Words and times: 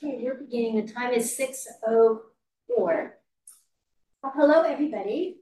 We're 0.00 0.34
beginning. 0.34 0.86
The 0.86 0.92
time 0.92 1.12
is 1.12 1.36
6.04. 1.36 2.20
Well, 2.78 3.10
hello, 4.36 4.62
everybody. 4.62 5.38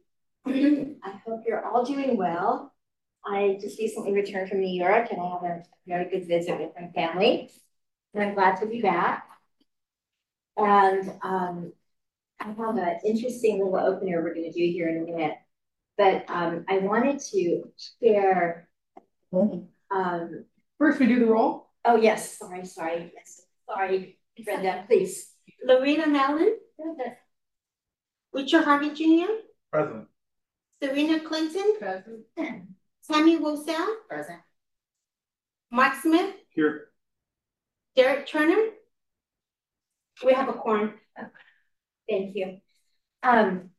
I 0.46 1.21
hope 1.27 1.42
you're 1.46 1.66
all 1.66 1.84
doing 1.84 2.16
well. 2.16 2.72
I 3.27 3.58
just 3.61 3.79
recently 3.79 4.12
returned 4.14 4.48
from 4.48 4.61
New 4.61 4.82
York 4.82 5.08
and 5.11 5.21
I 5.21 5.37
had 5.42 5.50
a 5.50 5.62
very 5.87 6.08
good 6.08 6.27
visit 6.27 6.58
with 6.58 6.71
my 6.80 6.88
family. 6.92 7.50
And 8.14 8.24
I'm 8.24 8.34
glad 8.34 8.57
to 8.61 8.66
be 8.66 8.80
back. 8.80 9.29
And 10.57 11.12
um, 11.23 11.73
I 12.41 12.52
have 12.52 12.79
an 12.79 13.00
interesting 13.04 13.62
little 13.62 13.77
opener 13.77 14.23
we're 14.23 14.32
going 14.32 14.50
to 14.50 14.59
do 14.59 14.64
here 14.64 14.88
in 14.88 15.02
a 15.02 15.12
minute. 15.12 15.34
But 15.98 16.25
um, 16.30 16.64
I 16.68 16.79
wanted 16.79 17.20
to 17.32 17.70
share. 18.00 18.68
Um, 19.91 20.46
First, 20.79 21.00
we 21.00 21.07
do 21.07 21.18
the 21.18 21.27
roll. 21.27 21.66
Oh, 21.89 21.95
yes, 21.95 22.37
sorry, 22.37 22.64
sorry, 22.64 23.12
yes, 23.14 23.43
sorry, 23.65 24.19
Brenda, 24.45 24.84
please. 24.88 25.30
Lorena 25.65 26.19
Allen, 26.19 26.56
Richard 28.33 28.65
Harvey 28.65 28.91
Jr., 28.91 29.30
Present. 29.70 30.09
Serena 30.83 31.20
Clinton, 31.20 31.77
Present. 31.79 32.24
Tammy 33.09 33.38
Wosell, 33.38 33.87
Present. 34.09 34.41
Mark 35.70 35.95
Smith, 36.02 36.34
Here. 36.51 36.88
Derek 37.95 38.27
Turner. 38.27 38.71
We 40.24 40.32
have 40.32 40.48
a 40.48 40.55
quorum. 40.55 40.95
Thank 42.09 42.34
you. 42.34 42.59
Um, 43.23 43.71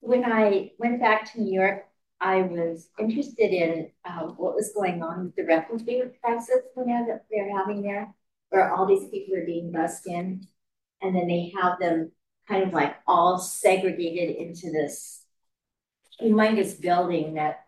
when 0.00 0.24
I 0.24 0.70
went 0.78 1.00
back 1.00 1.30
to 1.32 1.40
New 1.42 1.52
York 1.52 1.84
I 2.20 2.42
was 2.42 2.88
interested 2.98 3.50
in 3.52 3.90
uh, 4.04 4.26
what 4.26 4.54
was 4.54 4.72
going 4.74 5.02
on 5.02 5.26
with 5.26 5.36
the 5.36 5.44
refugee 5.44 6.02
crisis 6.22 6.60
you 6.76 6.84
know, 6.86 7.06
that 7.08 7.24
they're 7.30 7.56
having 7.56 7.82
there, 7.82 8.14
where 8.50 8.74
all 8.74 8.86
these 8.86 9.08
people 9.08 9.36
are 9.36 9.46
being 9.46 9.72
bussed 9.72 10.06
in, 10.06 10.46
and 11.00 11.16
then 11.16 11.26
they 11.26 11.52
have 11.60 11.78
them 11.78 12.12
kind 12.46 12.64
of 12.64 12.74
like 12.74 12.96
all 13.06 13.38
segregated 13.38 14.36
into 14.36 14.70
this 14.70 15.24
humongous 16.20 16.78
building 16.78 17.34
that 17.34 17.60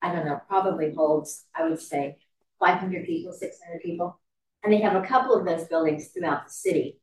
I 0.00 0.12
don't 0.12 0.26
know 0.26 0.40
probably 0.48 0.92
holds 0.92 1.44
I 1.54 1.68
would 1.68 1.80
say 1.80 2.18
500 2.58 3.06
people, 3.06 3.32
600 3.32 3.82
people, 3.82 4.20
and 4.64 4.72
they 4.72 4.80
have 4.80 4.96
a 4.96 5.06
couple 5.06 5.34
of 5.34 5.44
those 5.44 5.68
buildings 5.68 6.08
throughout 6.08 6.46
the 6.46 6.52
city. 6.52 6.98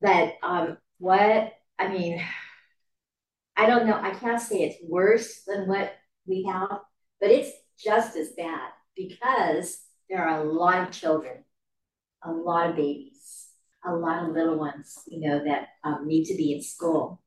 But 0.00 0.34
um, 0.42 0.78
what 0.98 1.52
I 1.78 1.88
mean 1.88 2.22
I 3.56 3.66
don't 3.66 3.86
know. 3.86 3.98
I 4.00 4.10
can't 4.10 4.40
say 4.40 4.62
it's 4.62 4.82
worse 4.88 5.42
than 5.46 5.68
what 5.68 5.92
we 6.26 6.44
have, 6.44 6.80
but 7.20 7.30
it's 7.30 7.50
just 7.82 8.16
as 8.16 8.30
bad 8.36 8.70
because 8.96 9.78
there 10.08 10.26
are 10.26 10.40
a 10.40 10.52
lot 10.52 10.86
of 10.86 10.90
children, 10.92 11.44
a 12.24 12.30
lot 12.30 12.70
of 12.70 12.76
babies, 12.76 13.46
a 13.84 13.94
lot 13.94 14.24
of 14.24 14.34
little 14.34 14.58
ones, 14.58 14.98
you 15.06 15.20
know, 15.28 15.44
that 15.44 15.68
um, 15.84 16.06
need 16.06 16.24
to 16.26 16.34
be 16.34 16.52
in 16.52 16.62
school. 16.62 17.22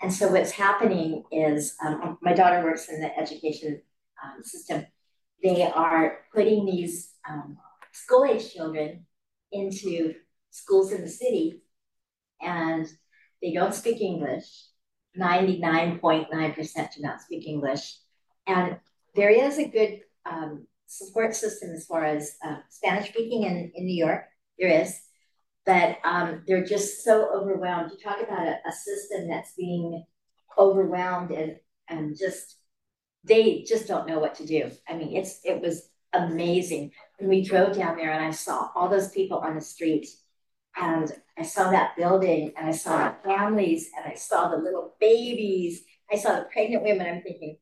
And 0.00 0.12
so 0.12 0.30
what's 0.30 0.52
happening 0.52 1.24
is 1.32 1.74
um, 1.84 2.18
my 2.22 2.32
daughter 2.32 2.62
works 2.62 2.88
in 2.88 3.00
the 3.00 3.18
education 3.18 3.82
um, 4.22 4.42
system. 4.42 4.86
They 5.42 5.64
are 5.64 6.18
putting 6.34 6.66
these 6.66 7.12
um, 7.28 7.58
school 7.92 8.24
age 8.24 8.52
children 8.52 9.06
into 9.52 10.14
schools 10.50 10.92
in 10.92 11.02
the 11.02 11.08
city 11.08 11.62
and 12.40 12.86
they 13.42 13.52
don't 13.52 13.74
speak 13.74 14.00
English 14.00 14.66
99.9% 15.18 16.94
do 16.94 17.02
not 17.02 17.20
speak 17.20 17.46
English. 17.46 17.96
And 18.46 18.78
there 19.14 19.30
is 19.30 19.58
a 19.58 19.68
good 19.68 20.00
um, 20.24 20.66
support 20.86 21.34
system 21.34 21.70
as 21.70 21.86
far 21.86 22.04
as 22.04 22.36
uh, 22.44 22.58
Spanish 22.70 23.08
speaking 23.08 23.42
in, 23.42 23.72
in 23.74 23.86
New 23.86 24.04
York. 24.04 24.24
There 24.58 24.82
is. 24.82 25.00
But 25.66 25.98
um, 26.04 26.42
they're 26.46 26.64
just 26.64 27.04
so 27.04 27.28
overwhelmed. 27.34 27.90
You 27.92 27.98
talk 27.98 28.22
about 28.22 28.46
a, 28.46 28.56
a 28.66 28.72
system 28.72 29.28
that's 29.28 29.54
being 29.54 30.04
overwhelmed 30.56 31.30
and, 31.30 31.56
and 31.88 32.16
just, 32.16 32.56
they 33.24 33.64
just 33.68 33.86
don't 33.86 34.08
know 34.08 34.18
what 34.18 34.36
to 34.36 34.46
do. 34.46 34.70
I 34.88 34.94
mean, 34.94 35.16
it's 35.16 35.40
it 35.44 35.60
was 35.60 35.90
amazing. 36.12 36.92
When 37.18 37.28
we 37.28 37.42
drove 37.42 37.76
down 37.76 37.96
there 37.96 38.12
and 38.12 38.24
I 38.24 38.30
saw 38.30 38.70
all 38.74 38.88
those 38.88 39.10
people 39.10 39.38
on 39.38 39.54
the 39.54 39.60
street 39.60 40.06
and 40.80 41.12
I 41.36 41.42
saw 41.42 41.70
that 41.70 41.96
building 41.96 42.52
and 42.56 42.68
I 42.68 42.72
saw 42.72 43.08
the 43.08 43.16
families 43.24 43.90
and 43.96 44.10
I 44.10 44.14
saw 44.14 44.48
the 44.48 44.56
little 44.56 44.94
babies. 45.00 45.82
I 46.10 46.16
saw 46.16 46.36
the 46.36 46.46
pregnant 46.52 46.84
women. 46.84 47.06
I'm 47.06 47.22
thinking, 47.22 47.58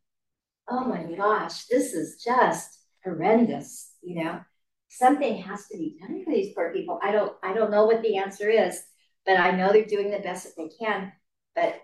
oh 0.68 0.84
my 0.84 1.04
gosh, 1.16 1.64
this 1.66 1.94
is 1.94 2.22
just 2.22 2.78
horrendous. 3.04 3.92
You 4.02 4.22
know, 4.22 4.40
something 4.88 5.38
has 5.38 5.66
to 5.68 5.78
be 5.78 5.98
done 6.00 6.24
for 6.24 6.32
these 6.32 6.54
poor 6.54 6.72
people. 6.72 7.00
I 7.02 7.12
don't, 7.12 7.32
I 7.42 7.54
don't 7.54 7.70
know 7.70 7.86
what 7.86 8.02
the 8.02 8.18
answer 8.18 8.50
is, 8.50 8.82
but 9.24 9.38
I 9.38 9.52
know 9.52 9.72
they're 9.72 9.84
doing 9.84 10.10
the 10.10 10.18
best 10.18 10.44
that 10.44 10.56
they 10.56 10.70
can. 10.78 11.12
But 11.54 11.80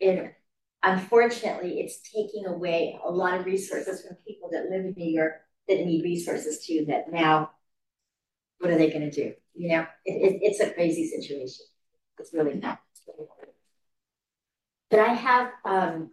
it, 0.00 0.34
unfortunately, 0.82 1.80
it's 1.80 2.00
taking 2.10 2.46
away 2.46 2.98
a 3.02 3.10
lot 3.10 3.38
of 3.38 3.46
resources 3.46 4.02
from 4.02 4.16
people 4.26 4.50
that 4.52 4.70
live 4.70 4.84
in 4.84 4.94
New 4.96 5.10
York 5.10 5.40
that 5.68 5.84
need 5.86 6.04
resources 6.04 6.64
too. 6.66 6.84
That 6.88 7.10
now, 7.10 7.52
what 8.58 8.70
are 8.70 8.78
they 8.78 8.90
going 8.90 9.10
to 9.10 9.10
do? 9.10 9.34
You 9.54 9.68
know, 9.68 9.86
it, 10.04 10.12
it, 10.12 10.38
it's 10.42 10.60
a 10.60 10.72
crazy 10.72 11.08
situation. 11.08 11.64
It's 12.18 12.32
really 12.32 12.54
not. 12.54 12.80
But 14.90 15.00
I 15.00 15.14
have 15.14 15.50
um, 15.64 16.10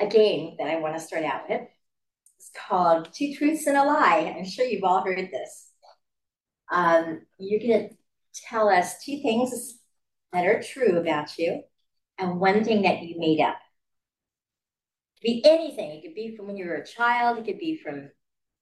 a 0.00 0.06
game 0.06 0.56
that 0.58 0.68
I 0.68 0.80
want 0.80 0.94
to 0.94 1.00
start 1.00 1.24
out 1.24 1.48
with. 1.48 1.62
It's 2.38 2.50
called 2.68 3.12
Two 3.12 3.34
Truths 3.34 3.66
and 3.66 3.76
a 3.76 3.84
Lie. 3.84 4.34
I'm 4.36 4.44
sure 4.44 4.64
you've 4.64 4.84
all 4.84 5.04
heard 5.04 5.30
this. 5.30 5.68
Um, 6.72 7.20
you're 7.38 7.60
going 7.60 7.88
to 7.88 7.96
tell 8.48 8.68
us 8.68 9.04
two 9.04 9.20
things 9.22 9.78
that 10.32 10.46
are 10.46 10.62
true 10.62 10.98
about 10.98 11.36
you 11.38 11.62
and 12.18 12.40
one 12.40 12.64
thing 12.64 12.82
that 12.82 13.02
you 13.02 13.18
made 13.18 13.40
up. 13.40 13.56
It 15.16 15.20
could 15.20 15.26
be 15.26 15.42
anything. 15.44 15.90
It 15.90 16.02
could 16.02 16.14
be 16.14 16.36
from 16.36 16.46
when 16.46 16.56
you 16.56 16.66
were 16.66 16.76
a 16.76 16.86
child. 16.86 17.38
It 17.38 17.44
could 17.44 17.58
be 17.58 17.76
from 17.76 18.10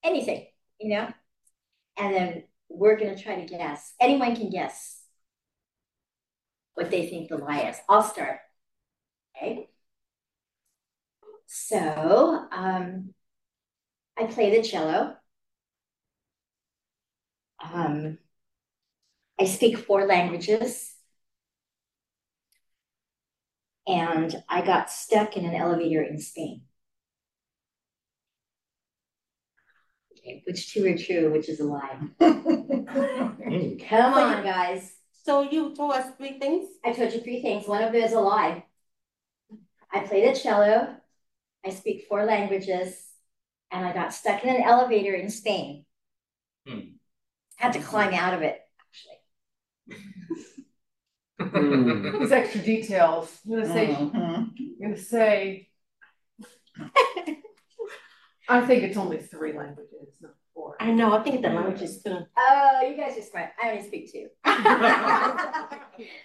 anything, 0.03 0.47
you 0.81 0.91
know? 0.91 1.13
And 1.97 2.15
then 2.15 2.45
we're 2.69 2.97
going 2.97 3.15
to 3.15 3.23
try 3.23 3.37
to 3.41 3.47
guess. 3.47 3.95
Anyone 4.01 4.37
can 4.37 4.51
guess 4.51 5.03
what 6.75 6.91
they 6.91 7.09
think 7.09 7.29
the 7.29 7.37
lie 7.37 7.69
is. 7.69 7.77
I'll 7.89 8.03
start. 8.03 8.39
Okay. 9.37 9.69
So 11.47 12.47
um, 12.53 13.15
I 14.19 14.25
play 14.25 14.57
the 14.57 14.67
cello. 14.67 15.17
Um, 17.63 18.19
I 19.41 19.45
speak 19.47 19.79
four 19.79 20.07
languages. 20.07 20.95
And 23.87 24.43
I 24.49 24.61
got 24.65 24.91
stuck 24.91 25.37
in 25.37 25.47
an 25.47 25.55
elevator 25.55 26.03
in 26.03 26.21
Spain. 26.21 26.68
Which 30.45 30.73
two 30.73 30.87
are 30.87 30.97
true, 30.97 31.33
which 31.33 31.49
is 31.49 31.59
a 31.61 31.65
lie? 31.65 31.99
Come 33.89 34.15
on, 34.15 34.45
guys. 34.45 34.93
So 35.25 35.43
you 35.43 35.75
told 35.75 35.93
us 35.93 36.15
three 36.17 36.39
things? 36.39 36.69
I 36.85 36.93
told 36.93 37.13
you 37.13 37.21
three 37.21 37.43
things. 37.43 37.67
One 37.67 37.83
of 37.83 37.93
them 37.93 38.03
is 38.03 38.13
a 38.13 38.21
lie. 38.21 38.65
I 39.93 40.01
play 40.01 40.27
the 40.27 40.35
cello. 40.39 40.95
I 41.65 41.71
speak 41.71 42.07
four 42.09 42.25
languages. 42.25 43.05
And 43.71 43.85
I 43.85 43.93
got 43.93 44.15
stuck 44.15 44.45
in 44.45 44.55
an 44.55 44.63
elevator 44.63 45.15
in 45.15 45.29
Spain. 45.29 45.85
Hmm. 46.67 46.81
Had 47.57 47.75
to 47.75 47.81
climb 47.81 48.15
out 48.15 48.33
of 48.35 48.43
it, 48.43 48.59
actually. 48.81 49.19
These 52.21 52.33
extra 52.33 52.63
details. 52.63 53.39
I'm 53.45 53.53
gonna 53.53 53.67
say, 53.67 53.89
mm-hmm. 53.89 54.17
I'm 54.17 54.55
gonna 54.81 54.97
say 54.97 55.69
I 58.49 58.61
think 58.63 58.83
it's 58.83 58.97
only 58.97 59.19
three 59.19 59.53
languages, 59.53 60.09
not 60.21 60.33
four. 60.55 60.77
I 60.81 60.91
know. 60.91 61.13
I 61.13 61.23
think 61.23 61.43
the 61.43 61.51
language 61.51 61.83
is 61.83 62.03
two. 62.03 62.17
Oh, 62.37 62.81
you 62.89 62.97
guys 62.97 63.19
are 63.19 63.23
smart. 63.23 63.51
I 63.63 63.71
only 63.73 63.87
speak 63.87 64.11
two. 64.11 64.29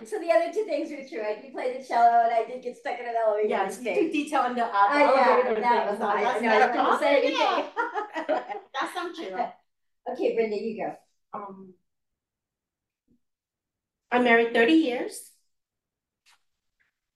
so 0.05 0.19
the 0.19 0.31
other 0.31 0.53
two 0.53 0.63
things 0.63 0.89
are 0.91 1.05
true. 1.07 1.21
I 1.21 1.41
do 1.41 1.51
play 1.51 1.77
the 1.77 1.83
cello, 1.83 2.23
and 2.23 2.33
I 2.33 2.45
did 2.47 2.63
get 2.63 2.77
stuck 2.77 2.97
in 2.97 3.05
an 3.05 3.15
elevator. 3.21 3.49
Yeah, 3.49 3.65
you 3.69 4.03
took 4.03 4.11
detail 4.13 4.41
on 4.41 4.55
the 4.55 4.63
uh, 4.63 4.67
uh, 4.67 4.97
yeah, 4.97 5.41
that 5.59 5.91
was 5.91 5.99
nice. 5.99 6.41
No, 6.41 6.49
I 6.49 6.67
couldn't 6.67 6.99
say 6.99 7.17
anything. 7.17 7.39
Yeah. 7.39 7.65
That's 8.79 8.95
not 8.95 9.15
true. 9.15 9.37
Okay, 10.05 10.35
Brenda, 10.35 10.57
you 10.57 10.83
go. 10.83 10.95
Um, 11.33 11.73
I'm 14.11 14.25
married 14.25 14.53
30 14.53 14.73
years. 14.73 15.31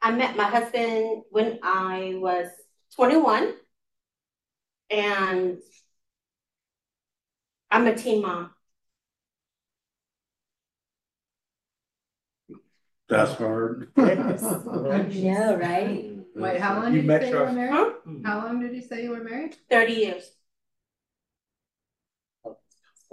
I 0.01 0.11
met 0.11 0.37
my 0.37 0.45
husband 0.45 1.23
when 1.29 1.59
I 1.61 2.13
was 2.15 2.47
21 2.95 3.53
and 4.89 5.57
I'm 7.71 7.87
a 7.87 7.95
teen 7.95 8.21
mom. 8.21 8.51
That's 13.09 13.33
hard. 13.33 13.91
I 13.95 14.13
know, 14.15 15.57
right? 15.61 16.11
Wait, 16.35 16.59
how 16.59 16.81
long 16.81 16.93
You 16.93 17.01
did 17.01 17.03
you 17.03 17.07
met 17.07 17.21
say 17.21 17.29
you 17.29 17.35
were 17.35 17.43
your- 17.45 17.51
married? 17.53 17.71
Huh? 17.73 17.91
How 18.25 18.45
long 18.45 18.59
did 18.59 18.75
you 18.75 18.81
say 18.81 19.03
you 19.03 19.11
were 19.11 19.23
married? 19.23 19.55
30 19.69 19.93
years. 19.93 20.31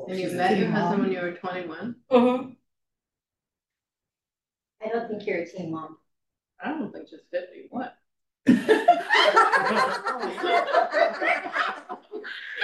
And 0.08 0.18
you 0.18 0.32
met 0.32 0.58
your 0.58 0.70
husband 0.70 1.02
when 1.04 1.12
you 1.12 1.20
were 1.20 1.32
twenty-one? 1.32 1.94
Mm-hmm. 2.10 2.50
I 4.84 4.88
don't 4.88 5.08
think 5.08 5.24
you're 5.24 5.38
a 5.42 5.46
teen 5.48 5.70
mom. 5.70 5.96
I 6.62 6.70
don't 6.70 6.92
think 6.92 7.08
she's 7.08 7.20
fifty, 7.30 7.68
what? 7.70 7.96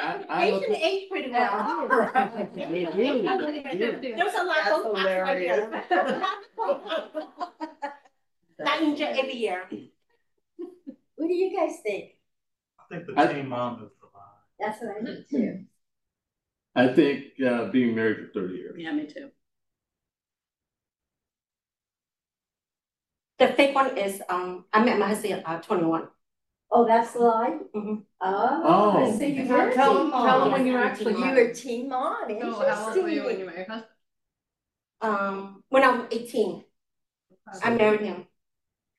I, 0.03 0.25
I 0.29 0.51
look 0.51 0.63
Asian 0.65 0.75
age 0.77 1.09
pretty 1.11 1.31
well. 1.31 1.89
It 2.57 2.69
really 2.69 3.23
does, 3.23 3.41
really. 3.41 3.63
There's 4.01 4.35
a 4.35 4.45
lot 4.45 4.57
That's 4.65 4.77
of 4.77 4.85
hilarious. 4.97 5.69
Not 8.59 8.83
in 8.83 8.97
jail 8.97 9.15
every 9.19 9.35
year. 9.37 9.63
What 11.17 11.29
do 11.29 11.35
you 11.35 11.55
guys 11.57 11.77
think? 11.83 12.13
I 12.79 12.83
think 12.97 13.19
I- 13.19 13.27
the 13.27 13.35
teen 13.35 13.49
mom 13.49 13.75
is 13.85 13.91
the 14.01 14.07
line. 14.17 14.25
That's 14.59 14.81
what 14.83 14.97
I 14.97 15.05
think 15.05 15.29
too. 15.29 15.65
I 16.75 16.87
think, 16.89 17.25
uh, 17.45 17.65
being 17.71 17.95
married 17.97 18.19
for 18.19 18.41
thirty 18.41 18.55
years. 18.55 18.77
Yeah, 18.79 18.93
me 18.93 19.07
too. 19.07 19.31
The 23.41 23.49
fake 23.49 23.75
one 23.75 23.97
is, 23.97 24.23
um, 24.29 24.67
I 24.73 24.85
met 24.85 24.99
my 24.99 25.09
husband 25.09 25.43
at 25.47 25.63
twenty-one. 25.63 26.09
Oh, 26.71 26.87
that's 26.87 27.13
the 27.15 27.21
lie? 27.21 27.59
Mhm. 27.75 28.05
Oh, 28.21 28.63
Oh. 29.03 29.19
so 29.19 29.25
you 29.25 29.47
Tell- 29.47 29.57
were 29.57 29.69
a 29.71 29.75
tell 29.75 29.89
teen 29.93 29.97
them- 30.03 30.11
mom. 30.11 30.27
tell 30.29 30.41
them 30.41 30.53
when 30.53 30.67
you 30.67 30.73
Yes, 30.75 30.85
actually- 30.93 31.15
teen 31.15 31.21
You 31.21 31.27
mom. 31.27 31.35
were 31.35 31.41
a 31.41 31.55
teen 31.55 31.89
mom, 31.89 32.15
So 32.29 32.69
how 32.69 32.87
old 32.87 33.03
were 33.03 33.09
you 33.09 33.25
when 33.25 33.39
you 33.41 33.47
interesting. 33.47 33.47
met 33.47 33.57
your 33.57 33.65
husband? 33.67 33.85
Um, 35.01 35.65
when 35.71 35.83
I 35.83 35.89
was 35.97 36.07
eighteen, 36.13 36.65
I 37.65 37.71
married 37.71 38.03
him. 38.03 38.27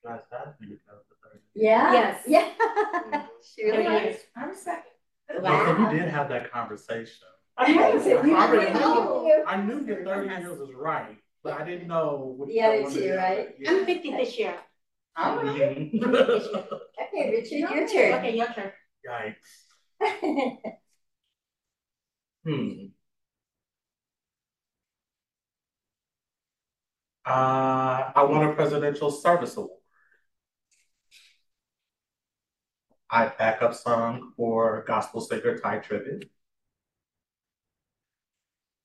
You 0.03 0.09
guys 0.09 0.21
had 0.31 0.59
me 0.59 0.67
because 0.75 0.99
of. 0.99 1.05
Yeah? 1.53 1.93
Yes. 1.93 2.23
Yeah. 2.27 2.47
Surely. 3.55 3.83
Yes. 3.83 4.21
I'm 4.35 4.55
sorry. 4.55 4.81
Well, 5.39 5.65
so 5.65 5.83
we 5.85 5.99
did 5.99 6.09
have 6.09 6.29
that 6.29 6.49
conversation. 6.51 7.27
Yes, 7.59 8.07
I 8.07 8.11
already 8.13 8.31
already 8.33 8.73
knew. 8.73 9.23
knew. 9.23 9.43
I 9.45 9.57
knew 9.61 9.79
that 9.85 10.03
thirty 10.03 10.29
years 10.29 10.57
was 10.59 10.73
right, 10.73 11.17
but 11.43 11.53
I 11.53 11.65
didn't 11.65 11.87
know. 11.87 12.35
which 12.37 12.49
The 12.49 12.61
other 12.61 12.89
two, 12.91 13.13
right? 13.15 13.55
Yeah. 13.59 13.71
I'm 13.71 13.85
fifty 13.85 14.11
this 14.11 14.37
year. 14.37 14.55
Mhm. 15.17 15.93
Okay, 17.13 17.29
Richard, 17.31 17.59
your 17.75 17.87
turn. 17.87 18.13
Okay, 18.19 18.35
your 18.37 18.47
turn. 18.47 18.71
Yikes. 19.07 19.51
Hmm. 22.43 22.87
Uh, 27.25 28.11
I 28.15 28.23
won 28.23 28.49
a 28.49 28.53
presidential 28.55 29.11
service 29.11 29.55
award. 29.57 29.79
I 33.11 33.27
backup 33.27 33.75
sung 33.75 34.33
for 34.35 34.83
gospel 34.87 35.21
singer 35.21 35.57
Tye 35.59 35.79
Tribbett. 35.79 36.29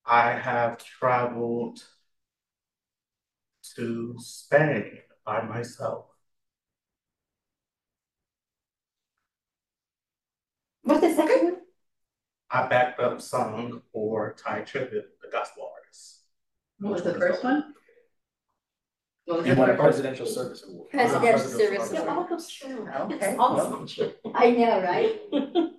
I 0.04 0.32
have 0.32 0.78
traveled 0.84 1.80
to 3.76 4.14
Spain 4.18 4.98
by 5.24 5.42
myself. 5.42 6.06
What's 10.82 11.00
the 11.00 11.14
second 11.14 11.44
one? 11.44 11.56
I 12.50 12.66
backed 12.68 13.00
up 13.00 13.20
sung 13.20 13.82
for 13.92 14.34
Tye 14.34 14.60
Tribbett, 14.62 15.04
the 15.22 15.28
gospel 15.32 15.68
artist. 15.76 16.20
What 16.78 16.92
was 16.94 17.02
the 17.02 17.14
first 17.14 17.42
one? 17.42 17.74
What 19.24 19.38
was 19.38 19.46
You 19.46 19.54
the 19.54 19.60
won 19.60 19.70
a 19.70 19.72
first 19.72 19.80
one? 19.82 19.88
presidential 19.88 20.26
service 20.26 20.64
award. 20.68 20.90
Presidential 20.90 21.30
Presidential 21.30 21.58
Service 21.58 21.82
Service 21.90 21.92
Yeah, 21.92 22.08
all 22.10 22.16
Award. 22.18 22.28
goes 22.30 22.48
true. 22.48 22.88
Okay, 23.00 23.14
It's 23.16 23.38
awesome. 23.38 24.12
I 24.34 24.50
know, 24.52 24.82
right? 24.82 25.20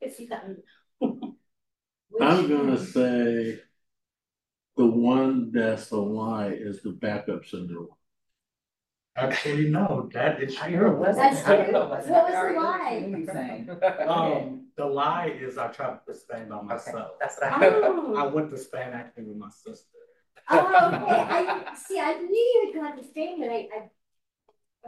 It's 0.00 0.18
done. 0.28 0.58
I'm 1.02 2.48
gonna 2.48 2.78
say 2.78 3.58
the 4.78 4.86
one 4.86 5.50
that's 5.52 5.90
a 5.90 5.96
lie 5.96 6.50
is 6.50 6.82
the 6.82 6.90
backup 6.92 7.44
singer. 7.44 7.86
Actually, 9.16 9.68
no, 9.68 10.08
that 10.14 10.40
is 10.40 10.56
I 10.56 10.70
heard 10.70 10.90
true. 10.90 10.96
was. 10.96 11.16
That's 11.16 11.44
true. 11.44 11.54
it. 11.54 11.72
What 11.72 11.90
was 11.90 12.06
the 12.06 12.14
I 12.16 12.36
already 12.36 12.54
know 12.54 12.62
lie? 12.62 13.04
what 13.10 13.18
you're 13.18 13.34
saying. 13.34 13.68
Um, 14.08 14.66
the 14.76 14.86
lie 14.86 15.26
is 15.38 15.58
I 15.58 15.66
tried 15.68 15.98
to 16.06 16.14
Spain 16.14 16.48
by 16.48 16.56
Okay, 16.56 16.66
myself. 16.66 17.10
that's 17.20 17.36
what 17.40 17.52
I. 17.52 17.66
I 17.66 17.70
Oh. 18.24 18.30
went 18.32 18.50
to 18.50 18.56
Spain 18.56 18.90
actually 18.94 19.24
with 19.24 19.36
my 19.36 19.50
sister. 19.50 19.98
Oh, 20.50 20.58
okay, 20.58 21.20
I, 21.28 21.74
see, 21.74 21.98
I 22.00 22.14
knew 22.14 22.30
you 22.54 22.72
had 22.72 22.80
gone 22.80 22.96
to 22.96 23.04
Spain, 23.04 23.40
but 23.40 23.50
I, 23.50 23.68
I. 23.74 23.90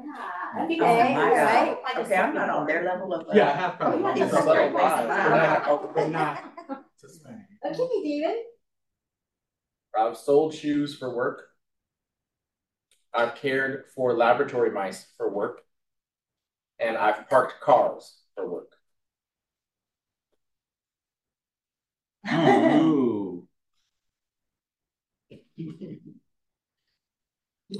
Yeah, 0.03 0.65
okay, 0.65 0.79
Oh 0.81 1.13
my 1.13 1.29
all 1.29 1.35
right. 1.37 1.77
God. 1.95 2.05
Okay, 2.07 2.15
I'm 2.17 2.35
not 2.35 2.49
on 2.51 2.67
their 2.67 2.85
level 2.85 3.13
of. 3.13 3.29
uh, 3.29 3.33
Yeah, 3.35 3.49
I 3.51 3.53
have 3.57 3.77
traveled 3.77 4.03
by 4.03 4.15
yeah, 4.15 4.25
that's 4.27 4.33
a 4.33 4.45
but 4.47 4.47
little 4.47 4.73
lie. 4.73 5.07
not, 5.67 5.95
but 5.95 6.11
not 6.11 6.39
to 7.01 7.09
Spain. 7.09 7.47
Okay, 7.67 8.03
David. 8.05 8.37
I've 9.99 10.17
sold 10.17 10.55
shoes 10.55 10.97
for 10.97 11.15
work. 11.15 11.49
I've 13.13 13.35
cared 13.35 13.87
for 13.95 14.17
laboratory 14.17 14.71
mice 14.71 15.07
for 15.17 15.29
work. 15.33 15.63
And 16.79 16.97
I've 16.97 17.29
parked 17.29 17.61
cars 17.61 18.19
for 18.35 18.49
work. 18.49 18.73
Ooh. 22.33 23.47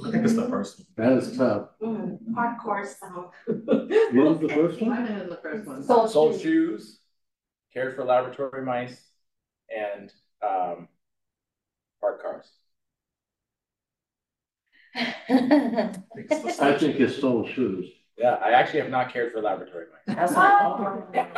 I 0.03 0.09
think 0.11 0.23
it's 0.23 0.35
the 0.35 0.47
first 0.49 0.79
one. 0.79 0.87
That 1.09 1.17
is 1.17 1.37
tough. 1.37 1.69
Mm, 1.81 2.17
Hardcore 2.33 2.85
song. 2.87 3.29
What 3.45 4.13
was 4.13 4.39
the 4.39 4.49
first 4.49 4.81
I 4.81 4.85
one? 4.85 5.05
know 5.05 5.29
the 5.29 5.39
first 5.41 5.67
one. 5.67 5.83
So- 5.83 6.07
Sold 6.07 6.39
shoes, 6.39 6.99
cared 7.73 7.95
for 7.95 8.05
laboratory 8.05 8.63
mice, 8.65 9.01
and 9.75 10.11
um 10.41 10.87
parked 12.01 12.21
cars. 12.23 12.51
I 14.95 15.03
think 16.15 16.27
it's 16.29 16.41
the 16.41 16.49
I 16.49 16.51
second. 16.51 16.79
think 16.79 16.99
it's 16.99 17.17
sold 17.19 17.49
shoes. 17.49 17.87
Yeah, 18.17 18.31
I 18.43 18.51
actually 18.51 18.81
have 18.81 18.89
not 18.89 19.11
cared 19.13 19.31
for 19.31 19.41
laboratory 19.41 19.85
mice. 20.05 20.15
That's 20.15 20.33
Oh. 20.35 21.05
what 21.13 21.29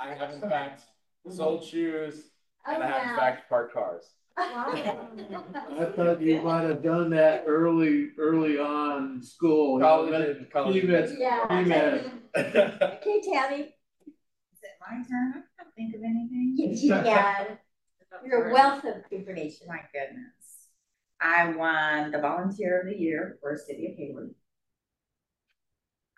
I 0.00 0.14
have 0.14 0.30
in 0.32 0.40
fact 0.40 0.82
sold 1.30 1.64
shoes 1.64 2.24
oh, 2.66 2.74
and 2.74 2.82
I 2.82 2.86
Oh, 2.88 2.92
have 2.92 3.10
in 3.10 3.16
fact 3.16 3.48
parked 3.48 3.72
cars. 3.74 4.04
I 4.36 5.90
thought 5.96 6.20
you 6.22 6.40
might 6.42 6.62
have 6.62 6.80
done 6.82 7.10
that 7.10 7.42
early, 7.48 8.10
early 8.18 8.56
on 8.58 9.14
in 9.16 9.22
school. 9.22 9.74
you 9.74 9.80
know, 9.80 9.86
College 10.06 10.10
that- 10.12 10.36
and 10.36 10.50
college. 10.50 10.76
Even- 10.76 11.16
Yeah. 11.18 11.44
Okay, 11.50 13.20
Tammy, 13.22 13.60
Is 13.62 14.62
it 14.62 14.78
my 14.80 15.02
turn? 15.08 15.42
I 15.58 15.62
can't 15.62 15.74
think 15.74 15.94
of 15.96 16.02
anything. 16.02 16.54
yes, 16.56 16.82
you 16.82 16.92
can. 16.92 17.58
You're 18.24 18.48
a 18.50 18.52
wealth 18.52 18.84
of 18.84 19.04
information. 19.10 19.66
My 19.66 19.80
goodness. 19.92 20.68
I 21.20 21.48
won 21.50 22.10
the 22.10 22.18
Volunteer 22.18 22.80
of 22.80 22.86
the 22.86 22.96
Year 22.96 23.38
for 23.40 23.56
City 23.56 23.86
of 23.90 23.96
Hayward. 23.96 24.34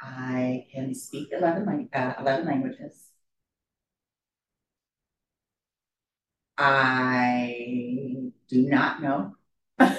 I 0.03 0.67
can 0.73 0.95
speak 0.95 1.29
eleven 1.33 1.89
uh, 1.95 2.15
eleven 2.19 2.47
languages. 2.47 3.13
I 6.59 8.33
do 8.49 8.69
not 8.69 9.03
know. 9.03 9.37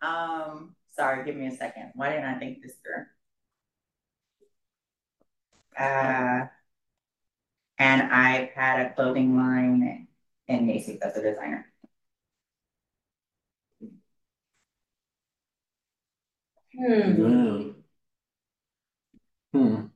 Um, 0.00 0.74
sorry, 0.90 1.24
give 1.24 1.36
me 1.36 1.46
a 1.46 1.56
second. 1.56 1.92
Why 1.94 2.10
didn't 2.10 2.24
I 2.26 2.38
think 2.38 2.62
this 2.62 2.74
through? 2.82 3.04
Uh, 5.76 6.46
and 7.82 8.02
I've 8.12 8.50
had 8.50 8.86
a 8.86 8.94
clothing 8.94 9.36
line 9.36 10.06
in 10.46 10.66
Macy's 10.66 11.00
as 11.00 11.16
a 11.16 11.22
designer. 11.22 11.66
Hmm. 16.78 17.10
Yeah. 17.18 17.72
Hmm. 19.52 19.86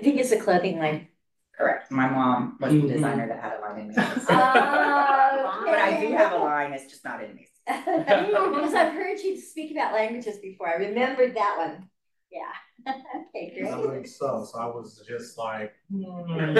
I 0.00 0.02
think 0.02 0.18
it's 0.18 0.32
a 0.32 0.40
clothing 0.40 0.78
line. 0.78 1.08
Correct. 1.56 1.90
My 1.90 2.08
mom 2.08 2.56
was 2.58 2.72
the 2.72 2.78
Mhm. 2.80 2.88
designer 2.88 3.28
that 3.28 3.38
had 3.42 3.58
a 3.58 3.60
line 3.60 3.78
in 3.80 3.88
Macy's. 3.88 4.24
Oh, 4.30 5.62
But 5.66 5.78
I 5.78 6.00
do 6.00 6.12
have 6.14 6.32
a 6.32 6.38
line, 6.38 6.72
it's 6.72 6.90
just 6.90 7.04
not 7.04 7.22
in 7.22 7.34
Macy's. 7.34 7.48
Because 7.66 8.74
I've 8.74 8.94
heard 8.94 9.18
you 9.20 9.36
speak 9.38 9.72
about 9.72 9.92
languages 9.92 10.38
before. 10.38 10.68
I 10.68 10.76
remembered 10.76 11.34
that 11.36 11.54
one. 11.58 11.90
Yeah. 12.30 12.52
Okay, 13.34 13.52
I 13.62 13.70
great. 13.76 13.90
think 13.90 14.06
so, 14.06 14.44
so 14.50 14.58
I 14.58 14.66
was 14.66 15.02
just 15.06 15.36
like, 15.36 15.74
hmm. 15.90 16.56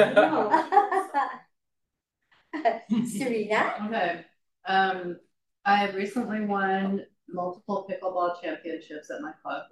Serena? 3.07 3.75
Okay, 3.87 4.25
um, 4.67 5.17
I 5.65 5.77
have 5.77 5.95
recently 5.95 6.43
won 6.43 7.07
multiple 7.29 7.89
pickleball 7.89 8.41
championships 8.43 9.11
at 9.11 9.23
my 9.23 9.33
club. 9.43 9.65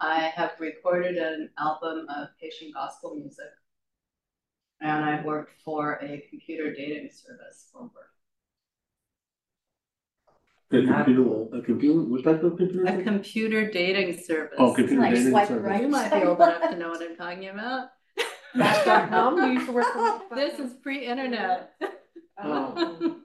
I 0.00 0.20
have 0.34 0.52
recorded 0.58 1.16
an 1.16 1.50
album 1.58 2.06
of 2.08 2.28
Haitian 2.40 2.72
gospel 2.72 3.14
music. 3.14 3.50
And 4.80 5.04
I 5.04 5.22
worked 5.24 5.60
for 5.62 6.00
a 6.02 6.24
computer 6.30 6.74
dating 6.74 7.10
service 7.12 7.68
for 7.72 7.82
work. 7.82 8.14
A 10.72 10.82
computer, 10.86 11.56
a 11.56 11.60
computer, 11.62 12.00
what 12.02 12.22
type 12.22 12.42
of 12.44 12.56
computer? 12.56 12.84
A 12.84 13.02
computer 13.02 13.70
dating 13.70 14.18
service. 14.22 14.54
Oh, 14.56 14.72
computer 14.72 15.00
Like 15.02 15.14
dating 15.14 15.30
swipe 15.30 15.48
service. 15.48 15.64
right. 15.64 15.82
You 15.82 15.88
might 15.88 16.10
be 16.12 16.22
old 16.24 16.38
enough 16.40 16.70
to 16.70 16.76
know 16.76 16.90
what 16.90 17.02
I'm 17.02 17.16
talking 17.16 17.48
about. 17.48 17.88
Match.com, 18.54 19.36
you 19.38 19.46
used 19.54 19.66
to 19.66 19.72
work 19.72 19.86
for. 19.92 20.22
This 20.36 20.58
is 20.60 20.74
pre-internet. 20.82 21.72
Oh. 22.42 23.16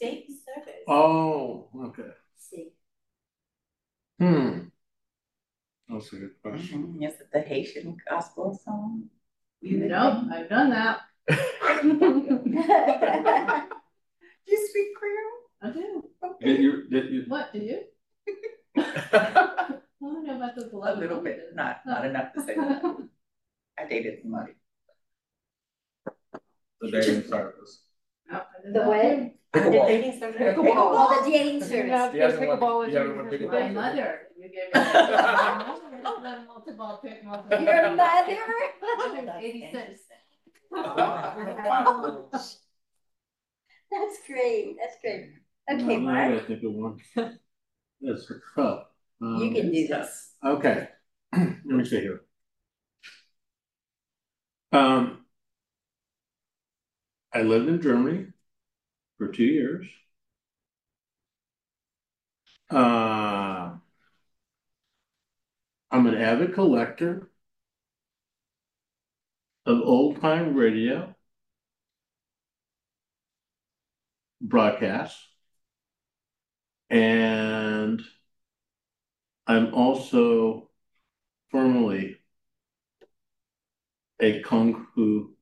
Dating 0.00 0.36
service. 0.46 0.84
Oh, 0.86 1.68
okay. 1.86 2.10
See, 2.36 2.68
Hmm. 4.20 4.68
That's 5.88 6.12
a 6.12 6.16
good 6.16 6.34
question. 6.40 6.94
Mhm. 7.00 7.08
Is 7.08 7.14
it 7.20 7.30
the 7.32 7.40
Haitian 7.40 7.96
gospel 8.08 8.56
song? 8.64 9.08
Nope, 9.60 10.24
I've 10.32 10.48
done 10.48 10.70
that. 10.70 11.00
Do 11.28 11.36
you 14.46 14.68
speak 14.68 14.88
Creole? 14.96 15.39
I 15.62 15.70
do. 15.70 16.04
Did 16.40 16.60
you, 16.60 16.88
did 16.88 17.10
you, 17.12 17.24
What, 17.28 17.52
do 17.52 17.58
you? 17.58 17.80
I 18.76 19.74
don't 20.00 20.26
know 20.26 20.36
about 20.36 20.56
those 20.56 20.66
A 20.72 20.76
eleven 20.76 21.00
little 21.00 21.20
bit, 21.20 21.38
languages. 21.38 21.54
not, 21.54 21.80
not 21.86 22.06
enough 22.06 22.32
to 22.34 22.42
say 22.42 22.54
that. 22.54 22.82
I 23.78 23.84
dated 23.88 24.20
somebody. 24.22 24.52
The 26.80 26.90
dating 26.90 27.24
service. 27.28 27.82
Nope, 28.30 28.46
I 28.58 28.62
did 28.64 28.74
The 28.74 28.78
not 28.78 28.88
what? 28.88 29.32
The 29.52 29.58
Pickleball. 29.60 29.86
dating 29.88 30.20
service. 30.20 30.40
Pickleball. 30.40 30.74
Oh, 30.76 31.22
the 31.24 31.30
dating 31.30 31.60
service. 31.60 31.90
Yeah, 31.90 32.12
You 32.14 32.20
haven't 32.22 32.46
won- 32.48 32.58
pickleball 32.58 32.86
is 32.86 32.92
you 32.94 32.98
your 33.00 33.08
haven't 33.08 33.16
won 33.18 33.32
pickleball. 33.32 33.74
My 33.74 33.80
mother, 33.90 34.20
you 34.38 34.42
gave 34.44 34.52
me. 34.52 34.60
that. 34.72 34.94
My 35.58 35.66
mother 35.66 35.96
has 35.96 36.02
done 36.22 36.46
multiple 36.46 37.00
pick, 37.04 37.24
multiple. 37.24 37.60
Your 37.60 37.90
mother? 37.90 38.02
I'm 38.02 39.28
eighty-six. 39.44 40.00
That's 43.90 44.18
great, 44.26 44.76
that's 44.80 44.96
great. 45.02 45.32
Okay, 45.68 45.82
no, 45.82 45.94
I 45.94 45.96
Mark, 45.98 46.34
gotta 46.34 46.46
think 46.46 46.62
of 46.64 46.72
one. 46.72 46.98
That's 48.00 48.32
tough. 48.54 48.84
Um, 49.22 49.36
you 49.36 49.52
can 49.52 49.72
do 49.72 49.86
this. 49.88 50.32
Okay, 50.44 50.88
let 51.32 51.64
me 51.64 51.84
see 51.84 52.00
here. 52.00 52.22
Um. 54.72 55.16
I 57.32 57.42
lived 57.42 57.68
in 57.68 57.80
Germany 57.80 58.26
for 59.18 59.28
two 59.28 59.44
years. 59.44 59.86
Uh. 62.70 63.76
I'm 65.92 66.06
an 66.06 66.14
avid 66.16 66.54
collector 66.54 67.30
of 69.66 69.80
old 69.82 70.20
time 70.20 70.54
radio 70.54 71.14
broadcasts. 74.40 75.29
And 76.90 78.02
I'm 79.46 79.74
also 79.74 80.68
formerly 81.50 82.16
a 84.20 84.40
kung 84.42 84.86
fu 84.94 85.34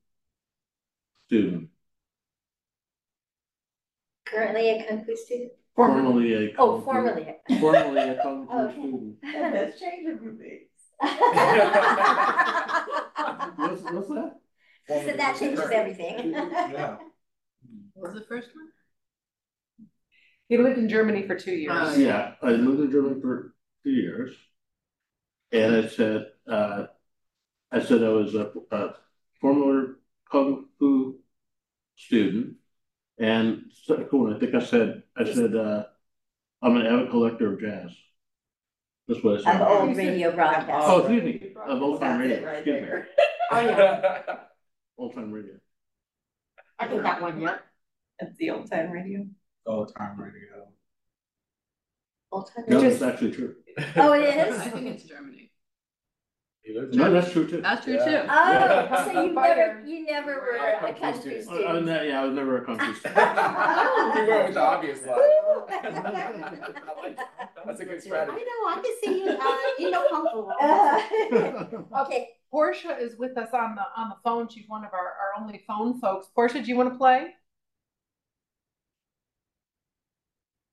student. 1.26 1.68
Currently 4.26 4.70
a 4.70 4.84
kung 4.88 5.04
fu 5.04 5.16
student? 5.16 5.52
Formerly 5.74 6.34
a 6.34 6.54
Oh, 6.58 6.78
fu- 6.80 6.84
formerly. 6.84 7.34
Formerly 7.60 8.00
a 8.00 8.22
kung 8.22 8.46
fu 8.50 8.52
Okay. 8.58 8.72
student. 8.72 9.16
That's 9.22 9.80
changing 9.80 10.18
for 10.18 10.32
me. 10.32 10.68
What's, 13.56 13.82
what's 13.82 14.08
that? 14.08 14.36
So 14.88 15.12
that 15.16 15.38
changes 15.38 15.70
everything. 15.70 16.32
Yeah. 16.32 16.96
What 17.94 18.12
was 18.12 18.20
the 18.20 18.26
first 18.26 18.48
one? 18.54 18.68
He 20.48 20.56
lived 20.56 20.78
in 20.78 20.88
Germany 20.88 21.26
for 21.26 21.34
two 21.34 21.52
years. 21.52 21.72
Oh, 21.74 21.96
Yeah, 21.96 22.34
I 22.42 22.50
lived 22.52 22.80
in 22.80 22.90
Germany 22.90 23.20
for 23.20 23.54
two 23.84 23.90
years. 23.90 24.34
And 25.52 25.76
I 25.76 25.88
said, 25.88 26.26
uh, 26.46 26.86
I 27.70 27.80
said 27.80 28.02
I 28.02 28.08
was 28.08 28.34
a, 28.34 28.52
a 28.70 28.94
former 29.40 29.98
kung 30.30 30.66
fu 30.78 31.18
student. 31.96 32.56
And 33.18 33.64
so, 33.84 34.06
cool, 34.10 34.34
I 34.34 34.38
think 34.38 34.54
I 34.54 34.60
said, 34.60 35.02
I 35.16 35.24
said, 35.24 35.54
uh, 35.54 35.84
I'm 36.62 36.76
an 36.76 36.86
avid 36.86 37.10
collector 37.10 37.52
of 37.52 37.60
jazz. 37.60 37.90
That's 39.06 39.22
what 39.22 39.40
I 39.40 39.42
said. 39.42 39.60
Of 39.60 39.68
said. 39.68 39.68
old 39.68 39.96
radio 39.96 40.34
broadcast. 40.34 40.88
Oh, 40.88 40.98
excuse 41.00 41.24
me, 41.24 41.54
of 41.66 41.82
old 41.82 42.00
time 42.00 42.20
radio, 42.20 42.44
right 42.44 42.56
excuse 42.56 42.82
me. 42.82 42.88
Oh, 43.50 43.60
yeah. 43.60 44.36
old 44.98 45.14
time 45.14 45.32
radio. 45.32 45.54
I 46.78 46.86
think 46.86 47.02
that 47.02 47.22
one, 47.22 47.40
yeah. 47.40 47.58
That's 48.20 48.36
the 48.36 48.50
old 48.50 48.70
time 48.70 48.90
radio. 48.90 49.26
Old 49.68 49.92
time 49.96 50.18
radio. 50.18 50.66
Old 52.32 52.50
time 52.54 52.64
No, 52.68 52.76
radio. 52.76 52.90
it's 52.90 53.02
actually 53.02 53.32
true. 53.32 53.54
Oh, 53.96 54.12
it 54.12 54.22
is? 54.24 54.58
I 54.58 54.70
think 54.70 54.86
it's 54.88 55.04
Germany. 55.04 55.52
You 56.64 56.80
live 56.80 56.94
No, 56.94 57.10
that's 57.12 57.30
true 57.32 57.46
too. 57.46 57.60
That's 57.60 57.84
true 57.84 57.94
Yeah. 57.94 58.22
too. 58.22 58.28
Oh, 58.30 59.04
so 59.04 59.22
you 59.22 59.32
never, 59.32 59.82
you 59.86 60.04
never 60.06 60.34
were 60.34 60.56
a 60.56 60.80
kung 60.80 60.94
fu 60.94 61.00
kung 61.00 61.12
fu 61.12 61.20
student. 61.20 61.44
Student? 61.44 61.86
no, 61.86 62.02
yeah, 62.02 62.20
I 62.20 62.24
was 62.24 62.34
never 62.34 62.56
a 62.62 62.64
kung 62.64 62.78
fu 62.84 62.94
student. 62.94 63.16
You 63.18 64.26
went 64.28 64.44
with 64.46 64.54
the 64.54 64.60
obvious 64.60 65.00
line. 65.06 65.18
I 65.70 66.92
like 67.02 67.16
that. 67.16 67.50
That's 67.66 67.80
a 67.80 67.84
good 67.84 68.02
strategy. 68.02 68.10
I 68.10 68.42
strategy. 68.42 68.44
know, 68.44 68.68
I 68.68 68.74
can 68.82 68.94
see 69.02 69.24
you, 69.24 69.30
uh, 69.30 69.56
you 69.78 69.90
know, 69.90 70.04
kung 70.10 70.24
fu. 70.32 70.38
Uh, 71.94 72.02
Okay, 72.04 72.28
Portia 72.50 72.96
is 72.98 73.16
with 73.18 73.36
us 73.38 73.50
on 73.52 73.74
the, 73.76 73.82
on 73.96 74.08
the 74.10 74.16
phone. 74.24 74.48
She's 74.48 74.68
one 74.68 74.84
of 74.84 74.92
our, 74.92 74.98
our 75.22 75.40
only 75.40 75.62
phone 75.66 76.00
folks. 76.00 76.26
Portia, 76.34 76.60
do 76.62 76.68
you 76.68 76.76
want 76.76 76.90
to 76.92 76.98
play? 76.98 77.34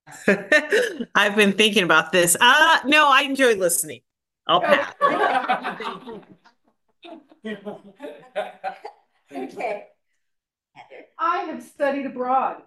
I've 1.16 1.36
been 1.36 1.54
thinking 1.54 1.84
about 1.84 2.12
this. 2.12 2.36
Uh, 2.40 2.80
no, 2.86 3.10
I 3.10 3.22
enjoy 3.24 3.56
listening. 3.56 4.02
I'll 4.48 4.62
pass. 4.62 4.94
okay. 9.34 9.86
Heather. 10.74 11.06
I 11.18 11.38
have 11.44 11.64
studied 11.64 12.06
abroad. 12.06 12.62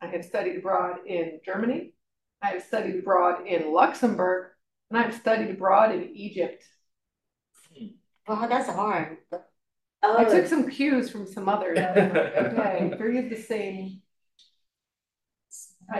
I 0.00 0.06
have 0.08 0.24
studied 0.24 0.56
abroad 0.58 0.98
in 1.06 1.40
Germany. 1.44 1.94
I 2.42 2.48
have 2.50 2.62
studied 2.62 2.98
abroad 2.98 3.46
in 3.46 3.72
Luxembourg, 3.72 4.50
and 4.90 4.98
I've 4.98 5.14
studied 5.14 5.50
abroad 5.50 5.94
in 5.94 6.10
Egypt. 6.14 6.64
Wow, 8.26 8.46
that's 8.46 8.68
hard. 8.68 9.18
I 10.02 10.24
took 10.24 10.44
Oh, 10.44 10.46
some 10.46 10.68
cues 10.68 11.10
from 11.10 11.26
some 11.26 11.48
others. 11.48 11.78
Okay, 11.78 12.92
three 12.98 13.18
of 13.18 13.30
the 13.30 13.36
same. 13.36 14.01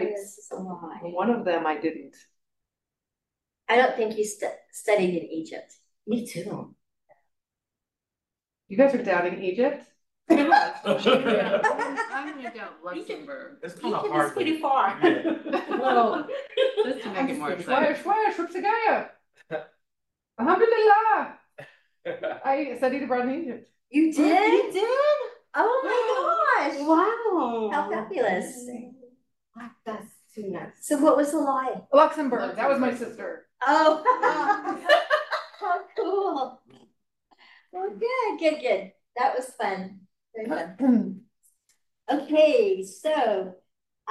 This 0.00 0.38
is. 0.38 0.48
One 1.02 1.30
of 1.30 1.44
them 1.44 1.66
I 1.66 1.76
didn't. 1.78 2.16
I 3.68 3.76
don't 3.76 3.94
think 3.96 4.16
you 4.18 4.24
stu- 4.24 4.46
studied 4.72 5.16
in 5.22 5.28
Egypt. 5.30 5.72
Me 6.06 6.26
too. 6.26 6.74
You 8.68 8.76
guys 8.76 8.94
are 8.94 9.02
doubting 9.02 9.42
Egypt? 9.42 9.84
I'm 10.30 10.36
gonna 10.46 12.52
go 12.54 12.68
Luxembourg. 12.84 13.58
It's 13.62 13.74
kind 13.74 13.94
of 13.94 14.08
hard. 14.10 14.26
is 14.28 14.32
pretty 14.32 14.52
to- 14.56 14.60
far. 14.60 14.98
Yeah. 15.02 15.76
Well, 15.78 16.26
Just 16.84 17.02
to 17.02 17.10
make 17.12 17.30
it 17.30 17.38
more 17.38 17.50
Schwash, 17.52 17.60
exciting. 17.60 17.96
schwash, 18.02 18.34
Shuksigaya. 18.36 19.08
Alhamdulillah. 20.38 21.38
I 22.44 22.74
studied 22.78 23.02
abroad 23.04 23.28
in 23.28 23.34
Egypt. 23.42 23.68
You 23.90 24.12
did? 24.12 24.52
You 24.52 24.62
did? 24.62 24.72
did? 24.72 25.18
Oh 25.54 25.80
my 25.84 26.00
gosh. 26.70 26.78
Wow. 26.80 27.70
How 27.72 27.90
fabulous. 27.90 28.66
Wow, 29.56 29.70
That's 29.86 30.06
too 30.34 30.48
nice. 30.50 30.70
So 30.80 30.98
what 30.98 31.16
was 31.16 31.32
the 31.32 31.38
lie? 31.38 31.82
Luxembourg, 31.92 32.56
that 32.56 32.68
was 32.68 32.78
my 32.78 32.94
sister. 32.94 33.46
Oh. 33.66 34.02
How 35.60 35.78
cool. 35.96 36.60
Well, 37.72 37.90
good, 37.90 38.38
good, 38.38 38.60
good. 38.60 38.92
That 39.16 39.34
was 39.36 39.46
fun. 39.60 40.00
Very 40.34 40.48
fun. 40.48 41.20
Okay, 42.10 42.82
so, 42.84 43.54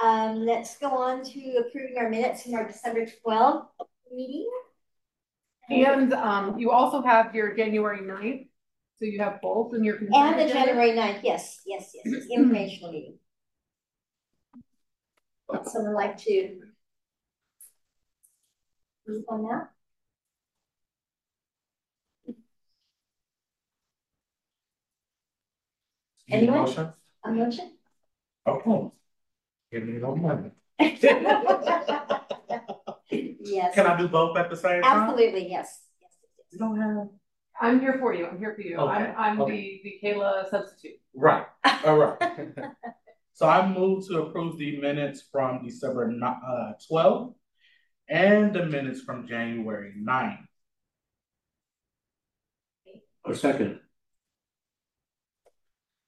um, 0.02 0.38
let's 0.46 0.78
go 0.78 0.88
on 0.88 1.22
to 1.22 1.56
approving 1.68 1.96
our 1.98 2.08
minutes 2.08 2.46
in 2.46 2.54
our 2.54 2.66
December 2.66 3.06
twelfth 3.22 3.68
meeting. 4.10 4.48
And 5.70 6.12
um, 6.14 6.58
you 6.58 6.70
also 6.70 7.02
have 7.02 7.34
your 7.34 7.54
January 7.54 8.00
9th, 8.00 8.48
so 8.96 9.04
you 9.04 9.20
have 9.20 9.40
both 9.42 9.74
in 9.74 9.84
your. 9.84 9.98
consent 9.98 10.16
And 10.16 10.48
the. 10.48 10.52
January 10.52 10.92
9th. 10.92 11.20
yes, 11.22 11.60
yes, 11.66 11.92
yes, 11.94 12.06
it's 12.06 12.26
informational 12.30 12.92
meeting. 12.92 13.18
Would 15.52 15.66
someone 15.68 15.94
like 15.94 16.16
to? 16.24 16.60
Move 19.06 19.24
on 19.28 19.42
that? 19.42 19.68
Need 26.28 26.34
a 26.34 26.36
Anyone? 26.36 26.60
motion? 26.62 26.92
A 27.24 27.30
motion? 27.30 27.72
Oh, 28.46 28.52
okay. 28.52 28.94
Give 29.70 29.84
me 29.86 29.98
no 30.00 30.16
money. 30.16 30.50
Yes, 33.44 33.74
Can 33.74 33.86
I 33.86 33.98
do 33.98 34.08
both 34.08 34.36
at 34.38 34.48
the 34.48 34.56
same 34.56 34.82
time? 34.82 35.10
absolutely, 35.10 35.50
yes. 35.50 35.82
Yes, 36.00 36.10
yes, 36.22 36.46
You 36.52 36.58
don't 36.58 36.80
have. 36.80 37.08
I'm 37.60 37.80
here 37.80 37.98
for 38.00 38.14
you, 38.14 38.26
I'm 38.26 38.38
here 38.38 38.54
for 38.54 38.62
you. 38.62 38.80
I'm, 38.80 39.14
I'm 39.18 39.40
okay. 39.42 39.80
the, 39.82 40.00
the 40.00 40.08
Kayla 40.08 40.48
substitute. 40.48 40.98
Right, 41.14 41.44
all 41.84 41.98
right. 41.98 42.16
So 43.34 43.48
I 43.48 43.66
move 43.66 44.06
to 44.08 44.22
approve 44.22 44.58
the 44.58 44.78
minutes 44.80 45.22
from 45.32 45.64
December 45.64 46.08
ni- 46.12 46.26
uh 46.26 46.72
twelfth 46.86 47.34
and 48.08 48.52
the 48.54 48.66
minutes 48.66 49.00
from 49.02 49.26
January 49.26 49.94
9th. 49.98 50.46
A 53.24 53.34
second, 53.34 53.80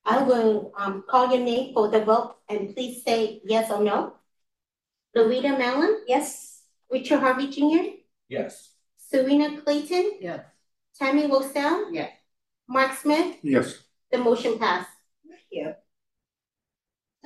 I 0.05 0.23
will 0.23 0.73
um 0.77 1.05
call 1.09 1.31
your 1.35 1.45
name 1.45 1.73
for 1.73 1.89
the 1.89 2.05
vote 2.05 2.37
and 2.49 2.75
please 2.75 3.03
say 3.05 3.41
yes 3.45 3.71
or 3.71 3.83
no. 3.83 4.15
Louisa 5.15 5.57
Mellon, 5.57 6.03
Yes, 6.09 6.63
Richard 6.91 7.21
Harvey 7.21 7.47
Jr., 7.49 8.03
Yes. 8.29 8.75
Serena 8.99 9.61
Clayton, 9.63 10.19
Yes. 10.21 10.41
Tammy 10.99 11.27
Wilson, 11.27 11.95
Yes. 11.95 12.11
Mark 12.69 12.93
Smith, 12.99 13.37
yes, 13.43 13.79
the 14.11 14.19
motion 14.19 14.59
passed. 14.59 14.91
thank 15.29 15.41
you. 15.53 15.75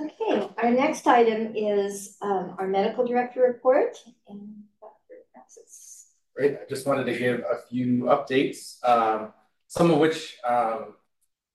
Okay, 0.00 0.48
our 0.58 0.70
next 0.70 1.06
item 1.06 1.54
is 1.56 2.16
um 2.22 2.54
our 2.58 2.68
medical 2.68 3.04
director 3.04 3.42
report 3.42 3.96
and 4.28 4.62
Great, 6.38 6.54
I 6.54 6.66
just 6.68 6.86
wanted 6.86 7.02
to 7.06 7.18
give 7.18 7.40
a 7.40 7.66
few 7.68 8.02
updates, 8.04 8.76
um, 8.84 9.32
some 9.66 9.90
of 9.90 9.98
which, 9.98 10.36
um, 10.48 10.94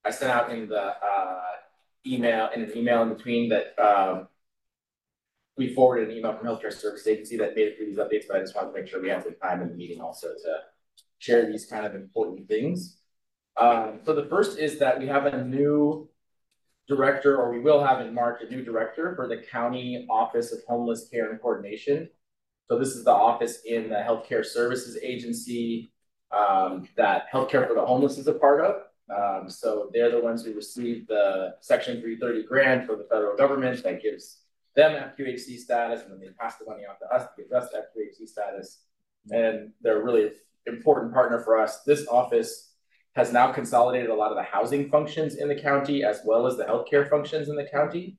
I 0.03 0.12
sent 0.12 0.29
out 0.29 0.51
in 0.51 0.67
the, 0.67 0.77
uh, 0.77 1.41
email, 2.05 2.50
in 2.53 2.63
an 2.63 2.77
email 2.77 3.01
in 3.03 3.13
between 3.13 3.47
that, 3.47 3.79
um, 3.79 4.27
we 5.55 5.73
forwarded 5.73 6.09
an 6.09 6.17
email 6.17 6.33
from 6.33 6.45
Healthcare 6.45 6.73
Service 6.73 7.07
Agency 7.07 7.38
that 7.38 7.55
made 7.55 7.67
it 7.69 7.77
through 7.77 7.85
these 7.85 7.97
updates, 7.97 8.25
but 8.27 8.35
I 8.35 8.39
just 8.41 8.55
wanted 8.55 8.73
to 8.73 8.81
make 8.81 8.89
sure 8.89 9.01
we 9.01 9.07
had 9.07 9.23
some 9.23 9.35
time 9.41 9.62
in 9.62 9.69
the 9.69 9.75
meeting 9.75 10.01
also 10.01 10.27
to 10.27 10.59
share 11.19 11.50
these 11.50 11.65
kind 11.65 11.85
of 11.85 11.95
important 11.95 12.50
things. 12.50 12.97
Um, 13.55 14.01
so 14.03 14.13
the 14.13 14.25
first 14.25 14.59
is 14.59 14.79
that 14.79 15.00
we 15.00 15.07
have 15.07 15.27
a 15.27 15.45
new 15.45 16.09
director, 16.87 17.37
or 17.37 17.51
we 17.51 17.59
will 17.59 17.83
have 17.83 18.01
in 18.01 18.13
March, 18.13 18.41
a 18.41 18.49
new 18.49 18.63
director 18.63 19.15
for 19.15 19.27
the 19.27 19.37
County 19.37 20.05
Office 20.09 20.51
of 20.51 20.59
Homeless 20.67 21.07
Care 21.09 21.31
and 21.31 21.41
Coordination. 21.41 22.09
So 22.69 22.79
this 22.79 22.89
is 22.89 23.03
the 23.03 23.11
office 23.11 23.59
in 23.65 23.89
the 23.89 23.95
Healthcare 23.95 24.45
Services 24.45 24.97
Agency 25.01 25.91
um, 26.31 26.87
that 26.97 27.31
Healthcare 27.31 27.67
for 27.67 27.73
the 27.75 27.85
Homeless 27.85 28.17
is 28.17 28.27
a 28.27 28.33
part 28.33 28.61
of. 28.61 28.75
Um, 29.15 29.49
so 29.49 29.89
they're 29.93 30.11
the 30.11 30.21
ones 30.21 30.43
who 30.43 30.53
received 30.53 31.09
the 31.09 31.55
Section 31.59 32.01
three 32.01 32.17
thirty 32.17 32.43
grant 32.43 32.87
from 32.87 32.99
the 32.99 33.03
federal 33.05 33.35
government 33.35 33.83
that 33.83 34.01
gives 34.01 34.39
them 34.75 34.93
FQHC 34.93 35.59
status, 35.59 36.01
and 36.01 36.11
then 36.11 36.19
they 36.19 36.29
pass 36.39 36.57
the 36.57 36.65
money 36.65 36.83
on 36.89 36.95
to 36.99 37.15
us 37.15 37.27
to 37.35 37.43
give 37.43 37.51
us 37.51 37.69
FQHC 37.73 38.27
status. 38.27 38.83
And 39.29 39.71
they're 39.81 40.01
a 40.01 40.03
really 40.03 40.31
important 40.65 41.13
partner 41.13 41.39
for 41.39 41.59
us. 41.59 41.83
This 41.83 42.07
office 42.07 42.73
has 43.15 43.32
now 43.32 43.51
consolidated 43.51 44.10
a 44.10 44.15
lot 44.15 44.32
of 44.32 44.38
the 44.38 44.43
housing 44.43 44.89
functions 44.89 45.36
in 45.36 45.48
the 45.48 45.55
county 45.55 46.03
as 46.03 46.22
well 46.25 46.48
as 46.48 46.58
the 46.58 46.63
healthcare 46.63 47.10
functions 47.10 47.50
in 47.50 47.55
the 47.55 47.65
county. 47.65 48.17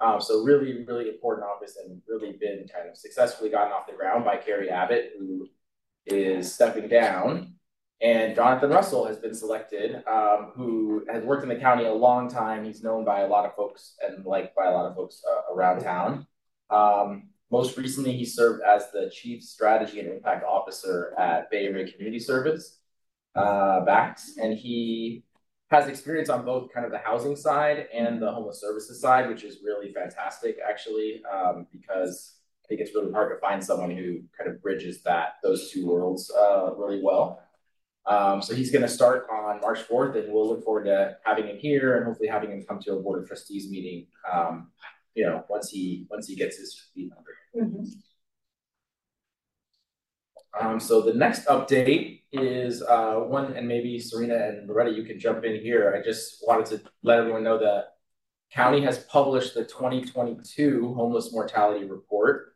Um, 0.00 0.20
so 0.20 0.42
really, 0.42 0.84
really 0.84 1.08
important 1.08 1.46
office 1.46 1.76
and 1.82 2.02
really 2.08 2.32
been 2.32 2.66
kind 2.74 2.88
of 2.88 2.96
successfully 2.96 3.50
gotten 3.50 3.72
off 3.72 3.86
the 3.86 3.92
ground 3.92 4.24
by 4.24 4.36
Kerry 4.36 4.68
Abbott, 4.68 5.12
who 5.16 5.48
is 6.06 6.52
stepping 6.52 6.88
down. 6.88 7.54
And 8.00 8.34
Jonathan 8.34 8.70
Russell 8.70 9.06
has 9.06 9.18
been 9.18 9.32
selected, 9.32 10.02
um, 10.08 10.50
who 10.56 11.04
has 11.08 11.22
worked 11.22 11.44
in 11.44 11.48
the 11.48 11.54
county 11.54 11.84
a 11.84 11.92
long 11.92 12.28
time. 12.28 12.64
He's 12.64 12.82
known 12.82 13.04
by 13.04 13.20
a 13.20 13.28
lot 13.28 13.46
of 13.46 13.54
folks 13.54 13.94
and 14.04 14.24
liked 14.26 14.56
by 14.56 14.66
a 14.66 14.72
lot 14.72 14.86
of 14.86 14.96
folks 14.96 15.22
uh, 15.30 15.54
around 15.54 15.82
town. 15.82 16.26
Um, 16.68 17.28
most 17.52 17.76
recently, 17.76 18.16
he 18.16 18.24
served 18.24 18.62
as 18.62 18.90
the 18.90 19.08
Chief 19.14 19.44
Strategy 19.44 20.00
and 20.00 20.08
Impact 20.08 20.42
Officer 20.44 21.14
at 21.16 21.48
Bay 21.48 21.66
Area 21.66 21.86
Community 21.92 22.18
Service, 22.18 22.78
uh, 23.34 23.80
BACS, 23.84 24.36
and 24.40 24.56
he 24.56 25.24
has 25.70 25.88
experience 25.88 26.28
on 26.28 26.44
both 26.44 26.72
kind 26.72 26.84
of 26.84 26.92
the 26.92 26.98
housing 26.98 27.34
side 27.34 27.86
and 27.94 28.20
the 28.20 28.30
homeless 28.30 28.60
services 28.60 29.00
side, 29.00 29.28
which 29.28 29.42
is 29.42 29.58
really 29.64 29.92
fantastic, 29.92 30.58
actually, 30.68 31.22
um, 31.32 31.66
because 31.72 32.34
I 32.64 32.68
think 32.68 32.80
it's 32.80 32.94
really 32.94 33.12
hard 33.12 33.30
to 33.34 33.40
find 33.40 33.64
someone 33.64 33.90
who 33.90 34.20
kind 34.36 34.50
of 34.50 34.62
bridges 34.62 35.02
that 35.04 35.36
those 35.42 35.70
two 35.70 35.86
worlds 35.86 36.30
uh, 36.30 36.74
really 36.76 37.00
well. 37.02 37.42
Um, 38.04 38.42
so 38.42 38.54
he's 38.54 38.70
going 38.70 38.82
to 38.82 38.88
start 38.88 39.26
on 39.30 39.60
March 39.60 39.78
4th, 39.88 40.16
and 40.16 40.32
we'll 40.32 40.48
look 40.48 40.64
forward 40.64 40.84
to 40.84 41.16
having 41.24 41.46
him 41.46 41.56
here 41.56 41.96
and 41.96 42.04
hopefully 42.04 42.28
having 42.28 42.50
him 42.50 42.64
come 42.68 42.80
to 42.80 42.94
a 42.94 43.00
board 43.00 43.22
of 43.22 43.28
trustees 43.28 43.70
meeting. 43.70 44.06
Um, 44.30 44.68
you 45.14 45.24
know, 45.24 45.44
once 45.48 45.70
he 45.70 46.06
once 46.10 46.26
he 46.26 46.34
gets 46.34 46.56
his 46.56 46.88
feet 46.94 47.12
under. 47.16 47.32
him. 47.54 47.86
Um, 50.58 50.78
so 50.78 51.00
the 51.00 51.14
next 51.14 51.46
update 51.46 52.22
is 52.32 52.82
uh, 52.82 53.16
one, 53.16 53.54
and 53.54 53.66
maybe 53.66 53.98
Serena 53.98 54.34
and 54.34 54.68
Loretta, 54.68 54.90
you 54.90 55.02
can 55.02 55.18
jump 55.18 55.44
in 55.44 55.60
here. 55.60 55.94
I 55.96 56.04
just 56.04 56.44
wanted 56.46 56.66
to 56.66 56.82
let 57.02 57.18
everyone 57.18 57.42
know 57.42 57.58
that 57.58 57.94
county 58.52 58.82
has 58.82 58.98
published 59.04 59.54
the 59.54 59.64
2022 59.64 60.94
homeless 60.94 61.32
mortality 61.32 61.86
report. 61.86 62.54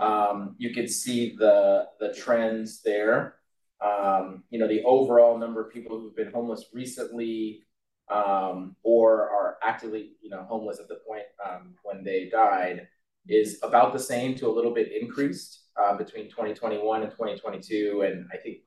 Um, 0.00 0.56
you 0.58 0.74
can 0.74 0.88
see 0.88 1.36
the 1.36 1.86
the 2.00 2.12
trends 2.14 2.82
there. 2.82 3.36
Um, 3.80 4.42
you 4.50 4.58
know, 4.58 4.66
the 4.66 4.82
overall 4.82 5.38
number 5.38 5.64
of 5.64 5.72
people 5.72 6.00
who've 6.00 6.16
been 6.16 6.32
homeless 6.32 6.66
recently 6.72 7.62
um, 8.08 8.74
or 8.82 9.30
are 9.30 9.58
actively, 9.62 10.12
you 10.20 10.30
know, 10.30 10.44
homeless 10.48 10.80
at 10.80 10.88
the 10.88 10.98
point 11.06 11.24
um, 11.46 11.74
when 11.82 12.02
they 12.02 12.28
died 12.28 12.88
is 13.28 13.58
about 13.62 13.92
the 13.92 13.98
same 13.98 14.34
to 14.36 14.48
a 14.48 14.52
little 14.52 14.72
bit 14.72 14.90
increased 14.92 15.65
between 15.96 16.28
2021 16.30 17.02
and 17.02 17.10
2022. 17.10 18.02
And 18.06 18.26
I 18.32 18.36
think 18.36 18.58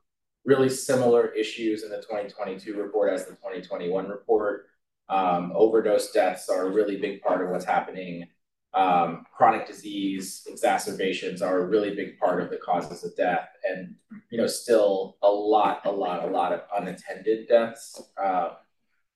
really 0.45 0.69
similar 0.69 1.27
issues 1.27 1.83
in 1.83 1.89
the 1.89 1.97
2022 1.97 2.75
report 2.75 3.13
as 3.13 3.25
the 3.25 3.31
2021 3.31 4.07
report. 4.07 4.67
Um, 5.09 5.51
overdose 5.55 6.11
deaths 6.11 6.49
are 6.49 6.67
a 6.67 6.71
really 6.71 6.97
big 6.97 7.21
part 7.21 7.43
of 7.43 7.49
what's 7.49 7.65
happening. 7.65 8.27
Um, 8.73 9.25
chronic 9.35 9.65
disease 9.65 10.45
exacerbations 10.47 11.41
are 11.41 11.61
a 11.61 11.65
really 11.65 11.95
big 11.95 12.19
part 12.19 12.41
of 12.41 12.51
the 12.51 12.57
causes 12.57 13.03
of 13.03 13.15
death. 13.15 13.49
And, 13.67 13.95
you 14.29 14.37
know, 14.37 14.45
still 14.45 15.17
a 15.23 15.29
lot, 15.29 15.81
a 15.85 15.91
lot, 15.91 16.23
a 16.23 16.31
lot 16.31 16.53
of 16.53 16.61
unattended 16.77 17.47
deaths. 17.47 18.01
Um, 18.23 18.51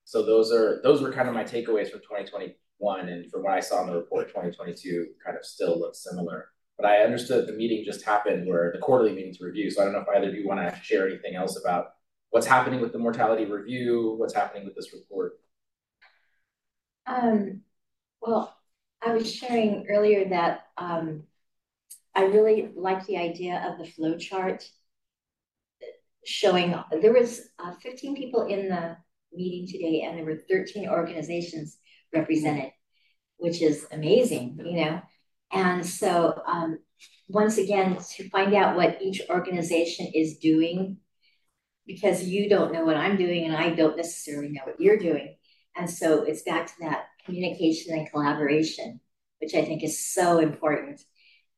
so 0.05 0.25
those 0.25 0.51
are 0.51 0.81
those 0.83 1.01
were 1.01 1.11
kind 1.11 1.27
of 1.27 1.33
my 1.33 1.43
takeaways 1.43 1.89
from 1.89 2.01
2021 2.01 3.07
and 3.07 3.31
from 3.31 3.43
what 3.43 3.53
I 3.53 3.59
saw 3.59 3.81
in 3.81 3.87
the 3.87 3.95
report 3.95 4.27
2022 4.27 5.07
kind 5.23 5.37
of 5.37 5.45
still 5.45 5.79
looks 5.79 6.03
similar. 6.03 6.49
But 6.77 6.87
I 6.87 7.03
understood 7.03 7.47
the 7.47 7.53
meeting 7.53 7.83
just 7.85 8.03
happened 8.03 8.47
where 8.47 8.71
the 8.73 8.79
quarterly 8.79 9.13
meetings 9.13 9.39
review. 9.39 9.69
So 9.69 9.81
I 9.81 9.85
don't 9.85 9.93
know 9.93 9.99
if 9.99 10.07
either 10.15 10.29
of 10.29 10.35
you 10.35 10.47
want 10.47 10.59
to 10.59 10.79
share 10.81 11.07
anything 11.07 11.35
else 11.35 11.59
about 11.61 11.93
what's 12.31 12.47
happening 12.47 12.81
with 12.81 12.91
the 12.91 12.99
mortality 12.99 13.45
review, 13.45 14.15
what's 14.17 14.33
happening 14.33 14.65
with 14.65 14.75
this 14.75 14.91
report. 14.93 15.33
Um, 17.05 17.61
well, 18.21 18.55
I 19.05 19.13
was 19.13 19.31
sharing 19.31 19.85
earlier 19.87 20.29
that 20.29 20.61
um, 20.77 21.23
I 22.15 22.23
really 22.23 22.71
like 22.75 23.05
the 23.05 23.17
idea 23.17 23.63
of 23.69 23.77
the 23.77 23.91
flow 23.91 24.17
chart 24.17 24.67
showing 26.25 26.75
there 27.01 27.13
was 27.13 27.41
uh, 27.59 27.73
15 27.81 28.15
people 28.15 28.47
in 28.47 28.69
the 28.69 28.97
meeting 29.33 29.67
today 29.67 30.03
and 30.07 30.17
there 30.17 30.25
were 30.25 30.41
13 30.49 30.87
organizations 30.87 31.77
represented, 32.13 32.71
which 33.37 33.61
is 33.61 33.85
amazing, 33.91 34.59
you 34.63 34.85
know. 34.85 35.01
And 35.53 35.85
so 35.85 36.41
um, 36.47 36.79
once 37.29 37.57
again, 37.57 37.97
to 38.15 38.29
find 38.29 38.53
out 38.53 38.75
what 38.75 39.01
each 39.01 39.21
organization 39.29 40.11
is 40.13 40.37
doing, 40.37 40.97
because 41.85 42.23
you 42.23 42.49
don't 42.49 42.73
know 42.73 42.85
what 42.85 42.97
I'm 42.97 43.17
doing 43.17 43.45
and 43.45 43.55
I 43.55 43.69
don't 43.69 43.97
necessarily 43.97 44.49
know 44.49 44.61
what 44.65 44.79
you're 44.79 44.97
doing. 44.97 45.35
And 45.75 45.89
so 45.89 46.23
it's 46.23 46.43
back 46.43 46.67
to 46.67 46.73
that 46.81 47.05
communication 47.25 47.97
and 47.97 48.09
collaboration, 48.09 48.99
which 49.39 49.53
I 49.53 49.63
think 49.63 49.83
is 49.83 50.13
so 50.13 50.39
important. 50.39 51.01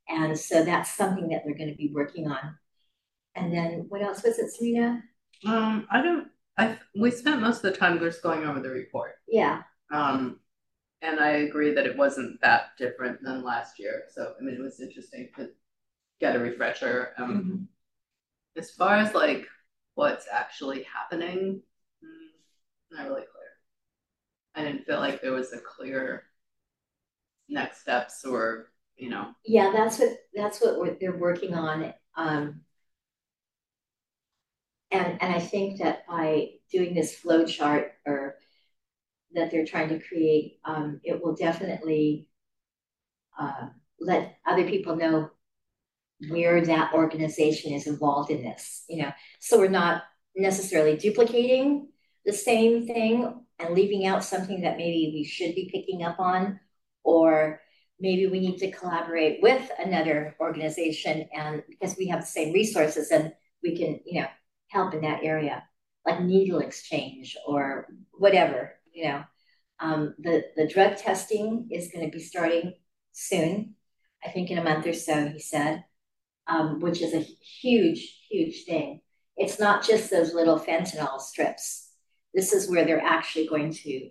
And 0.07 0.37
so 0.37 0.63
that's 0.63 0.95
something 0.95 1.29
that 1.29 1.41
they're 1.45 1.57
going 1.57 1.71
to 1.71 1.75
be 1.75 1.91
working 1.93 2.29
on. 2.29 2.57
And 3.35 3.51
then 3.53 3.85
what 3.89 4.01
else 4.01 4.23
was 4.23 4.39
it, 4.39 4.51
Serena? 4.51 5.03
Um, 5.45 5.87
I 5.91 6.01
don't, 6.01 6.27
I, 6.57 6.77
we 6.99 7.11
spent 7.11 7.41
most 7.41 7.63
of 7.63 7.73
the 7.73 7.77
time 7.77 7.99
just 7.99 8.23
going 8.23 8.45
over 8.45 8.59
the 8.59 8.69
report. 8.69 9.15
Yeah. 9.27 9.63
Um, 9.91 10.39
and 11.05 11.19
I 11.19 11.29
agree 11.47 11.73
that 11.73 11.85
it 11.85 11.97
wasn't 11.97 12.41
that 12.41 12.77
different 12.77 13.21
than 13.23 13.43
last 13.43 13.79
year. 13.79 14.03
So, 14.11 14.33
I 14.39 14.43
mean, 14.43 14.55
it 14.55 14.61
was 14.61 14.79
interesting 14.81 15.29
to 15.37 15.49
get 16.19 16.35
a 16.35 16.39
refresher. 16.39 17.13
Um, 17.17 17.35
Mhm. 17.35 17.67
as 18.57 18.71
far 18.71 18.95
as 18.97 19.13
like 19.13 19.47
what's 19.95 20.27
actually 20.31 20.83
happening, 20.83 21.61
mm, 22.03 22.95
not 22.97 23.07
really 23.07 23.23
clear. 23.23 23.51
I 24.55 24.63
didn't 24.63 24.85
feel 24.85 24.99
like 24.99 25.21
there 25.21 25.33
was 25.33 25.53
a 25.53 25.59
clear 25.59 26.23
next 27.49 27.81
steps 27.81 28.25
or, 28.25 28.71
you 28.97 29.09
know, 29.09 29.33
Yeah, 29.45 29.71
that's 29.71 29.99
what 29.99 30.17
that's 30.33 30.59
what 30.61 30.79
we're, 30.79 30.97
they're 30.99 31.17
working 31.17 31.53
on. 31.53 31.93
Um, 32.17 32.61
and 34.91 35.21
and 35.21 35.33
I 35.33 35.39
think 35.39 35.79
that 35.81 36.05
by 36.07 36.49
doing 36.71 36.93
this 36.93 37.15
flow 37.15 37.45
chart 37.45 37.93
or 38.05 38.34
that 39.35 39.51
they're 39.51 39.65
trying 39.65 39.89
to 39.89 39.99
create, 39.99 40.59
um, 40.65 40.99
it 41.03 41.21
will 41.23 41.35
definitely 41.35 42.27
uh, 43.39 43.67
let 43.99 44.37
other 44.45 44.67
people 44.69 44.95
know 44.95 45.29
where 46.29 46.65
that 46.65 46.93
organization 46.93 47.73
is 47.73 47.87
involved 47.87 48.31
in 48.31 48.41
this. 48.43 48.83
You 48.89 49.03
know, 49.03 49.11
so 49.39 49.59
we're 49.59 49.67
not 49.67 50.03
necessarily 50.35 50.97
duplicating 50.97 51.89
the 52.25 52.33
same 52.33 52.87
thing 52.87 53.41
and 53.59 53.73
leaving 53.75 54.05
out 54.05 54.23
something 54.23 54.61
that 54.61 54.77
maybe 54.77 55.11
we 55.13 55.23
should 55.23 55.55
be 55.55 55.69
picking 55.71 56.03
up 56.03 56.19
on 56.19 56.59
Or 57.03 57.61
maybe 57.99 58.27
we 58.27 58.39
need 58.39 58.57
to 58.57 58.71
collaborate 58.71 59.41
with 59.41 59.69
another 59.79 60.35
organization 60.39 61.29
and 61.33 61.63
because 61.69 61.95
we 61.97 62.07
have 62.07 62.21
the 62.21 62.27
same 62.27 62.53
resources 62.53 63.11
and 63.11 63.33
we 63.63 63.77
can, 63.77 63.99
you 64.05 64.21
know, 64.21 64.27
help 64.67 64.93
in 64.93 65.01
that 65.01 65.23
area, 65.23 65.63
like 66.05 66.21
needle 66.21 66.59
exchange 66.59 67.37
or 67.47 67.87
whatever, 68.13 68.73
you 68.95 69.07
know. 69.07 69.23
Um, 69.79 70.15
the, 70.19 70.45
the 70.55 70.67
drug 70.67 70.95
testing 70.95 71.67
is 71.69 71.91
going 71.93 72.09
to 72.09 72.17
be 72.17 72.23
starting 72.23 72.75
soon, 73.11 73.75
I 74.25 74.29
think 74.29 74.49
in 74.49 74.57
a 74.57 74.63
month 74.63 74.87
or 74.87 74.93
so, 74.93 75.27
he 75.27 75.39
said, 75.39 75.83
um, 76.47 76.79
which 76.79 77.01
is 77.01 77.13
a 77.13 77.19
huge, 77.61 78.25
huge 78.29 78.63
thing. 78.63 79.01
It's 79.37 79.59
not 79.59 79.85
just 79.85 80.09
those 80.09 80.33
little 80.33 80.59
fentanyl 80.59 81.19
strips. 81.19 81.91
This 82.33 82.53
is 82.53 82.69
where 82.69 82.85
they're 82.85 83.01
actually 83.01 83.47
going 83.47 83.73
to 83.73 84.09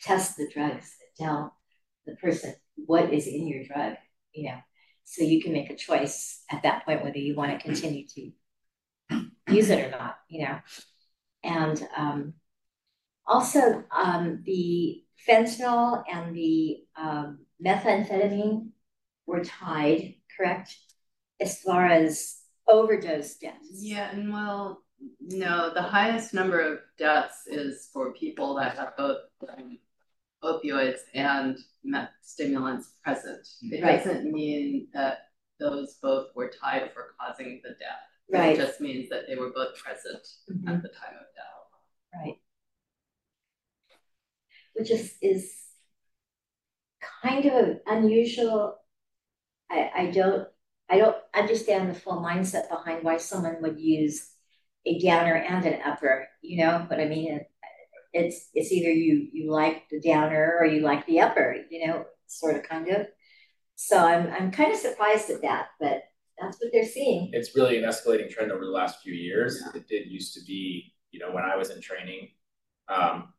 test 0.00 0.36
the 0.36 0.50
drugs 0.52 0.96
that 0.98 1.24
tell 1.24 1.54
the 2.06 2.16
person 2.16 2.54
what 2.74 3.12
is 3.12 3.26
in 3.26 3.46
your 3.46 3.64
drug, 3.64 3.94
you 4.32 4.48
know, 4.48 4.58
so 5.04 5.22
you 5.22 5.42
can 5.42 5.52
make 5.52 5.70
a 5.70 5.76
choice 5.76 6.42
at 6.50 6.62
that 6.62 6.84
point 6.84 7.04
whether 7.04 7.18
you 7.18 7.34
want 7.34 7.52
to 7.52 7.64
continue 7.64 8.06
to 8.08 8.32
use 9.48 9.70
it 9.70 9.86
or 9.86 9.90
not, 9.90 10.16
you 10.28 10.44
know. 10.44 10.58
And 11.44 11.88
um, 11.96 12.34
also 13.26 13.84
um, 13.96 14.42
the 14.44 15.02
fentanyl 15.28 16.02
and 16.12 16.34
the 16.34 16.78
um, 16.96 17.38
methamphetamine 17.64 18.68
were 19.26 19.44
tied, 19.44 20.14
correct? 20.36 20.76
As 21.40 21.60
far 21.60 21.86
as 21.86 22.38
overdose 22.68 23.36
deaths. 23.36 23.78
Yeah, 23.80 24.10
and 24.10 24.32
well, 24.32 24.82
no, 25.20 25.72
the 25.74 25.82
highest 25.82 26.34
number 26.34 26.60
of 26.60 26.78
deaths 26.98 27.46
is 27.46 27.88
for 27.92 28.12
people 28.12 28.54
that 28.56 28.76
have 28.78 28.96
both 28.96 29.18
um, 29.56 29.78
opioids 30.44 31.00
and 31.14 31.58
meth 31.84 32.10
stimulants 32.22 32.92
present. 33.04 33.46
It 33.62 33.82
Right. 33.82 34.02
doesn't 34.04 34.30
mean 34.32 34.88
that 34.92 35.28
those 35.58 35.94
both 36.02 36.34
were 36.34 36.48
tied 36.60 36.92
for 36.92 37.14
causing 37.20 37.60
the 37.62 37.70
death. 37.70 38.06
Right. 38.30 38.58
It 38.58 38.64
just 38.64 38.80
means 38.80 39.08
that 39.10 39.26
they 39.28 39.36
were 39.36 39.50
both 39.50 39.76
present 39.76 40.26
Mhm. 40.50 40.68
at 40.68 40.82
the 40.82 40.88
time 40.88 41.14
of 41.14 41.26
death. 41.34 41.48
Right. 42.14 42.41
Which 44.74 44.90
is, 44.90 45.14
is 45.20 45.52
kind 47.22 47.46
of 47.46 47.80
unusual. 47.86 48.76
I, 49.70 49.90
I 49.94 50.10
don't, 50.10 50.48
I 50.88 50.98
don't 50.98 51.16
understand 51.34 51.88
the 51.88 51.94
full 51.94 52.22
mindset 52.22 52.68
behind 52.68 53.02
why 53.02 53.16
someone 53.16 53.56
would 53.62 53.78
use 53.80 54.30
a 54.84 54.98
downer 54.98 55.34
and 55.34 55.64
an 55.64 55.80
upper, 55.84 56.28
you 56.42 56.64
know 56.64 56.84
what 56.88 57.00
I 57.00 57.06
mean? 57.06 57.40
It's, 58.12 58.48
it's 58.52 58.72
either 58.72 58.90
you, 58.90 59.28
you 59.32 59.50
like 59.50 59.88
the 59.90 60.00
downer 60.00 60.56
or 60.60 60.66
you 60.66 60.80
like 60.80 61.06
the 61.06 61.20
upper, 61.20 61.56
you 61.70 61.86
know, 61.86 62.04
sort 62.26 62.56
of, 62.56 62.62
kind 62.64 62.88
of. 62.88 63.06
So 63.76 63.98
I'm, 63.98 64.30
I'm 64.30 64.50
kind 64.50 64.72
of 64.72 64.78
surprised 64.78 65.30
at 65.30 65.42
that, 65.42 65.68
but 65.80 66.02
that's 66.40 66.58
what 66.60 66.72
they're 66.72 66.84
seeing. 66.84 67.30
it's 67.32 67.56
really 67.56 67.78
an 67.78 67.88
escalating 67.88 68.30
trend 68.30 68.52
over 68.52 68.64
the 68.64 68.70
last 68.70 69.00
few 69.02 69.14
years. 69.14 69.62
It 69.74 69.88
did 69.88 70.10
used 70.10 70.34
to 70.34 70.40
be, 70.44 70.92
you 71.10 71.20
know, 71.20 71.30
when 71.32 71.44
I 71.44 71.56
was 71.56 71.70
in 71.70 71.80
training, 71.80 72.28
um, 72.88 73.32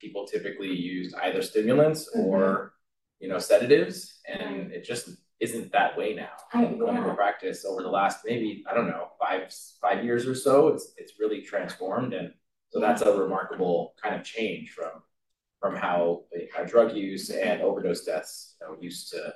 people 0.00 0.26
typically 0.26 0.72
used 0.74 1.14
either 1.16 1.42
stimulants 1.42 2.08
mm-hmm. 2.08 2.26
or, 2.26 2.72
you 3.20 3.28
know, 3.28 3.38
sedatives, 3.38 4.20
and 4.26 4.72
it 4.72 4.84
just 4.84 5.10
isn't 5.40 5.72
that 5.72 5.96
way 5.96 6.14
now. 6.14 6.30
I- 6.52 6.64
In 6.64 6.78
clinical 6.78 7.08
yeah. 7.08 7.14
practice 7.14 7.64
over 7.64 7.82
the 7.82 7.88
last 7.88 8.20
maybe, 8.24 8.64
I 8.70 8.74
don't 8.74 8.88
know, 8.88 9.08
five, 9.18 9.52
five 9.80 10.04
years 10.04 10.26
or 10.26 10.34
so, 10.34 10.68
it's, 10.68 10.92
it's 10.96 11.14
really 11.20 11.42
transformed, 11.42 12.12
and 12.14 12.32
so 12.70 12.80
that's 12.80 13.02
a 13.02 13.12
remarkable 13.16 13.94
kind 14.02 14.14
of 14.14 14.22
change 14.24 14.70
from, 14.70 15.02
from 15.60 15.76
how, 15.76 16.22
how 16.54 16.64
drug 16.64 16.94
use 16.96 17.30
and 17.30 17.60
overdose 17.62 18.04
deaths, 18.04 18.56
you 18.60 18.66
know, 18.66 18.76
used 18.80 19.10
to, 19.12 19.34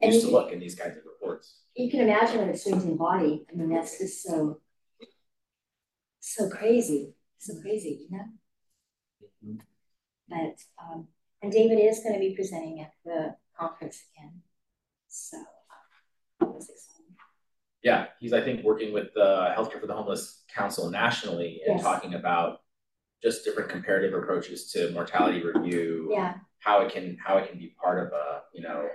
And 0.00 0.12
used 0.12 0.24
to 0.26 0.30
you- 0.30 0.36
look 0.36 0.52
in 0.52 0.60
these 0.60 0.74
kinds 0.74 0.96
of 0.96 1.04
reports. 1.04 1.60
you 1.76 1.90
can 1.90 2.00
imagine 2.00 2.38
what 2.40 2.48
it 2.48 2.58
swings 2.60 2.84
in 2.84 2.96
body. 2.96 3.46
I 3.50 3.54
mean, 3.56 3.70
that's 3.70 3.98
just 3.98 4.22
so, 4.22 4.60
so 6.20 6.48
crazy, 6.50 7.14
so 7.38 7.54
crazy, 7.60 8.06
you 8.10 8.16
know? 8.16 8.24
Mm-hmm. 9.44 9.58
But, 10.28 10.56
um, 10.82 11.08
and 11.42 11.52
David 11.52 11.78
is 11.78 12.00
gonna 12.04 12.18
be 12.18 12.34
presenting 12.34 12.80
at 12.80 12.92
the 13.04 13.36
conference 13.58 14.04
again. 14.16 14.42
So, 15.08 15.36
uh, 15.38 15.44
that 16.40 16.54
was 16.54 16.68
exciting. 16.70 17.16
Yeah, 17.82 18.06
he's, 18.20 18.32
I 18.32 18.40
think, 18.40 18.64
working 18.64 18.92
with 18.92 19.12
the 19.14 19.52
Healthcare 19.56 19.80
for 19.80 19.86
the 19.86 19.94
Homeless 19.94 20.44
Council 20.54 20.90
nationally 20.90 21.60
and 21.66 21.76
Yes. 21.76 21.82
talking 21.82 22.14
about 22.14 22.62
just 23.22 23.44
different 23.44 23.70
comparative 23.70 24.14
approaches 24.14 24.70
to 24.72 24.90
mortality 24.92 25.42
review, 25.42 26.08
Yeah, 26.10 26.38
how 26.60 26.80
it 26.82 26.92
can, 26.92 27.16
how 27.24 27.38
it 27.38 27.48
can 27.48 27.58
be 27.58 27.74
part 27.80 28.04
of 28.06 28.12
a, 28.12 28.42
you 28.52 28.62
know, 28.62 28.88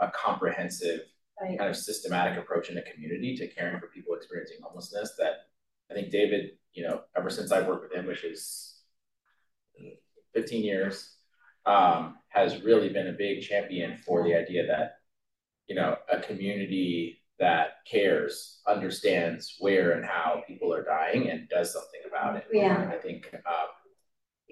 a, 0.00 0.06
a 0.06 0.10
comprehensive 0.12 1.00
right, 1.40 1.56
kind 1.58 1.70
of 1.70 1.76
systematic 1.76 2.38
approach 2.38 2.70
in 2.70 2.78
a 2.78 2.82
community 2.82 3.36
to 3.36 3.48
caring 3.48 3.78
for 3.80 3.86
people 3.88 4.14
experiencing 4.14 4.58
homelessness 4.62 5.14
that 5.18 5.46
I 5.90 5.94
think 5.94 6.10
David, 6.10 6.58
you 6.72 6.86
know, 6.86 7.02
ever 7.16 7.30
since 7.30 7.52
I've 7.52 7.66
worked 7.66 7.82
with 7.84 7.92
him, 7.92 8.06
which 8.06 8.24
is 8.24 8.80
fifteen 10.34 10.64
years, 10.64 11.14
um, 11.66 12.16
has 12.28 12.62
really 12.62 12.88
been 12.90 13.08
a 13.08 13.12
big 13.12 13.42
champion 13.42 13.96
for 13.96 14.22
the 14.24 14.34
idea 14.34 14.66
that, 14.66 14.96
you 15.68 15.74
know, 15.74 15.96
a 16.12 16.20
community 16.20 17.22
that 17.38 17.78
cares, 17.90 18.60
understands 18.66 19.56
where 19.60 19.92
and 19.92 20.04
how 20.04 20.42
people 20.46 20.72
are 20.72 20.84
dying 20.84 21.30
and 21.30 21.48
does 21.48 21.72
something 21.72 22.00
about 22.06 22.36
it. 22.36 22.46
Yeah. 22.52 22.90
I 22.92 22.96
think, 22.96 23.30
um, 23.34 23.68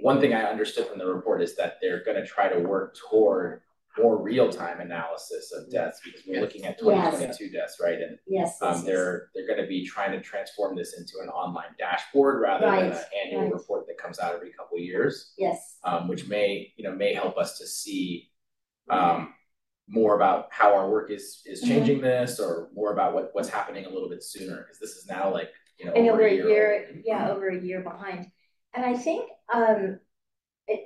one 0.01 0.21
thing 0.21 0.33
I 0.35 0.45
understood 0.45 0.87
from 0.87 0.99
the 0.99 1.07
report 1.07 1.43
is 1.43 1.55
that 1.57 1.79
they're 1.81 2.03
gonna 2.05 2.27
try 2.27 2.49
to 2.49 2.59
work 2.61 2.97
toward 2.97 3.61
more 3.99 4.23
real-time 4.23 4.81
analysis 4.81 5.53
of 5.53 5.71
deaths 5.71 6.01
because 6.05 6.23
we're 6.27 6.41
looking 6.41 6.65
at 6.65 6.79
2022 6.79 7.45
Yes. 7.45 7.53
deaths, 7.53 7.77
right? 7.81 8.01
And 8.01 8.19
yes, 8.27 8.61
um, 8.63 8.75
yes. 8.77 8.85
they're, 8.85 9.29
they're 9.35 9.47
gonna 9.47 9.67
be 9.69 9.87
trying 9.87 10.13
to 10.13 10.21
transform 10.21 10.77
this 10.77 10.99
into 10.99 11.15
an 11.23 11.29
online 11.29 11.75
dashboard 11.79 12.41
rather 12.41 12.71
than 12.71 12.93
an 12.93 12.99
annual 13.25 13.43
right. 13.43 13.53
report 13.53 13.87
that 13.87 13.99
comes 13.99 14.19
out 14.19 14.35
every 14.35 14.51
couple 14.53 14.79
of 14.79 14.83
years. 14.85 15.35
Yes, 15.37 15.79
Um, 15.85 16.09
which 16.09 16.27
may, 16.27 16.73
you 16.77 16.85
know, 16.85 16.95
may 16.95 17.13
help 17.13 17.37
us 17.37 17.59
to 17.59 17.67
see, 17.67 18.31
um, 18.89 19.35
more 19.89 20.15
about 20.17 20.47
how 20.51 20.75
our 20.75 20.89
work 20.91 21.11
is, 21.11 21.43
is 21.45 21.63
Mhm. 21.63 21.69
changing 21.69 22.01
this 22.01 22.41
or 22.41 22.71
more 22.73 22.93
about 22.93 23.13
what, 23.15 23.31
what's 23.35 23.49
happening 23.49 23.85
a 23.85 23.91
little 23.91 24.09
bit 24.09 24.23
sooner, 24.23 24.57
because 24.59 24.79
this 24.79 24.93
is 24.97 25.07
now 25.07 25.31
like, 25.31 25.51
you 25.79 25.85
know, 25.85 25.93
and 25.93 26.09
over 26.09 26.23
a 26.23 26.41
old. 26.41 26.49
year, 26.49 27.03
yeah, 27.05 27.31
over 27.31 27.49
a 27.49 27.61
year 27.61 27.83
behind. 27.83 28.31
And 28.75 28.87
I 28.87 28.97
think, 28.97 29.29
um, 29.53 30.01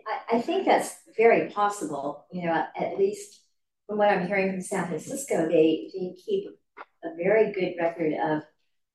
I, 0.06 0.36
I 0.36 0.40
think 0.40 0.66
that's 0.66 0.96
very 1.16 1.50
possible, 1.50 2.26
you 2.32 2.46
know, 2.46 2.64
at, 2.76 2.98
least 2.98 3.40
from 3.86 3.98
what 3.98 4.08
I'm 4.08 4.26
hearing 4.26 4.50
from 4.50 4.60
San 4.60 4.86
Francisco, 4.86 5.48
they, 5.48 5.90
they 5.94 6.14
keep 6.24 6.48
a 7.04 7.16
very 7.16 7.52
good 7.52 7.74
record 7.80 8.12
of 8.14 8.42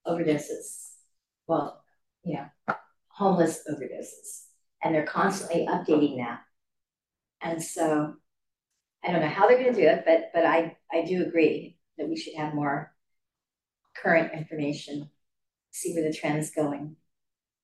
overdoses. 0.08 0.89
Well, 1.47 1.84
you 2.23 2.36
know, 2.36 2.75
homeless 3.08 3.62
overdoses, 3.69 4.45
and 4.84 4.93
they're 4.93 5.06
constantly 5.06 5.67
updating 5.67 6.17
that. 6.17 6.41
And 7.41 7.62
so, 7.62 8.15
I 9.04 9.12
don't 9.12 9.21
know 9.21 9.27
how 9.27 9.47
they're 9.47 9.58
gonna 9.58 9.73
do 9.73 9.88
it, 9.88 10.04
but, 10.06 10.32
but 10.34 10.45
I, 10.45 10.77
I 10.91 11.04
do 11.06 11.23
agree 11.23 11.77
that 11.97 12.08
we 12.08 12.17
should 12.17 12.36
have 12.36 12.54
more 12.54 12.93
current 13.95 14.34
information, 14.34 15.10
see 15.71 15.93
where 15.93 16.04
the 16.04 16.13
trend 16.15 16.39
is 16.39 16.51
going. 16.51 16.95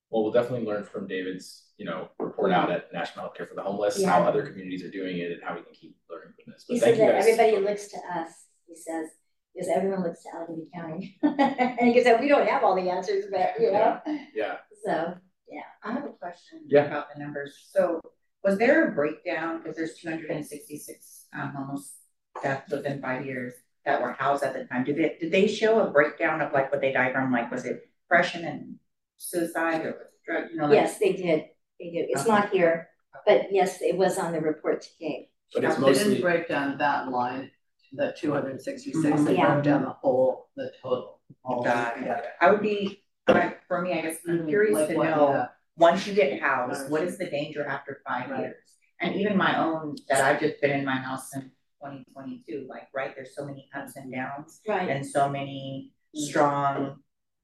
Well, 0.10 0.24
we'll 0.24 0.32
definitely 0.32 0.66
learn 0.66 0.86
from 0.86 1.08
David's, 1.08 1.66
you 1.78 1.86
know, 1.86 2.10
report 2.20 2.52
out 2.52 2.72
at 2.72 2.92
National 2.94 3.26
Healthcare 3.26 3.48
for 3.48 3.56
the 3.56 3.62
Homeless, 3.62 4.04
how 4.04 4.24
other 4.24 4.46
communities 4.46 4.84
are 4.84 4.92
doing 4.92 5.18
it 5.18 5.32
and 5.32 5.42
how 5.44 5.56
we 5.56 5.62
can 5.62 5.74
keep 5.74 5.98
learning 6.10 6.34
from 6.36 6.54
this. 6.54 6.66
He 6.68 6.76
But 6.76 6.84
thank 6.86 6.96
said 6.96 7.06
you 7.06 7.12
that 7.12 7.20
everybody 7.20 7.58
looks 7.58 7.88
to 7.90 7.98
us, 7.98 8.30
he 8.68 8.76
says, 8.76 9.10
because 9.54 9.70
everyone 9.70 10.04
looks 10.04 10.24
to 10.24 10.30
Allegheny 10.34 10.70
County. 10.74 11.20
And 11.80 11.94
he 11.94 12.02
said, 12.04 12.22
we 12.22 12.30
don't 12.30 12.48
have 12.48 12.64
all 12.64 12.76
the 12.76 12.90
answers, 12.90 13.26
but, 13.32 13.54
you 13.60 13.72
know, 13.72 14.00
Yeah, 14.34 14.58
so, 14.86 15.16
yeah. 15.52 15.62
I 15.84 15.92
have 15.94 16.06
a 16.06 16.10
question 16.10 16.64
Yeah. 16.68 16.86
about 16.86 17.14
the 17.14 17.20
numbers. 17.22 17.68
So 17.74 18.00
was 18.44 18.58
there 18.58 18.88
a 18.88 18.92
breakdown, 18.96 19.58
because 19.62 19.76
there's 19.76 19.96
two 19.96 20.10
hundred 20.10 20.30
and 20.30 20.46
sixty-six 20.46 21.26
um 21.34 21.54
homeless 21.54 21.96
deaths 22.42 22.72
within 22.72 23.02
five 23.02 23.26
years 23.26 23.54
that 23.86 24.02
were 24.02 24.14
housed 24.14 24.44
at 24.44 24.54
the 24.54 24.64
time? 24.66 24.86
Did 24.86 25.00
it, 25.00 25.20
did 25.20 25.32
they 25.34 25.48
show 25.48 25.80
a 25.82 25.90
breakdown 25.92 26.40
of 26.40 26.54
like 26.54 26.72
what 26.72 26.80
they 26.80 26.94
died 26.94 27.12
from? 27.14 27.32
Like, 27.32 27.52
was 27.52 27.66
it 27.66 27.90
depression 28.04 28.46
and 28.46 28.76
suicide 29.18 29.86
or 29.86 29.92
was 29.92 30.08
drug, 30.26 30.46
you 30.52 30.58
know? 30.58 30.66
like- 30.66 30.74
yes, 30.74 31.00
they 31.00 31.14
did, 31.14 31.46
they 31.80 31.90
did. 31.92 32.08
It's 32.10 32.26
not 32.28 32.50
here, 32.52 32.90
but 33.26 33.48
yes, 33.52 33.82
it 33.82 33.98
was 33.98 34.18
on 34.18 34.32
the 34.32 34.42
report 34.42 34.82
today. 34.82 35.30
but 35.54 35.64
it's 35.64 35.76
They 35.76 35.82
didn't 35.94 36.10
mostly, 36.10 36.22
break 36.22 36.48
down 36.48 36.78
that 36.78 37.10
line, 37.10 37.52
the 37.94 38.14
two 38.18 38.34
hundred 38.34 38.52
and 38.52 38.62
sixty-six, 38.62 39.24
they 39.24 39.36
Yeah. 39.36 39.54
broke 39.54 39.64
down 39.64 39.84
the 39.84 39.92
whole, 39.92 40.50
the 40.56 40.72
total. 40.82 41.22
all 41.44 41.64
Got 41.64 41.98
it. 42.02 42.26
I 42.42 42.52
would 42.52 42.62
be, 42.62 43.04
for 43.26 43.82
me, 43.82 43.94
I 43.94 44.02
guess, 44.02 44.18
I'm 44.28 44.40
mm-hmm. 44.40 44.48
curious 44.50 44.76
Like 44.76 44.90
to 44.90 44.96
what, 44.96 45.10
know, 45.10 45.30
yeah. 45.32 45.46
once 45.78 46.06
you 46.08 46.14
get 46.14 46.42
housed, 46.42 46.90
what 46.92 47.04
is 47.04 47.18
the 47.18 47.30
danger 47.30 47.66
after 47.66 48.02
five 48.08 48.30
Right. 48.30 48.40
years? 48.42 48.56
And 49.00 49.16
even 49.16 49.38
my 49.38 49.58
own, 49.60 49.96
that 50.10 50.22
I've 50.24 50.40
just 50.40 50.60
been 50.62 50.72
in 50.72 50.84
my 50.86 50.98
house 50.98 51.32
since 51.32 51.46
twenty 51.80 52.04
twenty-two, 52.12 52.68
like, 52.70 52.88
right, 52.94 53.16
there's 53.16 53.36
so 53.36 53.46
many 53.46 53.70
ups 53.74 53.96
and 53.96 54.12
downs. 54.12 54.60
Right. 54.68 54.90
and 54.90 55.06
so 55.06 55.30
many 55.30 55.94
mm. 56.16 56.20
strong 56.22 56.98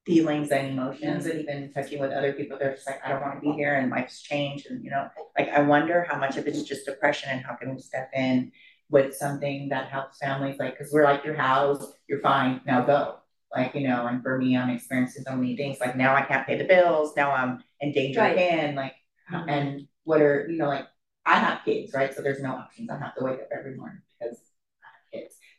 feelings 0.06 0.52
and 0.52 0.68
emotions 0.68 1.26
and 1.26 1.40
even 1.40 1.72
touching 1.72 2.00
with 2.00 2.12
other 2.12 2.34
people, 2.34 2.58
they're 2.58 2.74
just 2.76 2.88
like, 2.88 3.00
I 3.06 3.10
don't 3.10 3.22
wanna 3.22 3.40
be 3.40 3.52
here 3.54 3.76
and 3.76 3.90
life's 3.90 4.22
changed 4.22 4.68
and 4.70 4.84
you 4.84 4.92
know, 4.92 5.08
like 5.38 5.50
I 5.50 5.62
wonder 5.62 6.06
how 6.10 6.18
much 6.18 6.38
of 6.38 6.46
it's 6.48 6.64
just 6.64 6.86
depression 6.86 7.30
and 7.32 7.46
how 7.46 7.56
can 7.56 7.74
we 7.74 7.82
step 7.82 8.10
in 8.14 8.52
with 8.90 9.16
something 9.16 9.70
that 9.70 9.90
helps 9.90 10.20
families, 10.20 10.58
like, 10.60 10.78
cause 10.78 10.92
we're 10.94 11.04
like, 11.04 11.24
your 11.26 11.36
house, 11.36 11.94
you're 12.08 12.20
fine, 12.20 12.62
now 12.66 12.82
go. 12.82 13.16
Like, 13.56 13.74
you 13.76 13.88
know, 13.88 14.08
and 14.08 14.22
for 14.22 14.38
me, 14.38 14.58
I'm 14.58 14.70
experiencing 14.70 15.24
so 15.28 15.36
many 15.36 15.56
things, 15.56 15.80
like 15.80 15.96
now 15.96 16.16
I 16.16 16.22
can't 16.24 16.46
pay 16.46 16.58
the 16.58 16.64
bills, 16.66 17.16
now 17.16 17.32
I'm 17.32 17.64
in 17.82 17.92
danger 17.92 18.20
Right. 18.20 18.34
again, 18.34 18.76
like, 18.76 18.96
mm-hmm. 19.32 19.50
and 19.50 19.88
what 20.04 20.22
are, 20.22 20.48
you 20.50 20.58
know, 20.58 20.68
like, 20.68 20.86
I 21.26 21.40
have 21.40 21.64
kids, 21.64 21.94
right, 21.94 22.14
so 22.14 22.22
there's 22.22 22.42
no 22.42 22.52
options, 22.52 22.90
I 22.90 23.00
have 23.00 23.16
to 23.16 23.24
wake 23.24 23.40
up 23.40 23.50
every 23.58 23.76
morning 23.76 24.02
because 24.20 24.36
I 24.36 24.36
have 24.36 24.38
kids. 24.38 24.53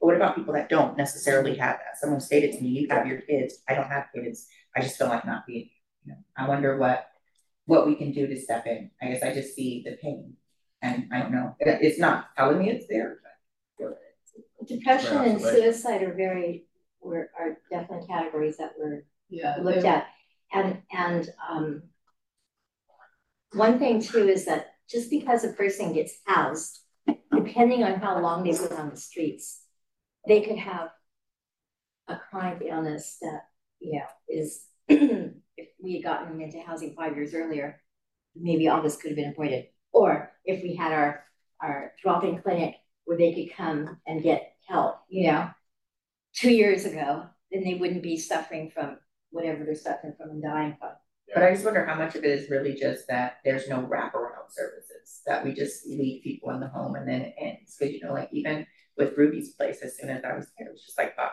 But 0.04 0.08
what 0.08 0.16
about 0.16 0.36
people 0.36 0.52
that 0.52 0.68
don't 0.68 0.98
necessarily 0.98 1.56
have 1.56 1.78
that? 1.78 1.98
Someone 1.98 2.20
stated 2.20 2.52
to 2.52 2.60
me, 2.62 2.68
you 2.68 2.88
have 2.90 3.06
your 3.06 3.22
kids, 3.22 3.62
I 3.66 3.74
don't 3.74 3.88
have 3.88 4.08
kids, 4.14 4.46
I 4.76 4.82
just 4.82 4.98
feel 4.98 5.08
like 5.08 5.24
not 5.24 5.46
being, 5.46 5.70
you 6.04 6.12
know, 6.12 6.18
I 6.36 6.46
wonder 6.46 6.76
what, 6.76 7.06
what 7.64 7.86
we 7.86 7.94
can 7.94 8.12
do 8.12 8.26
to 8.26 8.38
step 8.38 8.66
in. 8.66 8.90
I 9.00 9.06
guess 9.06 9.22
I 9.22 9.32
just 9.32 9.54
see 9.54 9.82
the 9.82 9.96
pain. 10.02 10.34
And 10.82 11.08
I 11.10 11.20
don't 11.20 11.32
know, 11.32 11.56
it's 11.58 11.98
not 11.98 12.36
telling 12.36 12.58
me 12.58 12.68
it's 12.68 12.84
there, 12.86 13.16
but. 13.78 13.96
Depression 14.68 15.16
and 15.22 15.40
suicide 15.40 16.02
are 16.02 16.12
very, 16.12 16.66
were, 17.00 17.30
are 17.40 17.56
definitely 17.70 18.06
categories 18.06 18.58
that 18.58 18.72
were 18.78 19.06
Yeah. 19.30 19.56
looked 19.62 19.86
at. 19.86 20.08
And, 20.52 20.82
and, 20.92 21.30
um, 21.50 21.82
one 23.54 23.78
thing 23.78 24.02
too 24.02 24.28
is 24.28 24.44
that 24.44 24.74
just 24.86 25.08
because 25.08 25.44
a 25.44 25.54
person 25.54 25.94
gets 25.94 26.12
housed, 26.26 26.80
depending 27.32 27.84
on 27.84 28.00
how 28.00 28.20
long 28.20 28.44
they've 28.44 28.68
been 28.68 28.76
on 28.76 28.90
the 28.90 28.98
streets, 28.98 29.62
they 30.26 30.40
could 30.42 30.58
have 30.58 30.90
a 32.08 32.16
chronic 32.16 32.62
illness 32.66 33.18
that, 33.20 33.42
you 33.80 33.98
know, 33.98 34.06
is, 34.28 34.64
if 34.88 35.68
we 35.82 35.94
had 35.94 36.04
gotten 36.04 36.40
into 36.40 36.60
housing 36.60 36.94
five 36.94 37.16
years 37.16 37.34
earlier, 37.34 37.80
maybe 38.34 38.68
all 38.68 38.82
this 38.82 38.96
could 38.96 39.10
have 39.10 39.16
been 39.16 39.30
avoided. 39.30 39.66
Or 39.92 40.32
if 40.44 40.62
we 40.62 40.74
had 40.74 40.92
our, 40.92 41.24
our 41.60 41.92
drop-in 42.02 42.42
clinic 42.42 42.74
where 43.04 43.18
they 43.18 43.34
could 43.34 43.56
come 43.56 43.98
and 44.06 44.22
get 44.22 44.54
help, 44.68 44.96
you 45.08 45.30
know, 45.30 45.50
two 46.34 46.50
years 46.50 46.84
ago, 46.84 47.24
then 47.52 47.62
they 47.62 47.74
wouldn't 47.74 48.02
be 48.02 48.16
suffering 48.16 48.70
from 48.70 48.98
whatever 49.30 49.64
they're 49.64 49.74
suffering 49.74 50.14
from 50.18 50.30
and 50.30 50.42
dying 50.42 50.76
from. 50.78 50.90
But 51.32 51.42
I 51.42 51.52
just 51.52 51.64
wonder 51.64 51.84
how 51.84 51.94
much 51.94 52.14
of 52.14 52.24
it 52.24 52.30
is 52.30 52.50
really 52.50 52.74
just 52.74 53.08
that 53.08 53.38
there's 53.44 53.68
no 53.68 53.78
wraparound 53.82 54.50
services, 54.50 55.22
that 55.26 55.44
we 55.44 55.52
just 55.52 55.86
leave 55.86 56.22
people 56.22 56.50
in 56.50 56.60
the 56.60 56.68
home 56.68 56.94
and 56.96 57.08
then 57.08 57.22
it 57.22 57.34
ends. 57.38 57.76
Cause 57.78 57.90
you 57.90 58.00
know, 58.04 58.12
like 58.12 58.28
even 58.32 58.66
with 58.96 59.16
Ruby's 59.16 59.54
place, 59.54 59.80
as 59.82 59.96
soon 59.98 60.10
as 60.10 60.24
I 60.24 60.34
was 60.34 60.46
there, 60.58 60.68
it 60.68 60.72
was 60.72 60.84
just 60.84 60.98
like 60.98 61.16
bye. 61.16 61.30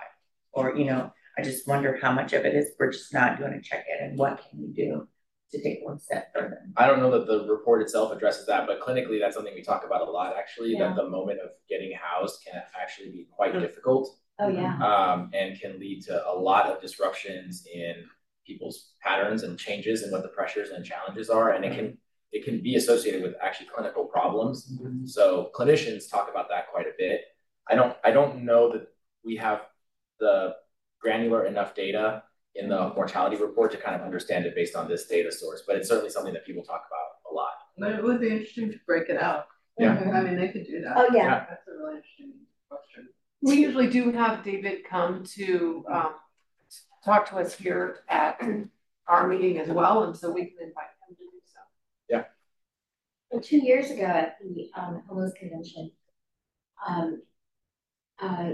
Or, 0.53 0.75
you 0.75 0.85
know, 0.85 1.11
I 1.37 1.41
just 1.41 1.67
wonder 1.67 1.97
how 2.01 2.11
much 2.11 2.33
of 2.33 2.45
it 2.45 2.55
is 2.55 2.71
we're 2.79 2.91
just 2.91 3.13
not 3.13 3.37
doing 3.37 3.53
a 3.53 3.61
check-in 3.61 4.05
and 4.05 4.17
what 4.17 4.41
can 4.49 4.59
we 4.61 4.67
do 4.67 5.07
to 5.51 5.61
take 5.61 5.79
one 5.83 5.99
step 5.99 6.31
further? 6.33 6.59
I 6.77 6.87
don't 6.87 6.99
know 6.99 7.11
that 7.11 7.27
the 7.27 7.45
report 7.47 7.81
itself 7.81 8.11
addresses 8.11 8.45
that, 8.47 8.67
but 8.67 8.81
clinically, 8.81 9.19
that's 9.19 9.35
something 9.35 9.53
we 9.53 9.61
talk 9.61 9.85
about 9.85 10.07
a 10.07 10.11
lot, 10.11 10.35
actually, 10.37 10.71
Yeah. 10.71 10.89
that 10.89 10.95
the 10.95 11.09
moment 11.09 11.39
of 11.39 11.51
getting 11.69 11.91
housed 11.93 12.43
can 12.45 12.61
actually 12.79 13.11
be 13.11 13.27
quite 13.31 13.53
difficult. 13.53 14.17
Oh, 14.39 14.47
yeah. 14.47 14.77
Um, 14.79 15.29
and 15.33 15.59
can 15.59 15.79
lead 15.79 16.03
to 16.05 16.27
a 16.27 16.33
lot 16.33 16.65
of 16.65 16.81
disruptions 16.81 17.65
in 17.71 18.05
people's 18.45 18.93
patterns 19.01 19.43
and 19.43 19.57
changes 19.57 20.03
and 20.03 20.11
what 20.11 20.23
the 20.23 20.29
pressures 20.29 20.71
and 20.71 20.83
challenges 20.83 21.29
are, 21.29 21.51
and 21.51 21.63
it 21.63 21.75
can, 21.75 21.97
it 22.31 22.43
can 22.43 22.61
be 22.61 22.75
associated 22.75 23.21
with 23.21 23.35
actually 23.41 23.67
clinical 23.67 24.05
problems. 24.05 24.73
So 25.05 25.51
clinicians 25.53 26.09
talk 26.09 26.29
about 26.29 26.49
that 26.49 26.71
quite 26.71 26.87
a 26.87 26.93
bit. 26.97 27.21
I 27.69 27.75
don't, 27.75 27.95
I 28.03 28.11
don't 28.11 28.43
know 28.43 28.71
that 28.71 28.87
we 29.23 29.35
have 29.37 29.61
the 30.19 30.55
granular 30.99 31.45
enough 31.45 31.73
data 31.75 32.23
in 32.55 32.69
the 32.69 32.89
mortality 32.95 33.37
report 33.37 33.71
to 33.71 33.77
kind 33.77 33.95
of 33.95 34.01
understand 34.01 34.45
it 34.45 34.55
based 34.55 34.75
on 34.75 34.87
this 34.87 35.07
data 35.07 35.31
source, 35.31 35.63
but 35.65 35.75
it's 35.75 35.87
certainly 35.87 36.09
something 36.09 36.33
that 36.33 36.45
people 36.45 36.63
talk 36.63 36.83
about 36.87 37.31
a 37.31 37.33
lot. 37.33 37.53
But 37.77 37.91
it 37.93 38.03
would 38.03 38.19
be 38.19 38.29
interesting 38.29 38.71
to 38.71 38.77
break 38.85 39.09
it 39.09 39.21
out. 39.21 39.47
Yeah. 39.79 39.93
I 40.13 40.21
mean, 40.21 40.35
they 40.35 40.49
could 40.49 40.65
do 40.65 40.81
that. 40.81 40.93
Oh, 40.97 41.07
yeah. 41.13 41.45
That's 41.49 41.67
a 41.67 41.71
really 41.71 41.97
interesting 41.97 42.33
question. 42.69 43.07
We 43.41 43.55
usually 43.55 43.89
do 43.89 44.11
have 44.11 44.43
David 44.43 44.83
come 44.87 45.23
to 45.35 45.85
um 45.91 46.13
talk 47.03 47.27
to 47.29 47.37
us 47.37 47.55
here 47.55 47.99
at 48.09 48.39
our 49.07 49.27
meeting 49.27 49.57
as 49.57 49.69
well, 49.69 50.03
and 50.03 50.15
so 50.15 50.31
we 50.31 50.45
can 50.45 50.57
invite 50.59 50.85
him 51.07 51.15
to 51.15 51.23
do 51.23 51.29
so. 51.45 52.25
Well, 53.31 53.41
two 53.41 53.57
years 53.57 53.89
ago 53.89 54.03
at 54.03 54.37
the 54.41 54.69
um 54.75 55.01
homeless 55.07 55.33
convention, 55.39 55.91
um, 56.87 57.23
uh, 58.21 58.51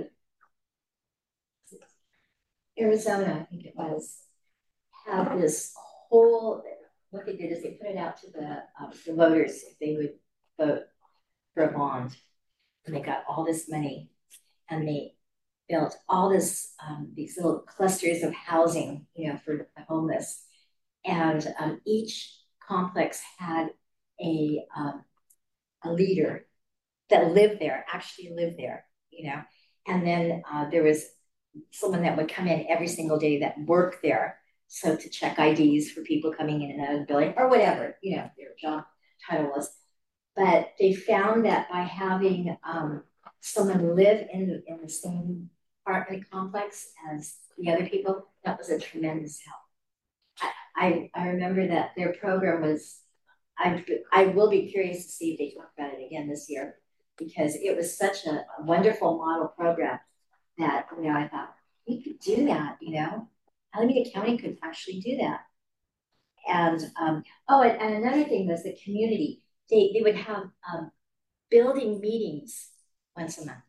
Arizona, 2.80 3.40
I 3.42 3.44
think 3.44 3.66
it 3.66 3.74
was, 3.76 4.18
had 5.06 5.40
this 5.40 5.74
whole, 5.76 6.64
what 7.10 7.26
they 7.26 7.36
did 7.36 7.52
is 7.52 7.64
they 7.64 7.72
put 7.72 7.90
it 7.90 7.98
out 7.98 8.22
to 8.22 8.32
the, 8.32 8.64
um, 8.80 8.92
the 9.06 9.14
voters 9.14 9.64
if 9.64 9.80
they 9.80 9.96
would 9.96 10.14
vote 10.60 10.84
for 11.54 11.64
a 11.64 11.78
bond. 11.78 12.16
And 12.86 12.96
they 12.96 13.02
got 13.02 13.24
all 13.28 13.44
this 13.44 13.70
money 13.70 14.10
and 14.70 14.88
they 14.88 15.16
built 15.68 15.96
all 16.08 16.30
this, 16.30 16.74
um, 16.88 17.12
these 17.16 17.36
little 17.36 17.60
clusters 17.60 18.24
of 18.24 18.34
housing, 18.34 19.08
you 19.16 19.30
know, 19.30 19.38
for 19.44 19.58
the 19.58 19.84
homeless. 19.84 20.46
And, 21.06 21.46
um, 21.60 21.82
each 21.86 22.34
complex 22.68 23.22
had 23.38 23.70
a 24.22 24.66
um 24.76 25.04
a 25.84 25.92
leader 25.92 26.46
that 27.10 27.32
lived 27.32 27.62
there, 27.62 27.86
actually 27.92 28.32
lived 28.36 28.58
there, 28.58 28.86
you 29.10 29.30
know. 29.30 29.42
And 29.88 30.06
then 30.06 30.44
uh 30.52 30.70
there 30.70 30.84
was 30.84 31.06
someone 31.72 32.04
that 32.04 32.18
would 32.18 32.30
come 32.32 32.48
in 32.48 32.68
every 32.70 32.88
single 32.88 33.18
day 33.18 33.40
that 33.40 33.60
worked 33.66 34.02
there. 34.04 34.40
So 34.68 34.96
to 34.96 35.10
check 35.10 35.40
IDs 35.40 35.92
for 35.92 36.02
people 36.02 36.34
coming 36.34 36.62
in 36.62 36.72
and 36.72 36.82
out 36.82 36.94
of 36.94 37.00
the 37.02 37.06
building 37.06 37.34
or 37.38 37.48
whatever, 37.50 37.98
you 38.02 38.18
know, 38.18 38.30
their 38.38 38.50
job 38.62 38.86
title 39.30 39.48
was. 39.48 39.72
But 40.36 40.74
they 40.80 40.94
found 40.94 41.46
that 41.46 41.70
by 41.70 41.82
having 41.84 42.58
um 42.64 43.04
someone 43.42 43.96
live 43.96 44.28
in 44.32 44.48
the 44.48 44.64
in 44.68 44.82
the 44.82 44.90
same 44.90 45.50
apartment 45.86 46.30
complex 46.32 46.90
as 47.12 47.36
the 47.58 47.72
other 47.72 47.88
people, 47.88 48.28
that 48.44 48.58
was 48.58 48.70
a 48.70 48.80
tremendous 48.80 49.40
help. 49.46 50.52
I 50.76 51.10
I 51.16 51.22
I 51.24 51.28
remember 51.30 51.68
that 51.68 51.92
their 51.96 52.14
program 52.14 52.62
was 52.62 53.00
I, 53.58 53.84
I 54.12 54.26
will 54.26 54.50
be 54.50 54.70
curious 54.72 55.06
to 55.06 55.12
see 55.12 55.32
if 55.32 55.40
they 55.40 55.56
talk 55.58 55.72
about 55.78 56.00
it 56.00 56.06
again 56.06 56.30
this 56.30 56.48
year, 56.50 56.76
because 57.18 57.56
it 57.56 57.76
was 57.76 57.98
such 57.98 58.26
a 58.26 58.46
a 58.60 58.64
wonderful 58.64 59.18
model 59.18 59.48
program 59.48 60.00
that, 60.58 60.88
you 60.96 61.04
know, 61.04 61.18
I 61.18 61.28
thought, 61.28 61.54
we 61.88 62.04
could 62.04 62.20
do 62.20 62.48
that, 62.48 62.78
you 62.82 62.96
know? 63.00 63.28
Alameda 63.74 64.10
County 64.12 64.38
could 64.38 64.58
actually 64.64 65.00
do 65.00 65.18
that. 65.18 65.42
And, 66.48 66.82
um, 67.00 67.24
oh, 67.48 67.62
and, 67.62 67.80
and 67.82 68.04
another 68.04 68.24
thing 68.24 68.48
was 68.48 68.64
the 68.64 68.78
community, 68.84 69.44
they, 69.70 69.92
they 69.94 70.02
would 70.02 70.16
have, 70.16 70.44
um, 70.72 70.92
building 71.50 72.00
meetings 72.00 72.70
once 73.16 73.38
a 73.38 73.46
month. 73.46 73.60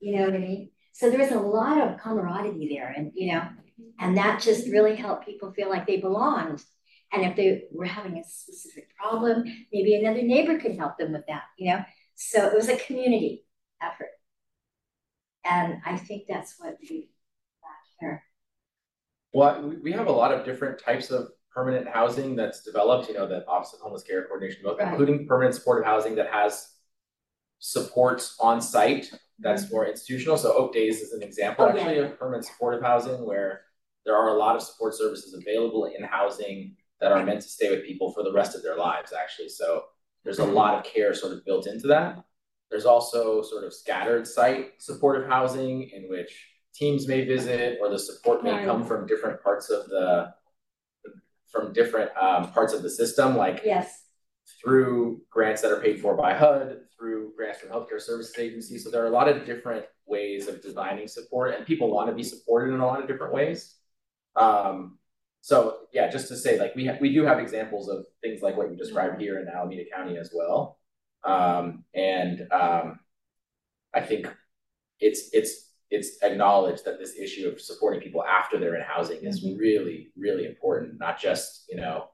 You 0.00 0.16
know 0.16 0.24
what 0.24 0.34
I 0.34 0.38
mean? 0.38 0.70
So 0.92 1.10
there 1.10 1.20
was 1.20 1.30
a 1.30 1.38
lot 1.38 1.78
of 1.78 1.98
camaraderie 2.00 2.68
there 2.68 2.92
and, 2.96 3.12
you 3.14 3.32
know, 3.32 3.42
and 3.98 4.16
that 4.16 4.40
just 4.40 4.68
really 4.68 4.96
helped 4.96 5.26
people 5.26 5.52
feel 5.52 5.68
like 5.68 5.86
they 5.86 5.98
belonged. 5.98 6.62
And 7.12 7.24
if 7.24 7.36
they 7.36 7.64
were 7.72 7.84
having 7.84 8.18
a 8.18 8.24
specific 8.24 8.88
problem, 8.96 9.44
maybe 9.72 9.94
another 9.94 10.22
neighbor 10.22 10.58
could 10.58 10.76
help 10.76 10.98
them 10.98 11.12
with 11.12 11.26
that, 11.28 11.44
you 11.56 11.70
know? 11.70 11.84
So 12.14 12.46
it 12.46 12.54
was 12.54 12.68
a 12.68 12.76
community 12.76 13.44
effort. 13.82 14.10
And 15.44 15.78
I 15.84 15.96
think 15.96 16.24
that's 16.28 16.54
what 16.58 16.78
we 16.80 17.10
lack 17.62 17.72
here. 18.00 18.22
Well, 19.32 19.74
we, 19.82 19.92
have 19.92 20.06
a 20.06 20.12
lot 20.12 20.32
of 20.32 20.44
different 20.44 20.78
types 20.82 21.10
of 21.10 21.28
permanent 21.52 21.88
housing 21.88 22.34
that's 22.36 22.62
developed, 22.62 23.08
you 23.08 23.14
know, 23.14 23.26
that 23.28 23.46
Office 23.46 23.74
of 23.74 23.80
Homeless 23.80 24.02
Care 24.02 24.24
Coordination, 24.24 24.62
both, 24.64 24.78
Right. 24.78 24.88
including 24.88 25.26
permanent 25.26 25.54
supportive 25.54 25.84
housing 25.84 26.14
that 26.16 26.28
has 26.32 26.68
supports 27.58 28.36
on 28.40 28.60
site 28.60 29.10
that's 29.40 29.70
more 29.70 29.86
institutional. 29.86 30.36
So 30.36 30.56
Oak 30.56 30.72
Days 30.72 31.00
is 31.00 31.12
an 31.12 31.22
example 31.22 31.66
Mm-hmm. 31.66 31.76
Oh, 31.76 31.80
yeah. 31.80 31.86
actually 31.86 32.06
of 32.06 32.18
permanent 32.18 32.44
supportive 32.44 32.82
housing 32.82 33.26
where 33.26 33.62
there 34.04 34.16
are 34.16 34.28
a 34.28 34.38
lot 34.38 34.54
of 34.54 34.62
support 34.62 34.94
services 34.94 35.34
available 35.34 35.86
in 35.86 36.04
housing 36.04 36.76
that 37.00 37.10
are 37.10 37.24
meant 37.24 37.42
to 37.42 37.48
stay 37.48 37.70
with 37.70 37.84
people 37.84 38.12
for 38.12 38.22
the 38.22 38.32
rest 38.32 38.54
of 38.54 38.62
their 38.62 38.76
lives, 38.76 39.12
actually. 39.12 39.48
So 39.48 39.82
there's 40.24 40.38
a 40.38 40.44
lot 40.44 40.74
of 40.74 40.84
care 40.84 41.14
sort 41.14 41.32
of 41.32 41.44
built 41.44 41.66
into 41.66 41.86
that. 41.88 42.24
There's 42.70 42.86
also 42.86 43.42
sort 43.42 43.64
of 43.64 43.72
scattered 43.72 44.26
site 44.26 44.72
supportive 44.78 45.28
housing 45.28 45.90
in 45.90 46.08
which 46.08 46.30
teams 46.74 47.06
may 47.06 47.24
visit 47.24 47.78
or 47.80 47.88
the 47.88 47.98
support 47.98 48.42
may 48.42 48.64
come 48.64 48.84
from 48.84 49.06
different 49.06 49.42
parts 49.42 49.70
of 49.70 49.86
the 49.88 50.34
from 51.52 51.72
different 51.72 52.10
um 52.16 52.50
parts 52.50 52.72
of 52.72 52.82
the 52.82 52.90
system, 52.90 53.36
like 53.36 53.62
Yes, 53.64 54.04
through 54.60 55.20
grants 55.30 55.62
that 55.62 55.70
are 55.70 55.80
paid 55.80 56.00
for 56.00 56.16
by 56.16 56.34
HUD, 56.34 56.80
through 56.96 57.32
grants 57.36 57.60
from 57.60 57.70
healthcare 57.70 58.00
services 58.00 58.36
agencies. 58.38 58.82
So 58.82 58.90
there 58.90 59.02
are 59.04 59.08
a 59.08 59.10
lot 59.10 59.28
of 59.28 59.44
different 59.46 59.84
ways 60.06 60.48
of 60.48 60.62
designing 60.62 61.06
support 61.06 61.54
and 61.54 61.66
people 61.66 61.92
want 61.92 62.08
to 62.08 62.14
be 62.14 62.22
supported 62.22 62.74
in 62.74 62.80
a 62.80 62.86
lot 62.86 63.00
of 63.00 63.06
different 63.08 63.32
ways. 63.32 63.76
Um, 64.36 64.98
so 65.44 65.80
yeah, 65.92 66.08
just 66.08 66.28
to 66.28 66.38
say, 66.38 66.58
like 66.58 66.74
we 66.74 66.86
ha- 66.86 66.96
we 67.02 67.12
do 67.12 67.22
have 67.26 67.38
examples 67.38 67.90
of 67.90 68.06
things 68.22 68.40
like 68.40 68.56
what 68.56 68.70
you 68.70 68.76
described 68.76 69.20
here 69.20 69.40
in 69.40 69.46
Alameda 69.46 69.82
County 69.94 70.16
as 70.16 70.32
well. 70.34 70.78
Um, 71.22 71.84
and 71.94 72.50
um, 72.50 73.00
I 73.92 74.00
think 74.00 74.34
it's 75.00 75.28
it's 75.34 75.68
it's 75.90 76.16
acknowledged 76.22 76.86
that 76.86 76.98
this 76.98 77.18
issue 77.18 77.46
of 77.46 77.60
supporting 77.60 78.00
people 78.00 78.24
after 78.24 78.58
they're 78.58 78.76
in 78.76 78.84
housing 78.88 79.18
is 79.22 79.44
really 79.44 80.12
really 80.16 80.46
important, 80.46 80.98
not 80.98 81.20
just 81.20 81.66
you 81.68 81.76
know 81.76 82.08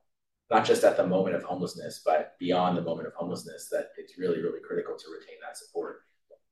not 0.51 0.65
just 0.65 0.83
at 0.83 0.97
the 0.97 1.07
moment 1.07 1.37
of 1.37 1.45
homelessness, 1.45 2.03
but 2.05 2.33
beyond 2.41 2.77
the 2.77 2.83
moment 2.83 3.07
of 3.07 3.15
homelessness, 3.15 3.69
that 3.71 3.91
it's 3.97 4.19
really, 4.19 4.43
really 4.43 4.59
critical 4.67 4.97
to 4.99 5.05
retain 5.13 5.37
that 5.41 5.57
support. 5.57 6.01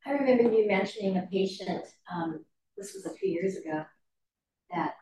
I 0.07 0.12
remember 0.12 0.57
you 0.57 0.69
mentioning 0.69 1.17
a 1.17 1.23
patient, 1.23 1.85
um, 2.14 2.45
this 2.77 2.95
was 2.95 3.05
a 3.05 3.19
few 3.19 3.29
years 3.29 3.57
ago, 3.57 3.85
that 4.71 4.95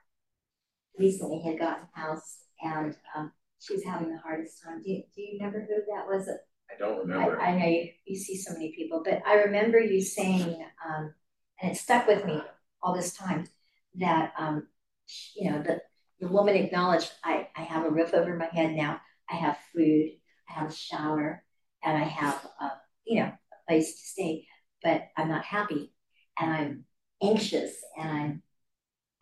recently 0.98 1.42
had 1.42 1.58
gotten 1.58 1.88
a 1.94 2.00
house 2.00 2.38
and, 2.62 2.96
um, 3.16 3.32
she 3.58 3.74
was 3.74 3.84
having 3.84 4.10
the 4.10 4.18
hardest 4.18 4.62
time. 4.62 4.82
Do 4.82 4.90
you, 4.90 5.02
do 5.14 5.22
you 5.22 5.38
remember 5.38 5.60
who 5.60 5.76
that 5.94 6.06
was? 6.06 6.28
I 6.28 6.78
don't 6.78 6.96
I, 6.96 7.00
remember. 7.00 7.40
I 7.40 7.58
know 7.58 7.66
you, 7.66 7.88
you 8.04 8.16
see 8.16 8.36
so 8.36 8.52
many 8.52 8.72
people, 8.76 9.02
but 9.04 9.22
I 9.26 9.34
remember 9.44 9.80
you 9.80 10.02
saying, 10.02 10.62
um, 10.86 11.14
and 11.60 11.72
it 11.72 11.76
stuck 11.76 12.06
with 12.06 12.24
me 12.26 12.40
all 12.82 12.94
this 12.94 13.14
time, 13.14 13.46
that, 13.96 14.34
um, 14.38 14.66
you 15.34 15.50
know, 15.50 15.62
the, 15.62 15.80
the 16.20 16.28
woman 16.28 16.54
acknowledged, 16.54 17.10
I, 17.24 17.48
I 17.56 17.62
have 17.62 17.86
a 17.86 17.90
roof 17.90 18.12
over 18.12 18.36
my 18.36 18.48
head 18.52 18.74
now, 18.74 19.00
I 19.30 19.36
have 19.36 19.56
food, 19.74 20.10
I 20.50 20.52
have 20.52 20.70
a 20.70 20.74
shower, 20.74 21.42
and 21.82 21.96
I 21.96 22.04
have, 22.04 22.46
uh, 22.60 22.70
you 23.06 23.20
know, 23.20 23.32
a 23.32 23.70
place 23.70 23.92
to 23.92 24.06
stay, 24.06 24.46
but 24.82 25.08
I'm 25.16 25.28
not 25.28 25.44
happy, 25.44 25.94
and 26.38 26.52
I'm 26.52 26.84
anxious, 27.22 27.74
and 27.98 28.10
I'm, 28.10 28.42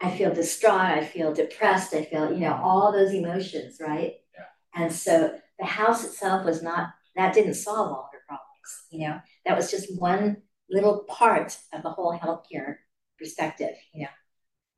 I 0.04 0.16
feel 0.16 0.34
distraught, 0.34 0.98
I 0.98 1.04
feel 1.04 1.32
depressed, 1.32 1.94
I 1.94 2.04
feel, 2.04 2.32
you 2.32 2.40
know, 2.40 2.60
all 2.62 2.92
those 2.92 3.14
emotions, 3.14 3.78
right? 3.80 4.14
Yeah. 4.34 4.82
And 4.82 4.92
so 4.92 5.38
the 5.58 5.64
house 5.64 6.04
itself 6.04 6.44
was 6.44 6.62
not 6.62 6.90
that 7.16 7.32
didn't 7.32 7.54
solve 7.54 7.88
all 7.88 8.10
her 8.12 8.18
problems. 8.26 8.86
You 8.90 9.08
know, 9.08 9.20
that 9.46 9.56
was 9.56 9.70
just 9.70 9.98
one 9.98 10.42
little 10.68 11.04
part 11.08 11.56
of 11.72 11.82
the 11.82 11.90
whole 11.90 12.18
healthcare 12.18 12.76
perspective, 13.18 13.74
you 13.92 14.02
know, 14.02 14.08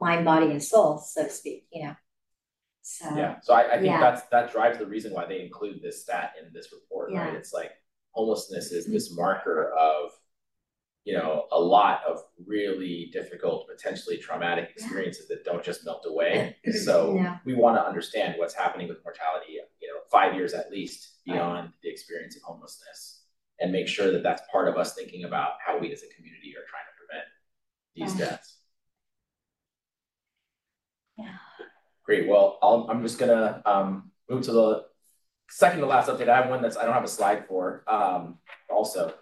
mind, 0.01 0.25
body, 0.25 0.51
and 0.51 0.63
soul, 0.63 0.99
so 0.99 1.25
to 1.25 1.31
speak, 1.31 1.67
you 1.73 1.85
know. 1.85 1.97
So 2.83 3.17
Yeah, 3.17 3.41
so 3.43 3.55
I, 3.55 3.73
I 3.73 3.75
think 3.75 3.87
Yeah. 3.87 4.01
that's, 4.01 4.23
that 4.31 4.53
drives 4.53 4.79
the 4.79 4.87
reason 4.87 5.13
why 5.13 5.27
they 5.27 5.41
include 5.41 5.83
this 5.83 6.03
stat 6.03 6.35
in 6.41 6.53
this 6.53 6.73
report, 6.73 7.13
right? 7.13 7.35
It's 7.35 7.53
like 7.53 7.73
homelessness 8.13 8.71
is 8.71 8.85
mm-hmm. 8.85 8.93
this 8.93 9.17
marker 9.17 9.73
of, 9.73 10.13
you 11.07 11.13
know, 11.17 11.47
a 11.53 11.59
lot 11.59 12.01
of 12.05 12.19
really 12.49 13.09
difficult, 13.13 13.69
potentially 13.69 14.17
traumatic 14.19 14.71
experiences 14.75 15.29
that 15.29 15.45
don't 15.45 15.63
just 15.63 15.85
melt 15.87 16.05
away. 16.07 16.57
So 16.85 17.15
Yeah. 17.15 17.39
we 17.45 17.55
want 17.55 17.77
to 17.77 17.87
understand 17.87 18.35
what's 18.39 18.55
happening 18.55 18.89
with 18.89 18.99
mortality, 19.05 19.53
you 19.81 19.87
know, 19.89 20.01
five 20.11 20.35
years 20.35 20.53
at 20.53 20.73
least 20.73 21.25
beyond 21.25 21.71
the 21.85 21.89
experience 21.89 22.35
of 22.37 22.43
homelessness. 22.43 23.23
And 23.61 23.71
make 23.71 23.87
sure 23.87 24.11
that 24.11 24.25
that's 24.25 24.43
part 24.51 24.67
of 24.67 24.77
us 24.77 24.95
thinking 24.95 25.23
about 25.25 25.53
how 25.65 25.79
we 25.79 25.93
as 25.93 26.03
a 26.03 26.09
community 26.17 26.55
are 26.59 26.67
trying 26.69 26.89
to 26.91 26.97
prevent 26.99 27.27
these 27.95 28.19
Yeah. 28.19 28.31
deaths. 28.33 28.59
Yeah. 31.17 31.37
Great, 32.05 32.29
well, 32.29 32.59
I'll, 32.63 32.89
I'm 32.91 33.03
just 33.03 33.19
gonna, 33.21 33.63
um, 33.65 34.11
move 34.29 34.43
to 34.47 34.53
the 34.53 34.87
second 35.49 35.81
to 35.81 35.87
last 35.87 36.09
update. 36.09 36.29
I 36.29 36.35
have 36.41 36.51
one 36.51 36.63
that's, 36.63 36.77
I 36.77 36.85
don't 36.85 36.95
have 36.95 37.05
a 37.05 37.09
slide 37.09 37.47
for, 37.47 37.85
um, 37.87 38.39
also. 38.69 39.15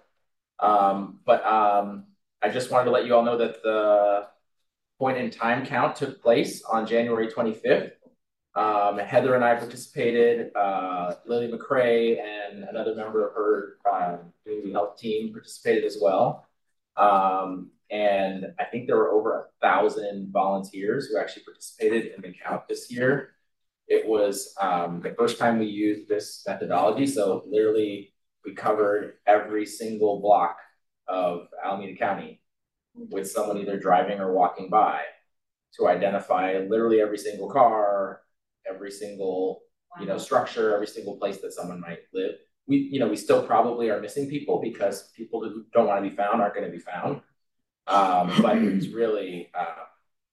Um, 0.61 1.21
but, 1.25 1.45
um, 1.45 2.07
I 2.43 2.49
just 2.51 2.71
wanted 2.71 2.87
to 2.87 2.91
let 2.91 3.07
you 3.07 3.15
all 3.15 3.25
know 3.25 3.39
that 3.39 3.63
the 3.63 4.27
point 4.99 5.19
in 5.19 5.31
time 5.31 5.67
count 5.67 5.97
took 5.97 6.23
place 6.23 6.63
on 6.63 6.87
January 6.87 7.29
twenty-fifth. 7.29 7.93
Um, 8.55 8.99
Heather 8.99 9.35
and 9.35 9.45
I 9.45 9.57
participated, 9.57 10.55
uh, 10.55 11.15
Lily 11.27 11.51
McCray 11.51 12.21
and 12.21 12.65
another 12.65 12.95
member 12.95 13.27
of 13.27 13.35
her, 13.35 13.79
um, 13.93 14.33
community 14.45 14.73
health 14.73 14.97
team 14.97 15.33
participated 15.33 15.85
as 15.85 15.99
well. 16.01 16.47
Um, 16.97 17.71
and 17.91 18.47
I 18.61 18.65
think 18.65 18.87
there 18.87 18.97
were 18.97 19.11
over 19.11 19.41
a 19.41 19.45
thousand 19.61 20.31
volunteers 20.33 21.07
who 21.07 21.19
actually 21.19 21.43
participated 21.43 22.13
in 22.15 22.23
the 22.23 22.33
count 22.45 22.69
this 22.69 22.93
year. 22.93 23.31
It 23.89 24.07
was 24.07 24.55
um, 24.61 25.01
the 25.03 25.15
first 25.19 25.39
time 25.39 25.59
we 25.59 25.67
used 25.67 26.09
this 26.09 26.45
methodology, 26.47 27.07
so 27.07 27.43
literally 27.51 28.14
we 28.45 28.55
covered 28.55 29.15
every 29.27 29.67
single 29.67 30.21
block 30.21 30.59
of 31.09 31.49
Alameda 31.65 31.97
County 31.97 32.41
with 32.95 33.31
someone 33.31 33.59
either 33.59 33.79
driving 33.79 34.21
or 34.21 34.33
walking 34.33 34.71
by 34.71 35.01
to 35.77 35.89
identify 35.89 36.59
literally 36.59 37.01
every 37.01 37.19
single 37.19 37.51
car, 37.51 38.21
every 38.69 38.91
single 38.91 39.63
you 40.01 40.07
know 40.07 40.19
structure, 40.19 40.75
every 40.75 40.87
single 40.87 41.17
place 41.17 41.41
that 41.41 41.53
someone 41.53 41.81
might 41.81 42.01
live. 42.13 42.33
We 42.67 42.77
you 42.77 42.99
know 42.99 43.09
we 43.09 43.17
still 43.17 43.45
probably 43.47 43.91
are 43.91 44.01
missing 44.01 44.29
people 44.29 44.61
because 44.63 45.11
people 45.17 45.43
who 45.43 45.65
don't 45.73 45.87
want 45.87 46.05
to 46.05 46.11
be 46.11 46.17
found 46.17 46.41
aren't 46.41 46.55
going 46.55 46.67
to 46.67 46.73
be 46.73 46.83
found. 46.83 47.21
Um, 47.87 48.33
but 48.41 48.57
it 48.57 48.75
was 48.75 48.89
really 48.89 49.51
uh, 49.55 49.85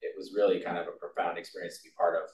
it 0.01 0.13
was 0.17 0.33
really 0.35 0.61
kind 0.61 0.77
of 0.77 0.87
a 0.87 0.91
profound 0.91 1.37
experience 1.37 1.77
to 1.77 1.83
be 1.83 1.89
part 1.97 2.15
of 2.15 2.29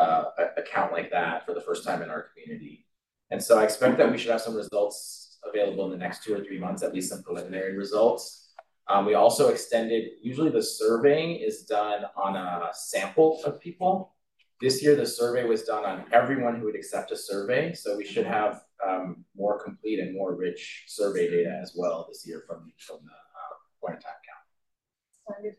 uh, 0.00 0.24
a, 0.38 0.60
a 0.60 0.62
count 0.62 0.92
like 0.92 1.10
that 1.10 1.46
for 1.46 1.54
the 1.54 1.60
first 1.60 1.84
time 1.84 2.02
in 2.02 2.10
our 2.10 2.26
community. 2.34 2.86
And 3.30 3.42
so 3.42 3.58
I 3.58 3.64
expect 3.64 3.98
that 3.98 4.10
we 4.10 4.18
should 4.18 4.30
have 4.30 4.40
some 4.40 4.54
results 4.54 5.38
available 5.48 5.84
in 5.84 5.90
the 5.90 5.98
next 5.98 6.24
two 6.24 6.34
or 6.34 6.42
three 6.44 6.58
months, 6.58 6.82
at 6.82 6.94
least 6.94 7.10
some 7.10 7.22
preliminary 7.22 7.76
results. 7.76 8.52
Um, 8.88 9.04
we 9.04 9.14
also 9.14 9.48
extended, 9.48 10.12
usually 10.22 10.50
the 10.50 10.62
surveying 10.62 11.36
is 11.36 11.64
done 11.64 12.04
on 12.16 12.36
a 12.36 12.70
sample 12.72 13.40
of 13.44 13.60
people. 13.60 14.14
This 14.60 14.82
year, 14.82 14.96
the 14.96 15.06
survey 15.06 15.44
was 15.44 15.62
done 15.62 15.84
on 15.84 16.04
everyone 16.10 16.56
who 16.56 16.64
would 16.64 16.74
accept 16.74 17.12
a 17.12 17.16
survey. 17.16 17.74
So 17.74 17.96
we 17.96 18.04
should 18.04 18.26
have 18.26 18.62
um, 18.86 19.24
more 19.36 19.62
complete 19.62 20.00
and 20.00 20.14
more 20.14 20.34
rich 20.34 20.84
survey 20.88 21.30
data 21.30 21.60
as 21.62 21.74
well 21.76 22.06
this 22.08 22.26
year 22.26 22.44
from, 22.46 22.72
from 22.78 22.96
the 23.04 23.12
uh, 23.12 23.56
point 23.80 23.98
of 23.98 24.04
time 24.04 24.12
count. 24.26 25.54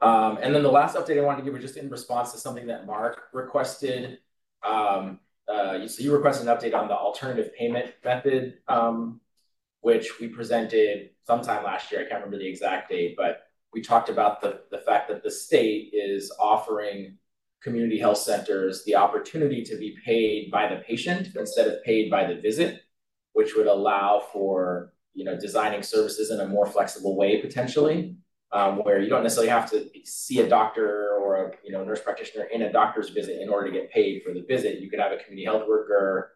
Um, 0.00 0.38
and 0.42 0.54
then 0.54 0.62
the 0.62 0.70
last 0.70 0.96
update 0.96 1.18
I 1.18 1.22
wanted 1.22 1.38
to 1.38 1.44
give 1.44 1.54
was 1.54 1.62
just 1.62 1.76
in 1.76 1.88
response 1.88 2.32
to 2.32 2.38
something 2.38 2.66
that 2.66 2.86
Mark 2.86 3.22
requested. 3.32 4.18
Um, 4.62 5.20
uh, 5.48 5.86
so 5.88 6.02
you 6.02 6.14
requested 6.14 6.46
an 6.46 6.54
update 6.54 6.74
on 6.74 6.88
the 6.88 6.94
alternative 6.94 7.54
payment 7.54 7.94
method, 8.04 8.58
um, 8.68 9.20
which 9.80 10.20
we 10.20 10.28
presented 10.28 11.10
sometime 11.26 11.64
last 11.64 11.90
year. 11.90 12.00
I 12.00 12.04
can't 12.04 12.22
remember 12.22 12.38
the 12.38 12.48
exact 12.48 12.90
date, 12.90 13.14
but 13.16 13.42
we 13.72 13.80
talked 13.80 14.08
about 14.08 14.40
the, 14.40 14.62
the 14.70 14.78
fact 14.78 15.08
that 15.08 15.22
the 15.22 15.30
state 15.30 15.90
is 15.92 16.32
offering 16.38 17.16
community 17.62 17.98
health 17.98 18.18
centers 18.18 18.84
the 18.84 18.94
opportunity 18.94 19.64
to 19.64 19.76
be 19.76 19.96
paid 20.04 20.50
by 20.50 20.68
the 20.68 20.82
patient 20.82 21.34
instead 21.34 21.66
of 21.66 21.82
paid 21.82 22.10
by 22.10 22.24
the 22.24 22.40
visit, 22.40 22.82
which 23.32 23.56
would 23.56 23.66
allow 23.66 24.22
for 24.32 24.92
you 25.14 25.24
know 25.24 25.38
designing 25.38 25.82
services 25.82 26.30
in 26.30 26.40
a 26.40 26.46
more 26.46 26.66
flexible 26.66 27.16
way 27.16 27.40
potentially 27.40 28.16
um, 28.52 28.78
where 28.78 29.00
you 29.00 29.08
don't 29.08 29.22
necessarily 29.22 29.50
have 29.50 29.70
to 29.70 29.88
see 30.04 30.40
a 30.40 30.48
doctor 30.48 31.16
or 31.20 31.46
a 31.46 31.52
you 31.64 31.72
know 31.72 31.84
nurse 31.84 32.00
practitioner 32.00 32.44
in 32.44 32.62
a 32.62 32.72
doctor's 32.72 33.10
visit 33.10 33.40
in 33.40 33.48
order 33.48 33.70
to 33.70 33.72
get 33.72 33.90
paid 33.92 34.22
for 34.24 34.32
the 34.32 34.44
visit. 34.48 34.80
You 34.80 34.90
could 34.90 35.00
have 35.00 35.12
a 35.12 35.16
community 35.16 35.44
health 35.44 35.68
worker 35.68 36.32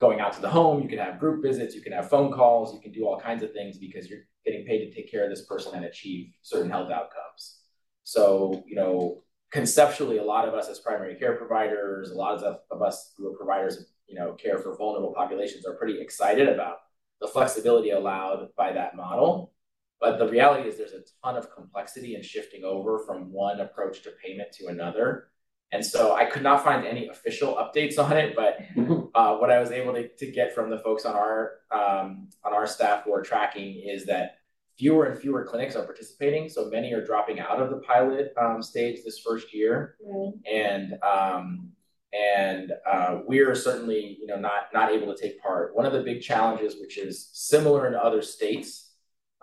going 0.00 0.20
out 0.20 0.34
to 0.34 0.42
the 0.42 0.50
home. 0.50 0.82
You 0.82 0.88
can 0.88 0.98
have 0.98 1.18
group 1.18 1.42
visits. 1.42 1.74
You 1.74 1.80
can 1.80 1.92
have 1.92 2.10
phone 2.10 2.30
calls. 2.32 2.74
You 2.74 2.80
can 2.80 2.92
do 2.92 3.06
all 3.06 3.18
kinds 3.18 3.42
of 3.42 3.52
things 3.52 3.78
because 3.78 4.10
you're 4.10 4.26
getting 4.44 4.66
paid 4.66 4.84
to 4.84 4.94
take 4.94 5.10
care 5.10 5.24
of 5.24 5.30
this 5.30 5.46
person 5.46 5.74
and 5.74 5.86
achieve 5.86 6.32
certain 6.42 6.70
health 6.70 6.90
outcomes. 6.90 7.58
So 8.04 8.62
you 8.66 8.76
know 8.76 9.22
conceptually, 9.50 10.18
a 10.18 10.24
lot 10.24 10.46
of 10.46 10.54
us 10.54 10.68
as 10.68 10.78
primary 10.78 11.14
care 11.14 11.34
providers, 11.34 12.10
a 12.10 12.14
lot 12.14 12.42
of, 12.42 12.58
of 12.70 12.82
us 12.82 13.12
who 13.16 13.26
are 13.32 13.36
providers 13.36 13.78
of 13.78 13.84
you 14.06 14.14
know 14.14 14.32
care 14.34 14.58
for 14.58 14.76
vulnerable 14.76 15.14
populations 15.14 15.66
are 15.66 15.74
pretty 15.74 16.00
excited 16.00 16.48
about 16.48 16.78
the 17.20 17.26
flexibility 17.26 17.90
allowed 17.90 18.48
by 18.56 18.72
that 18.72 18.96
model. 18.96 19.52
But 20.00 20.18
the 20.18 20.28
reality 20.28 20.68
is 20.68 20.76
there's 20.76 20.92
a 20.92 21.02
ton 21.24 21.36
of 21.36 21.50
complexity 21.54 22.14
in 22.14 22.22
shifting 22.22 22.64
over 22.64 22.98
from 22.98 23.32
one 23.32 23.60
approach 23.60 24.02
to 24.02 24.10
payment 24.22 24.52
to 24.52 24.66
another. 24.66 25.28
And 25.72 25.84
so 25.84 26.14
I 26.14 26.26
could 26.26 26.42
not 26.42 26.62
find 26.62 26.86
any 26.86 27.08
official 27.08 27.54
updates 27.56 27.98
on 27.98 28.16
it, 28.16 28.36
but 28.36 28.58
uh, 29.14 29.36
what 29.36 29.50
I 29.50 29.58
was 29.58 29.70
able 29.70 29.94
to, 29.94 30.08
to 30.08 30.30
get 30.30 30.54
from 30.54 30.70
the 30.70 30.78
folks 30.78 31.04
on 31.04 31.14
our 31.16 31.52
um, 31.72 32.28
on 32.44 32.52
our 32.52 32.66
staff 32.66 33.04
who 33.04 33.12
are 33.14 33.22
tracking 33.22 33.82
is 33.84 34.06
that 34.06 34.38
fewer 34.78 35.06
and 35.06 35.18
fewer 35.18 35.44
clinics 35.44 35.74
are 35.74 35.84
participating. 35.84 36.48
So 36.48 36.68
many 36.70 36.92
are 36.92 37.04
dropping 37.04 37.40
out 37.40 37.60
of 37.60 37.70
the 37.70 37.78
pilot 37.78 38.32
um, 38.40 38.62
stage 38.62 38.98
this 39.04 39.18
first 39.18 39.52
year, 39.54 39.96
Right. 40.06 40.32
and 40.50 40.94
um, 41.02 41.70
and 42.12 42.72
uh, 42.90 43.20
we're 43.26 43.54
certainly 43.54 44.18
you 44.20 44.26
know 44.26 44.36
not 44.36 44.68
not 44.72 44.92
able 44.92 45.12
to 45.12 45.20
take 45.20 45.40
part. 45.42 45.74
One 45.74 45.86
of 45.86 45.92
the 45.92 46.02
big 46.02 46.22
challenges, 46.22 46.76
which 46.80 46.96
is 46.98 47.28
similar 47.32 47.88
in 47.88 47.94
other 47.94 48.22
states, 48.22 48.85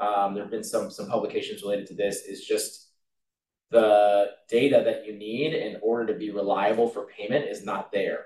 um, 0.04 0.34
there 0.34 0.44
have 0.44 0.52
been 0.52 0.64
some 0.74 0.86
some 0.98 1.08
publications 1.08 1.62
related 1.66 1.88
to 1.88 1.96
this, 2.04 2.16
is 2.34 2.40
just 2.54 2.72
the 3.72 4.28
data 4.50 4.80
that 4.86 5.06
you 5.06 5.14
need 5.28 5.54
in 5.54 5.74
order 5.82 6.06
to 6.12 6.20
be 6.24 6.30
reliable 6.42 6.88
for 6.94 7.08
payment 7.18 7.46
is 7.54 7.62
not 7.72 7.92
there. 7.92 8.22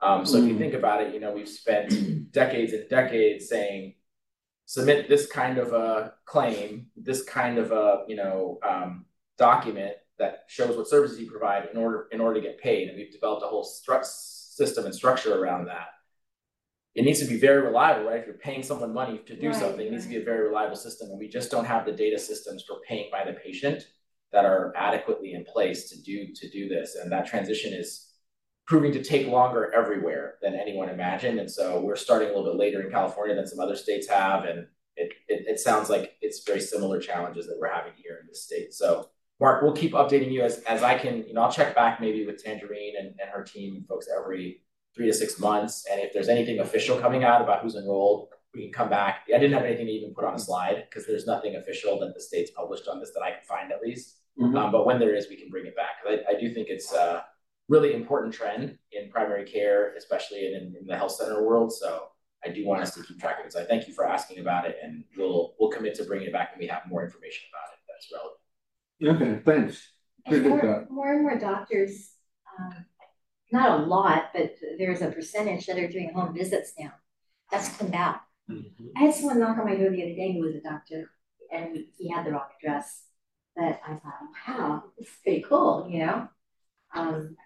Um, 0.00 0.24
so 0.24 0.38
if 0.38 0.44
you 0.48 0.54
Mm. 0.54 0.58
think 0.58 0.74
about 0.74 1.02
it, 1.02 1.12
you 1.14 1.20
know 1.20 1.32
we've 1.32 1.48
spent 1.48 1.86
decades 2.40 2.72
and 2.72 2.88
decades 2.88 3.48
saying 3.48 3.94
submit 4.66 5.08
this 5.08 5.24
kind 5.40 5.56
of 5.58 5.72
a 5.72 6.14
claim, 6.32 6.68
this 6.96 7.22
kind 7.24 7.56
of 7.58 7.72
a 7.72 8.04
you 8.10 8.16
know 8.16 8.58
um, 8.70 9.06
document 9.38 9.94
that 10.18 10.44
shows 10.48 10.76
what 10.76 10.88
services 10.88 11.18
you 11.20 11.30
provide 11.30 11.62
in 11.72 11.76
order 11.84 11.98
in 12.12 12.20
order 12.20 12.40
to 12.40 12.46
get 12.48 12.60
paid, 12.68 12.88
and 12.88 12.96
we've 12.96 13.12
developed 13.12 13.42
a 13.44 13.48
whole 13.52 13.64
stru- 13.64 14.04
system 14.04 14.84
and 14.86 14.94
structure 14.94 15.32
around 15.40 15.66
that. 15.66 15.88
It 16.94 17.04
needs 17.04 17.20
to 17.20 17.26
be 17.26 17.38
very 17.38 17.62
reliable, 17.62 18.08
right? 18.08 18.20
If 18.20 18.26
you're 18.26 18.34
paying 18.34 18.62
someone 18.62 18.92
money 18.92 19.18
to 19.18 19.36
do 19.36 19.48
Right, 19.48 19.56
something, 19.56 19.86
it 19.86 19.92
needs 19.92 20.04
to 20.04 20.10
be 20.10 20.16
a 20.16 20.24
very 20.24 20.46
reliable 20.46 20.76
system, 20.76 21.10
and 21.10 21.18
we 21.18 21.28
just 21.28 21.50
don't 21.50 21.64
have 21.64 21.86
the 21.86 21.92
data 21.92 22.18
systems 22.18 22.64
for 22.66 22.80
paying 22.88 23.08
by 23.12 23.24
the 23.24 23.34
patient 23.34 23.86
that 24.32 24.44
are 24.44 24.72
adequately 24.76 25.32
in 25.32 25.44
place 25.44 25.88
to 25.90 26.02
do 26.02 26.32
to 26.34 26.50
do 26.50 26.68
this, 26.68 26.96
and 26.96 27.10
that 27.12 27.26
transition 27.26 27.72
is 27.72 28.06
proving 28.66 28.92
to 28.92 29.02
take 29.02 29.26
longer 29.28 29.72
everywhere 29.74 30.34
than 30.42 30.54
anyone 30.54 30.88
imagined. 30.90 31.38
And 31.38 31.50
so 31.50 31.80
we're 31.80 31.96
starting 31.96 32.28
a 32.28 32.32
little 32.32 32.52
bit 32.52 32.58
later 32.58 32.82
in 32.82 32.90
California 32.90 33.34
than 33.34 33.46
some 33.46 33.60
other 33.60 33.76
states 33.76 34.08
have, 34.08 34.44
and 34.44 34.66
it 34.96 35.12
it, 35.28 35.46
it 35.46 35.60
sounds 35.60 35.88
like 35.88 36.16
it's 36.20 36.42
very 36.44 36.60
similar 36.60 37.00
challenges 37.00 37.46
that 37.46 37.58
we're 37.60 37.72
having 37.72 37.92
here 37.96 38.18
in 38.20 38.26
the 38.28 38.34
state. 38.34 38.74
So 38.74 39.08
Mark, 39.40 39.62
we'll 39.62 39.72
keep 39.72 39.92
updating 39.92 40.32
you 40.32 40.42
as, 40.42 40.58
as 40.60 40.82
I 40.82 40.98
can, 40.98 41.24
you 41.26 41.32
know, 41.32 41.42
I'll 41.42 41.52
check 41.52 41.74
back 41.74 42.00
maybe 42.00 42.26
with 42.26 42.42
Tangerine 42.42 42.94
and, 42.98 43.08
and 43.20 43.30
her 43.32 43.44
team 43.44 43.84
folks 43.88 44.08
every 44.08 44.62
three 44.94 45.06
to 45.06 45.12
six 45.12 45.38
months. 45.38 45.86
And 45.90 46.00
if 46.00 46.12
there's 46.12 46.28
anything 46.28 46.60
official 46.60 46.98
coming 46.98 47.24
out 47.24 47.40
about 47.42 47.62
who's 47.62 47.76
enrolled, 47.76 48.28
we 48.54 48.62
can 48.62 48.72
come 48.72 48.88
back. 48.88 49.26
I 49.28 49.38
didn't 49.38 49.52
have 49.52 49.64
anything 49.64 49.86
to 49.86 49.92
even 49.92 50.14
put 50.14 50.24
on 50.24 50.34
a 50.34 50.38
slide 50.38 50.86
because 50.88 51.06
there's 51.06 51.26
nothing 51.26 51.56
official 51.56 51.98
that 52.00 52.14
the 52.14 52.20
state's 52.20 52.50
published 52.50 52.88
on 52.88 52.98
this 52.98 53.12
that 53.14 53.22
I 53.22 53.30
can 53.30 53.44
find 53.46 53.70
at 53.72 53.82
least. 53.82 54.16
Mhm. 54.38 54.56
Um, 54.56 54.72
but 54.72 54.86
when 54.86 54.98
there 54.98 55.14
is, 55.14 55.28
we 55.28 55.36
can 55.36 55.50
bring 55.50 55.66
it 55.66 55.76
back. 55.76 55.96
I, 56.06 56.20
I 56.28 56.40
do 56.40 56.52
think 56.52 56.68
it's 56.68 56.92
a 56.92 57.24
really 57.68 57.92
important 57.94 58.32
trend 58.32 58.78
in 58.92 59.10
primary 59.10 59.44
care, 59.44 59.94
especially 59.96 60.54
in, 60.54 60.74
in 60.80 60.86
the 60.86 60.96
health 60.96 61.12
center 61.12 61.46
world. 61.46 61.72
So 61.72 62.08
I 62.44 62.48
do 62.48 62.66
want 62.66 62.80
us 62.82 62.94
to 62.94 63.02
keep 63.02 63.20
track 63.20 63.40
of 63.40 63.46
it. 63.46 63.52
So 63.52 63.60
I 63.60 63.64
thank 63.64 63.86
you 63.86 63.94
for 63.94 64.06
asking 64.08 64.38
about 64.38 64.64
it, 64.64 64.76
and 64.82 65.04
we'll 65.16 65.54
we'll 65.58 65.70
commit 65.70 65.94
to 65.96 66.04
bringing 66.04 66.28
it 66.28 66.32
back 66.32 66.52
when 66.52 66.60
we 66.60 66.68
have 66.68 66.82
more 66.88 67.04
information 67.04 67.48
about 67.52 67.74
it 67.74 67.78
that's 67.88 68.12
relevant. 68.12 69.42
Okay, 69.42 69.42
thanks. 69.44 69.92
More, 70.30 70.86
more 70.90 71.12
and 71.12 71.22
more 71.22 71.38
doctors, 71.38 72.10
um, 72.58 72.84
not 73.50 73.80
a 73.80 73.82
lot, 73.82 74.30
but 74.34 74.54
there's 74.78 75.02
a 75.02 75.10
percentage 75.10 75.66
that 75.66 75.78
are 75.78 75.88
doing 75.88 76.12
home 76.12 76.34
visits 76.34 76.72
now. 76.78 76.92
That's 77.50 77.76
come 77.76 77.88
back. 77.88 78.22
I 78.50 79.00
had 79.00 79.14
someone 79.14 79.40
knock 79.40 79.58
on 79.58 79.66
my 79.66 79.74
door 79.74 79.90
the 79.90 80.02
other 80.02 80.14
day 80.14 80.32
who 80.32 80.40
was 80.40 80.54
a 80.54 80.60
doctor 80.60 81.10
and 81.52 81.84
he 81.96 82.10
had 82.10 82.26
the 82.26 82.32
wrong 82.32 82.48
address. 82.58 83.04
But 83.56 83.80
I 83.86 83.94
thought, 83.94 84.48
wow, 84.48 84.84
this 84.98 85.08
is 85.08 85.14
pretty 85.22 85.42
cool, 85.42 85.88
you 85.90 86.06
know? 86.06 86.28
Um, 86.94 87.36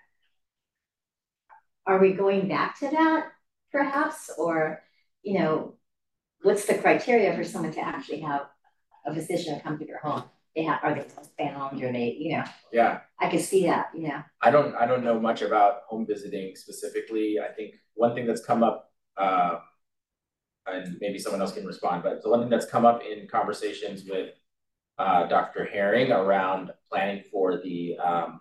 are 1.86 1.98
we 1.98 2.12
going 2.12 2.48
back 2.48 2.78
to 2.80 2.88
that 2.88 3.32
perhaps? 3.72 4.30
Or, 4.38 4.82
you 5.22 5.38
know, 5.38 5.74
what's 6.42 6.66
the 6.66 6.74
criteria 6.74 7.34
for 7.34 7.44
someone 7.44 7.72
to 7.72 7.80
actually 7.80 8.20
have 8.20 8.42
a 9.06 9.14
physician 9.14 9.60
come 9.60 9.78
to 9.78 9.84
their 9.84 9.98
home? 9.98 10.24
They 10.54 10.64
have, 10.64 10.80
are 10.82 10.94
they 10.94 11.06
bound 11.38 11.82
or 11.82 11.92
they, 11.92 12.14
you 12.18 12.36
know, 12.36 12.44
Yeah, 12.72 13.00
I 13.18 13.28
can 13.28 13.38
see 13.38 13.66
that, 13.66 13.86
you 13.94 14.08
know. 14.08 14.22
I 14.42 14.50
don't 14.50 14.74
I 14.74 14.86
don't 14.86 15.04
know 15.04 15.18
much 15.18 15.42
about 15.42 15.82
home 15.88 16.06
visiting 16.06 16.54
specifically. 16.56 17.38
I 17.40 17.52
think 17.52 17.74
one 17.94 18.14
thing 18.14 18.26
that's 18.26 18.44
come 18.44 18.62
up, 18.62 18.90
uh, 19.16 19.58
and 20.66 20.96
maybe 21.00 21.18
someone 21.18 21.40
else 21.40 21.52
can 21.52 21.66
respond, 21.66 22.02
but 22.02 22.22
the 22.22 22.28
one 22.28 22.40
thing 22.40 22.50
that's 22.50 22.66
come 22.66 22.84
up 22.84 23.02
in 23.02 23.26
conversations 23.28 24.04
with 24.04 24.30
uh, 24.98 25.26
Dr. 25.26 25.64
Herring 25.64 26.12
around 26.12 26.70
planning 26.90 27.22
for 27.30 27.60
the 27.62 27.96
um, 27.98 28.40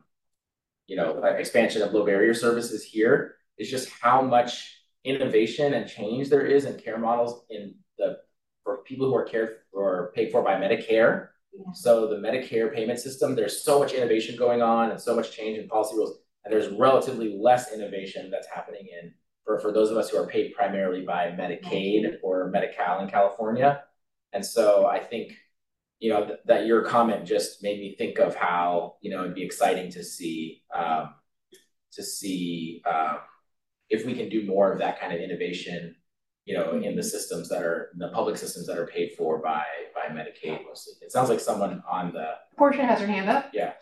you 0.87 0.97
know 0.97 1.23
expansion 1.23 1.81
of 1.81 1.93
low 1.93 2.05
barrier 2.05 2.33
services 2.33 2.83
here 2.83 3.35
is 3.57 3.69
just 3.69 3.89
how 4.01 4.21
much 4.21 4.77
innovation 5.03 5.73
and 5.73 5.89
change 5.89 6.29
there 6.29 6.45
is 6.45 6.65
in 6.65 6.77
care 6.77 6.97
models 6.97 7.45
in 7.49 7.75
the 7.97 8.17
for 8.63 8.77
people 8.83 9.07
who 9.07 9.15
are 9.15 9.25
cared 9.25 9.57
or 9.71 10.11
paid 10.15 10.31
for 10.31 10.43
by 10.43 10.55
Medicare. 10.55 11.29
Yeah. 11.53 11.71
So 11.73 12.07
the 12.07 12.15
Medicare 12.15 12.73
payment 12.73 12.99
system, 12.99 13.35
there's 13.35 13.63
so 13.63 13.79
much 13.79 13.93
innovation 13.93 14.37
going 14.37 14.61
on 14.61 14.91
and 14.91 14.99
so 14.99 15.15
much 15.15 15.31
change 15.35 15.57
in 15.57 15.67
policy 15.67 15.95
rules, 15.95 16.17
and 16.43 16.53
there's 16.53 16.69
relatively 16.69 17.37
less 17.37 17.73
innovation 17.73 18.31
that's 18.31 18.47
happening 18.47 18.87
in 19.01 19.13
for, 19.43 19.59
for 19.59 19.71
those 19.71 19.91
of 19.91 19.97
us 19.97 20.09
who 20.09 20.17
are 20.17 20.27
paid 20.27 20.53
primarily 20.53 21.03
by 21.03 21.27
Medicaid 21.27 22.17
or 22.23 22.49
Medi-Cal 22.49 23.01
in 23.01 23.09
California. 23.09 23.83
And 24.33 24.45
so 24.45 24.85
I 24.87 24.99
think, 24.99 25.33
you 25.99 26.09
know, 26.11 26.25
th- 26.25 26.39
that 26.45 26.65
your 26.65 26.83
comment 26.83 27.25
just 27.25 27.61
made 27.61 27.79
me 27.79 27.95
think 27.97 28.17
of 28.17 28.33
how, 28.33 28.95
you 29.01 29.11
know, 29.11 29.21
it'd 29.23 29.35
be 29.35 29.43
exciting 29.43 29.91
to 29.91 30.03
see 30.03 30.63
um, 30.73 31.15
to 31.93 32.03
see 32.03 32.81
um, 32.89 33.17
if 33.89 34.05
we 34.05 34.13
can 34.13 34.29
do 34.29 34.45
more 34.45 34.71
of 34.71 34.79
that 34.79 34.99
kind 35.01 35.11
of 35.11 35.19
innovation, 35.19 35.95
you 36.45 36.57
know, 36.57 36.71
in 36.79 36.95
the 36.95 37.03
systems 37.03 37.49
that 37.49 37.61
are 37.63 37.91
the 37.97 38.09
public 38.09 38.37
systems 38.37 38.67
that 38.67 38.77
are 38.77 38.87
paid 38.87 39.11
for 39.17 39.37
by 39.39 39.63
by 39.93 40.13
Medicaid 40.13 40.63
mostly. 40.65 40.93
It 41.01 41.11
sounds 41.11 41.29
like 41.29 41.39
someone 41.39 41.83
on 41.89 42.13
the 42.13 42.29
Portia 42.57 42.85
has 42.85 42.99
her 42.99 43.07
hand 43.07 43.29
up. 43.29 43.51
yeah. 43.53 43.73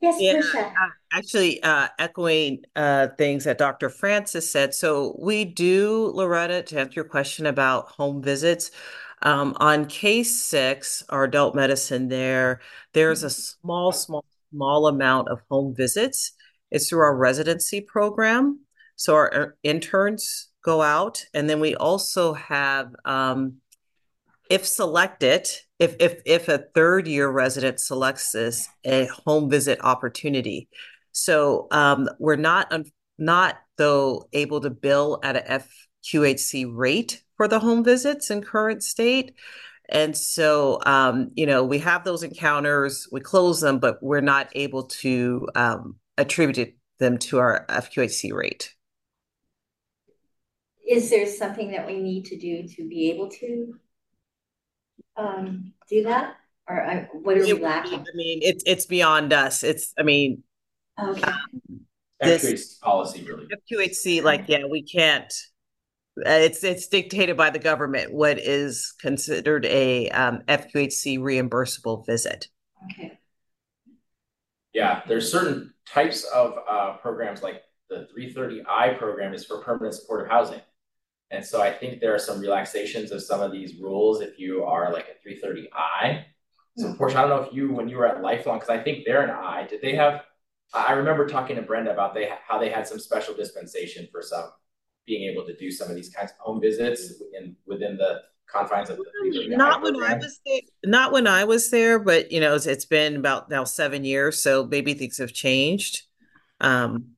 Yes, 0.00 0.16
Yeah, 0.18 0.40
Tricia. 0.40 0.66
uh, 0.66 0.88
actually, 1.12 1.62
uh, 1.62 1.88
echoing 1.98 2.64
uh, 2.74 3.08
things 3.18 3.44
that 3.44 3.58
Dr. 3.58 3.90
Francis 3.90 4.50
said. 4.50 4.74
So 4.74 5.14
we 5.20 5.44
do, 5.44 6.10
Loretta, 6.14 6.62
to 6.62 6.80
answer 6.80 6.94
your 6.96 7.04
question 7.04 7.46
about 7.46 7.88
home 7.90 8.22
visits. 8.22 8.70
Um, 9.22 9.54
on 9.60 9.86
case 9.86 10.42
six, 10.42 11.04
our 11.10 11.24
adult 11.24 11.54
medicine 11.54 12.08
there, 12.08 12.60
there's 12.94 13.22
a 13.22 13.30
small, 13.30 13.92
small, 13.92 14.24
small 14.52 14.88
amount 14.88 15.28
of 15.28 15.40
home 15.48 15.74
visits. 15.76 16.32
It's 16.72 16.88
through 16.88 17.00
our 17.00 17.16
residency 17.16 17.80
program. 17.82 18.60
So 18.96 19.14
our 19.14 19.34
uh, 19.34 19.46
interns 19.62 20.48
go 20.62 20.82
out, 20.82 21.24
and 21.34 21.48
then 21.48 21.60
we 21.60 21.74
also 21.74 22.34
have, 22.34 22.94
um, 23.04 23.54
if 24.50 24.66
selected, 24.66 25.48
if 25.78 25.96
if 25.98 26.20
if 26.26 26.48
a 26.48 26.64
third 26.74 27.06
year 27.06 27.28
resident 27.28 27.80
selects 27.80 28.32
this, 28.32 28.68
a 28.84 29.06
home 29.06 29.50
visit 29.50 29.78
opportunity. 29.82 30.68
So 31.12 31.68
um, 31.70 32.08
we're 32.18 32.36
not 32.36 32.72
not 33.18 33.58
though 33.78 34.28
able 34.32 34.60
to 34.60 34.70
bill 34.70 35.20
at 35.22 35.36
a 35.36 35.62
FQHC 36.04 36.70
rate 36.74 37.22
for 37.36 37.48
the 37.48 37.58
home 37.58 37.84
visits 37.84 38.30
in 38.30 38.42
current 38.42 38.82
state. 38.82 39.34
And 39.88 40.16
so, 40.16 40.80
um, 40.86 41.30
you 41.34 41.44
know, 41.44 41.64
we 41.64 41.78
have 41.78 42.04
those 42.04 42.22
encounters, 42.22 43.08
we 43.12 43.20
close 43.20 43.60
them, 43.60 43.78
but 43.78 44.02
we're 44.02 44.20
not 44.20 44.48
able 44.54 44.84
to 44.84 45.48
um, 45.54 45.96
attribute 46.16 46.76
them 46.98 47.18
to 47.18 47.38
our 47.38 47.66
FQHC 47.68 48.32
rate. 48.32 48.74
Is 50.88 51.10
there 51.10 51.26
something 51.26 51.70
that 51.70 51.86
we 51.86 52.00
need 52.00 52.24
to 52.26 52.36
do 52.38 52.66
to 52.66 52.88
be 52.88 53.10
able 53.10 53.28
to 53.30 53.74
um, 55.16 55.72
do 55.88 56.02
that? 56.04 56.36
Or 56.68 56.80
I, 56.84 57.08
what 57.12 57.36
are 57.36 57.42
It 57.42 57.56
we 57.56 57.62
lacking? 57.62 58.00
I 58.00 58.14
mean, 58.14 58.40
it's 58.42 58.62
it's 58.66 58.86
beyond 58.86 59.32
us. 59.32 59.62
It's, 59.62 59.92
I 59.98 60.02
mean, 60.02 60.42
Okay, 61.00 61.20
This- 62.20 62.34
Actually, 62.44 62.52
it's 62.52 62.74
policy 62.74 63.24
really. 63.24 63.46
FQHC, 63.70 64.22
like, 64.22 64.44
yeah, 64.48 64.66
we 64.70 64.82
can't. 64.82 65.32
Uh, 66.18 66.30
it's 66.30 66.62
it's 66.62 66.86
dictated 66.88 67.36
by 67.38 67.48
the 67.50 67.58
government 67.58 68.12
what 68.12 68.38
is 68.38 68.94
considered 69.00 69.64
a 69.64 70.10
um, 70.10 70.42
FQHC 70.46 71.18
reimbursable 71.18 72.04
visit. 72.06 72.48
okay. 72.84 73.18
Yeah, 74.74 75.02
there's 75.08 75.30
certain 75.32 75.72
types 75.86 76.24
of 76.24 76.54
uh, 76.68 76.96
programs 76.98 77.42
like 77.42 77.62
the 77.90 78.08
330I 78.16 78.98
program 78.98 79.34
is 79.34 79.44
for 79.44 79.58
permanent 79.62 79.94
supportive 79.94 80.30
housing. 80.30 80.60
And 81.32 81.44
so 81.44 81.62
I 81.62 81.72
think 81.72 82.00
there 82.00 82.14
are 82.14 82.18
some 82.18 82.38
relaxations 82.38 83.10
of 83.10 83.22
some 83.22 83.40
of 83.40 83.50
these 83.50 83.80
rules 83.80 84.20
if 84.20 84.38
you 84.38 84.64
are 84.64 84.92
like 84.92 85.06
a 85.08 85.28
330I. 85.28 86.24
So 86.76 86.94
Portia. 86.94 87.18
I 87.18 87.20
don't 87.22 87.30
know 87.30 87.48
if 87.48 87.54
you, 87.54 87.72
when 87.72 87.88
you 87.88 87.96
were 87.96 88.06
at 88.06 88.22
Lifelong, 88.22 88.58
because 88.58 88.68
I 88.68 88.82
think 88.82 89.04
they're 89.06 89.22
an 89.22 89.30
I, 89.30 89.66
did 89.66 89.80
they 89.80 89.94
have, 89.94 90.22
I 90.74 90.92
remember 90.92 91.26
talking 91.26 91.56
to 91.56 91.62
Brenda 91.62 91.90
about 91.90 92.14
they 92.14 92.30
how 92.46 92.58
they 92.58 92.70
had 92.70 92.86
some 92.86 92.98
special 92.98 93.34
dispensation 93.34 94.08
for 94.12 94.22
some 94.22 94.50
being 95.06 95.30
able 95.30 95.44
to 95.46 95.56
do 95.56 95.70
some 95.70 95.90
of 95.90 95.96
these 95.96 96.08
kinds 96.10 96.30
of 96.30 96.38
home 96.38 96.60
visits 96.60 97.20
in 97.38 97.56
within 97.66 97.96
the 97.96 98.22
confines 98.46 98.90
of 98.90 98.98
the 98.98 99.04
330I 99.24 99.56
Not 99.56 99.82
when 99.82 100.02
I 100.02 100.14
was 100.14 100.40
there. 100.46 100.60
Not 100.84 101.12
when 101.12 101.26
I 101.26 101.44
was 101.44 101.70
there, 101.70 101.98
but 101.98 102.30
you 102.30 102.40
know, 102.40 102.54
it's, 102.54 102.66
it's 102.66 102.84
been 102.84 103.16
about 103.16 103.50
now 103.50 103.64
seven 103.64 104.04
years, 104.04 104.42
so 104.42 104.66
maybe 104.66 104.94
things 104.94 105.18
have 105.18 105.32
changed. 105.32 106.02
Um, 106.60 107.16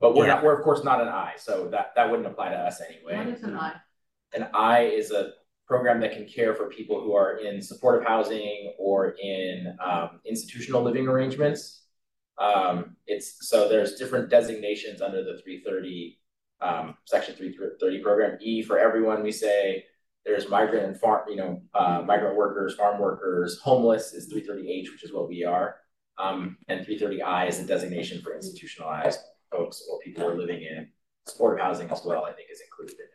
But 0.00 0.14
we're 0.14 0.26
Yeah. 0.26 0.34
not, 0.34 0.44
we're 0.44 0.56
of 0.56 0.62
course 0.62 0.84
not 0.84 1.00
an 1.00 1.08
I, 1.08 1.34
so 1.36 1.68
that, 1.68 1.92
that 1.96 2.08
wouldn't 2.10 2.28
apply 2.28 2.50
to 2.50 2.56
us 2.56 2.80
anyway. 2.80 3.16
What 3.16 3.28
is 3.28 3.42
an 3.42 3.56
I? 3.56 3.72
An 4.34 4.48
I 4.54 4.80
is 4.82 5.10
a 5.10 5.32
program 5.66 6.00
that 6.00 6.12
can 6.12 6.26
care 6.26 6.54
for 6.54 6.66
people 6.68 7.00
who 7.02 7.14
are 7.14 7.38
in 7.38 7.60
supportive 7.60 8.06
housing 8.06 8.72
or 8.78 9.10
in 9.22 9.76
um, 9.84 10.20
institutional 10.24 10.82
living 10.82 11.06
arrangements. 11.08 11.82
Um, 12.38 12.96
it's 13.06 13.48
so 13.48 13.68
there's 13.68 13.94
different 13.96 14.30
designations 14.30 15.02
under 15.02 15.22
the 15.24 15.38
330 15.42 16.18
um, 16.60 16.94
section 17.04 17.34
330 17.34 18.02
program. 18.02 18.38
E 18.40 18.62
for 18.62 18.78
everyone, 18.78 19.22
we 19.22 19.32
say 19.32 19.84
there's 20.24 20.48
migrant 20.48 20.86
and 20.86 20.98
farm, 21.00 21.22
you 21.28 21.36
know, 21.36 21.62
uh, 21.74 22.02
migrant 22.06 22.36
workers, 22.36 22.74
farm 22.74 23.00
workers, 23.00 23.58
homeless 23.60 24.12
is 24.12 24.32
330H, 24.32 24.90
which 24.92 25.04
is 25.04 25.12
what 25.12 25.28
we 25.28 25.44
are. 25.44 25.76
Um, 26.18 26.56
and 26.68 26.84
330I 26.86 27.48
is 27.48 27.60
a 27.60 27.64
designation 27.64 28.20
for 28.22 28.34
institutionalized 28.34 29.20
folks 29.50 29.82
or 29.90 29.98
people 30.00 30.24
who 30.24 30.30
are 30.30 30.38
living 30.38 30.62
in 30.62 30.88
supportive 31.26 31.64
housing 31.64 31.90
as 31.90 32.02
well, 32.04 32.24
I 32.24 32.32
think 32.32 32.48
is 32.50 32.60
included 32.60 32.94
in 32.94 33.04
it. 33.04 33.10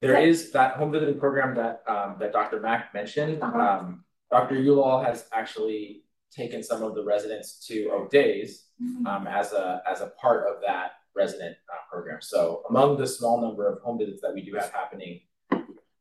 There 0.00 0.18
is 0.20 0.52
that 0.52 0.76
home 0.76 0.92
visiting 0.92 1.18
program 1.18 1.54
that 1.56 1.82
um 1.88 2.16
that 2.20 2.32
Dr. 2.32 2.60
Mack 2.60 2.92
mentioned. 2.94 3.42
Uh-huh. 3.42 3.58
Um, 3.58 4.04
Dr. 4.30 4.56
Yulall 4.56 5.04
has 5.04 5.26
actually 5.32 6.02
taken 6.30 6.62
some 6.62 6.82
of 6.82 6.94
the 6.94 7.04
residents 7.04 7.64
to 7.66 7.90
Oak 7.90 8.10
Days 8.10 8.64
um 9.06 9.26
as 9.26 9.52
a 9.52 9.82
as 9.88 10.00
a 10.00 10.08
part 10.20 10.46
of 10.46 10.60
that 10.66 10.92
resident 11.14 11.56
uh, 11.72 11.76
program. 11.90 12.18
So 12.20 12.62
among 12.68 12.98
the 12.98 13.06
small 13.06 13.40
number 13.40 13.66
of 13.70 13.80
home 13.82 13.98
visits 13.98 14.20
that 14.22 14.34
we 14.34 14.42
do 14.42 14.54
have 14.56 14.70
happening, 14.72 15.20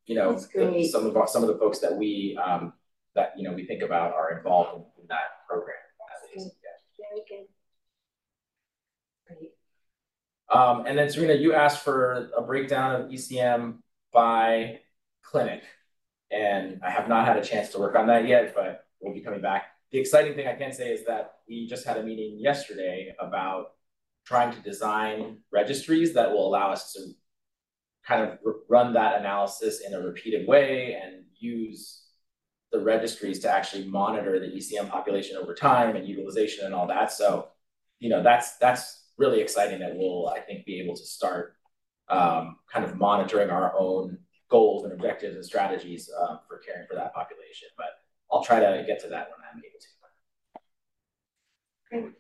you 0.05 0.15
know, 0.15 0.39
great. 0.51 0.91
some 0.91 1.05
of 1.05 1.15
our, 1.15 1.27
some 1.27 1.43
of 1.43 1.49
the 1.49 1.57
folks 1.57 1.79
that 1.79 1.95
we 1.95 2.37
um 2.43 2.73
that 3.15 3.33
you 3.37 3.43
know 3.43 3.53
we 3.53 3.65
think 3.65 3.83
about 3.83 4.13
are 4.13 4.37
involved 4.37 4.75
in, 4.75 5.03
in 5.03 5.07
that 5.07 5.45
program. 5.47 5.77
at 6.23 6.35
least, 6.35 6.55
yeah. 6.63 7.05
Very 7.09 7.23
good. 7.29 7.47
Great. 9.27 9.51
Um, 10.42 10.42
Um, 10.53 10.85
and 10.85 10.97
then 10.97 11.09
Serena, 11.09 11.33
you 11.33 11.53
asked 11.53 11.83
for 11.83 12.29
a 12.37 12.41
breakdown 12.41 13.01
of 13.01 13.09
ECM 13.09 13.79
by 14.11 14.81
clinic. 15.23 15.63
And 16.31 16.79
I 16.85 16.91
have 16.91 17.09
not 17.09 17.25
had 17.25 17.37
a 17.37 17.43
chance 17.43 17.69
to 17.69 17.79
work 17.79 17.95
on 17.95 18.07
that 18.07 18.27
yet, 18.27 18.53
but 18.55 18.85
we'll 19.01 19.13
be 19.13 19.21
coming 19.21 19.41
back. 19.41 19.65
The 19.91 19.99
exciting 19.99 20.35
thing 20.35 20.47
I 20.47 20.55
can 20.55 20.71
say 20.71 20.91
is 20.91 21.05
that 21.05 21.35
we 21.47 21.67
just 21.67 21.85
had 21.85 21.97
a 21.97 22.03
meeting 22.03 22.39
yesterday 22.39 23.15
about 23.19 23.71
trying 24.25 24.53
to 24.53 24.59
design 24.61 25.39
registries 25.51 26.13
that 26.13 26.31
will 26.31 26.47
allow 26.47 26.71
us 26.71 26.93
to 26.93 26.99
kind 28.05 28.21
of 28.21 28.37
run 28.69 28.93
that 28.93 29.19
analysis 29.19 29.81
in 29.81 29.93
a 29.93 29.99
repeated 29.99 30.47
way 30.47 30.99
and 31.01 31.23
use 31.35 32.03
the 32.71 32.79
registries 32.79 33.39
to 33.39 33.51
actually 33.51 33.85
monitor 33.85 34.39
the 34.39 34.47
ECM 34.47 34.89
population 34.89 35.37
over 35.37 35.53
time 35.53 35.95
and 35.95 36.07
utilization 36.07 36.65
and 36.65 36.73
all 36.73 36.87
that. 36.87 37.11
So, 37.11 37.49
you 37.99 38.09
know, 38.09 38.23
that's 38.23 38.57
that's 38.57 39.02
really 39.17 39.41
exciting 39.41 39.79
that 39.79 39.95
we'll, 39.95 40.27
I 40.27 40.39
think, 40.39 40.65
be 40.65 40.79
able 40.81 40.95
to 40.95 41.05
start 41.05 41.55
um, 42.09 42.57
kind 42.71 42.85
of 42.85 42.97
monitoring 42.97 43.49
our 43.49 43.73
own 43.77 44.17
goals 44.49 44.83
and 44.83 44.93
objectives 44.93 45.35
and 45.35 45.45
strategies 45.45 46.09
um, 46.21 46.39
for 46.47 46.59
caring 46.59 46.87
for 46.87 46.95
that 46.95 47.13
population. 47.13 47.69
But 47.77 47.87
I'll 48.31 48.43
try 48.43 48.59
to 48.59 48.83
get 48.85 48.99
to 49.01 49.09
that 49.09 49.29
when 49.29 49.39
I'm 49.51 49.59
able 49.59 49.79
to. 49.79 49.87
Great. 51.91 52.13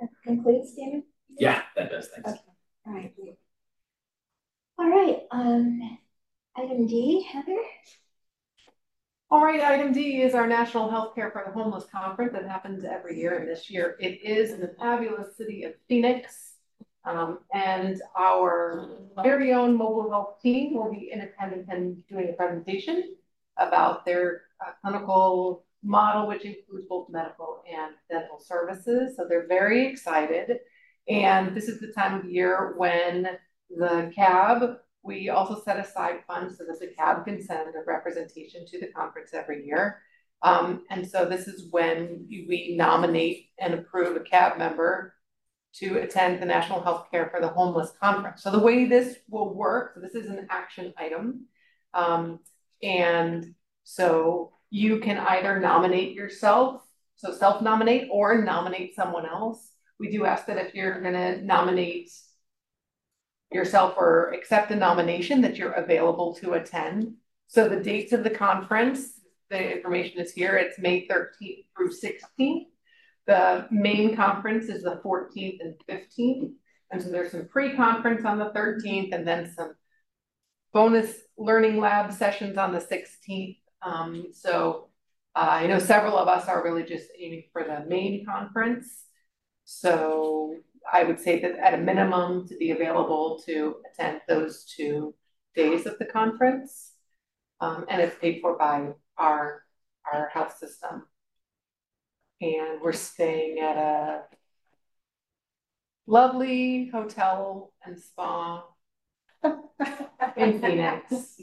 That 0.00 0.10
concludes, 0.24 0.74
David? 0.74 1.02
Yeah, 1.38 1.62
that 1.74 1.90
does. 1.90 2.08
Thanks. 2.08 2.30
Okay. 2.30 2.40
All 2.86 2.92
right. 2.94 3.12
All 4.78 4.88
right. 4.88 5.18
Um, 5.32 5.98
item 6.56 6.86
D, 6.86 7.26
Heather. 7.32 7.58
All 9.28 9.42
right, 9.42 9.60
item 9.60 9.92
D 9.92 10.22
is 10.22 10.36
our 10.36 10.46
National 10.46 10.88
Healthcare 10.88 11.32
for 11.32 11.42
the 11.44 11.50
Homeless 11.50 11.84
Conference 11.90 12.32
that 12.32 12.46
happens 12.46 12.84
every 12.84 13.18
year. 13.18 13.38
And 13.38 13.48
this 13.48 13.68
year 13.68 13.96
it 13.98 14.20
is 14.22 14.52
in 14.52 14.60
the 14.60 14.72
fabulous 14.78 15.36
city 15.36 15.64
of 15.64 15.72
Phoenix. 15.88 16.52
Um, 17.04 17.40
and 17.52 18.00
our 18.16 18.88
very 19.24 19.52
own 19.52 19.76
mobile 19.76 20.08
health 20.10 20.40
team 20.40 20.74
will 20.74 20.92
be 20.92 21.10
in 21.12 21.22
attendance 21.22 21.66
and 21.68 22.06
doing 22.06 22.28
a 22.28 22.34
presentation 22.34 23.16
about 23.58 24.04
their 24.04 24.42
uh, 24.64 24.70
clinical 24.80 25.64
model, 25.82 26.28
which 26.28 26.44
includes 26.44 26.86
both 26.88 27.08
medical 27.10 27.64
and 27.68 27.94
dental 28.08 28.38
services. 28.38 29.16
So 29.16 29.26
they're 29.28 29.48
very 29.48 29.88
excited. 29.88 30.58
And 31.08 31.56
this 31.56 31.66
is 31.66 31.80
the 31.80 31.92
time 31.92 32.14
of 32.14 32.30
year 32.30 32.74
when 32.76 33.26
the 33.70 34.12
CAB 34.14 34.76
we 35.06 35.28
also 35.28 35.62
set 35.62 35.78
aside 35.78 36.24
funds 36.26 36.58
so 36.58 36.64
that 36.64 36.80
the 36.80 36.92
CAB 36.98 37.24
can 37.24 37.40
send 37.42 37.74
a 37.74 37.84
representation 37.86 38.66
to 38.66 38.80
the 38.80 38.88
conference 38.88 39.30
every 39.32 39.64
year. 39.64 40.02
Um, 40.42 40.84
and 40.90 41.08
so 41.08 41.24
this 41.24 41.48
is 41.48 41.70
when 41.70 42.26
we 42.28 42.74
nominate 42.76 43.50
and 43.58 43.74
approve 43.74 44.16
a 44.16 44.20
CAB 44.20 44.58
member 44.58 45.14
to 45.76 45.98
attend 45.98 46.40
the 46.40 46.46
National 46.46 46.82
Healthcare 46.82 47.30
for 47.30 47.40
the 47.40 47.48
Homeless 47.48 47.92
Conference. 48.00 48.42
So 48.42 48.50
the 48.50 48.58
way 48.58 48.86
this 48.86 49.16
will 49.28 49.54
work, 49.54 49.92
so 49.94 50.00
this 50.00 50.14
is 50.14 50.30
an 50.30 50.46
action 50.50 50.92
item. 50.96 51.46
Um, 51.94 52.40
and 52.82 53.54
so 53.84 54.52
you 54.70 54.98
can 54.98 55.18
either 55.18 55.60
nominate 55.60 56.14
yourself, 56.14 56.82
so 57.16 57.32
self-nominate 57.32 58.08
or 58.10 58.42
nominate 58.42 58.94
someone 58.94 59.26
else. 59.26 59.72
We 59.98 60.10
do 60.10 60.24
ask 60.24 60.46
that 60.46 60.58
if 60.58 60.74
you're 60.74 61.00
gonna 61.00 61.42
nominate 61.42 62.10
yourself 63.52 63.94
or 63.96 64.32
accept 64.32 64.70
a 64.70 64.76
nomination 64.76 65.40
that 65.42 65.56
you're 65.56 65.72
available 65.72 66.34
to 66.36 66.54
attend. 66.54 67.14
So 67.46 67.68
the 67.68 67.82
dates 67.82 68.12
of 68.12 68.24
the 68.24 68.30
conference, 68.30 69.20
the 69.50 69.76
information 69.76 70.20
is 70.20 70.32
here. 70.32 70.56
It's 70.56 70.78
May 70.78 71.06
13th 71.06 71.66
through 71.76 71.90
16th. 71.90 72.66
The 73.26 73.66
main 73.70 74.16
conference 74.16 74.66
is 74.66 74.82
the 74.82 75.00
14th 75.04 75.58
and 75.60 75.74
15th. 75.88 76.52
And 76.90 77.02
so 77.02 77.08
there's 77.08 77.32
some 77.32 77.48
pre-conference 77.48 78.24
on 78.24 78.38
the 78.38 78.50
13th 78.50 79.12
and 79.12 79.26
then 79.26 79.52
some 79.52 79.74
bonus 80.72 81.12
learning 81.36 81.80
lab 81.80 82.12
sessions 82.12 82.56
on 82.56 82.72
the 82.72 82.78
16th. 82.78 83.58
Um, 83.82 84.26
so 84.32 84.88
uh, 85.34 85.48
I 85.50 85.66
know 85.66 85.78
several 85.78 86.16
of 86.16 86.28
us 86.28 86.48
are 86.48 86.62
really 86.62 86.84
just 86.84 87.08
aiming 87.18 87.44
for 87.52 87.64
the 87.64 87.84
main 87.88 88.24
conference. 88.24 89.04
So 89.64 90.56
I 90.92 91.04
would 91.04 91.20
say 91.20 91.40
that 91.40 91.58
at 91.58 91.74
a 91.74 91.78
minimum 91.78 92.46
to 92.48 92.56
be 92.56 92.70
available 92.70 93.42
to 93.46 93.76
attend 93.90 94.20
those 94.28 94.64
two 94.64 95.14
days 95.54 95.86
of 95.86 95.98
the 95.98 96.04
conference. 96.04 96.92
Um, 97.60 97.86
and 97.88 98.02
it's 98.02 98.18
paid 98.18 98.40
for 98.40 98.56
by 98.56 98.88
our, 99.16 99.62
our 100.12 100.28
health 100.28 100.56
system. 100.58 101.06
And 102.40 102.80
we're 102.82 102.92
staying 102.92 103.60
at 103.60 103.76
a 103.76 104.22
lovely 106.06 106.90
hotel 106.92 107.72
and 107.84 107.98
spa 107.98 108.64
in 110.36 110.60
Phoenix. 110.60 111.40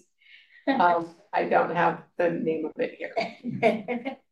Um, 0.68 1.16
I 1.34 1.46
don't 1.46 1.76
have 1.76 2.04
the 2.18 2.30
name 2.30 2.66
of 2.66 2.72
it 2.78 2.96
here. 2.98 4.18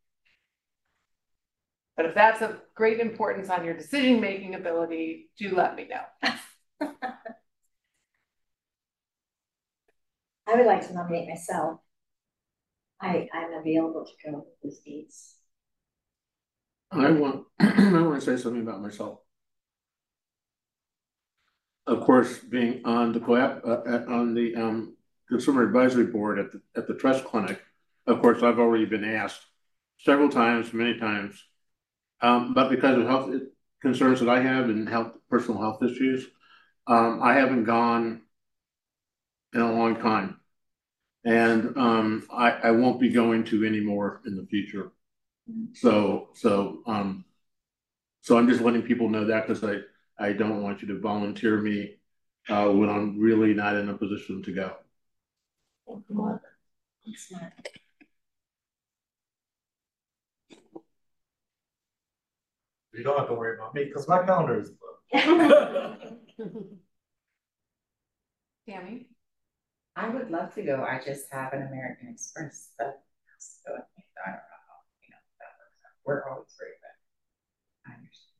But 2.02 2.08
if 2.08 2.14
that's 2.16 2.42
of 2.42 2.60
great 2.74 2.98
importance 2.98 3.48
on 3.48 3.64
your 3.64 3.74
decision 3.74 4.20
making 4.20 4.56
ability, 4.56 5.30
do 5.38 5.54
let 5.54 5.76
me 5.76 5.86
know. 5.88 6.02
I 6.80 6.90
would 10.56 10.66
like 10.66 10.84
to 10.88 10.94
nominate 10.94 11.28
myself. 11.28 11.78
I, 13.00 13.28
I'm 13.32 13.52
available 13.52 14.04
to 14.04 14.10
go 14.28 14.38
with 14.38 14.46
those 14.64 14.80
dates. 14.80 15.36
I 16.90 17.12
want, 17.12 17.44
I 17.60 18.02
want 18.02 18.20
to 18.20 18.36
say 18.36 18.42
something 18.42 18.62
about 18.62 18.82
myself. 18.82 19.20
Of 21.86 22.00
course, 22.00 22.40
being 22.40 22.84
on 22.84 23.12
the 23.12 23.20
COAP, 23.20 23.62
uh, 23.64 24.12
on 24.12 24.34
the 24.34 24.56
um, 24.56 24.96
Consumer 25.28 25.62
Advisory 25.62 26.06
Board 26.06 26.40
at 26.40 26.50
the, 26.50 26.60
at 26.76 26.88
the 26.88 26.94
Trust 26.94 27.24
Clinic, 27.26 27.62
of 28.08 28.20
course, 28.20 28.42
I've 28.42 28.58
already 28.58 28.86
been 28.86 29.04
asked 29.04 29.46
several 29.98 30.30
times, 30.30 30.72
many 30.72 30.98
times, 30.98 31.44
um, 32.22 32.54
but 32.54 32.70
because 32.70 32.98
of 32.98 33.06
health 33.06 33.30
concerns 33.80 34.20
that 34.20 34.28
I 34.28 34.40
have 34.40 34.66
and 34.66 34.88
health, 34.88 35.12
personal 35.28 35.60
health 35.60 35.82
issues, 35.82 36.26
um, 36.86 37.20
I 37.22 37.34
haven't 37.34 37.64
gone 37.64 38.22
in 39.54 39.60
a 39.60 39.72
long 39.72 39.96
time. 39.96 40.40
And 41.24 41.76
um, 41.76 42.26
I, 42.32 42.50
I 42.50 42.70
won't 42.72 43.00
be 43.00 43.10
going 43.10 43.44
to 43.44 43.64
any 43.64 43.80
more 43.80 44.20
in 44.26 44.36
the 44.36 44.46
future. 44.46 44.92
So, 45.74 46.28
so, 46.34 46.82
um, 46.86 47.24
so 48.20 48.38
I'm 48.38 48.48
just 48.48 48.60
letting 48.60 48.82
people 48.82 49.08
know 49.08 49.26
that 49.26 49.46
because 49.46 49.62
I, 49.64 49.78
I 50.18 50.32
don't 50.32 50.62
want 50.62 50.82
you 50.82 50.88
to 50.88 51.00
volunteer 51.00 51.58
me 51.58 51.96
uh, 52.48 52.68
when 52.68 52.88
I'm 52.88 53.18
really 53.20 53.54
not 53.54 53.76
in 53.76 53.88
a 53.88 53.94
position 53.94 54.42
to 54.44 54.52
go. 54.52 54.76
Excellent. 57.08 57.52
You 62.94 63.02
don't 63.02 63.18
have 63.18 63.28
to 63.28 63.34
worry 63.34 63.56
about 63.56 63.74
me 63.74 63.84
because 63.84 64.06
my 64.08 64.24
calendar 64.24 64.60
is 64.60 64.70
booked. 64.70 65.14
Tammy? 68.68 69.06
I 69.96 70.08
would 70.08 70.30
love 70.30 70.54
to 70.54 70.62
go. 70.62 70.82
I 70.82 71.00
just 71.04 71.26
have 71.32 71.52
an 71.52 71.62
American 71.62 72.08
Express 72.08 72.72
so 73.38 73.70
I 73.72 74.30
don't 74.30 74.34
know 74.34 74.60
how, 74.68 74.78
you 75.02 75.10
know, 75.10 75.22
that 75.40 75.52
works 75.58 75.78
out. 75.84 75.92
We're 76.04 76.28
always 76.28 76.54
free, 76.56 76.68
but 76.80 77.90
I 77.90 77.94
understand 77.96 78.36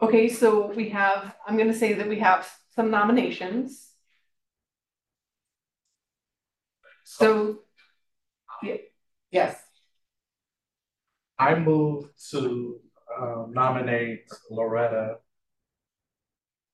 the 0.00 0.08
cost. 0.08 0.10
Okay, 0.10 0.28
so 0.28 0.72
we 0.74 0.88
have, 0.90 1.34
I'm 1.46 1.56
gonna 1.56 1.74
say 1.74 1.94
that 1.94 2.08
we 2.08 2.18
have 2.20 2.48
some 2.74 2.90
nominations. 2.90 3.90
So, 7.04 7.60
yeah, 8.62 8.76
yes. 9.30 9.63
I 11.38 11.54
move 11.56 12.10
to 12.30 12.80
uh, 13.20 13.44
nominate 13.48 14.26
Loretta 14.50 15.18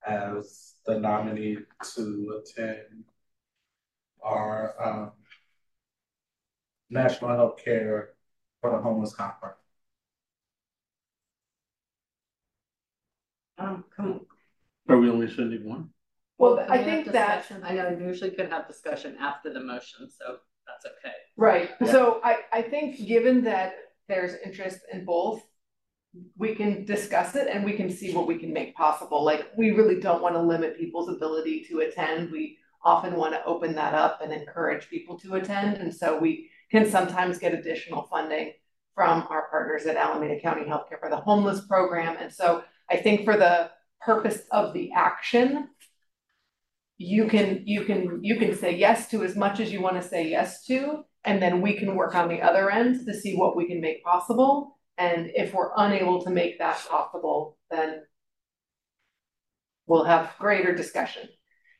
as 0.07 0.75
the 0.87 0.99
nominee 0.99 1.59
to 1.95 2.43
attend 2.43 3.05
our 4.23 4.75
um, 4.83 5.13
National 6.91 7.31
Health 7.31 7.65
Care 7.65 8.11
for 8.61 8.71
the 8.71 8.79
Homeless 8.79 9.15
Conference. 9.15 9.57
Um, 13.59 13.85
come 13.95 14.27
Are 14.89 14.99
we 14.99 15.11
only 15.11 15.31
sending 15.31 15.69
one? 15.69 15.91
Well, 16.39 16.65
I 16.71 16.83
think 16.83 17.13
that, 17.13 17.45
I 17.63 17.75
know 17.75 17.91
you 17.91 18.07
usually 18.07 18.31
could 18.31 18.49
have 18.49 18.67
discussion 18.67 19.17
after 19.21 19.53
the 19.53 19.61
motion, 19.61 20.09
so 20.11 20.39
that's 20.67 20.87
okay. 20.87 21.15
right, 21.37 21.71
so 21.91 22.21
I, 22.25 22.39
I 22.51 22.63
think 22.63 23.07
given 23.07 23.45
that 23.45 23.75
there's 24.11 24.35
interest 24.45 24.81
in 24.93 25.05
both, 25.05 25.43
we 26.37 26.55
can 26.55 26.85
discuss 26.85 27.37
it 27.37 27.49
and 27.49 27.65
we 27.65 27.75
can 27.75 27.89
see 27.89 28.13
what 28.13 28.27
we 28.27 28.39
can 28.39 28.53
make 28.53 28.75
possible. 28.75 29.25
Like, 29.25 29.47
we 29.57 29.71
really 29.71 30.01
don't 30.01 30.23
want 30.23 30.35
to 30.35 30.43
limit 30.43 30.77
people's 30.77 31.09
ability 31.09 31.65
to 31.71 31.81
attend. 31.81 32.31
We 32.31 32.59
often 32.85 33.15
want 33.15 33.35
to 33.35 33.45
open 33.45 33.75
that 33.77 33.95
up 33.95 34.21
and 34.21 34.33
encourage 34.33 34.89
people 34.89 35.19
to 35.21 35.35
attend. 35.35 35.77
And 35.77 35.95
so 35.95 36.19
we 36.19 36.51
can 36.71 36.91
sometimes 36.91 37.39
get 37.39 37.55
additional 37.55 38.09
funding 38.11 38.53
from 38.95 39.27
our 39.31 39.49
partners 39.51 39.87
at 39.87 39.97
Alameda 39.97 40.41
County 40.41 40.63
Healthcare 40.63 40.99
for 40.99 41.09
the 41.09 41.17
Homeless 41.17 41.65
Program. 41.67 42.17
And 42.21 42.33
so 42.33 42.65
I 42.91 42.97
think 42.97 43.25
for 43.25 43.37
the 43.37 43.71
purpose 44.01 44.43
of 44.51 44.73
the 44.73 44.91
action, 44.93 45.69
you 46.99 47.29
can, 47.29 47.63
you 47.65 47.85
can, 47.85 48.23
you 48.23 48.37
can 48.37 48.57
say 48.57 48.77
yes 48.77 49.09
to 49.11 49.23
as 49.23 49.37
much 49.37 49.61
as 49.61 49.73
you 49.73 49.81
wanna 49.81 50.03
say 50.03 50.29
yes 50.29 50.65
to. 50.67 51.05
And 51.25 51.43
then 51.43 51.61
we 51.61 51.75
can 51.75 51.95
work 51.95 52.15
on 52.15 52.29
the 52.29 52.41
other 52.41 52.71
end 52.71 53.07
to 53.07 53.15
see 53.15 53.37
what 53.37 53.57
we 53.57 53.67
can 53.67 53.81
make 53.81 54.03
possible. 54.03 54.79
And 54.97 55.31
if 55.35 55.53
we're 55.55 55.71
unable 55.77 56.23
to 56.23 56.31
make 56.31 56.59
that 56.59 56.85
possible, 56.91 57.59
then 57.71 58.03
we'll 59.87 60.05
have 60.05 60.35
greater 60.39 60.75
discussion. 60.75 61.29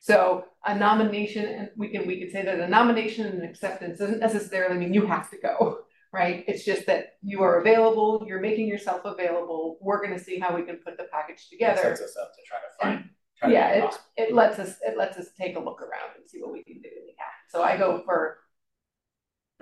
So 0.01 0.45
a 0.65 0.75
nomination, 0.75 1.45
and 1.45 1.69
we 1.77 1.89
can, 1.89 2.07
we 2.07 2.19
could 2.19 2.31
say 2.31 2.43
that 2.43 2.59
a 2.59 2.67
nomination 2.67 3.27
and 3.27 3.43
acceptance 3.43 3.99
doesn't 3.99 4.19
necessarily 4.19 4.77
mean 4.77 4.93
you 4.93 5.05
have 5.05 5.29
to 5.29 5.37
go, 5.37 5.81
right? 6.13 6.43
It's 6.47 6.65
just 6.65 6.87
that 6.87 7.13
you 7.21 7.43
are 7.43 7.61
available, 7.61 8.25
you're 8.27 8.41
making 8.41 8.67
yourself 8.67 9.01
available, 9.05 9.77
we're 9.79 10.03
gonna 10.03 10.19
see 10.19 10.39
how 10.39 10.55
we 10.55 10.63
can 10.63 10.77
put 10.77 10.97
the 10.97 11.05
package 11.11 11.47
It 11.51 11.55
together. 11.55 11.81
Sets 11.81 12.01
us 12.01 12.17
up 12.19 12.31
to 12.33 12.41
try 12.47 12.57
to 12.57 12.95
find. 12.97 13.09
try 13.37 13.51
Yeah, 13.51 13.69
it 13.69 13.83
it, 14.17 14.29
it 14.29 14.33
lets 14.33 14.57
us, 14.57 14.75
it 14.81 14.97
lets 14.97 15.17
us 15.17 15.27
take 15.39 15.55
a 15.55 15.59
look 15.59 15.81
around 15.81 16.15
and 16.17 16.27
see 16.27 16.41
what 16.41 16.51
we 16.51 16.63
can 16.63 16.81
do. 16.81 16.89
Yeah, 16.89 17.23
So 17.49 17.61
I 17.61 17.77
go 17.77 18.01
for 18.03 18.39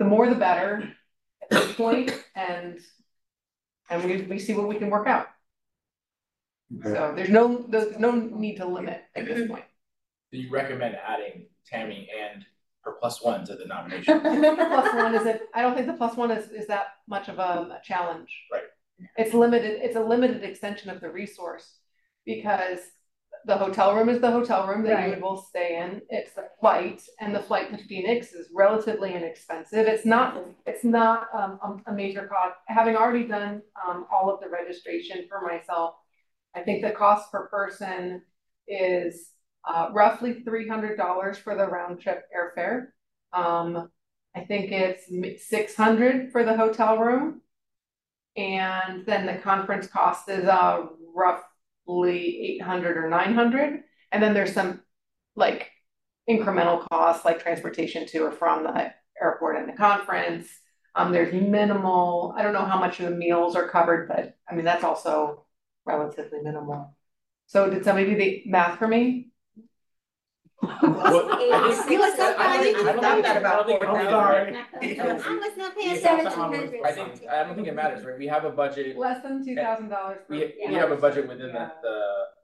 the 0.00 0.06
more 0.06 0.28
the 0.28 0.34
better 0.34 0.92
at 1.42 1.50
this 1.50 1.72
point, 1.74 2.10
and, 2.34 2.80
and 3.90 4.04
we, 4.04 4.22
we 4.22 4.38
see 4.38 4.54
what 4.54 4.66
we 4.66 4.76
can 4.76 4.88
work 4.88 5.06
out. 5.06 5.26
So 6.82 7.12
there's 7.14 7.28
no, 7.28 7.66
there's 7.68 7.98
no 7.98 8.12
need 8.12 8.56
to 8.56 8.66
limit 8.66 9.02
at 9.14 9.26
this 9.26 9.46
point. 9.46 9.64
Do 10.32 10.38
you 10.38 10.50
recommend 10.50 10.96
adding 10.96 11.48
Tammy 11.66 12.08
and 12.18 12.46
her 12.82 12.92
plus 12.92 13.22
one 13.22 13.44
to 13.44 13.56
the 13.56 13.66
nomination? 13.66 14.20
I 14.24 14.40
think 14.40 14.58
the 14.58 14.64
plus 14.64 14.94
one 14.94 15.14
is 15.14 15.26
it, 15.26 15.42
I 15.52 15.60
don't 15.60 15.74
think 15.74 15.86
the 15.86 15.92
plus 15.92 16.16
one 16.16 16.30
is, 16.30 16.50
is 16.50 16.66
that 16.68 16.86
much 17.06 17.28
of 17.28 17.38
a, 17.38 17.78
a 17.78 17.80
challenge. 17.84 18.30
Right. 18.50 18.62
It's 19.16 19.34
limited, 19.34 19.80
it's 19.82 19.96
a 19.96 20.00
limited 20.00 20.42
extension 20.44 20.88
of 20.88 21.00
the 21.00 21.10
resource, 21.10 21.78
because 22.24 22.80
the 23.46 23.56
hotel 23.56 23.94
room 23.96 24.08
is 24.08 24.20
the 24.20 24.30
hotel 24.30 24.66
room 24.66 24.82
that 24.84 25.06
you 25.06 25.12
Right. 25.12 25.22
will 25.22 25.36
stay 25.36 25.76
in, 25.78 26.02
it's 26.10 26.32
the 26.34 26.48
flight, 26.60 27.02
and 27.20 27.34
the 27.34 27.40
flight 27.42 27.70
to 27.76 27.84
Phoenix 27.84 28.32
is 28.32 28.48
relatively 28.54 29.14
inexpensive, 29.14 29.86
it's 29.86 30.04
not, 30.06 30.36
it's 30.66 30.84
not, 30.84 31.28
um, 31.34 31.82
a, 31.86 31.90
a 31.90 31.94
major 31.94 32.26
cost. 32.26 32.56
Having 32.68 32.96
already 32.96 33.26
done, 33.26 33.62
um, 33.86 34.06
all 34.12 34.32
of 34.32 34.40
the 34.40 34.48
registration 34.48 35.26
for 35.28 35.40
myself, 35.40 35.94
I 36.54 36.60
think 36.60 36.82
the 36.82 36.90
cost 36.90 37.30
per 37.32 37.48
person 37.48 38.22
is, 38.68 39.30
uh, 39.64 39.90
roughly 39.92 40.42
three 40.42 40.66
hundred 40.66 40.96
dollars 40.96 41.36
for 41.36 41.54
the 41.54 41.66
round 41.66 42.00
trip 42.00 42.24
airfare. 42.34 42.86
Um, 43.32 43.90
I 44.34 44.40
think 44.40 44.72
it's 44.72 45.04
six 45.46 45.74
hundred 45.74 46.32
for 46.32 46.44
the 46.44 46.56
hotel 46.56 46.98
room. 46.98 47.42
And 48.36 49.04
then 49.04 49.26
the 49.26 49.34
conference 49.34 49.86
cost 49.86 50.28
is 50.30 50.44
uh 50.46 50.86
roughly 51.14 51.44
eight 52.06 52.62
hundred 52.62 52.96
or 52.96 53.08
nine 53.08 53.34
hundred. 53.34 53.80
And 54.12 54.22
then 54.22 54.34
there's 54.34 54.52
some 54.52 54.80
like 55.36 55.70
incremental 56.28 56.86
costs 56.90 57.24
like 57.24 57.42
transportation 57.42 58.06
to 58.06 58.18
or 58.20 58.32
from 58.32 58.64
the 58.64 58.92
airport 59.20 59.56
and 59.56 59.68
the 59.68 59.76
conference. 59.76 60.48
Um, 60.94 61.12
there's 61.12 61.32
minimal, 61.32 62.34
I 62.36 62.42
don't 62.42 62.52
know 62.52 62.64
how 62.64 62.78
much 62.78 62.98
of 62.98 63.08
the 63.08 63.16
meals 63.16 63.54
are 63.56 63.68
covered, 63.68 64.08
but 64.08 64.36
I 64.48 64.54
mean, 64.54 64.64
that's 64.64 64.84
also 64.84 65.46
relatively 65.86 66.40
minimal. 66.42 66.96
So 67.46 67.70
did 67.70 67.84
somebody 67.84 68.10
do 68.10 68.16
the 68.16 68.42
math 68.46 68.78
for 68.78 68.88
me? 68.88 69.29
Well, 70.62 71.28
I 71.32 71.72
think- 71.74 71.90
You 71.90 71.98
was 72.00 72.18
not 72.18 72.38
I 72.38 72.56
don't 72.56 72.62
think- 72.62 72.78
I 72.78 72.92
don't 72.92 73.02
Not 73.02 73.14
think- 73.14 73.26
I 73.26 73.40
don't 73.40 73.66
think 73.66 73.80
it 73.80 73.82
about 73.82 73.94
matters. 73.96 74.10
Sorry. 74.10 74.56
I 75.00 75.36
was 75.48 75.56
not 75.56 75.74
paying 75.74 75.90
You 75.90 75.96
attention. 75.98 76.24
have 76.26 76.34
to 76.34 76.40
honor- 76.40 76.56
I 76.84 76.92
think, 76.92 77.28
I 77.28 77.44
don't 77.44 77.54
think 77.54 77.68
it 77.68 77.74
matters, 77.74 78.04
right? 78.04 78.18
We 78.18 78.26
have 78.26 78.44
a 78.44 78.50
budget, 78.50 78.96
Less 78.96 79.22
than 79.22 79.44
two 79.44 79.54
thousand 79.54 79.88
dollars. 79.88 80.20
we, 80.28 80.54
we 80.68 80.74
have 80.74 80.90
a 80.92 80.96
budget 80.96 81.28
within 81.28 81.52
the, 81.52 81.72
the 81.82 81.96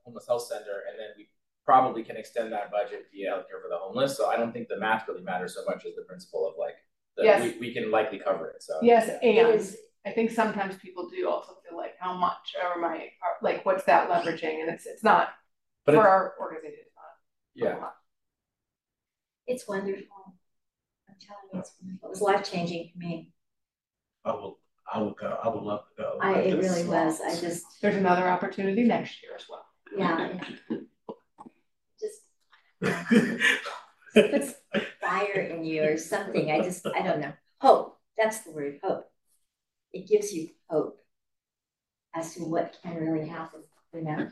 homeless 0.05 0.27
health 0.27 0.43
center, 0.43 0.85
and 0.89 0.99
then 0.99 1.09
we 1.17 1.29
probably 1.64 2.03
can 2.05 2.17
extend 2.17 2.53
that 2.53 2.71
budget 2.71 3.07
via 3.12 3.31
healthcare 3.33 3.61
for 3.62 3.69
the 3.69 3.77
homeless, 3.77 4.17
so 4.17 4.29
I 4.29 4.37
don't 4.37 4.53
think 4.53 4.69
the 4.69 4.79
math 4.79 5.07
really 5.09 5.23
matters 5.23 5.55
so 5.55 5.64
much 5.64 5.85
as 5.85 5.95
the 5.97 6.03
principle 6.03 6.49
of 6.49 6.55
like, 6.59 6.77
that 7.17 7.25
Yes. 7.25 7.43
we, 7.43 7.59
we 7.69 7.75
can 7.75 7.91
likely 7.91 8.19
cover 8.19 8.49
it, 8.49 8.62
so. 8.62 8.79
Yes, 8.83 9.09
It 9.23 9.37
and 9.39 9.77
I 10.07 10.11
think 10.12 10.31
sometimes 10.31 10.77
people 10.77 11.09
do 11.11 11.29
also 11.29 11.55
feel 11.69 11.77
like, 11.77 11.95
how 11.99 12.14
much 12.14 12.55
or 12.62 12.81
my, 12.81 12.97
or 12.97 13.31
like, 13.43 13.67
what's 13.67 13.85
that 13.85 14.09
leveraging? 14.09 14.61
And 14.61 14.71
it's, 14.71 14.87
it's 14.87 15.03
not, 15.03 15.31
But 15.85 15.97
for 15.97 16.01
it's, 16.03 16.07
our 16.07 16.35
organization, 16.41 16.85
it's 16.87 16.95
not. 16.95 17.12
yeah, 17.55 17.89
it's 19.47 19.68
wonderful. 19.68 20.03
I'm 21.09 21.14
telling 21.20 21.49
you, 21.53 21.61
it's 21.61 21.72
wonderful. 21.80 22.09
It 22.09 22.11
was 22.11 22.20
life 22.20 22.51
changing 22.51 22.90
for 22.92 22.99
me. 22.99 23.32
I 24.24 24.32
will, 24.32 24.59
I 24.92 25.01
will 25.01 25.12
go, 25.12 25.38
I 25.42 25.49
would 25.49 25.62
love 25.62 25.84
to 25.97 26.03
go. 26.03 26.18
I, 26.20 26.40
it 26.40 26.59
really 26.59 26.84
was. 26.84 27.20
I 27.20 27.38
just, 27.38 27.64
There's 27.80 27.97
another 27.97 28.28
opportunity 28.28 28.84
next 28.84 29.22
year 29.22 29.32
as 29.36 29.44
well. 29.49 29.66
yeah. 29.97 30.38
it 30.70 30.86
Just 34.14 34.30
puts 34.30 34.55
fire 35.01 35.40
in 35.40 35.64
you 35.64 35.82
or 35.84 35.97
something. 35.97 36.51
I 36.51 36.61
just, 36.62 36.86
I 36.86 37.03
don't 37.03 37.20
know. 37.20 37.32
Hope, 37.61 37.99
that's 38.18 38.40
the 38.40 38.51
word, 38.53 38.80
hope. 38.82 39.07
It 39.92 40.09
gives 40.09 40.32
you 40.32 40.49
hope 40.68 40.99
as 42.14 42.34
to 42.34 42.40
what 42.40 42.76
can 42.82 42.97
really 42.97 43.28
happen, 43.28 43.61
you 43.94 44.03
know? 44.03 44.28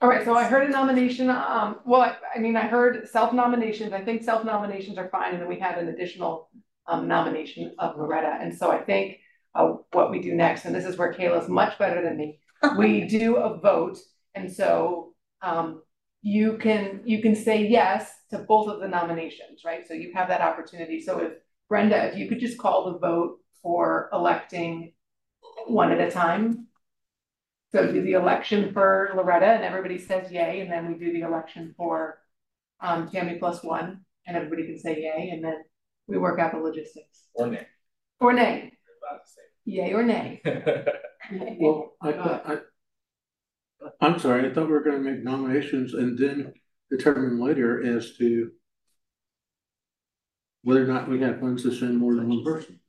All 0.00 0.08
right, 0.08 0.24
so 0.24 0.34
I 0.34 0.44
heard 0.44 0.68
a 0.68 0.70
nomination, 0.70 1.28
um, 1.28 1.80
well, 1.84 2.02
I, 2.02 2.14
I 2.36 2.38
mean, 2.38 2.56
I 2.56 2.68
heard 2.68 3.08
self-nominations, 3.08 3.92
I 3.92 4.04
think 4.04 4.22
self-nominations 4.22 4.96
are 4.96 5.08
fine, 5.08 5.32
and 5.32 5.42
then 5.42 5.48
we 5.48 5.58
had 5.58 5.76
an 5.76 5.88
additional 5.88 6.50
um, 6.86 7.08
nomination 7.08 7.74
of 7.80 7.96
Loretta, 7.96 8.38
and 8.40 8.56
so 8.56 8.70
I 8.70 8.78
think 8.78 9.18
uh, 9.56 9.74
what 9.92 10.12
we 10.12 10.20
do 10.20 10.36
next, 10.36 10.66
and 10.66 10.74
this 10.74 10.84
is 10.84 10.96
where 10.96 11.12
Kayla's 11.12 11.48
much 11.48 11.76
better 11.80 12.00
than 12.00 12.16
me, 12.16 12.38
we 12.76 13.04
do 13.08 13.38
a 13.38 13.58
vote, 13.58 13.98
and 14.36 14.52
so 14.52 15.14
um, 15.42 15.82
you 16.22 16.58
can, 16.58 17.02
you 17.04 17.20
can 17.20 17.34
say 17.34 17.66
yes 17.66 18.12
to 18.30 18.38
both 18.38 18.68
of 18.68 18.78
the 18.78 18.86
nominations, 18.86 19.62
right? 19.64 19.84
So 19.88 19.94
you 19.94 20.12
have 20.14 20.28
that 20.28 20.42
opportunity, 20.42 21.00
so 21.00 21.18
if 21.18 21.32
Brenda, 21.68 22.12
if 22.12 22.16
you 22.16 22.28
could 22.28 22.38
just 22.38 22.56
call 22.56 22.92
the 22.92 22.98
vote 23.00 23.38
for 23.62 24.10
electing 24.12 24.92
one 25.66 25.90
at 25.90 26.00
a 26.00 26.08
time. 26.08 26.67
So 27.72 27.92
do 27.92 28.02
the 28.02 28.12
election 28.12 28.72
for 28.72 29.10
Loretta 29.14 29.46
and 29.46 29.62
everybody 29.64 29.98
says 29.98 30.32
yay, 30.32 30.60
and 30.60 30.70
then 30.72 30.88
we 30.88 30.98
do 30.98 31.12
the 31.12 31.20
election 31.20 31.74
for 31.76 32.18
um 32.80 33.08
Tammy 33.10 33.38
plus 33.38 33.62
one, 33.62 34.04
and 34.26 34.36
everybody 34.36 34.64
can 34.66 34.78
say 34.78 35.02
yay, 35.02 35.30
and 35.30 35.44
then 35.44 35.62
we 36.06 36.16
work 36.18 36.38
out 36.38 36.52
the 36.52 36.58
logistics. 36.58 37.24
or 37.34 37.48
nay. 37.48 37.66
Or 38.20 38.32
nay, 38.32 38.72
yay 39.64 39.92
or 39.92 40.02
nay. 40.02 40.40
Well, 41.60 41.92
I, 42.00 42.12
I, 42.14 42.52
I, 42.54 42.58
I'm 44.00 44.18
sorry, 44.18 44.48
I 44.48 44.54
thought 44.54 44.64
we 44.66 44.72
were 44.72 44.82
gonna 44.82 44.98
make 44.98 45.22
nominations 45.22 45.92
and 45.92 46.16
then 46.18 46.54
determine 46.90 47.38
later 47.38 47.84
as 47.96 48.16
to 48.16 48.50
whether 50.62 50.84
or 50.84 50.86
not 50.86 51.06
we 51.06 51.20
have 51.20 51.38
funds 51.40 51.64
to 51.64 51.74
send 51.74 51.98
more 51.98 52.14
than 52.14 52.30
one 52.30 52.42
person. 52.44 52.80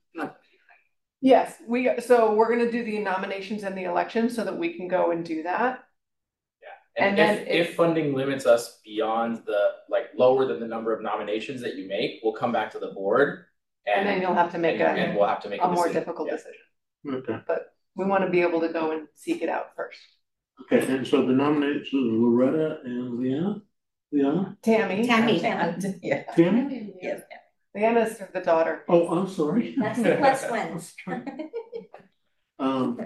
Yes, 1.21 1.55
we, 1.67 1.89
so 1.99 2.33
we're 2.33 2.49
gonna 2.49 2.71
do 2.71 2.83
the 2.83 2.99
nominations 2.99 3.63
and 3.63 3.77
the 3.77 3.83
election 3.83 4.29
so 4.29 4.43
that 4.45 4.57
we 4.57 4.75
can 4.77 4.87
go 4.87 5.11
and 5.11 5.25
do 5.25 5.43
that. 5.43 5.83
And 6.97 7.09
And 7.09 7.17
then 7.17 7.37
if, 7.39 7.47
if- 7.47 7.69
if 7.69 7.75
funding 7.75 8.13
limits 8.13 8.45
us 8.45 8.79
beyond 8.83 9.37
the, 9.45 9.59
like, 9.89 10.07
lower 10.17 10.45
than 10.45 10.59
the 10.59 10.67
number 10.67 10.93
of 10.93 11.01
nominations 11.01 11.61
that 11.61 11.75
you 11.75 11.87
make, 11.87 12.19
we'll 12.23 12.33
come 12.33 12.51
back 12.51 12.71
to 12.71 12.79
the 12.79 12.87
board. 12.87 13.45
And 13.85 14.07
then 14.07 14.21
you'll 14.21 14.33
have 14.33 14.51
to 14.51 14.57
make 14.57 14.79
and- 14.79 14.97
And 14.97 15.13
a 15.13 15.17
we'll 15.17 15.27
have 15.27 15.41
to 15.43 15.49
make 15.49 15.61
a 15.61 15.65
a 15.65 15.67
more 15.71 15.85
decision. 15.87 16.01
difficult 16.01 16.27
Yeah. 16.29 16.35
decision. 16.35 16.61
Okay, 17.07 17.39
But 17.47 17.73
We 17.95 18.05
wanna 18.05 18.29
be 18.29 18.41
able 18.41 18.61
to 18.61 18.69
go 18.69 18.91
and 18.91 19.07
seek 19.13 19.41
it 19.41 19.49
out 19.49 19.75
first. 19.75 19.99
okay, 20.63 20.85
and 20.93 21.05
so 21.07 21.25
the 21.25 21.33
nominations 21.33 21.93
are 21.93 22.17
Loretta 22.17 22.79
and 22.83 23.19
Leanna? 23.19 23.61
Leanna? 24.11 24.57
Tammy. 24.61 25.05
Tammy. 25.05 25.39
Yeah. 25.39 26.23
Tammy? 26.35 26.93
Yes. 27.01 27.21
Leanna's 27.79 28.21
the 28.33 28.41
daughter. 28.41 28.83
Oh, 28.89 29.07
I'm 29.07 29.27
sorry. 29.29 29.75
That's 29.77 30.01
the 30.01 30.15
plus 30.17 30.49
ones. 30.49 30.95
Um. 32.59 32.99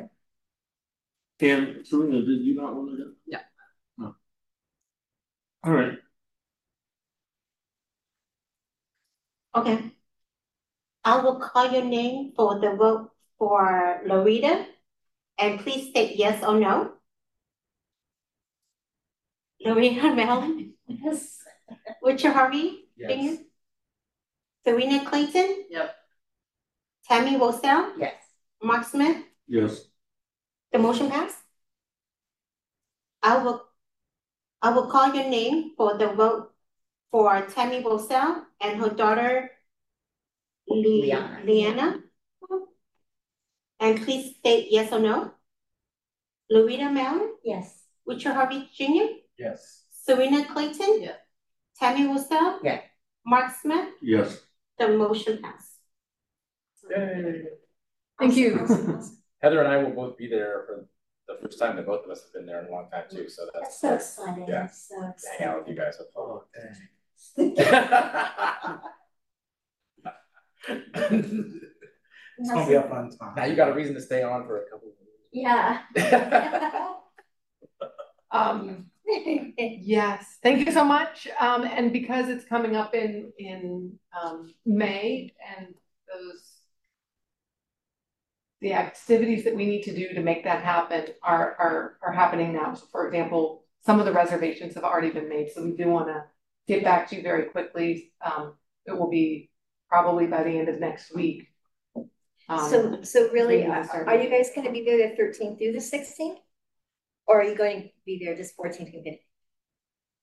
And 1.40 1.86
Serena, 1.86 2.26
did 2.26 2.42
you 2.42 2.56
not 2.56 2.74
want 2.76 2.90
to 2.90 2.98
go? 2.98 3.12
Yeah. 3.28 3.42
No. 4.00 4.16
All 5.64 5.72
right, 5.74 5.98
Okay. 9.56 9.92
I 11.04 11.18
will 11.22 11.40
call 11.40 11.72
your 11.72 11.84
name 11.86 12.32
for 12.36 12.60
the 12.60 12.76
vote 12.76 13.12
for 13.38 14.02
Loretta, 14.08 14.66
and 15.38 15.60
please 15.60 15.90
state 15.90 16.16
yes 16.18 16.44
or 16.44 16.60
no. 16.60 16.94
Loretta 19.64 20.16
Mellon, 20.16 20.74
Yes. 20.88 21.38
Richard 22.02 22.32
Harvey, 22.34 22.86
Yes. 22.98 23.38
Serena 24.66 25.06
Clayton, 25.06 25.66
Yep. 25.70 25.96
Tammy 27.08 27.38
Roselle, 27.38 27.94
Yes. 27.98 28.16
Mark 28.62 28.86
Smith, 28.86 29.18
yes, 29.48 29.86
the 30.72 30.80
motion 30.80 31.10
passed. 31.10 31.40
I 33.22 33.38
will, 33.44 33.64
I 34.62 34.70
will 34.72 34.88
call 34.88 35.14
your 35.14 35.28
name 35.30 35.74
for 35.78 35.98
the 35.98 36.08
vote 36.14 36.52
for 37.12 37.42
Tammy 37.48 37.84
Roselle 37.84 38.46
and 38.62 38.80
her 38.80 38.90
daughter 38.90 39.52
Le- 40.68 40.76
Liana. 41.04 41.42
Liana. 41.46 42.00
And 43.80 44.02
please 44.02 44.36
state 44.38 44.68
yes 44.72 44.92
or 44.94 45.00
no. 45.00 45.32
Loretta 46.50 46.90
Mellon, 46.90 47.34
Yes. 47.44 47.84
Richard 48.06 48.34
Harvey 48.34 48.70
Jr., 48.74 49.12
Yes. 49.38 49.84
Serena 49.90 50.46
Clayton. 50.46 51.02
Yeah. 51.02 51.16
Tammy 51.80 52.08
Wilson. 52.08 52.60
Yes. 52.64 52.84
Mark 53.26 53.52
Smith, 53.62 53.90
Yes. 54.02 54.40
The 54.80 54.90
motion 54.90 55.42
passed. 55.42 55.78
Yay. 56.90 57.44
Thank 58.20 58.36
you. 58.36 58.58
Heather 59.42 59.60
and 59.62 59.68
I 59.68 59.78
will 59.78 59.92
both 59.92 60.18
be 60.18 60.28
there 60.28 60.64
for 60.68 60.88
the 61.28 61.36
first 61.42 61.60
time 61.60 61.76
that 61.78 61.86
both 61.86 62.04
of 62.06 62.12
us 62.12 62.22
have 62.24 62.34
been 62.34 62.46
there 62.46 62.62
in 62.62 62.68
a 62.68 62.72
long 62.72 62.90
time 62.92 63.06
too, 63.10 63.30
so 63.30 63.44
That's 63.54 63.80
that's. 63.80 64.16
so 64.16 64.24
exciting, 64.26 64.48
Yeah. 64.48 64.62
that's 64.64 64.90
so 64.90 64.96
to 64.96 65.38
Hang 65.40 65.48
out 65.50 65.58
with 65.60 65.68
you 65.70 65.82
exciting. 65.82 66.06
guys. 66.06 66.08
hopefully. 66.16 67.54
It's 72.40 72.50
gonna 72.52 72.68
be 72.68 72.74
a 72.76 72.84
fun 72.84 73.10
time. 73.18 73.34
Now 73.36 73.46
you 73.46 73.56
got 73.56 73.70
a 73.70 73.74
reason 73.74 73.94
to 73.96 74.02
stay 74.02 74.24
on 74.24 74.46
for 74.46 74.64
a 74.64 74.70
couple 74.70 74.90
of 74.90 74.94
Yeah. 75.32 75.82
Um, 78.32 78.88
yes, 79.58 80.38
thank 80.42 80.66
you 80.66 80.72
so 80.72 80.84
much. 80.84 81.28
Um, 81.40 81.64
and 81.64 81.92
because 81.94 82.30
it's 82.30 82.46
coming 82.46 82.76
up 82.76 82.94
in, 82.94 83.32
in, 83.38 84.00
um, 84.20 84.54
May 84.66 85.34
and 85.58 85.74
those 86.12 86.54
the 88.62 88.74
activities 88.74 89.44
that 89.44 89.54
we 89.54 89.66
need 89.66 89.84
to 89.84 89.94
do 89.94 90.14
to 90.14 90.22
make 90.22 90.46
that 90.46 90.64
happen 90.64 91.08
are, 91.22 91.56
are, 91.60 91.98
are 92.02 92.14
happening 92.14 92.54
now. 92.54 92.74
So 92.74 92.86
for 92.90 93.06
example, 93.08 93.66
some 93.86 94.00
of 94.00 94.06
the 94.06 94.14
reservations 94.14 94.74
have 94.76 94.86
already 94.86 95.10
been 95.10 95.28
made, 95.28 95.52
so 95.52 95.62
we 95.62 95.72
do 95.72 95.90
wanna 95.90 96.24
get 96.66 96.82
back 96.82 97.10
to 97.10 97.18
you 97.18 97.22
very 97.22 97.46
quickly. 97.50 98.14
Um, 98.26 98.54
it 98.86 98.98
will 98.98 99.10
be 99.10 99.50
probably 99.90 100.28
by 100.28 100.44
the 100.44 100.58
end 100.58 100.70
of 100.70 100.80
next 100.80 101.14
week. 101.14 101.50
Um, 102.48 102.70
So, 102.70 103.02
so 103.04 103.30
really, 103.32 103.66
are 103.66 104.08
are 104.08 104.18
you 104.18 104.30
guys 104.30 104.50
gonna 104.56 104.72
be 104.72 104.84
there 104.86 105.10
the 105.10 105.16
thirteenth 105.16 105.60
through 105.60 105.74
the 105.74 105.82
sixteenth? 105.82 106.40
Or 107.28 107.42
are 107.42 107.44
you 107.46 107.56
going 107.56 107.84
to 107.84 107.90
be 108.06 108.22
there 108.24 108.36
just 108.36 108.56
fourteenth 108.56 108.94
and 108.94 109.04
fifteenth? 109.04 109.22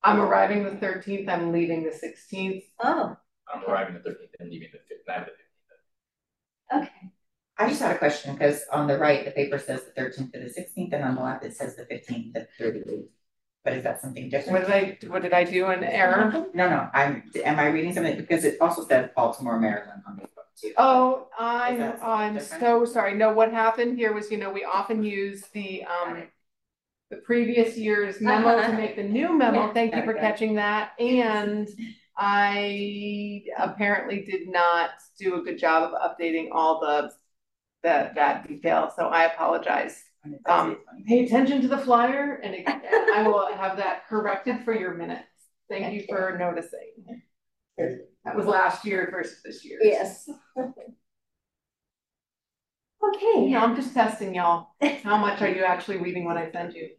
I'm 0.03 0.21
arriving 0.21 0.65
the 0.65 0.77
thirteenth, 0.77 1.29
I'm 1.29 1.53
leaving 1.53 1.85
the 1.85 1.93
sixteenth. 1.93 2.65
Oh, 2.83 3.17
I'm 3.53 3.65
arriving 3.65 3.95
the 3.95 4.01
thirteenth 4.01 4.31
and 4.39 4.51
leaving 4.51 4.69
the 4.73 4.79
fifth, 4.89 5.05
not 5.09 5.27
the 5.27 5.33
fifteenth. 5.33 6.89
okay. 6.89 7.13
I 7.59 7.69
just 7.69 7.83
had 7.83 7.95
a 7.95 7.99
question, 7.99 8.33
because 8.33 8.65
on 8.73 8.87
the 8.87 8.97
right, 8.99 9.23
the 9.25 9.33
paper 9.33 9.59
says 9.59 9.85
the 9.85 9.91
thirteenth 9.93 10.33
to 10.33 10.41
the 10.41 10.49
sixteenth, 10.49 10.95
and 10.95 11.05
on 11.05 11.15
the 11.17 11.23
left, 11.23 11.45
it 11.45 11.55
says 11.55 11.77
the 11.77 11.85
fifteenth 11.85 12.35
to 12.35 12.47
thirty. 12.59 13.09
But 13.63 13.75
is 13.75 13.85
that 13.85 14.01
something 14.01 14.25
What 14.25 14.31
different? 14.31 14.67
did 15.01 15.11
I, 15.11 15.13
what 15.13 15.21
did 15.23 15.35
I 15.35 15.45
do, 15.45 15.67
an 15.67 15.85
error? 15.85 16.47
No, 16.55 16.71
no, 16.71 16.89
I'm, 16.95 17.31
am 17.45 17.59
I 17.59 17.67
reading 17.67 17.93
something, 17.93 18.17
because 18.17 18.45
it 18.45 18.57
also 18.59 18.87
says 18.87 19.11
Baltimore, 19.15 19.61
Maryland 19.61 20.01
on 20.09 20.17
the 20.17 20.23
book 20.23 20.47
too. 20.59 20.73
Oh, 20.79 21.29
I'm, 21.39 21.93
I'm 22.03 22.35
different? 22.37 22.63
so 22.63 22.85
sorry. 22.87 23.15
No, 23.15 23.35
what 23.35 23.53
happened 23.53 23.99
here 23.99 24.15
was, 24.15 24.31
you 24.31 24.39
know, 24.39 24.51
we 24.51 24.65
often 24.65 25.03
use 25.03 25.45
the, 25.53 25.85
um, 25.85 26.23
the 27.11 27.19
previous 27.19 27.77
year's 27.77 28.21
memo 28.21 28.61
to 28.63 28.73
make 28.73 28.97
the 28.97 29.03
new 29.03 29.37
memo. 29.37 29.73
Thank 29.75 29.95
you 29.95 30.03
for 30.05 30.15
catching 30.15 30.55
that. 30.57 30.93
And 31.01 31.69
I 32.17 33.43
apparently 33.59 34.23
did 34.23 34.49
not 34.49 34.91
do 35.19 35.41
a 35.41 35.43
good 35.43 35.59
job 35.59 35.93
of 35.93 36.11
updating 36.11 36.49
all 36.53 36.81
the, 36.81 37.11
that, 37.83 38.15
that 38.15 38.47
detail, 38.47 38.93
so 38.95 39.07
I 39.09 39.25
apologize. 39.25 40.03
Um, 40.47 40.79
pay 41.09 41.25
attention 41.25 41.63
to 41.63 41.69
the 41.69 41.79
flyer 41.79 42.41
and 42.45 42.55
it- 42.55 42.69
and 42.69 43.11
I 43.15 43.27
will 43.27 43.51
have 43.55 43.79
that 43.79 44.07
corrected 44.07 44.65
for 44.65 44.75
your 44.75 44.93
minutes. 44.95 45.25
Thank 45.71 45.95
you 45.95 46.05
for 46.09 46.37
noticing. 46.39 46.93
That 48.25 48.37
was 48.37 48.45
last 48.45 48.85
year 48.85 49.09
versus 49.11 49.41
this 49.45 49.65
year. 49.65 49.79
Yes. 49.83 50.29
Okay, 53.03 53.49
Yeah, 53.49 53.65
I'm 53.65 53.75
just 53.75 53.95
testing 53.95 54.35
y'all. 54.35 54.75
How 55.03 55.17
much 55.17 55.41
are 55.41 55.49
you 55.49 55.65
actually 55.65 55.97
reading 55.97 56.27
what 56.27 56.37
I 56.37 56.51
send 56.53 56.75
you? 56.75 56.91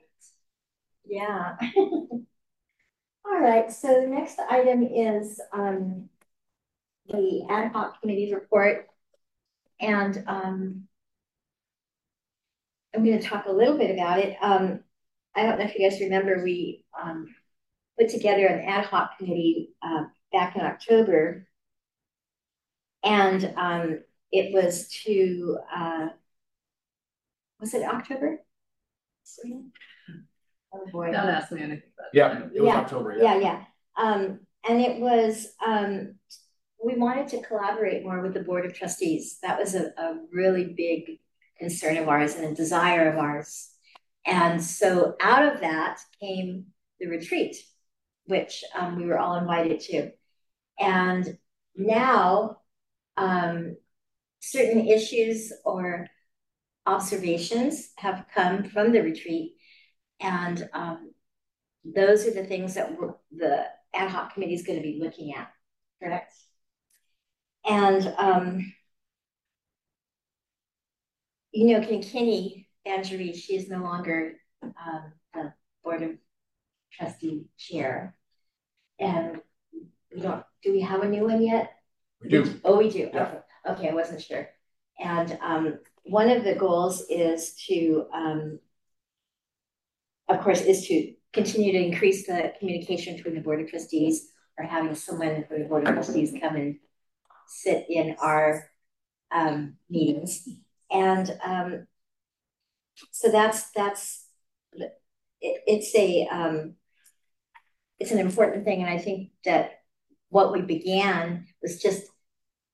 Yeah. 1.12 1.57
All 3.26 3.39
right, 3.39 3.72
so 3.72 4.01
the 4.01 4.07
next 4.07 4.39
item 4.39 4.84
is, 4.84 5.39
um, 5.53 6.09
the 7.07 7.45
ad 7.49 7.72
hoc 7.74 8.01
committee's 8.01 8.34
report. 8.34 8.88
And, 9.82 10.24
um, 10.28 10.88
I'm 12.95 13.03
gonna 13.05 13.22
talk 13.22 13.45
a 13.45 13.51
little 13.51 13.78
bit 13.78 13.91
about 13.91 14.20
it. 14.20 14.38
Um, 14.41 14.84
I 15.36 15.43
don't 15.43 15.59
know 15.59 15.66
if 15.66 15.76
you 15.76 15.89
guys 15.89 15.99
remember, 16.01 16.43
we, 16.43 16.86
um, 17.01 17.34
put 17.99 18.09
together 18.09 18.47
an 18.47 18.68
ad 18.68 18.86
hoc 18.86 19.18
committee, 19.18 19.72
uh, 19.84 20.05
back 20.34 20.55
in 20.55 20.64
October. 20.64 21.47
And, 23.03 23.53
um, 23.57 24.03
it 24.32 24.53
was 24.53 24.88
to, 25.03 25.57
uh, 25.76 26.09
was 27.59 27.74
it 27.74 27.84
October? 27.84 28.43
Oh, 30.74 30.86
boy. 30.91 31.11
Don't 31.11 31.15
ask 31.15 31.51
me 31.51 31.61
anything 31.61 31.89
about. 31.97 32.09
Yeah, 32.13 32.45
it 32.53 32.61
was 32.61 32.67
Yeah, 32.67 32.78
October, 32.78 33.17
yeah. 33.17 33.36
Yeah, 33.36 33.39
yeah. 33.39 33.63
Um, 33.97 34.39
and 34.67 34.82
it 34.82 34.99
was, 34.99 35.47
um, 35.65 36.15
we 36.84 36.95
wanted 36.95 37.28
to 37.30 37.41
collaborate 37.41 38.03
more 38.03 38.22
with 38.22 38.34
the 38.34 38.43
Board 38.43 38.65
of 38.65 38.74
Trustees. 38.74 39.38
That 39.43 39.59
was 39.59 39.76
a, 39.76 39.88
a 39.97 40.19
really 40.32 40.74
big 40.76 41.19
concern 41.59 41.97
of 41.97 42.07
ours 42.07 42.36
and 42.36 42.45
a 42.45 42.55
desire 42.55 43.11
of 43.11 43.17
ours. 43.19 43.69
And 44.26 44.63
so 44.63 45.15
out 45.22 45.53
of 45.53 45.61
that 45.61 45.99
came 46.19 46.67
the 46.99 47.07
retreat, 47.07 47.57
which, 48.26 48.63
um, 48.76 48.95
we 48.95 49.05
were 49.05 49.19
all 49.19 49.36
invited 49.36 49.80
to. 49.82 50.11
And 50.80 51.38
now, 51.76 52.57
um, 53.17 53.78
certain 54.39 54.88
issues 54.88 55.51
or 55.65 56.07
observations 56.86 57.91
have 57.97 58.26
come 58.34 58.63
from 58.63 58.91
the 58.91 59.01
retreat. 59.01 59.53
And, 60.22 60.69
um, 60.74 61.13
those 61.84 62.28
are 62.28 62.32
the 62.34 62.45
things 62.45 62.76
that 62.76 62.91
the 63.32 63.65
ad 63.93 64.09
hoc 64.09 64.34
committee 64.34 64.53
is 64.53 64.63
gonna 64.65 64.82
be 64.82 64.99
looking 65.01 65.34
at, 65.34 65.51
correct? 66.01 66.34
And, 67.65 68.13
um, 68.17 68.74
you 71.51 71.67
know, 71.67 71.86
Kinney, 71.86 72.67
Angerie, 72.88 73.36
she 73.36 73.55
is 73.55 73.69
no 73.69 73.80
longer, 73.80 74.36
um, 74.63 75.13
the 75.34 75.53
Board 75.84 76.03
of 76.03 76.11
Trustee 76.91 77.45
Chair. 77.57 78.15
And 78.99 79.41
we 80.13 80.22
don't, 80.22 80.43
do 80.63 80.72
we 80.72 80.82
have 80.82 81.01
a 81.01 81.09
new 81.09 81.24
one 81.24 81.41
yet? 81.41 81.72
We 82.22 82.30
do. 82.30 82.59
Oh, 82.63 82.78
we 82.78 82.89
do, 82.89 83.09
Yeah. 83.13 83.24
okay, 83.24 83.39
okay, 83.69 83.89
I 83.89 83.93
wasn't 83.93 84.22
sure. 84.22 84.49
And, 84.99 85.38
um, 85.41 85.80
one 86.03 86.30
of 86.30 86.43
the 86.43 86.55
goals 86.55 87.05
is 87.09 87.55
to, 87.67 88.07
um, 88.13 88.59
of 90.34 90.41
course, 90.41 90.61
is 90.61 90.88
to 90.88 91.13
continue 91.34 91.71
to 91.71 91.77
increase 91.77 92.27
the 92.27 92.53
communication 92.59 93.15
between 93.15 93.36
the 93.36 93.41
Board 93.41 93.61
of 93.61 93.69
Trustees 93.69 94.29
or 94.57 94.65
having 94.65 94.95
someone 94.95 95.45
from 95.47 95.61
the 95.61 95.67
Board 95.67 95.88
of 95.88 95.93
Trustees 95.93 96.34
come 96.39 96.55
and 96.55 96.79
sit 97.47 97.86
in 97.89 98.15
our, 98.21 98.69
um, 99.32 99.75
meetings. 99.89 100.47
And, 100.89 101.29
um, 101.43 101.88
so 103.11 103.32
that's, 103.32 103.71
that's, 103.71 104.25
it, 104.73 104.91
it's 105.41 105.95
a, 105.95 106.27
um, 106.27 106.75
it's 107.99 108.11
an 108.11 108.19
important 108.19 108.65
thing, 108.65 108.82
and 108.82 108.89
I 108.89 108.97
think 108.97 109.29
that 109.45 109.82
what 110.29 110.51
we 110.51 110.61
began 110.61 111.45
was 111.61 111.82
just 111.82 112.03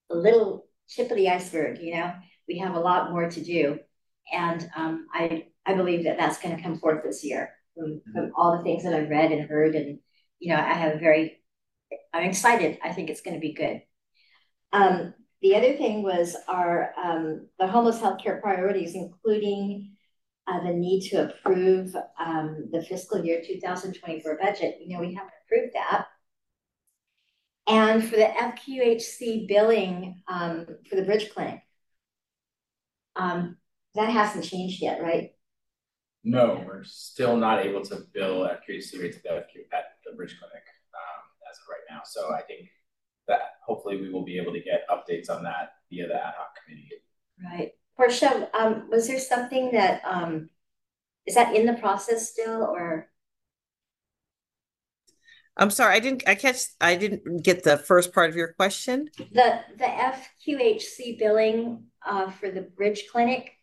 a 0.10 0.16
little 0.16 0.68
tip 0.90 1.12
of 1.12 1.18
the 1.18 1.30
iceberg, 1.30 1.80
you 1.80 1.96
know? 1.96 2.14
We 2.48 2.60
have 2.60 2.76
a 2.76 2.80
lot 2.80 3.12
more 3.12 3.30
to 3.30 3.44
do. 3.44 3.80
And 4.32 4.70
um, 4.76 5.08
I, 5.14 5.48
I 5.68 5.76
believe 5.76 6.06
that 6.06 6.18
that's 6.18 6.40
gonna 6.40 6.62
come 6.62 6.80
forth 6.80 7.04
this 7.04 7.24
year 7.24 7.52
from, 7.76 8.02
from 8.14 8.32
all 8.36 8.58
the 8.58 8.64
things 8.64 8.84
that 8.84 8.94
I've 8.94 9.10
read 9.10 9.32
and 9.32 9.48
heard 9.48 9.76
and, 9.76 10.00
you 10.40 10.54
know, 10.54 10.60
I 10.60 10.74
have 10.74 10.96
a 10.96 11.00
very, 11.00 11.44
I'm 12.14 12.24
excited. 12.24 12.80
I 12.84 12.94
think 12.94 13.10
it's 13.10 13.22
gonna 13.22 13.40
be 13.40 13.54
good. 13.54 13.82
Um, 14.74 15.14
the 15.42 15.56
other 15.56 15.78
thing 15.78 16.02
was 16.02 16.36
our, 16.48 16.94
um, 17.04 17.48
the 17.60 17.68
homeless 17.68 18.00
healthcare 18.00 18.42
priorities, 18.42 18.96
including 18.96 19.92
uh, 20.48 20.64
the 20.64 20.74
need 20.74 21.10
to 21.10 21.30
approve, 21.30 21.94
um, 22.20 22.70
the 22.72 22.82
fiscal 22.82 23.24
year 23.24 23.42
two 23.46 23.60
thousand 23.60 23.94
twenty-four 23.94 24.38
budget. 24.42 24.78
You 24.82 24.96
know, 24.96 25.02
we 25.02 25.14
haven't 25.14 25.34
approved 25.46 25.74
that. 25.76 26.08
And 27.68 28.04
for 28.04 28.16
the 28.16 28.24
FQHC 28.26 29.48
billing, 29.48 30.24
um, 30.28 30.66
for 30.90 30.96
the 30.96 31.04
Bridge 31.04 31.30
Clinic. 31.32 31.62
Um, 33.16 33.58
that 33.96 34.10
hasn't 34.10 34.46
changed 34.46 34.82
yet, 34.82 35.02
right? 35.02 35.32
No, 36.30 36.62
we're 36.68 36.84
still 36.84 37.38
not 37.38 37.66
able 37.66 37.82
to 37.86 38.04
bill 38.14 38.42
FQHC 38.42 39.02
rates 39.02 39.16
at 39.16 39.24
the 39.24 39.30
FQ, 39.30 39.64
at 39.72 39.86
the 40.06 40.14
Bridge 40.14 40.36
Clinic, 40.38 40.66
um, 40.94 41.24
as 41.50 41.58
of 41.58 41.70
right 41.70 41.80
now, 41.90 42.02
so 42.04 42.34
I 42.34 42.42
think 42.42 42.68
that 43.30 43.40
hopefully 43.66 44.02
we 44.02 44.10
will 44.10 44.26
be 44.26 44.38
able 44.38 44.52
to 44.52 44.60
get 44.60 44.86
updates 44.90 45.30
on 45.30 45.42
that 45.44 45.76
via 45.90 46.06
the 46.06 46.16
ad 46.16 46.34
hoc 46.38 46.50
committee. 46.62 46.90
Right. 47.42 47.72
Portia, 47.96 48.50
um, 48.54 48.90
was 48.92 49.08
there 49.08 49.22
something 49.22 49.72
that, 49.72 50.02
um, 50.04 50.50
is 51.26 51.36
that 51.36 51.56
in 51.56 51.66
the 51.66 51.76
process 51.76 52.30
still 52.30 52.62
or? 52.62 53.08
I'm 55.56 55.72
sorry, 55.72 55.96
I 55.96 56.02
didn't, 56.02 56.24
I 56.28 56.36
catch, 56.36 56.58
I 56.82 56.98
didn't 56.98 57.42
get 57.42 57.64
the 57.64 57.78
first 57.78 58.14
part 58.14 58.30
of 58.30 58.36
your 58.36 58.50
question. 58.50 59.08
The, 59.18 59.62
the 59.78 59.86
FQHC 59.86 61.20
billing, 61.20 61.86
uh, 62.06 62.32
for 62.32 62.52
the 62.52 62.64
Bridge 62.64 63.06
Clinic? 63.10 63.54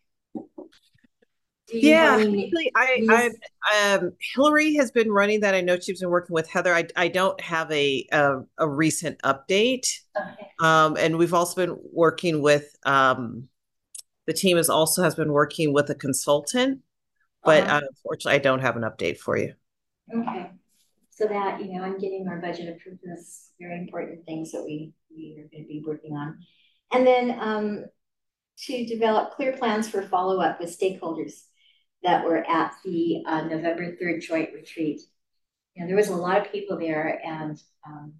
Yeah, 1.73 2.17
actually, 2.19 2.71
I? 2.75 3.31
I, 3.67 3.95
um, 3.95 4.11
Hillary 4.35 4.75
has 4.75 4.91
been 4.91 5.11
running 5.11 5.39
that. 5.39 5.55
I 5.55 5.61
know 5.61 5.79
she's 5.79 5.99
been 5.99 6.11
working 6.11 6.33
with 6.33 6.47
Heather. 6.47 6.73
I, 6.73 6.85
I 6.95 7.07
don't 7.07 7.39
have 7.41 7.71
a, 7.71 8.07
a, 8.11 8.41
a 8.59 8.69
recent 8.69 9.19
update. 9.23 9.87
Okay. 10.15 10.51
Um, 10.61 10.95
and 10.97 11.17
we've 11.17 11.33
also 11.33 11.55
been 11.65 11.77
working 11.91 12.41
with, 12.41 12.75
um, 12.85 13.47
the 14.27 14.33
team 14.33 14.57
is 14.57 14.69
also 14.69 15.01
has 15.01 15.15
been 15.15 15.31
working 15.31 15.73
with 15.73 15.89
a 15.89 15.95
consultant, 15.95 16.81
but 17.43 17.63
Uh-huh. 17.63 17.81
unfortunately, 17.83 18.35
I 18.35 18.43
don't 18.43 18.61
have 18.61 18.75
an 18.75 18.83
update 18.83 19.17
for 19.17 19.35
you. 19.35 19.53
Okay, 20.15 20.51
so 21.09 21.25
that, 21.25 21.59
you 21.61 21.73
know, 21.73 21.83
I'm 21.83 21.97
getting 21.97 22.27
our 22.27 22.39
budget 22.39 22.69
approved, 22.69 22.99
that's 23.03 23.51
very 23.59 23.79
important 23.79 24.23
things 24.25 24.51
that 24.51 24.63
we, 24.63 24.93
we 25.09 25.37
are 25.39 25.49
gonna 25.51 25.67
be 25.67 25.83
working 25.85 26.15
on. 26.15 26.37
And 26.91 27.07
then, 27.07 27.37
um, 27.39 27.85
to 28.57 28.85
develop 28.85 29.31
clear 29.31 29.53
plans 29.53 29.89
for 29.89 30.01
follow-up 30.03 30.61
with 30.61 30.79
stakeholders 30.79 31.43
that 32.03 32.25
were 32.25 32.43
at 32.49 32.73
the, 32.83 33.23
uh, 33.25 33.41
November 33.41 33.95
third 33.95 34.21
joint 34.21 34.49
retreat. 34.53 35.01
You 35.73 35.81
know, 35.81 35.87
there 35.87 35.95
was 35.95 36.09
a 36.09 36.15
lot 36.15 36.37
of 36.37 36.51
people 36.51 36.77
there 36.77 37.21
and, 37.25 37.61
um, 37.85 38.13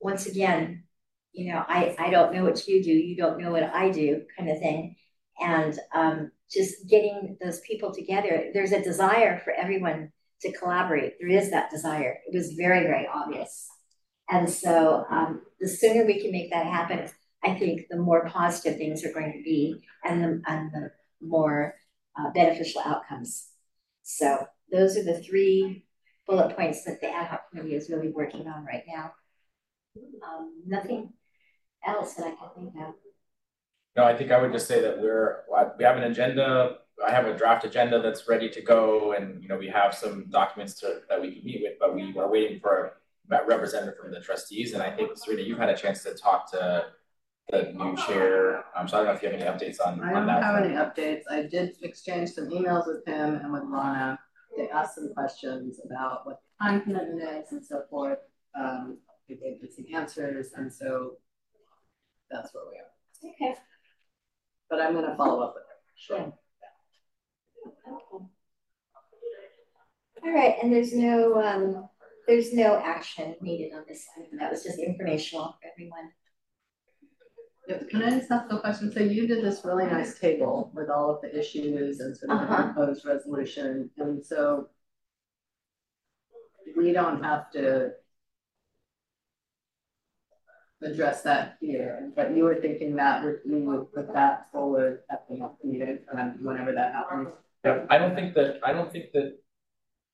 once 0.00 0.26
again, 0.26 0.84
you 1.32 1.52
know, 1.52 1.64
I, 1.66 1.94
I 1.98 2.10
don't 2.10 2.32
know 2.32 2.44
what 2.44 2.66
you 2.66 2.82
do, 2.82 2.90
you 2.90 3.16
don't 3.16 3.40
know 3.40 3.50
what 3.50 3.62
I 3.62 3.90
do, 3.90 4.24
kind 4.36 4.50
of 4.50 4.58
thing. 4.58 4.96
And, 5.40 5.78
um, 5.92 6.30
just 6.50 6.88
getting 6.88 7.36
those 7.40 7.60
people 7.60 7.94
together, 7.94 8.50
there's 8.52 8.72
a 8.72 8.82
desire 8.82 9.40
for 9.40 9.52
everyone 9.52 10.10
to 10.42 10.52
collaborate. 10.52 11.14
There 11.20 11.28
is 11.28 11.50
that 11.50 11.70
desire. 11.70 12.18
It 12.26 12.34
was 12.34 12.52
very, 12.54 12.80
very 12.80 13.06
obvious. 13.06 13.68
And 14.28 14.48
so 14.48 15.04
um, 15.10 15.42
the 15.60 15.68
sooner 15.68 16.04
we 16.04 16.20
can 16.20 16.32
make 16.32 16.50
that 16.50 16.66
happen, 16.66 17.08
I 17.42 17.54
think 17.54 17.86
the 17.88 17.96
more 17.96 18.28
positive 18.28 18.78
things 18.78 19.04
are 19.04 19.12
going 19.12 19.32
to 19.32 19.42
be 19.42 19.82
and 20.04 20.22
the, 20.22 20.42
and 20.46 20.72
the 20.72 20.90
more 21.20 21.74
uh, 22.18 22.30
beneficial 22.34 22.82
outcomes. 22.84 23.48
So 24.02 24.46
those 24.70 24.96
are 24.96 25.04
the 25.04 25.20
three 25.20 25.86
bullet 26.26 26.56
points 26.56 26.84
that 26.84 27.00
the 27.00 27.08
ad 27.08 27.28
hoc 27.28 27.50
committee 27.50 27.74
is 27.74 27.90
really 27.90 28.08
working 28.08 28.46
on 28.46 28.64
right 28.64 28.84
now. 28.86 29.12
Um, 29.96 30.62
nothing 30.66 31.12
else 31.86 32.14
that 32.14 32.26
I 32.26 32.30
can 32.30 32.48
think 32.54 32.74
of. 32.76 32.94
No, 33.96 34.04
I 34.04 34.16
think 34.16 34.30
I 34.30 34.40
would 34.40 34.52
just 34.52 34.68
say 34.68 34.80
that 34.80 35.00
we're, 35.00 35.42
we 35.78 35.84
have 35.84 35.96
an 35.96 36.04
agenda, 36.04 36.76
I 37.04 37.10
have 37.10 37.26
a 37.26 37.36
draft 37.36 37.64
agenda 37.64 38.00
that's 38.00 38.28
ready 38.28 38.48
to 38.50 38.62
go 38.62 39.12
and, 39.12 39.42
you 39.42 39.48
know, 39.48 39.56
we 39.56 39.68
have 39.68 39.94
some 39.94 40.26
documents 40.30 40.74
to, 40.80 41.00
that 41.08 41.20
we 41.20 41.34
can 41.34 41.44
meet 41.44 41.62
with, 41.62 41.72
but 41.80 41.94
we 41.94 42.16
are 42.16 42.30
waiting 42.30 42.60
for 42.60 42.92
a 43.32 43.46
representative 43.46 43.98
from 43.98 44.12
the 44.12 44.20
trustees, 44.20 44.72
and 44.72 44.82
I 44.82 44.90
think, 44.90 45.16
Serena, 45.16 45.42
you've 45.42 45.58
had 45.58 45.68
a 45.70 45.76
chance 45.76 46.02
to 46.02 46.14
talk 46.14 46.50
to 46.50 46.86
the 47.50 47.72
new 47.72 47.96
chair, 47.96 48.64
um, 48.76 48.86
so 48.88 48.96
I 48.96 49.00
don't 49.00 49.06
know 49.06 49.12
if 49.14 49.22
you 49.22 49.30
have 49.30 49.40
any 49.40 49.48
updates 49.48 49.78
on, 49.84 50.00
I 50.02 50.12
don't 50.12 50.26
that. 50.26 50.42
have 50.42 50.52
front. 50.54 50.66
any 50.66 50.74
updates. 50.74 51.22
I 51.30 51.42
did 51.42 51.76
exchange 51.82 52.30
some 52.30 52.48
emails 52.48 52.86
with 52.86 53.04
him 53.06 53.36
and 53.36 53.52
with 53.52 53.62
Lana. 53.64 54.18
They 54.56 54.68
asked 54.68 54.96
some 54.96 55.12
questions 55.14 55.80
about 55.84 56.26
what 56.26 56.40
the 56.40 56.64
time 56.64 56.82
commitment 56.82 57.22
is 57.22 57.52
and 57.52 57.64
so 57.64 57.82
forth. 57.88 58.18
Um, 58.58 58.98
we 59.28 59.36
gave 59.36 59.60
them 59.60 59.70
some 59.74 59.86
answers, 59.94 60.52
and 60.56 60.72
so 60.72 61.18
that's 62.30 62.52
where 62.54 62.64
we 62.70 62.76
are. 62.78 63.32
Okay. 63.32 63.54
But 64.68 64.80
I'm 64.80 64.94
gonna 64.94 65.16
follow 65.16 65.40
up 65.42 65.54
with 65.54 65.64
her. 65.64 65.76
Sure. 65.96 66.18
Okay. 66.18 66.32
All 70.22 70.32
right, 70.32 70.56
and 70.62 70.72
there's 70.72 70.92
no, 70.92 71.40
um, 71.42 71.88
there's 72.28 72.52
no 72.52 72.76
action 72.76 73.34
needed 73.40 73.72
on 73.74 73.84
this 73.88 74.04
item. 74.18 74.38
That 74.38 74.50
was 74.50 74.62
just 74.62 74.78
informational 74.78 75.56
for 75.60 75.68
everyone. 75.72 76.10
Yeah, 77.70 77.78
Can 77.88 78.02
I 78.02 78.10
just 78.18 78.30
ask 78.32 78.50
a 78.52 78.58
question? 78.58 78.90
So 78.90 78.98
you 78.98 79.28
did 79.28 79.44
this 79.44 79.64
really 79.64 79.86
nice 79.86 80.18
table 80.18 80.72
with 80.74 80.90
all 80.90 81.08
of 81.14 81.20
the 81.22 81.38
issues 81.38 82.00
and 82.00 82.16
sort 82.16 82.32
of 82.32 82.40
the 82.40 82.44
Uh-huh. 82.52 82.72
proposed 82.72 83.04
resolution, 83.06 83.90
and 83.96 84.26
so 84.26 84.68
we 86.76 86.92
don't 86.92 87.22
have 87.22 87.48
to 87.52 87.92
address 90.82 91.22
that 91.22 91.58
here, 91.60 92.10
but 92.16 92.34
you 92.34 92.42
were 92.42 92.56
thinking 92.60 92.96
that 92.96 93.22
would, 93.22 93.38
we 93.46 93.60
would 93.60 93.92
put 93.92 94.12
that 94.14 94.50
forward 94.50 95.02
at 95.08 95.28
the 95.28 95.36
next 95.36 95.64
meeting, 95.64 95.98
um, 96.12 96.38
whenever 96.42 96.72
that 96.72 96.92
happens. 96.92 97.28
Yeah, 97.64 97.86
I 97.88 97.98
don't 97.98 98.16
think 98.16 98.34
that, 98.34 98.58
I 98.64 98.72
don't 98.72 98.90
think 98.90 99.12
that 99.12 99.38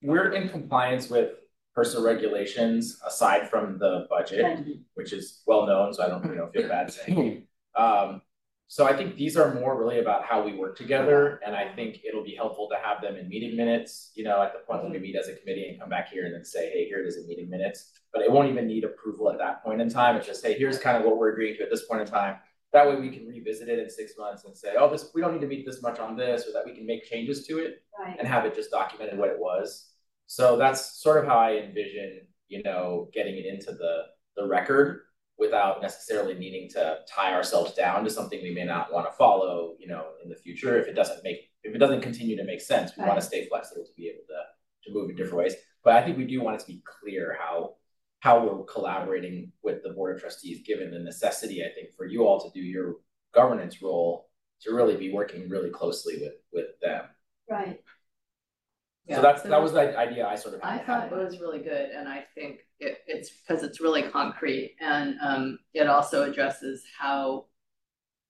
we're 0.02 0.32
in 0.32 0.50
compliance 0.50 1.08
with 1.08 1.30
personal 1.74 2.04
regulations 2.04 3.00
aside 3.06 3.48
from 3.48 3.78
the 3.78 4.06
budget, 4.10 4.66
which 4.94 5.12
is 5.14 5.42
well 5.46 5.66
known, 5.66 5.94
so 5.94 6.02
I 6.02 6.08
don't, 6.08 6.24
you 6.24 6.34
know, 6.34 6.48
feel 6.52 6.68
bad 6.68 6.92
saying. 6.92 7.44
Um, 7.76 8.22
so 8.68 8.84
I 8.84 8.96
think 8.96 9.16
these 9.16 9.36
are 9.36 9.54
more 9.54 9.78
really 9.78 10.00
about 10.00 10.24
how 10.24 10.42
we 10.44 10.54
work 10.54 10.76
together, 10.76 11.40
and 11.46 11.54
I 11.54 11.72
think 11.76 12.00
it'll 12.04 12.24
be 12.24 12.34
helpful 12.34 12.68
to 12.70 12.76
have 12.82 13.00
them 13.00 13.14
in 13.16 13.28
meeting 13.28 13.56
minutes, 13.56 14.10
you 14.16 14.24
know, 14.24 14.42
at 14.42 14.52
the 14.52 14.58
point 14.60 14.82
when 14.82 14.90
we 14.90 14.98
meet 14.98 15.14
as 15.14 15.28
a 15.28 15.34
committee 15.36 15.68
and 15.68 15.78
come 15.78 15.88
back 15.88 16.08
here 16.10 16.24
and 16.26 16.34
then 16.34 16.44
say, 16.44 16.70
hey, 16.70 16.86
here 16.88 16.98
it 17.00 17.06
is 17.06 17.16
in 17.16 17.28
meeting 17.28 17.48
minutes. 17.48 17.92
But 18.12 18.22
it 18.22 18.30
won't 18.32 18.48
even 18.48 18.66
need 18.66 18.82
approval 18.82 19.30
at 19.30 19.38
that 19.38 19.62
point 19.62 19.80
in 19.80 19.88
time, 19.88 20.16
it's 20.16 20.26
just, 20.26 20.44
hey, 20.44 20.54
here's 20.58 20.78
kind 20.78 20.96
of 20.96 21.04
what 21.04 21.16
we're 21.16 21.30
agreeing 21.32 21.56
to 21.58 21.62
at 21.62 21.70
this 21.70 21.84
point 21.84 22.00
in 22.00 22.08
time. 22.08 22.36
That 22.72 22.88
way 22.88 22.96
we 22.96 23.10
can 23.10 23.28
revisit 23.28 23.68
it 23.68 23.78
in 23.78 23.88
six 23.88 24.14
months 24.18 24.44
and 24.44 24.56
say, 24.56 24.74
oh, 24.76 24.90
this, 24.90 25.10
we 25.14 25.20
don't 25.20 25.32
need 25.34 25.42
to 25.42 25.46
meet 25.46 25.64
this 25.64 25.80
much 25.80 26.00
on 26.00 26.16
this, 26.16 26.48
or 26.48 26.52
that 26.52 26.64
we 26.66 26.74
can 26.74 26.86
make 26.86 27.04
changes 27.08 27.46
to 27.46 27.58
it 27.58 27.84
Right. 27.98 28.16
and 28.18 28.26
have 28.26 28.44
it 28.44 28.54
just 28.54 28.70
documented 28.72 29.16
what 29.18 29.28
it 29.28 29.38
was. 29.38 29.90
So 30.26 30.56
that's 30.56 31.00
sort 31.00 31.18
of 31.18 31.26
how 31.30 31.38
I 31.38 31.52
envision, 31.58 32.22
you 32.48 32.62
know, 32.64 33.08
getting 33.14 33.36
it 33.36 33.46
into 33.46 33.72
the 33.72 34.02
the 34.36 34.46
record 34.46 35.02
without 35.38 35.82
necessarily 35.82 36.34
needing 36.34 36.68
to 36.70 36.98
tie 37.08 37.32
ourselves 37.32 37.74
down 37.74 38.04
to 38.04 38.10
something 38.10 38.40
we 38.42 38.54
may 38.54 38.64
not 38.64 38.92
want 38.92 39.06
to 39.06 39.12
follow, 39.12 39.74
you 39.78 39.86
know, 39.86 40.06
in 40.22 40.28
the 40.30 40.34
future 40.34 40.80
if 40.80 40.86
it 40.86 40.94
doesn't 40.94 41.22
make 41.22 41.50
if 41.62 41.74
it 41.74 41.78
doesn't 41.78 42.00
continue 42.00 42.36
to 42.36 42.44
make 42.44 42.60
sense. 42.60 42.92
We 42.96 43.04
want 43.04 43.20
to 43.20 43.26
stay 43.26 43.46
flexible 43.48 43.84
to 43.84 43.92
be 43.96 44.08
able 44.08 44.24
to 44.28 44.42
to 44.84 44.94
move 44.94 45.10
in 45.10 45.16
different 45.16 45.38
ways. 45.38 45.54
But 45.84 45.96
I 45.96 46.02
think 46.02 46.16
we 46.16 46.26
do 46.26 46.40
want 46.40 46.56
it 46.56 46.60
to 46.60 46.72
be 46.72 46.82
clear 47.00 47.36
how 47.38 47.74
how 48.20 48.44
we're 48.44 48.64
collaborating 48.64 49.52
with 49.62 49.82
the 49.82 49.90
board 49.90 50.16
of 50.16 50.20
trustees, 50.20 50.66
given 50.66 50.90
the 50.90 50.98
necessity, 50.98 51.62
I 51.62 51.72
think, 51.74 51.94
for 51.96 52.06
you 52.06 52.26
all 52.26 52.40
to 52.40 52.50
do 52.58 52.64
your 52.64 52.96
governance 53.34 53.82
role 53.82 54.30
to 54.62 54.74
really 54.74 54.96
be 54.96 55.12
working 55.12 55.48
really 55.48 55.70
closely 55.70 56.14
with 56.20 56.34
with 56.52 56.80
them. 56.80 57.04
Right. 57.48 57.80
So 59.08 59.22
that's, 59.22 59.42
that 59.42 59.62
was 59.62 59.72
the 59.72 59.96
idea 59.96 60.26
I 60.26 60.34
sort 60.34 60.54
of. 60.54 60.60
I 60.64 60.78
had. 60.78 60.86
thought 60.86 61.12
it 61.12 61.24
was 61.24 61.40
really 61.40 61.60
good, 61.60 61.90
and 61.90 62.08
I 62.08 62.24
think 62.34 62.60
it, 62.80 62.98
it's 63.06 63.30
because 63.30 63.62
it's 63.62 63.80
really 63.80 64.02
concrete, 64.02 64.74
and, 64.80 65.16
um, 65.22 65.58
it 65.74 65.86
also 65.86 66.28
addresses 66.28 66.82
how 66.98 67.46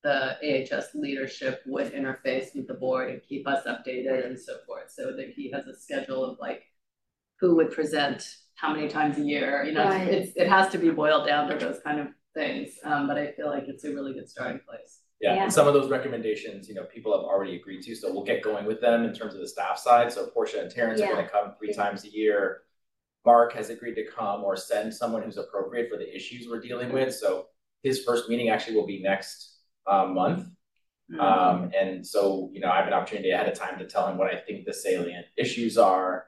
the 0.05 0.37
AHS 0.71 0.95
leadership 0.95 1.63
would 1.67 1.93
interface 1.95 2.55
with 2.55 2.67
the 2.69 2.75
board 2.75 3.11
and 3.11 3.23
keep 3.27 3.49
us 3.49 3.67
updated 3.67 4.27
and 4.27 4.39
so 4.39 4.59
forth, 4.67 4.91
so 4.91 5.17
that 5.17 5.31
he 5.35 5.51
has 5.51 5.67
a 5.67 5.75
schedule 5.75 6.25
of 6.25 6.39
like 6.39 6.63
who 7.41 7.57
would 7.57 7.71
present 7.71 8.37
how 8.55 8.73
many 8.75 8.89
times 8.89 9.19
a 9.19 9.23
year, 9.23 9.65
you 9.65 9.73
know, 9.73 9.85
Right. 9.85 10.09
it's, 10.09 10.37
it 10.37 10.49
has 10.49 10.71
to 10.73 10.79
be 10.79 10.91
boiled 10.91 11.27
down 11.27 11.49
to 11.49 11.57
those 11.57 11.81
kind 11.81 12.01
of 12.01 12.09
things, 12.35 12.79
um, 12.85 13.07
but 13.07 13.19
I 13.19 13.33
feel 13.33 13.49
like 13.49 13.65
it's 13.67 13.85
a 13.85 13.93
really 13.93 14.13
good 14.15 14.29
starting 14.29 14.61
place. 14.69 15.01
Yeah, 15.21 15.35
Yeah. 15.35 15.43
and 15.45 15.53
some 15.53 15.67
of 15.67 15.75
those 15.75 15.91
recommendations, 15.91 16.69
you 16.69 16.75
know, 16.75 16.85
people 16.85 17.13
have 17.17 17.25
already 17.25 17.57
agreed 17.57 17.83
to, 17.83 17.95
so 17.95 18.13
we'll 18.13 18.25
get 18.25 18.43
going 18.43 18.67
with 18.67 18.81
them 18.81 19.05
in 19.05 19.15
terms 19.15 19.35
of 19.35 19.41
the 19.41 19.49
staff 19.49 19.79
side. 19.79 20.13
So 20.13 20.27
Portia 20.27 20.61
and 20.61 20.71
Terrence 20.71 21.01
are 21.01 21.07
gonna 21.09 21.29
come 21.29 21.55
three 21.59 21.69
Yeah. 21.71 21.77
times 21.77 22.05
a 22.05 22.09
year. 22.11 22.63
Mark 23.25 23.53
has 23.55 23.71
agreed 23.71 23.95
to 23.95 24.05
come 24.07 24.45
or 24.45 24.57
send 24.57 24.95
someone 24.95 25.23
who's 25.23 25.39
appropriate 25.39 25.89
for 25.91 25.97
the 25.97 26.15
issues 26.15 26.49
we're 26.49 26.61
dealing 26.61 26.93
with, 26.93 27.15
so 27.15 27.49
his 27.83 28.05
first 28.05 28.29
meeting 28.29 28.51
actually 28.51 28.77
will 28.77 28.87
be 28.87 29.01
next 29.03 29.55
um 29.87 30.15
month. 30.15 30.49
Um, 31.21 31.71
and 31.79 32.05
so, 32.05 32.51
you 32.53 32.59
know, 32.61 32.69
I 32.69 32.79
have 32.79 32.89
an 32.89 32.93
opportunity 32.93 33.31
ahead 33.31 33.49
of 33.49 33.55
time 33.57 33.79
to 33.79 33.87
tell 33.87 34.09
him 34.09 34.19
what 34.19 34.27
I 34.33 34.37
think 34.37 34.67
the 34.67 34.75
salient 34.75 35.27
issues 35.37 35.79
are. 35.79 36.27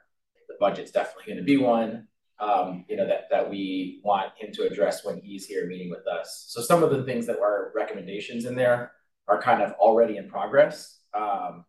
The 0.49 0.55
budget's 0.61 0.93
definitely 0.93 1.32
gonna 1.34 1.45
be 1.45 1.57
one, 1.57 2.07
um, 2.41 2.84
you 2.89 2.97
know, 2.97 3.07
that, 3.07 3.24
that 3.30 3.49
we 3.49 4.01
want 4.05 4.32
him 4.39 4.53
to 4.53 4.66
address 4.66 5.05
when 5.05 5.20
he's 5.20 5.47
here 5.47 5.66
meeting 5.66 5.91
with 5.91 6.07
us. 6.07 6.47
So 6.49 6.61
some 6.61 6.82
of 6.82 6.91
the 6.91 7.03
things 7.05 7.26
that 7.26 7.39
are 7.39 7.72
recommendations 7.74 8.45
in 8.45 8.55
there 8.55 8.93
are 9.26 9.41
kind 9.41 9.62
of 9.62 9.72
already 9.72 10.16
in 10.16 10.28
progress. 10.28 11.01
Um, 11.14 11.64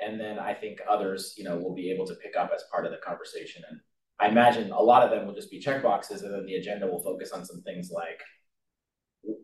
and 0.00 0.20
then 0.20 0.38
I 0.38 0.54
think 0.54 0.80
others, 0.88 1.34
you 1.36 1.44
know, 1.44 1.56
will 1.56 1.74
be 1.74 1.90
able 1.90 2.06
to 2.06 2.14
pick 2.14 2.36
up 2.36 2.50
as 2.54 2.64
part 2.70 2.84
of 2.84 2.92
the 2.92 2.98
conversation. 2.98 3.62
And 3.68 3.80
I 4.20 4.28
imagine 4.28 4.70
a 4.70 4.80
lot 4.80 5.02
of 5.02 5.10
them 5.10 5.26
will 5.26 5.34
just 5.34 5.50
be 5.50 5.60
checkboxes 5.60 6.22
and 6.22 6.34
then 6.34 6.44
the 6.46 6.56
agenda 6.56 6.86
will 6.86 7.02
focus 7.02 7.32
on 7.32 7.44
some 7.44 7.62
things 7.62 7.90
like 7.90 8.20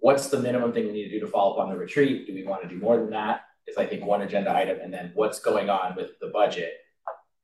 what's 0.00 0.28
the 0.28 0.40
minimum 0.40 0.72
thing 0.72 0.86
we 0.86 0.92
need 0.92 1.08
to 1.08 1.10
do 1.10 1.20
to 1.20 1.26
follow 1.26 1.54
up 1.54 1.60
on 1.60 1.70
the 1.70 1.76
retreat? 1.76 2.26
Do 2.26 2.34
we 2.34 2.44
want 2.44 2.62
to 2.62 2.68
do 2.68 2.78
more 2.78 2.96
than 2.96 3.10
that? 3.10 3.42
Is 3.66 3.76
I 3.76 3.86
think 3.86 4.04
one 4.04 4.22
agenda 4.22 4.54
item, 4.54 4.78
and 4.80 4.92
then 4.92 5.12
what's 5.14 5.40
going 5.40 5.68
on 5.68 5.94
with 5.94 6.18
the 6.20 6.28
budget 6.28 6.72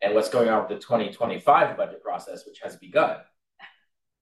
and 0.04 0.14
what's 0.14 0.28
going 0.28 0.48
on 0.48 0.60
with 0.60 0.68
the 0.68 0.84
twenty 0.84 1.10
twenty-five 1.10 1.76
budget 1.76 2.02
process, 2.02 2.44
which 2.46 2.60
has 2.62 2.76
begun. 2.76 3.16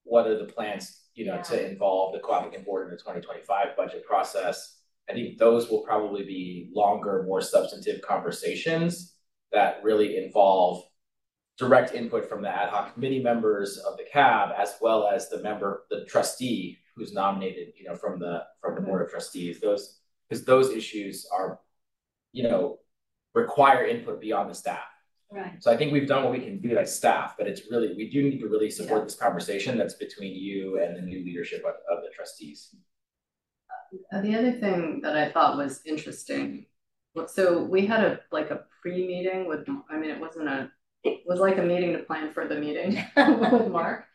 What 0.03 0.27
are 0.27 0.37
the 0.37 0.45
plans, 0.45 1.01
you 1.13 1.25
know, 1.25 1.41
to 1.43 1.69
involve 1.69 2.13
the 2.13 2.19
co-applicant 2.19 2.65
board 2.65 2.87
in 2.87 2.91
the 2.95 3.01
twenty 3.01 3.21
twenty-five 3.21 3.75
budget 3.75 4.05
process? 4.05 4.79
I 5.09 5.13
think 5.13 5.37
those 5.37 5.69
will 5.69 5.81
probably 5.81 6.23
be 6.23 6.71
longer, 6.73 7.23
more 7.27 7.41
substantive 7.41 8.01
conversations 8.01 9.13
that 9.51 9.83
really 9.83 10.23
involve 10.23 10.83
direct 11.57 11.93
input 11.93 12.27
from 12.27 12.41
the 12.41 12.49
ad 12.49 12.69
hoc 12.69 12.93
committee 12.93 13.21
members 13.21 13.77
of 13.77 13.97
the 13.97 14.05
cab 14.11 14.51
as 14.57 14.75
well 14.81 15.07
as 15.07 15.29
the 15.29 15.41
member, 15.43 15.83
the 15.91 16.05
trustee 16.05 16.79
who's 16.95 17.13
nominated, 17.13 17.73
you 17.77 17.85
know, 17.85 17.95
from 17.95 18.19
the 18.19 18.43
from 18.61 18.75
the 18.75 18.81
board 18.81 19.01
of 19.01 19.09
trustees. 19.11 19.59
Those 19.59 19.99
because 20.29 20.45
those 20.45 20.69
issues 20.69 21.27
are, 21.31 21.59
you 22.31 22.43
know, 22.43 22.79
require 23.35 23.85
input 23.85 24.21
beyond 24.21 24.49
the 24.49 24.55
staff. 24.55 24.79
Right. 25.33 25.61
So 25.63 25.71
I 25.71 25.77
think 25.77 25.91
we've 25.91 26.07
done 26.07 26.23
what 26.23 26.31
we 26.31 26.39
can 26.39 26.59
do 26.59 26.77
as 26.77 26.95
staff, 26.95 27.35
but 27.37 27.47
it's 27.47 27.63
really, 27.71 27.93
we 27.95 28.09
do 28.09 28.21
need 28.21 28.39
to 28.39 28.47
really 28.47 28.69
support 28.69 29.01
Yeah. 29.01 29.05
this 29.05 29.15
conversation 29.15 29.77
that's 29.77 29.95
between 29.95 30.35
you 30.35 30.79
and 30.81 30.95
the 30.95 31.01
new 31.01 31.23
leadership 31.25 31.61
of, 31.65 31.73
of 31.91 32.03
the 32.03 32.09
trustees. 32.15 32.75
Uh, 34.11 34.21
The 34.21 34.35
other 34.35 34.51
thing 34.53 35.01
that 35.01 35.17
I 35.17 35.31
thought 35.31 35.57
was 35.57 35.81
interesting, 35.85 36.67
so 37.27 37.63
we 37.63 37.85
had 37.85 38.03
a, 38.03 38.19
like 38.31 38.51
a 38.51 38.61
pre-meeting 38.81 39.47
with, 39.47 39.67
I 39.89 39.97
mean, 39.97 40.11
it 40.11 40.19
wasn't 40.19 40.49
a, 40.49 40.71
it 41.03 41.21
was 41.25 41.39
like 41.39 41.57
a 41.57 41.63
meeting 41.63 41.93
to 41.93 41.99
plan 42.03 42.31
for 42.33 42.47
the 42.47 42.55
meeting 42.55 43.03
with 43.17 43.67
Mark. 43.69 44.05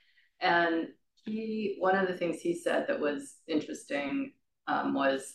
And 0.40 0.88
he, 1.24 1.76
one 1.80 1.96
of 1.96 2.06
the 2.06 2.16
things 2.16 2.40
he 2.40 2.54
said 2.54 2.86
that 2.86 3.00
was 3.00 3.34
interesting, 3.48 4.34
um, 4.68 4.94
was 4.94 5.34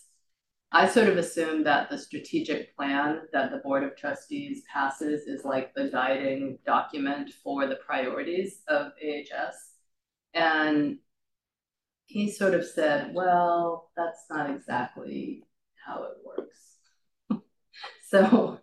I 0.75 0.87
sort 0.87 1.07
of 1.07 1.17
assume 1.17 1.63
that 1.65 1.91
the 1.91 1.99
strategic 1.99 2.75
plan 2.75 3.21
that 3.31 3.51
the 3.51 3.57
Board 3.57 3.83
of 3.83 3.95
Trustees 3.95 4.63
passes 4.73 5.27
is 5.27 5.45
like 5.45 5.71
the 5.75 5.89
guiding 5.89 6.57
document 6.65 7.31
for 7.43 7.67
the 7.67 7.75
priorities 7.75 8.61
of 8.67 8.87
AHS. 9.03 9.55
And 10.33 10.97
he 12.07 12.31
sort 12.31 12.55
of 12.55 12.65
said, 12.65 13.13
well, 13.13 13.91
that's 13.95 14.25
not 14.31 14.49
exactly 14.49 15.43
how 15.85 16.05
it 16.05 16.17
works. 16.25 17.43
so 18.09 18.59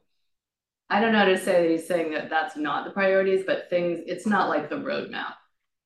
I 0.88 1.00
don't 1.00 1.12
know 1.12 1.20
how 1.20 1.24
to 1.26 1.38
say 1.38 1.62
that 1.62 1.70
he's 1.70 1.86
saying 1.86 2.11
that 2.11 2.28
that's 2.28 2.56
not 2.56 2.84
the 2.84 2.90
priorities, 2.90 3.44
but 3.46 3.70
things, 3.70 4.00
it's 4.06 4.26
not 4.26 4.48
like 4.48 4.68
the 4.68 4.76
roadmap. 4.76 5.34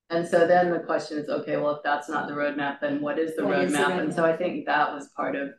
And 0.09 0.27
so 0.27 0.47
then 0.47 0.71
the 0.71 0.79
question 0.79 1.19
is, 1.19 1.29
okay, 1.29 1.57
well, 1.57 1.75
if 1.75 1.83
that's 1.83 2.09
not 2.09 2.27
the 2.27 2.33
roadmap, 2.33 2.79
then 2.79 2.99
what 2.99 3.19
is 3.19 3.35
the 3.35 3.45
What 3.45 3.59
is 3.59 3.71
the 3.71 3.77
roadmap? 3.77 3.99
And 3.99 4.13
so? 4.13 4.25
I 4.25 4.35
think 4.35 4.65
that 4.65 4.91
was 4.91 5.09
part 5.15 5.35
of 5.35 5.49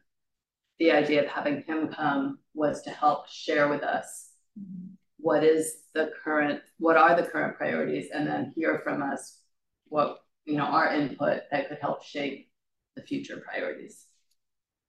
the 0.79 0.93
idea 0.93 1.23
of 1.25 1.29
having 1.29 1.63
him 1.63 1.89
come 1.89 2.39
was 2.55 2.83
to 2.83 2.91
help 2.91 3.29
share 3.29 3.69
with 3.69 3.83
us 3.83 4.31
what 5.19 5.43
is 5.43 5.83
the 5.95 6.11
current, 6.23 6.61
what 6.79 6.97
are 6.97 7.17
the 7.17 7.27
current 7.27 7.57
priorities, 7.57 8.09
and 8.13 8.27
then 8.27 8.53
hear 8.55 8.81
from 8.85 9.03
us 9.03 9.41
what, 9.89 10.19
you 10.45 10.57
know, 10.57 10.65
our 10.65 10.93
input 10.95 11.43
that 11.51 11.69
could 11.69 11.79
help 11.81 12.05
shape 12.05 12.51
the 12.95 13.03
future 13.03 13.43
priorities. 13.45 14.05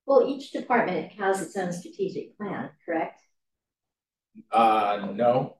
Well, 0.06 0.28
each 0.28 0.52
department 0.52 1.12
has 1.14 1.42
its 1.42 1.56
own 1.58 1.72
strategic 1.74 2.38
plan, 2.38 2.70
correct? 2.86 3.22
Uh, 4.52 5.10
no, 5.14 5.58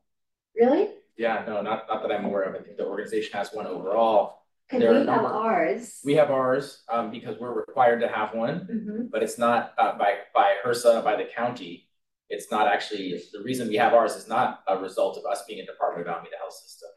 Really? 0.56 0.90
yeah, 1.18 1.44
no, 1.48 1.62
not, 1.62 1.88
not 1.88 2.02
that 2.02 2.12
I'm 2.12 2.26
aware 2.26 2.44
of. 2.44 2.56
I 2.56 2.64
think 2.64 2.78
the 2.78 2.86
organization 2.86 3.34
has 3.34 3.52
one 3.54 3.68
overall. 3.68 4.44
Cause 4.70 4.82
There 4.82 4.92
are 4.92 4.96
a 4.98 5.00
we 5.02 5.06
have 5.08 5.26
ours. 5.26 6.02
We 6.04 6.14
have 6.16 6.32
ours, 6.32 6.84
um, 6.90 7.10
because 7.10 7.40
we're 7.40 7.54
required 7.54 8.02
to 8.02 8.10
have 8.10 8.34
one, 8.34 8.68
Mhm. 8.68 9.12
but 9.12 9.24
it's 9.24 9.38
not, 9.38 9.74
uh, 9.78 9.98
by, 9.98 10.20
by 10.34 10.56
HRSA, 10.64 11.02
by 11.04 11.16
the 11.16 11.26
county. 11.26 11.90
It's 12.30 12.52
not 12.52 12.68
actually, 12.68 13.22
the 13.32 13.42
reason 13.44 13.70
we 13.70 13.78
have 13.78 13.94
ours 13.94 14.16
is 14.16 14.28
not 14.28 14.64
a 14.68 14.78
result 14.78 15.18
of 15.18 15.26
us 15.26 15.46
being 15.48 15.62
a 15.62 15.66
department 15.66 16.06
of 16.06 16.14
Alameda 16.14 16.36
Health 16.38 16.54
System. 16.54 16.90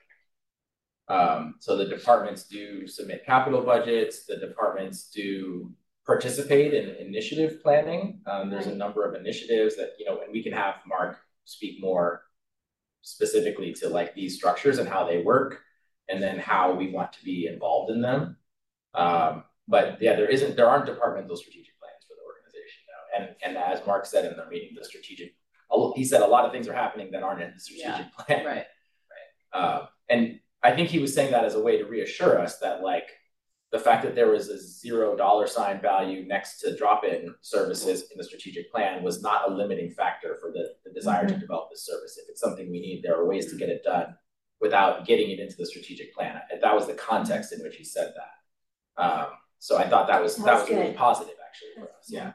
Um, 1.07 1.55
so 1.61 1.77
the 1.77 1.85
departments 1.87 2.45
do 2.49 2.87
submit 2.89 3.25
capital 3.25 3.63
budgets, 3.63 4.27
the 4.27 4.37
departments 4.37 5.11
do 5.11 5.73
participate 6.07 6.75
in 6.75 6.97
initiative 6.97 7.63
planning. 7.63 8.21
Um, 8.27 8.51
there's 8.51 8.67
a 8.67 8.75
number 8.75 9.05
of 9.05 9.15
initiatives 9.15 9.77
that, 9.77 9.95
you 9.99 10.07
know, 10.07 10.21
and 10.23 10.33
we 10.33 10.43
can 10.43 10.53
have 10.53 10.77
Mark 10.87 11.19
speak 11.45 11.81
more 11.81 12.25
specifically 13.03 13.73
to 13.75 13.89
like 13.89 14.15
these 14.15 14.37
structures 14.37 14.79
and 14.79 14.89
how 14.89 15.05
they 15.07 15.23
work, 15.23 15.63
and 16.11 16.23
then 16.23 16.39
how 16.39 16.73
we 16.75 16.91
want 16.91 17.13
to 17.13 17.25
be 17.25 17.47
involved 17.47 17.91
in 17.91 18.01
them. 18.01 18.37
Um, 18.95 19.45
but 19.69 19.99
yeah, 20.01 20.17
there 20.17 20.29
isn't, 20.29 20.57
there 20.57 20.69
aren't 20.69 20.87
departmental 20.87 21.37
strategic 21.37 21.79
plans 21.79 22.05
for 22.09 22.15
the 22.15 22.27
organization 22.27 22.83
now. 22.89 23.03
And, 23.17 23.57
and 23.57 23.57
as 23.57 23.87
Mark 23.87 24.07
said 24.07 24.25
in 24.25 24.37
the 24.37 24.47
meeting, 24.47 24.71
the 24.77 24.85
strategic, 24.85 25.35
he 25.95 26.05
said 26.05 26.23
a 26.23 26.27
lot 26.27 26.45
of 26.45 26.53
things 26.53 26.67
are 26.67 26.75
happening 26.75 27.13
that 27.13 27.23
aren't 27.23 27.41
in 27.41 27.53
the 27.55 27.61
strategic 27.61 28.13
plan. 28.15 28.45
Right. 28.45 28.67
Uh, 29.53 29.87
and 30.09 30.41
I 30.63 30.73
think 30.73 30.89
he 30.89 30.99
was 30.99 31.15
saying 31.15 31.31
that 31.31 31.45
as 31.45 31.55
a 31.55 31.61
way 31.61 31.79
to 31.79 31.85
reassure 31.85 32.41
us 32.41 32.59
that 32.59 32.83
like 32.83 33.09
the 33.73 33.79
fact 33.79 34.03
that 34.03 34.17
there 34.17 34.31
was 34.31 34.49
a 34.49 34.59
zero 34.59 35.17
dollar 35.17 35.47
sign 35.47 35.81
value 35.81 36.27
next 36.27 36.59
to 36.61 36.77
drop-in 36.77 37.33
services 37.41 38.03
in 38.11 38.19
the 38.19 38.25
strategic 38.25 38.71
plan 38.73 39.05
was 39.05 39.23
not 39.23 39.49
a 39.49 39.55
limiting 39.55 39.91
factor 39.91 40.37
for 40.41 40.51
the, 40.51 40.71
the 40.85 40.93
desire 40.93 41.27
to 41.27 41.39
develop 41.39 41.71
this 41.71 41.87
service. 41.87 42.19
If 42.21 42.29
it's 42.29 42.41
something 42.41 42.69
we 42.69 42.81
need, 42.81 43.03
there 43.05 43.17
are 43.17 43.29
ways 43.29 43.47
to 43.51 43.57
get 43.57 43.69
it 43.69 43.85
done 43.85 44.17
without 44.61 45.07
getting 45.07 45.31
it 45.31 45.41
into 45.41 45.57
the 45.57 45.67
strategic 45.67 46.15
plan. 46.15 46.41
That 46.61 46.75
was 46.75 46.87
the 46.87 46.95
context 46.95 47.53
in 47.53 47.61
which 47.63 47.77
he 47.77 47.85
said 47.85 48.13
that. 48.17 49.03
Um, 49.03 49.27
so 49.59 49.79
I 49.79 49.89
thought 49.89 50.07
that 50.09 50.23
was, 50.23 50.37
that 50.37 50.45
That's 50.45 50.69
was 50.69 50.79
really 50.79 50.93
positive 50.93 51.35
actually 51.47 51.69
for 51.77 51.89
us, 51.97 52.07
yeah. 52.09 52.33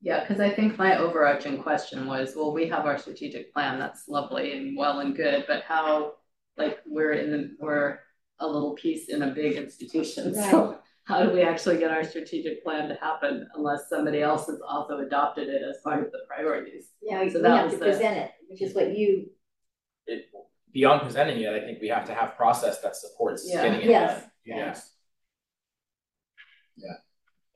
Yeah, 0.00 0.20
because 0.20 0.40
I 0.40 0.50
think 0.50 0.78
my 0.78 0.96
overarching 0.98 1.62
question 1.62 2.06
was, 2.06 2.34
well, 2.34 2.52
we 2.52 2.66
have 2.68 2.86
our 2.86 2.98
strategic 2.98 3.52
plan, 3.52 3.78
that's 3.78 4.08
lovely 4.08 4.52
and 4.56 4.76
well 4.76 4.98
and 4.98 5.14
good, 5.14 5.44
but 5.46 5.62
how, 5.62 6.14
like, 6.56 6.78
we're 6.86 7.12
in 7.12 7.30
the, 7.30 7.56
we're 7.60 8.00
a 8.40 8.46
little 8.46 8.74
piece 8.74 9.08
in 9.08 9.22
a 9.22 9.28
big 9.30 9.52
institution, 9.56 10.34
so 10.50 10.78
how 11.04 11.22
do 11.22 11.30
we 11.32 11.42
actually 11.42 11.78
get 11.78 11.92
our 11.92 12.02
strategic 12.02 12.64
plan 12.64 12.88
to 12.88 12.96
happen 12.96 13.46
unless 13.54 13.88
somebody 13.88 14.22
else 14.22 14.46
has 14.46 14.60
also 14.66 14.98
adopted 14.98 15.48
it 15.48 15.62
as 15.68 15.76
part 15.84 16.04
of 16.04 16.10
the 16.10 16.18
priorities? 16.28 16.88
Yeah, 17.00 17.20
So 17.28 17.36
we 17.36 17.42
that 17.42 17.56
have 17.56 17.64
was 17.66 17.74
to 17.74 17.78
the- 17.78 17.84
present 17.86 18.16
it, 18.18 18.30
which 18.48 18.62
is 18.62 18.74
what 18.74 18.96
you, 18.96 19.08
It, 19.18 19.32
beyond 20.72 21.02
presenting 21.02 21.40
it, 21.42 21.52
I 21.52 21.60
think 21.60 21.80
we 21.80 21.88
have 21.88 22.04
to 22.06 22.14
have 22.14 22.36
process 22.36 22.80
that 22.80 22.96
supports 22.96 23.44
Yeah. 23.48 23.62
getting 23.62 23.80
it 23.82 23.90
Yes, 23.90 24.20
done. 24.20 24.30
Yeah. 24.44 24.56
Yes. 24.56 24.94
Yeah. 26.76 26.96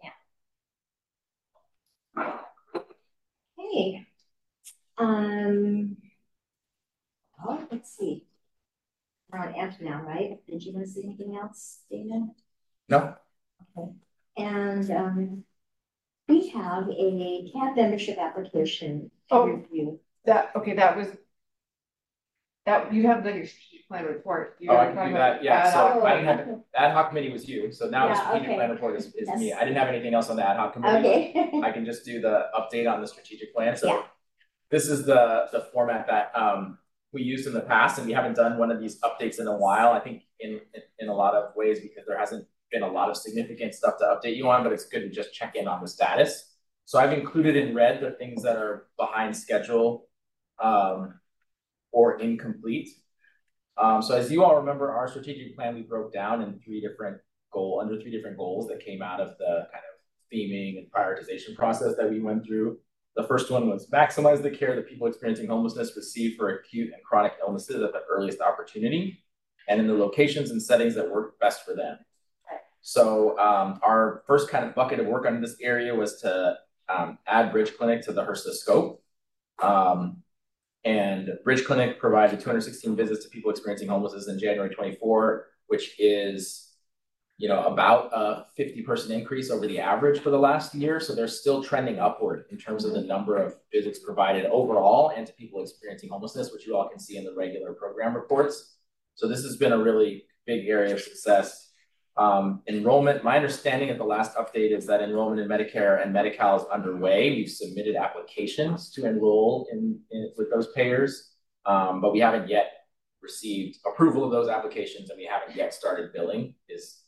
Yeah. 0.03 0.11
Hey. 3.59 4.07
Um. 4.99 5.97
Oh, 7.47 7.67
let's 7.71 7.97
see. 7.97 8.27
We're 9.31 9.41
on 9.41 9.55
F 9.57 9.81
now, 9.81 10.03
right? 10.03 10.39
Did 10.47 10.63
you 10.63 10.73
want 10.73 10.87
to 10.87 10.93
say 10.93 11.03
anything 11.05 11.37
else, 11.37 11.81
Dana? 11.91 12.29
No, 12.89 13.15
Okay. 13.77 13.91
And 14.39 14.91
um, 14.91 15.45
we 16.29 16.49
have 16.51 16.89
a 16.89 17.51
CAB 17.53 17.77
membership 17.77 18.19
application 18.19 19.11
to 19.29 19.35
Oh. 19.35 19.47
review. 19.47 20.01
That, 20.25 20.53
okay, 20.57 20.75
that 20.75 20.97
was. 20.97 21.09
That, 22.67 22.93
you 22.93 23.07
have 23.07 23.23
the 23.23 23.33
your 23.33 23.47
strategic 23.47 23.89
plan 23.89 24.05
report. 24.05 24.57
You 24.59 24.71
Oh, 24.71 24.77
I 24.77 24.87
can 24.93 25.09
do 25.09 25.15
that, 25.15 25.43
yeah, 25.43 25.73
so. 25.73 26.05
I 26.05 26.17
didn't 26.17 26.27
have, 26.27 26.47
the 26.47 26.81
ad 26.81 26.93
hoc 26.93 27.09
committee 27.11 27.31
was 27.33 27.49
you, 27.49 27.71
so 27.71 27.89
now 27.89 28.09
the 28.09 28.15
Yeah, 28.15 28.21
strategic 28.21 28.49
okay. 28.49 28.57
plan 28.57 28.71
report 28.71 28.97
is, 28.97 29.15
is 29.15 29.29
me. 29.29 29.49
Yes. 29.49 29.59
I 29.61 29.65
didn't 29.65 29.77
have 29.79 29.89
anything 29.89 30.15
else 30.15 30.29
on 30.31 30.37
the 30.37 30.49
ad 30.49 30.57
hoc 30.57 30.73
committee. 30.73 31.09
Okay. 31.09 31.61
I 31.65 31.71
can 31.71 31.85
just 31.85 32.05
do 32.05 32.21
the 32.21 32.47
update 32.59 32.93
on 32.93 33.01
the 33.01 33.07
strategic 33.07 33.55
plan, 33.55 33.77
so. 33.77 33.87
Yeah. 33.87 34.03
This 34.69 34.89
is 34.89 35.07
the, 35.07 35.47
the 35.53 35.69
format 35.73 36.09
that, 36.09 36.33
um, 36.35 36.79
we 37.13 37.23
used 37.23 37.47
in 37.47 37.55
the 37.55 37.61
past, 37.61 37.99
and 37.99 38.07
we 38.07 38.13
haven't 38.13 38.35
done 38.35 38.59
one 38.59 38.71
of 38.73 38.81
these 38.81 39.01
updates 39.01 39.39
in 39.39 39.47
a 39.47 39.57
while, 39.57 39.93
I 39.93 40.01
think 40.01 40.25
in, 40.41 40.61
in, 40.75 40.83
in 40.99 41.09
a 41.09 41.15
lot 41.15 41.35
of 41.35 41.55
ways, 41.55 41.79
because 41.81 42.05
there 42.07 42.19
hasn't 42.19 42.47
been 42.73 42.83
a 42.83 42.91
lot 42.91 43.09
of 43.09 43.17
significant 43.17 43.75
stuff 43.75 43.99
to 43.99 44.05
update 44.05 44.37
you 44.37 44.49
on, 44.51 44.65
but 44.65 44.73
it's 44.73 44.87
good 44.87 45.01
to 45.01 45.09
just 45.09 45.33
check 45.33 45.55
in 45.55 45.69
on 45.69 45.81
the 45.81 45.89
status. 45.89 46.53
So 46.85 46.99
I've 46.99 47.13
included 47.13 47.57
in 47.57 47.75
red 47.75 48.01
the 48.01 48.11
things 48.13 48.43
that 48.43 48.57
are 48.57 48.87
behind 48.99 49.37
schedule, 49.37 50.09
um, 50.63 51.21
or 51.97 52.21
incomplete. 52.21 52.91
Um, 53.79 54.03
so 54.03 54.15
as 54.15 54.31
you 54.31 54.45
all 54.45 54.57
remember, 54.57 54.93
our 54.93 55.09
strategic 55.09 55.57
plan, 55.57 55.75
we 55.75 55.81
broke 55.81 56.13
down 56.13 56.43
in 56.43 56.61
three 56.61 56.79
different 56.79 57.17
goal, 57.51 57.81
under 57.83 57.99
three 57.99 58.11
different 58.11 58.37
goals 58.37 58.69
that 58.69 58.85
came 58.85 59.01
out 59.01 59.19
of 59.19 59.31
the 59.39 59.67
kind 59.73 59.83
of 59.83 60.31
theming 60.31 60.77
and 60.77 60.93
prioritization 60.93 61.57
process 61.57 61.97
that 61.97 62.11
we 62.11 62.21
went 62.21 62.45
through. 62.47 62.79
The 63.17 63.25
first 63.25 63.51
one 63.51 63.71
was 63.71 63.89
maximize 63.89 64.43
the 64.43 64.51
care 64.51 64.77
that 64.77 64.87
people 64.87 65.07
experiencing 65.07 65.47
homelessness 65.47 65.97
receive 65.97 66.37
for 66.37 66.51
acute 66.51 66.93
and 66.93 67.03
chronic 67.03 67.33
illnesses 67.41 67.83
at 67.83 67.93
the 67.95 68.03
earliest 68.11 68.43
opportunity 68.43 69.25
and 69.67 69.81
in 69.81 69.87
the 69.87 69.95
locations 69.95 70.51
and 70.51 70.63
settings 70.63 70.95
that 70.97 71.11
work 71.11 71.41
best 71.41 71.65
for 71.65 71.75
them. 71.75 71.97
So 72.83 73.39
um, 73.39 73.81
our 73.83 74.23
first 74.27 74.51
kind 74.51 74.67
of 74.67 74.75
bucket 74.75 75.01
of 75.01 75.07
work 75.07 75.25
on 75.25 75.41
this 75.41 75.57
area 75.63 75.95
was 75.95 76.21
to 76.21 76.57
um, 76.91 77.19
add 77.27 77.53
Bridge 77.53 77.73
Clinic 77.79 78.03
to 78.03 78.13
the 78.13 78.23
HRSA 78.23 78.53
scope. 78.53 79.03
Um, 79.63 80.23
and 80.87 81.31
Bridge 81.43 81.65
Clinic 81.65 81.99
provided 81.99 82.39
216 82.39 82.95
visits 82.95 83.25
to 83.25 83.31
people 83.31 83.51
experiencing 83.51 83.89
homelessness 83.89 84.29
in 84.29 84.39
January 84.39 84.73
24, 84.73 85.47
which 85.67 85.99
is, 85.99 86.75
you 87.39 87.49
know, 87.49 87.65
about 87.65 88.11
a 88.15 88.47
50 88.57 88.83
person 88.83 89.11
increase 89.11 89.51
over 89.51 89.67
the 89.67 89.81
average 89.81 90.21
for 90.21 90.31
the 90.31 90.39
last 90.39 90.77
year. 90.77 91.01
So 91.01 91.13
they're 91.13 91.27
still 91.27 91.61
trending 91.61 91.99
upward 91.99 92.45
in 92.53 92.57
terms 92.57 92.85
of 92.85 92.93
the 92.93 93.01
number 93.01 93.37
of 93.37 93.57
visits 93.73 93.99
provided 93.99 94.47
overall 94.47 95.11
and 95.11 95.27
to 95.27 95.33
people 95.33 95.61
experiencing 95.61 96.09
homelessness, 96.09 96.53
which 96.53 96.69
you 96.69 96.77
all 96.77 96.89
can 96.89 97.01
see 97.01 97.17
in 97.17 97.25
the 97.25 97.35
regular 97.35 97.73
program 97.73 98.15
reports. 98.15 98.77
So 99.17 99.27
this 99.27 99.43
has 99.43 99.57
been 99.57 99.73
a 99.73 99.79
really 99.79 100.27
big 100.47 100.69
area 100.69 100.95
of 100.95 101.01
success. 101.01 101.66
Um, 102.19 102.63
enrollment, 102.67 103.23
my 103.23 103.37
understanding 103.37 103.91
at 103.91 103.99
the 103.99 104.05
last 104.05 104.37
update 104.37 104.71
is 104.71 104.87
that 104.87 105.03
enrollment 105.03 105.41
in 105.41 105.49
Medicare 105.49 106.03
and 106.03 106.13
Medi-Cal 106.13 106.57
is 106.57 106.67
underway. 106.73 107.31
We've 107.31 107.51
submitted 107.51 107.95
applications 107.95 108.91
to 108.93 109.07
enroll 109.07 109.69
in, 109.71 110.01
in 110.11 110.33
with 110.39 110.51
those 110.51 110.69
payers, 110.73 111.33
um, 111.67 112.01
but 112.01 112.13
we 112.13 112.21
haven't 112.21 112.49
yet 112.49 112.73
received 113.21 113.79
approval 113.87 114.25
of 114.25 114.31
those 114.31 114.49
applications, 114.49 115.11
and 115.11 115.19
we 115.19 115.27
haven't 115.27 115.57
yet 115.57 115.75
started 115.75 116.13
billing. 116.15 116.55
Is 116.69 117.03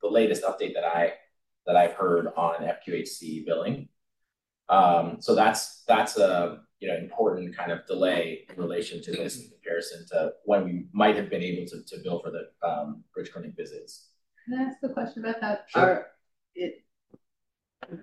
the 0.00 0.08
latest 0.08 0.42
update 0.42 0.74
that 0.74 0.84
I 0.84 1.14
that 1.66 1.76
I've 1.76 1.92
heard 1.92 2.28
on 2.36 2.62
FQHC 2.62 3.46
billing. 3.46 3.88
Um, 4.68 5.18
so 5.20 5.34
that's, 5.34 5.84
that's 5.86 6.16
a, 6.16 6.60
you 6.80 6.88
know, 6.88 6.96
important 6.96 7.56
kind 7.56 7.70
of 7.70 7.86
delay 7.86 8.46
in 8.48 8.56
relation 8.56 9.02
to 9.02 9.12
this 9.12 9.36
in 9.36 9.50
comparison 9.50 10.06
to 10.10 10.32
when 10.44 10.64
we 10.64 10.86
might 10.92 11.16
have 11.16 11.30
been 11.30 11.42
able 11.42 11.66
to, 11.66 11.82
to 11.84 12.02
bill 12.02 12.20
for 12.20 12.30
the, 12.30 12.48
um, 12.66 13.04
bridge 13.14 13.30
clinic 13.32 13.52
visits. 13.56 14.08
Can 14.44 14.58
I 14.58 14.62
ask 14.64 14.80
the 14.80 14.88
question 14.88 15.24
about 15.24 15.40
that? 15.40 15.66
Sure. 15.68 15.82
Are 15.82 16.06
it, 16.54 16.84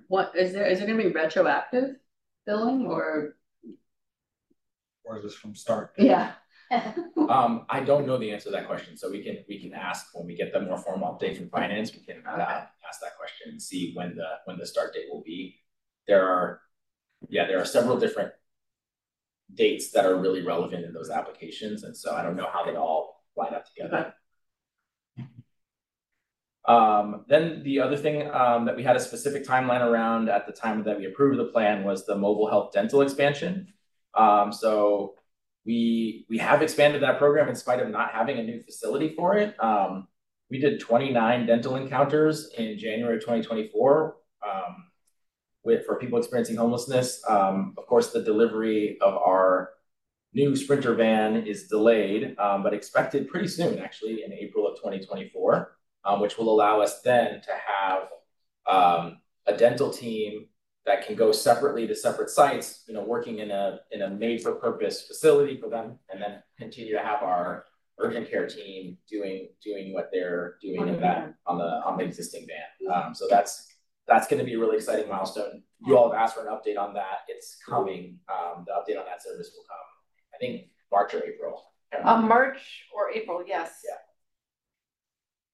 what, 0.08 0.34
is 0.36 0.54
there, 0.54 0.66
is 0.66 0.82
it 0.82 0.88
gonna 0.88 1.02
be 1.02 1.12
retroactive 1.12 1.96
billing 2.46 2.88
or? 2.88 3.36
Or 5.04 5.18
is 5.18 5.24
this 5.24 5.36
from 5.36 5.56
start? 5.56 5.94
Yeah. 5.98 6.34
Um, 7.30 7.66
I 7.70 7.82
don't 7.82 8.08
know 8.08 8.18
the 8.18 8.32
answer 8.32 8.46
to 8.46 8.52
that 8.52 8.66
question, 8.66 8.98
so 8.98 9.12
we 9.12 9.22
can, 9.24 9.38
we 9.48 9.60
can 9.60 9.72
ask 9.72 10.08
when 10.14 10.26
we 10.26 10.36
get 10.36 10.52
the 10.52 10.62
more 10.62 10.80
formal 10.80 11.14
update 11.14 11.38
from 11.38 11.48
finance, 11.50 11.94
we 11.94 12.00
can, 12.00 12.24
uh, 12.26 12.66
ask 12.88 13.02
that 13.02 13.18
question 13.20 13.52
and 13.52 13.62
see 13.62 13.94
when 13.94 14.16
the, 14.16 14.26
when 14.46 14.58
the 14.58 14.66
start 14.66 14.96
date 14.96 15.06
will 15.12 15.22
be. 15.22 15.60
There 16.08 16.28
are, 16.28 16.62
yeah, 17.28 17.46
there 17.46 17.62
are 17.62 17.66
several 17.66 18.00
different 18.00 18.32
dates 19.54 19.92
that 19.92 20.08
are 20.08 20.16
really 20.16 20.42
relevant 20.42 20.86
in 20.86 20.92
those 20.92 21.12
applications, 21.12 21.84
and 21.84 21.96
so 21.96 22.16
I 22.16 22.24
don't 22.24 22.36
know 22.36 22.50
how 22.52 22.66
they 22.66 22.76
all 22.76 23.24
line 23.38 23.54
up 23.54 23.66
together. 23.66 24.14
Um, 26.76 27.26
then 27.28 27.64
the 27.64 27.80
other 27.80 27.98
thing, 27.98 28.18
um, 28.42 28.66
that 28.66 28.76
we 28.80 28.84
had 28.84 28.96
a 28.96 29.00
specific 29.10 29.42
timeline 29.54 29.84
around 29.90 30.30
at 30.30 30.44
the 30.46 30.54
time 30.54 30.84
that 30.84 31.00
we 31.00 31.06
approved 31.08 31.40
the 31.40 31.52
plan 31.56 31.84
was 31.84 32.06
the 32.06 32.16
mobile 32.16 32.48
health 32.48 32.72
dental 32.78 33.02
expansion. 33.02 33.54
Um, 34.14 34.54
so 34.54 35.16
we, 35.66 36.28
we 36.30 36.38
have 36.38 36.62
expanded 36.62 37.02
that 37.02 37.18
program 37.18 37.50
in 37.50 37.56
spite 37.56 37.82
of 37.84 37.90
not 37.90 38.12
having 38.12 38.38
a 38.38 38.44
new 38.44 38.60
facility 38.62 39.10
for 39.18 39.30
it. 39.42 39.56
Um, 39.70 40.08
we 40.52 40.60
did 40.60 40.80
twenty-nine 40.80 41.48
dental 41.48 41.76
encounters 41.76 42.36
in 42.58 42.78
January 42.78 43.18
of 43.18 43.26
twenty 43.26 43.42
twenty-four, 43.44 44.18
um, 44.48 44.74
with, 45.64 45.86
for 45.88 45.96
people 45.98 46.20
experiencing 46.20 46.56
homelessness. 46.56 47.24
Um, 47.28 47.76
of 47.80 47.86
course, 47.88 48.08
the 48.12 48.24
delivery 48.24 48.98
of 49.02 49.16
our 49.16 49.72
new 50.34 50.56
Sprinter 50.56 50.94
van 50.94 51.48
is 51.48 51.68
delayed, 51.68 52.36
but 52.64 52.74
expected 52.74 53.28
pretty 53.28 53.48
soon, 53.48 53.80
actually, 53.80 54.24
in 54.24 54.34
April 54.34 54.68
of 54.68 54.80
twenty 54.82 55.00
twenty-four, 55.06 55.54
um, 56.06 56.20
which 56.20 56.38
will 56.38 56.50
allow 56.50 56.82
us 56.82 57.02
then 57.02 57.42
to 57.42 57.52
have, 57.52 58.04
um, 58.68 59.18
a 59.48 59.58
dental 59.58 59.90
team 59.90 60.48
that 60.86 61.06
can 61.06 61.16
go 61.16 61.32
separately 61.32 61.88
to 61.88 61.96
separate 61.96 62.30
sites, 62.30 62.84
you 62.88 62.94
know, 62.94 63.04
working 63.04 63.40
in 63.40 63.52
a, 63.52 63.80
in 63.92 64.02
a 64.04 64.10
made-for-purpose 64.10 65.08
facility 65.08 65.60
for 65.60 65.70
them, 65.70 65.98
and 66.12 66.22
then 66.22 66.42
continue 66.58 66.94
to 66.94 67.02
have 67.02 67.24
our 67.24 67.66
urgent 67.98 68.30
care 68.30 68.48
team 68.48 68.98
doing, 69.10 69.50
doing 69.64 69.94
what 69.94 70.10
they're 70.12 70.56
doing 70.62 70.88
in 70.88 71.00
that, 71.02 71.34
on 71.46 71.58
the, 71.58 71.66
on 71.86 71.98
the 71.98 72.04
existing 72.04 72.48
van. 72.48 72.94
Um, 72.94 73.14
so 73.14 73.28
that's, 73.30 73.74
that's 74.08 74.28
gonna 74.28 74.44
be 74.44 74.54
a 74.54 74.60
really 74.60 74.78
exciting 74.78 75.10
milestone. 75.10 75.64
You 75.86 75.98
all 75.98 76.12
have 76.12 76.20
asked 76.20 76.36
for 76.36 76.48
an 76.48 76.54
update 76.54 76.78
on 76.80 76.94
that. 76.94 77.20
It's 77.28 77.58
coming. 77.68 78.18
Um, 78.30 78.66
the 78.66 78.74
update 78.74 79.00
on 79.00 79.06
that 79.06 79.22
service 79.24 79.52
will 79.56 79.66
come, 79.68 79.78
I 80.34 80.38
think, 80.38 80.68
March 80.92 81.14
or 81.14 81.24
April. 81.24 81.66
Um, 82.04 82.28
March 82.28 82.86
or 82.96 83.12
April, 83.12 83.44
yes. 83.46 83.82
Yeah. 83.88 83.96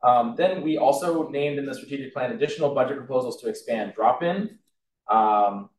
Um, 0.04 0.36
then 0.38 0.62
we 0.62 0.78
also 0.78 1.30
named 1.30 1.58
in 1.58 1.66
the 1.66 1.74
strategic 1.74 2.14
plan 2.14 2.32
additional 2.32 2.74
budget 2.76 2.98
proposals 2.98 3.42
to 3.42 3.50
expand 3.50 3.94
drop-in. 3.96 4.58
Um, 5.10 5.70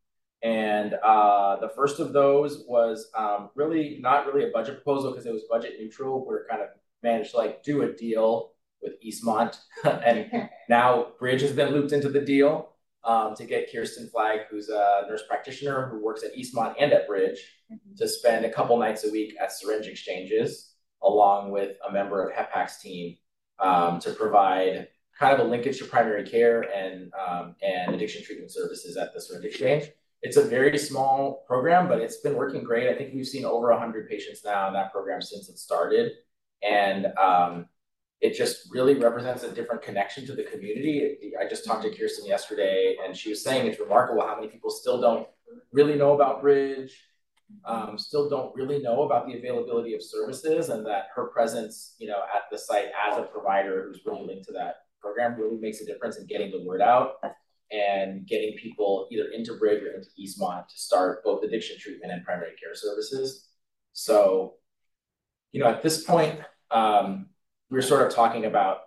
and 0.43 0.95
uh, 0.95 1.57
the 1.61 1.71
first 1.71 1.99
of 2.01 2.13
those 2.13 2.65
was 2.69 3.11
um, 3.17 3.51
really 3.55 3.99
not 4.01 4.27
really 4.27 4.49
a 4.49 4.53
budget 4.53 4.77
proposal 4.77 5.11
because 5.11 5.27
it 5.27 5.33
was 5.33 5.45
budget 5.51 5.75
neutral. 5.79 6.27
We 6.27 6.35
are 6.35 6.47
kind 6.49 6.63
of 6.63 6.69
managed 7.03 7.33
to 7.33 7.39
like 7.39 7.63
do 7.63 7.83
a 7.83 7.93
deal 7.93 8.53
with 8.83 8.95
Eastmont, 9.03 9.59
and 9.85 10.49
now 10.69 11.09
Bridge 11.19 11.41
has 11.43 11.53
been 11.53 11.73
looped 11.73 11.93
into 11.93 12.09
the 12.09 12.21
deal 12.21 12.71
um, 13.05 13.35
to 13.37 13.45
get 13.45 13.73
Kirsten 13.73 14.09
Flagg, 14.09 14.41
who's 14.51 14.69
a 14.69 15.03
nurse 15.09 15.23
practitioner 15.29 15.89
who 15.89 16.05
works 16.05 16.23
at 16.23 16.37
Eastmont 16.37 16.75
and 16.79 16.93
at 16.93 17.07
Bridge, 17.07 17.39
to 17.97 18.09
spend 18.09 18.45
a 18.45 18.51
couple 18.51 18.77
nights 18.79 19.05
a 19.05 19.11
week 19.11 19.35
at 19.41 19.53
syringe 19.53 19.87
exchanges, 19.87 20.75
along 21.03 21.51
with 21.51 21.77
a 21.89 21.93
member 21.93 22.23
of 22.23 22.35
HEPAC's 22.35 22.81
team, 22.81 23.17
um, 23.59 23.99
to 24.01 24.13
provide 24.13 24.89
kind 25.19 25.33
of 25.33 25.47
a 25.47 25.49
linkage 25.49 25.79
to 25.79 25.85
primary 25.85 26.25
care 26.25 26.63
and 26.63 27.13
um, 27.15 27.55
and 27.63 27.95
addiction 27.95 28.23
treatment 28.23 28.53
services 28.53 28.97
at 28.97 29.15
the 29.15 29.21
syringe 29.21 29.47
exchange. 29.47 29.91
It's 30.23 30.37
a 30.37 30.43
very 30.43 30.77
small 30.79 31.45
program, 31.47 31.89
but 31.89 32.01
it's 32.01 32.19
been 32.19 32.35
working 32.35 32.65
great. 32.65 32.89
I 32.89 32.95
think 32.95 33.15
we've 33.15 33.27
seen 33.27 33.45
over 33.45 33.71
100 33.71 34.09
patients 34.09 34.43
now 34.45 34.67
in 34.67 34.75
that 34.75 34.91
program 34.91 35.23
since 35.23 35.49
it 35.49 35.59
started. 35.59 36.13
And 36.63 37.07
um, 37.19 37.67
it 38.21 38.35
just 38.35 38.69
really 38.73 38.95
represents 38.95 39.43
a 39.43 39.53
different 39.53 39.83
connection 39.83 40.27
to 40.27 40.35
the 40.35 40.43
community. 40.45 41.33
I 41.39 41.47
just 41.47 41.65
talked 41.65 41.83
to 41.83 41.95
Kirsten 41.95 42.27
yesterday, 42.27 42.97
and 43.05 43.17
she 43.17 43.29
was 43.29 43.45
saying 43.45 43.67
it's 43.67 43.79
remarkable 43.79 44.27
how 44.27 44.35
many 44.35 44.49
people 44.49 44.71
still 44.71 45.01
don't 45.01 45.29
really 45.71 45.97
know 45.97 46.15
about 46.15 46.41
Bridge, 46.41 46.99
um, 47.65 47.99
still 47.99 48.29
don't 48.29 48.55
really 48.55 48.81
know 48.81 49.03
about 49.03 49.27
the 49.27 49.37
availability 49.37 49.95
of 49.95 50.03
services, 50.03 50.69
and 50.69 50.85
that 50.87 51.09
her 51.15 51.27
presence, 51.27 51.95
you 51.99 52.09
know, 52.09 52.21
at 52.35 52.43
the 52.51 52.59
site 52.59 52.89
as 53.09 53.19
a 53.19 53.23
provider 53.23 53.85
who's 53.87 54.01
really 54.05 54.27
linked 54.27 54.47
to 54.47 54.53
that 54.53 54.77
program 55.01 55.39
really 55.39 55.57
makes 55.59 55.81
a 55.81 55.87
difference 55.87 56.19
in 56.19 56.27
getting 56.27 56.51
the 56.51 56.65
word 56.65 56.81
out 56.81 57.15
and 57.71 58.27
getting 58.27 58.57
people 58.57 59.09
either 59.11 59.29
into 59.35 59.55
Bridge 59.55 59.83
or 59.83 59.93
into 59.95 60.09
Eastmont 60.21 60.69
to 60.69 60.79
start 60.79 61.25
both 61.25 61.43
addiction 61.45 61.77
treatment 61.79 62.13
and 62.13 62.25
primary 62.25 62.53
care 62.63 62.75
services. 62.75 63.49
So, 63.93 64.55
you 65.53 65.61
know, 65.61 65.69
at 65.69 65.83
this 65.83 66.05
point, 66.05 66.41
um, 66.71 67.27
we're 67.71 67.83
sort 67.83 68.07
of 68.07 68.15
talking 68.15 68.45
about 68.45 68.81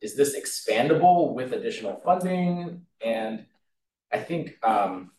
is 0.00 0.16
this 0.16 0.36
expandable 0.36 1.32
with 1.32 1.52
additional 1.52 2.00
funding? 2.04 2.82
And 3.04 3.46
I 4.12 4.18
think 4.18 4.54
um, 4.62 5.12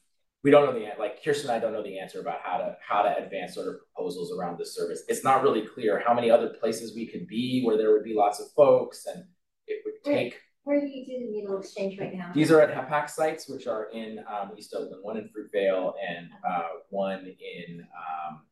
we 0.45 0.51
don't 0.51 0.63
know 0.67 0.79
the 0.79 0.87
like 0.99 1.23
Kirsten 1.23 1.49
and 1.49 1.57
I 1.57 1.59
don't 1.59 1.73
know 1.73 1.81
the 1.81 1.97
answer 1.97 2.19
about 2.21 2.37
how 2.43 2.57
to 2.57 2.77
how 2.87 3.01
to 3.01 3.17
advance 3.17 3.55
sort 3.55 3.67
of 3.67 3.77
proposals 3.79 4.31
around 4.31 4.59
this 4.59 4.75
service. 4.75 5.01
It's 5.07 5.23
not 5.23 5.41
really 5.41 5.63
clear 5.65 6.03
how 6.05 6.13
many 6.13 6.29
other 6.29 6.49
places 6.49 6.95
we 6.95 7.07
could 7.07 7.27
be 7.27 7.63
where 7.63 7.77
there 7.77 7.91
would 7.91 8.03
be 8.03 8.13
lots 8.13 8.39
of 8.39 8.45
folks, 8.55 9.07
and 9.07 9.25
it 9.65 9.81
would 9.83 9.95
take 10.03 10.39
Where 10.63 10.79
do 10.79 10.85
you 10.85 11.03
do 11.03 11.25
the 11.25 11.31
needle 11.31 11.57
exchange 11.57 11.99
right 11.99 12.13
now? 12.13 12.31
these 12.35 12.51
are 12.51 12.61
at 12.61 12.71
HEPAC 12.71 13.09
sites, 13.09 13.49
which 13.49 13.65
are 13.65 13.89
in 13.91 14.19
um, 14.31 14.51
East 14.55 14.71
Oakland, 14.75 15.03
one 15.03 15.17
in 15.17 15.27
Fruitvale 15.29 15.93
and 16.07 16.29
uh, 16.47 16.67
one 16.91 17.25
in 17.25 17.81
um, 17.81 18.43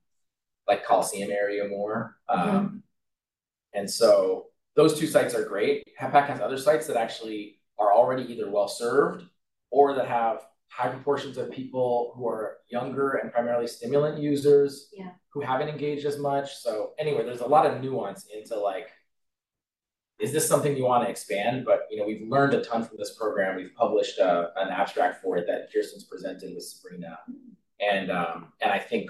like 0.68 0.84
Coliseum 0.84 1.30
area 1.30 1.68
more. 1.68 2.18
Um, 2.28 2.82
And 3.76 3.90
so 3.90 4.48
those 4.76 5.00
two 5.00 5.06
sites 5.06 5.36
are 5.36 5.46
great. 5.46 5.88
HEPAC 6.02 6.26
has 6.26 6.42
other 6.42 6.58
sites 6.58 6.88
that 6.88 6.98
actually 6.98 7.60
are 7.78 7.94
already 7.94 8.24
either 8.32 8.50
well 8.50 8.68
served 8.68 9.26
or 9.70 9.94
that 9.96 10.08
have 10.08 10.46
high 10.76 10.90
proportions 10.90 11.38
of 11.38 11.52
people 11.52 12.14
who 12.16 12.28
are 12.28 12.58
younger 12.70 13.12
and 13.12 13.32
primarily 13.32 13.68
stimulant 13.68 14.18
users 14.18 14.90
Yeah. 14.92 15.12
who 15.30 15.42
haven't 15.42 15.70
engaged 15.70 16.06
as 16.06 16.18
much. 16.18 16.56
So 16.56 16.94
anyway, 16.98 17.24
there's 17.24 17.42
a 17.42 17.48
lot 17.48 17.66
of 17.68 17.82
nuance 17.82 18.26
into 18.34 18.56
like 18.60 18.90
is 20.20 20.32
this 20.32 20.48
something 20.48 20.78
you 20.78 20.86
want 20.86 21.04
to 21.04 21.10
expand? 21.10 21.66
But 21.66 21.82
you 21.92 21.98
know, 22.00 22.06
we've 22.06 22.26
learned 22.28 22.54
a 22.54 22.64
ton 22.64 22.84
from 22.86 22.98
this 22.98 23.16
program. 23.18 23.56
We've 23.58 23.74
published 23.76 24.20
uh, 24.20 24.50
an 24.56 24.70
abstract 24.70 25.22
for 25.22 25.38
it 25.38 25.46
that 25.48 25.70
Kirsten's 25.74 26.06
presented 26.06 26.54
with 26.54 26.64
Sabrina, 26.64 27.20
and 27.82 28.10
um, 28.12 28.54
and 28.62 28.72
I 28.72 28.80
think 28.80 29.10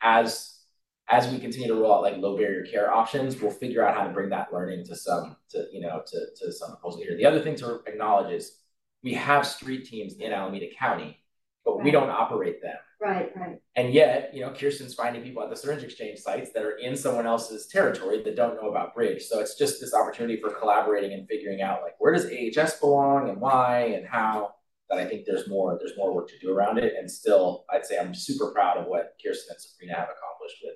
as 0.00 0.60
as 1.08 1.30
we 1.30 1.38
continue 1.38 1.68
to 1.68 1.74
roll 1.74 1.94
out 1.94 2.02
like 2.02 2.16
low 2.16 2.36
barrier 2.36 2.64
care 2.64 2.92
options, 2.92 3.40
we'll 3.40 3.50
figure 3.50 3.84
out 3.86 3.94
how 3.96 4.06
to 4.06 4.12
bring 4.12 4.30
that 4.30 4.52
learning 4.52 4.84
to 4.86 4.96
some 4.96 5.36
to 5.50 5.66
you 5.72 5.80
know 5.80 6.02
to 6.06 6.18
to 6.36 6.52
some 6.52 6.70
proposal 6.70 7.02
here. 7.02 7.16
The 7.16 7.26
other 7.26 7.40
thing 7.40 7.56
to 7.56 7.80
acknowledge 7.86 8.32
is 8.32 8.61
we 9.02 9.14
have 9.14 9.46
street 9.46 9.86
teams 9.86 10.14
in 10.14 10.32
Alameda 10.32 10.66
County, 10.78 11.18
but 11.64 11.82
we 11.82 11.90
don't 11.90 12.10
operate 12.10 12.62
them. 12.62 12.76
Right, 13.00 13.32
right. 13.36 13.58
And 13.74 13.92
yet, 13.92 14.30
you 14.32 14.42
know, 14.42 14.52
Kirsten's 14.52 14.94
finding 14.94 15.22
people 15.22 15.42
at 15.42 15.50
the 15.50 15.56
syringe 15.56 15.82
exchange 15.82 16.20
sites 16.20 16.52
that 16.52 16.62
are 16.62 16.78
in 16.78 16.96
someone 16.96 17.26
else's 17.26 17.66
territory 17.66 18.22
that 18.22 18.36
don't 18.36 18.54
know 18.62 18.70
about 18.70 18.94
Bridge. 18.94 19.24
So 19.24 19.40
it's 19.40 19.56
just 19.56 19.80
this 19.80 19.92
opportunity 19.92 20.40
for 20.40 20.50
collaborating 20.50 21.12
and 21.12 21.26
figuring 21.26 21.62
out 21.62 21.82
like 21.82 21.94
where 21.98 22.12
does 22.12 22.26
AHS 22.26 22.78
belong 22.78 23.28
and 23.28 23.40
why 23.40 23.86
and 23.96 24.06
how. 24.06 24.54
That 24.88 24.98
I 24.98 25.06
think 25.06 25.24
there's 25.24 25.48
more 25.48 25.78
there's 25.80 25.96
more 25.96 26.14
work 26.14 26.28
to 26.28 26.38
do 26.38 26.52
around 26.52 26.78
it. 26.78 26.92
And 26.98 27.10
still, 27.10 27.64
I'd 27.70 27.86
say 27.86 27.98
I'm 27.98 28.14
super 28.14 28.52
proud 28.52 28.76
of 28.76 28.86
what 28.86 29.14
Kirsten 29.24 29.54
and 29.54 29.60
Sabrina 29.60 29.94
have 29.94 30.08
accomplished 30.10 30.58
with 30.62 30.74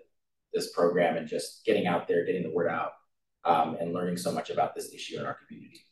this 0.55 0.73
program 0.73 1.16
and 1.16 1.28
just 1.28 1.65
getting 1.66 1.86
out 1.86 2.09
there, 2.09 2.24
getting 2.24 2.43
the 2.43 2.51
word 2.51 2.69
out, 2.69 2.93
um, 3.44 3.77
and 3.78 3.93
learning 3.93 4.16
so 4.16 4.32
much 4.32 4.48
about 4.48 4.74
this 4.74 4.93
issue 4.93 5.20
in 5.20 5.27
our 5.27 5.36
community. 5.47 5.85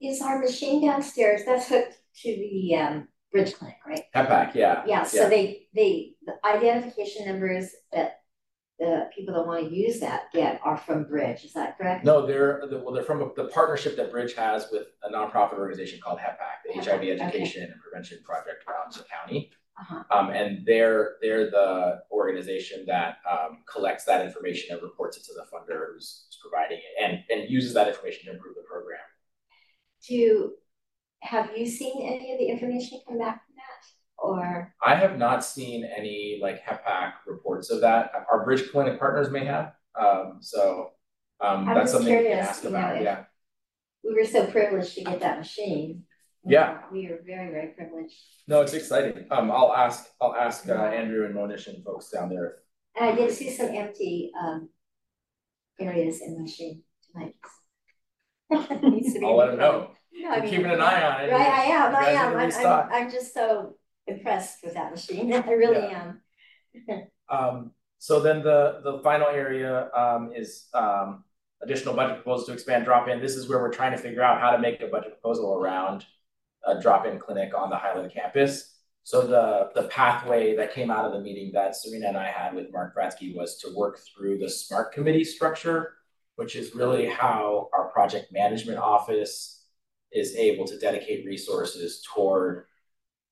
Is 0.00 0.22
our 0.22 0.38
machine 0.38 0.86
downstairs, 0.86 1.42
that's 1.44 1.68
hooked 1.68 1.98
to 2.22 2.28
the 2.28 2.74
um 2.76 3.08
bridge 3.32 3.54
clinic, 3.54 3.76
right? 3.86 4.04
HEPAC, 4.14 4.54
yeah. 4.54 4.82
Yeah, 4.86 5.02
so 5.02 5.28
they, 5.28 5.66
they, 5.74 6.12
the 6.24 6.34
identification 6.46 7.26
numbers 7.26 7.70
that 7.92 8.20
the 8.78 9.10
people 9.14 9.34
that 9.34 9.46
wanna 9.46 9.68
use 9.68 10.00
that 10.00 10.32
get 10.32 10.60
are 10.64 10.76
from 10.78 11.04
Bridge, 11.04 11.44
is 11.44 11.52
that 11.52 11.76
correct? 11.76 12.04
No, 12.04 12.24
they're, 12.24 12.62
the- 12.70 12.78
well, 12.78 12.94
they're 12.94 13.02
from 13.02 13.20
a- 13.22 13.34
the 13.34 13.48
partnership 13.48 13.96
that 13.96 14.10
Bridge 14.12 14.34
has 14.34 14.68
with 14.72 14.86
a 15.02 15.10
nonprofit 15.10 15.58
organization 15.58 16.00
called 16.02 16.20
HEPAC, 16.20 16.62
the 16.64 16.72
HIV 16.80 17.00
HEPAC, 17.00 17.14
okay. 17.14 17.20
Education 17.20 17.64
and 17.64 17.80
Prevention 17.82 18.18
Project 18.24 18.64
around 18.68 18.92
the 18.94 19.04
county. 19.12 19.50
Uh-huh. 19.80 20.02
Um, 20.16 20.30
and 20.30 20.64
they're, 20.64 21.16
they're 21.20 21.50
the 21.50 22.00
organization 22.10 22.84
that, 22.86 23.18
um, 23.30 23.62
collects 23.70 24.04
that 24.04 24.24
information 24.24 24.72
and 24.74 24.82
reports 24.82 25.16
it 25.16 25.24
to 25.24 25.32
the 25.34 25.42
funder 25.52 25.92
who's 25.92 26.24
who's 26.28 26.38
providing 26.40 26.78
it 26.78 27.02
and, 27.04 27.22
and 27.30 27.50
uses 27.50 27.74
that 27.74 27.88
information 27.88 28.26
to 28.26 28.32
improve 28.32 28.54
the 28.54 28.62
program. 28.62 28.98
Do, 30.06 30.52
have 31.20 31.50
you 31.56 31.66
seen 31.66 32.06
any 32.06 32.32
of 32.32 32.38
the 32.38 32.48
information 32.48 33.00
come 33.06 33.18
back 33.18 33.44
from 33.46 33.54
that? 33.56 33.86
or? 34.18 34.74
I 34.82 34.94
have 34.94 35.18
not 35.18 35.44
seen 35.44 35.84
any 35.96 36.38
like 36.42 36.64
HEPAC 36.64 37.12
reports 37.26 37.70
of 37.70 37.80
that. 37.80 38.12
Our 38.30 38.44
bridge 38.44 38.70
clinic 38.70 38.98
partners 38.98 39.30
may 39.30 39.44
have, 39.44 39.72
um, 39.98 40.38
so. 40.40 40.90
Um, 41.40 41.68
I'm 41.68 41.76
that's 41.76 41.92
something 41.92 42.12
can 42.12 42.24
curious, 42.24 42.48
ask 42.48 42.64
you 42.64 42.70
know, 42.70 42.78
about, 42.78 43.00
yeah. 43.00 43.24
We 44.02 44.12
were 44.12 44.24
so 44.24 44.46
privileged 44.46 44.94
to 44.96 45.04
get 45.04 45.20
that 45.20 45.38
machine. 45.38 46.02
Yeah. 46.44 46.80
We 46.92 47.06
are 47.06 47.20
very, 47.24 47.52
very 47.52 47.68
privileged. 47.76 48.14
No, 48.48 48.62
it's 48.62 48.74
exciting. 48.74 49.26
Um, 49.30 49.50
I'll 49.52 49.72
ask, 49.72 50.06
I'll 50.20 50.34
ask 50.34 50.68
uh, 50.68 50.72
Andrew 50.72 51.26
and 51.26 51.34
Monish 51.36 51.68
and 51.68 51.84
folks 51.84 52.10
down 52.10 52.28
there. 52.28 52.56
And 52.98 53.08
I 53.08 53.14
did 53.14 53.30
see 53.30 53.50
some 53.52 53.68
empty, 53.68 54.32
um, 54.40 54.68
areas 55.78 56.20
in 56.20 56.34
the 56.34 56.40
machine 56.40 56.82
tonight. 57.12 57.36
Needs 58.50 59.12
to 59.14 59.20
be 59.20 59.26
I'll 59.26 59.36
let 59.36 59.50
them 59.50 59.58
know. 59.58 59.90
No, 60.14 60.30
I 60.30 60.36
We're 60.36 60.42
mean. 60.42 60.50
keeping 60.50 60.70
an 60.70 60.80
eye 60.80 61.02
on 61.02 61.24
it. 61.24 61.32
Right, 61.32 61.40
I 61.48 61.64
am, 61.64 61.94
I 61.94 62.10
am, 62.10 62.36
I'm. 62.36 62.52
I'm, 62.52 62.92
I'm 62.92 63.10
just 63.10 63.34
so 63.34 63.76
impressed 64.06 64.64
with 64.64 64.74
that 64.74 64.90
machine, 64.90 65.32
I 65.34 65.50
really 65.52 65.82
Yeah. 65.88 66.12
am. 66.84 67.08
Um, 67.30 67.72
so 67.98 68.20
then 68.20 68.42
the, 68.42 68.80
the 68.82 69.00
final 69.02 69.26
area, 69.26 69.90
um, 69.94 70.32
is, 70.34 70.68
um, 70.72 71.24
additional 71.60 71.92
budget 71.94 72.16
proposals 72.22 72.46
to 72.46 72.54
expand 72.54 72.86
drop-in. 72.86 73.20
This 73.20 73.36
is 73.36 73.50
where 73.50 73.58
we're 73.58 73.70
trying 73.72 73.92
to 73.92 73.98
figure 73.98 74.22
out 74.22 74.40
how 74.40 74.50
to 74.50 74.58
make 74.58 74.80
a 74.80 74.86
budget 74.86 75.20
proposal 75.20 75.52
around 75.54 76.06
a 76.66 76.80
drop-in 76.80 77.18
clinic 77.18 77.52
on 77.54 77.68
the 77.68 77.76
Highland 77.76 78.10
campus. 78.10 78.76
So 79.02 79.26
the, 79.26 79.68
the 79.78 79.88
pathway 79.88 80.56
that 80.56 80.72
came 80.72 80.90
out 80.90 81.04
of 81.04 81.12
the 81.12 81.20
meeting 81.20 81.50
that 81.52 81.76
Serena 81.76 82.08
and 82.08 82.16
I 82.16 82.28
had 82.30 82.54
with 82.54 82.72
Mark 82.72 82.96
Bradsky 82.96 83.36
was 83.36 83.58
to 83.58 83.74
work 83.76 83.98
through 83.98 84.38
the 84.38 84.48
SMART 84.48 84.92
committee 84.92 85.24
structure, 85.24 85.94
which 86.36 86.56
is 86.56 86.74
really 86.74 87.06
how 87.06 87.68
our 87.74 87.77
project 88.08 88.32
management 88.32 88.78
office 88.78 89.66
is 90.12 90.34
able 90.34 90.64
to 90.66 90.78
dedicate 90.78 91.26
resources 91.26 92.02
toward 92.14 92.64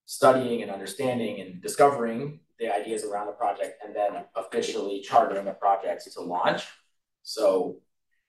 studying 0.04 0.60
and 0.60 0.70
understanding 0.70 1.40
and 1.40 1.62
discovering 1.62 2.40
the 2.58 2.70
ideas 2.70 3.02
around 3.02 3.26
the 3.26 3.32
project 3.32 3.82
and 3.82 3.96
then 3.96 4.24
officially 4.34 5.00
chartering 5.00 5.46
the 5.46 5.52
projects 5.52 6.12
to 6.12 6.20
launch. 6.20 6.64
So 7.22 7.78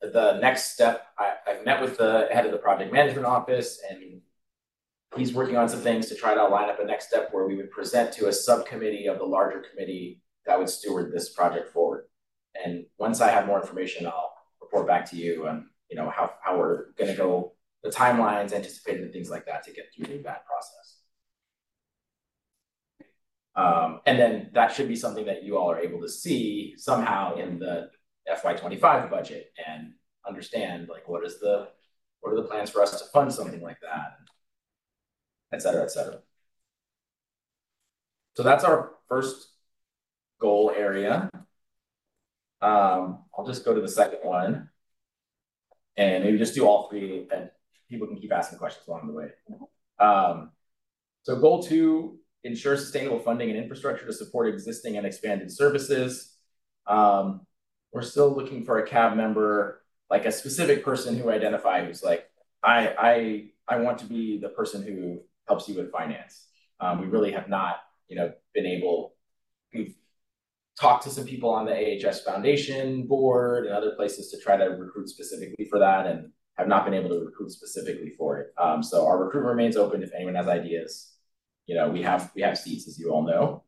the 0.01 0.39
next 0.39 0.73
step, 0.73 1.07
I, 1.19 1.33
I've 1.45 1.65
met 1.65 1.81
with 1.81 1.97
the 1.97 2.29
head 2.31 2.45
of 2.45 2.53
the 2.53 2.57
project 2.57 2.93
management 2.93 3.25
office 3.25 3.81
and 3.89 4.21
he's 5.17 5.33
working 5.33 5.57
on 5.57 5.67
some 5.67 5.81
things 5.81 6.07
to 6.07 6.15
try 6.15 6.33
to 6.33 6.47
line 6.47 6.69
up 6.69 6.79
a 6.79 6.85
next 6.85 7.09
step 7.09 7.27
where 7.33 7.45
we 7.45 7.57
would 7.57 7.71
present 7.71 8.13
to 8.13 8.29
a 8.29 8.33
subcommittee 8.33 9.07
of 9.07 9.17
the 9.17 9.25
larger 9.25 9.65
committee 9.69 10.21
that 10.45 10.57
would 10.57 10.69
steward 10.69 11.11
this 11.11 11.27
project 11.27 11.73
forward. 11.73 12.05
And 12.63 12.85
once 12.97 13.19
I 13.19 13.31
have 13.31 13.47
more 13.47 13.59
information, 13.59 14.07
I'll 14.07 14.31
report 14.61 14.87
back 14.87 15.09
to 15.11 15.17
you 15.17 15.45
on, 15.45 15.69
you 15.89 15.95
know, 15.95 16.09
how, 16.09 16.31
how 16.43 16.57
we're 16.57 16.91
gonna 16.97 17.15
go, 17.15 17.53
the 17.83 17.89
timelines 17.89 18.53
anticipated 18.53 19.03
and 19.03 19.13
things 19.13 19.29
like 19.29 19.45
that 19.45 19.63
to 19.63 19.71
get 19.71 19.85
through 19.95 20.23
that 20.23 20.45
process. 20.45 20.97
Um, 23.55 24.01
and 24.05 24.19
then 24.19 24.51
that 24.53 24.71
should 24.71 24.87
be 24.87 24.95
something 24.95 25.25
that 25.25 25.43
you 25.43 25.57
all 25.57 25.71
are 25.71 25.79
able 25.79 26.01
to 26.01 26.09
see 26.09 26.75
somehow 26.77 27.35
in 27.35 27.57
the 27.57 27.89
FY 28.41 28.53
twenty-five 28.53 29.09
budget 29.09 29.51
and 29.67 29.93
understand 30.27 30.89
like 30.89 31.07
what 31.07 31.25
is 31.25 31.39
the, 31.39 31.69
what 32.19 32.33
are 32.33 32.35
the 32.35 32.47
plans 32.47 32.69
for 32.69 32.81
us 32.81 32.99
to 32.99 33.05
fund 33.13 33.33
something 33.33 33.61
like 33.61 33.79
that? 33.81 34.17
Et 35.53 35.61
cetera, 35.61 35.83
et 35.83 35.91
cetera. 35.91 36.19
So 38.35 38.43
that's 38.43 38.63
our 38.63 38.91
first 39.07 39.47
goal 40.39 40.71
area. 40.75 41.29
Um, 42.61 43.23
I'll 43.35 43.47
just 43.47 43.65
go 43.65 43.73
to 43.73 43.81
the 43.81 43.87
second 43.87 44.19
one. 44.23 44.69
And 45.97 46.23
maybe 46.23 46.37
just 46.37 46.53
do 46.53 46.67
all 46.67 46.89
three 46.89 47.27
and 47.33 47.49
people 47.89 48.05
can 48.07 48.17
keep 48.17 48.31
asking 48.31 48.59
questions 48.59 48.87
along 48.87 49.07
the 49.07 49.13
way. 49.13 49.29
Um, 49.99 50.51
so 51.23 51.39
goal 51.39 51.63
two, 51.63 52.19
ensure 52.43 52.77
sustainable 52.77 53.19
funding 53.19 53.49
and 53.49 53.57
infrastructure 53.57 54.05
to 54.05 54.13
support 54.13 54.47
existing 54.47 54.97
and 54.97 55.07
expanded 55.07 55.51
services. 55.51 56.37
Um, 56.85 57.47
we're 57.91 58.03
still 58.03 58.29
looking 58.35 58.63
for 58.63 58.77
a 58.77 58.87
cab 58.87 59.17
member, 59.17 59.81
like 60.09 60.25
a 60.25 60.31
specific 60.31 60.85
person 60.85 61.17
who 61.17 61.31
identify 61.31 61.83
who's 61.83 62.03
like, 62.03 62.29
I, 62.63 62.93
I, 62.97 63.49
I 63.67 63.77
want 63.77 63.97
to 63.99 64.05
be 64.05 64.39
the 64.39 64.49
person 64.49 64.83
who 64.83 65.21
helps 65.47 65.67
you 65.67 65.75
with 65.75 65.91
finance. 65.91 66.45
Um, 66.79 67.01
we 67.01 67.07
really 67.07 67.31
have 67.31 67.49
not, 67.49 67.77
you 68.07 68.17
know, 68.17 68.31
been 68.53 68.67
able, 68.67 69.15
we've 69.73 69.95
talked 70.79 71.03
to 71.03 71.09
some 71.09 71.25
people 71.25 71.49
on 71.49 71.65
the 71.65 72.07
AHS 72.07 72.21
Foundation 72.21 73.07
board 73.07 73.65
and 73.65 73.75
other 73.75 73.91
places 73.95 74.29
to 74.31 74.39
try 74.39 74.57
to 74.57 74.65
recruit 74.65 75.09
specifically 75.09 75.65
for 75.65 75.79
that 75.79 76.05
and 76.05 76.31
have 76.57 76.67
not 76.67 76.85
been 76.85 76.93
able 76.93 77.09
to 77.09 77.25
recruit 77.25 77.51
specifically 77.51 78.11
for 78.11 78.39
it. 78.39 78.53
Um, 78.57 78.83
so 78.83 79.05
our 79.05 79.23
recruitment 79.23 79.55
remains 79.55 79.77
open 79.77 80.03
if 80.03 80.11
anyone 80.13 80.35
has 80.35 80.47
ideas. 80.47 81.13
You 81.65 81.75
know, 81.75 81.89
we 81.89 82.01
have 82.03 82.31
we 82.35 82.41
have 82.43 82.57
seats, 82.57 82.87
as 82.87 82.97
you 82.97 83.11
all 83.11 83.23
know. 83.23 83.63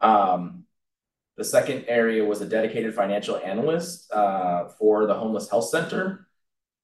Um, 0.00 0.64
the 1.36 1.44
second 1.44 1.86
area 1.88 2.24
was 2.24 2.40
a 2.40 2.46
dedicated 2.46 2.94
financial 2.94 3.38
analyst 3.38 4.12
uh, 4.12 4.68
for 4.78 5.06
the 5.06 5.14
homeless 5.14 5.50
health 5.50 5.68
center. 5.68 6.28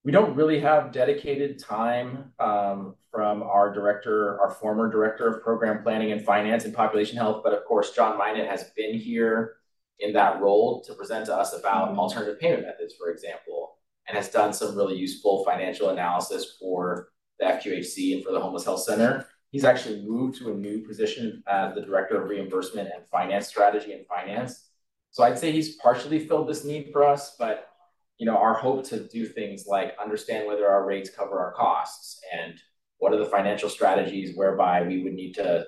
We 0.02 0.12
don't 0.12 0.34
really 0.34 0.60
have 0.60 0.92
dedicated 0.92 1.58
time 1.58 2.32
um, 2.38 2.94
from 3.10 3.42
our 3.42 3.72
director, 3.72 4.40
our 4.40 4.50
former 4.50 4.90
director 4.90 5.28
of 5.28 5.42
program 5.42 5.82
planning 5.82 6.12
and 6.12 6.24
finance 6.24 6.64
and 6.64 6.74
population 6.74 7.18
health, 7.18 7.42
but 7.44 7.52
of 7.52 7.64
course, 7.66 7.92
John 7.92 8.16
Minot 8.16 8.48
has 8.48 8.70
been 8.76 8.94
here 8.94 9.56
in 9.98 10.14
that 10.14 10.40
role 10.40 10.82
to 10.84 10.94
present 10.94 11.26
to 11.26 11.36
us 11.36 11.52
about 11.52 11.96
alternative 11.96 12.40
payment 12.40 12.62
methods, 12.62 12.94
for 12.98 13.10
example, 13.10 13.76
and 14.08 14.16
has 14.16 14.30
done 14.30 14.54
some 14.54 14.74
really 14.74 14.96
useful 14.96 15.44
financial 15.44 15.90
analysis 15.90 16.56
for 16.58 17.08
the 17.38 17.44
FQHC 17.44 18.14
and 18.14 18.24
for 18.24 18.32
the 18.32 18.40
homeless 18.40 18.64
health 18.64 18.82
center. 18.82 19.26
He's 19.50 19.64
actually 19.64 20.02
moved 20.06 20.38
to 20.38 20.50
a 20.50 20.54
new 20.54 20.86
position 20.86 21.42
as 21.46 21.74
the 21.74 21.82
director 21.82 22.22
of 22.22 22.28
reimbursement 22.28 22.88
and 22.94 23.06
finance 23.08 23.48
strategy 23.48 23.92
and 23.92 24.06
finance. 24.06 24.68
So 25.10 25.24
I'd 25.24 25.38
say 25.38 25.52
he's 25.52 25.76
partially 25.76 26.26
filled 26.26 26.48
this 26.48 26.64
need 26.64 26.90
for 26.92 27.04
us, 27.04 27.36
but 27.38 27.69
you 28.20 28.26
know, 28.26 28.36
our 28.36 28.52
hope 28.52 28.86
to 28.86 29.08
do 29.08 29.24
things 29.24 29.64
like 29.66 29.96
understand 30.00 30.46
whether 30.46 30.68
our 30.68 30.84
rates 30.84 31.08
cover 31.08 31.40
our 31.40 31.52
costs 31.54 32.20
and 32.30 32.60
what 32.98 33.14
are 33.14 33.18
the 33.18 33.24
financial 33.24 33.70
strategies 33.70 34.36
whereby 34.36 34.82
we 34.82 35.02
would 35.02 35.14
need 35.14 35.32
to 35.32 35.64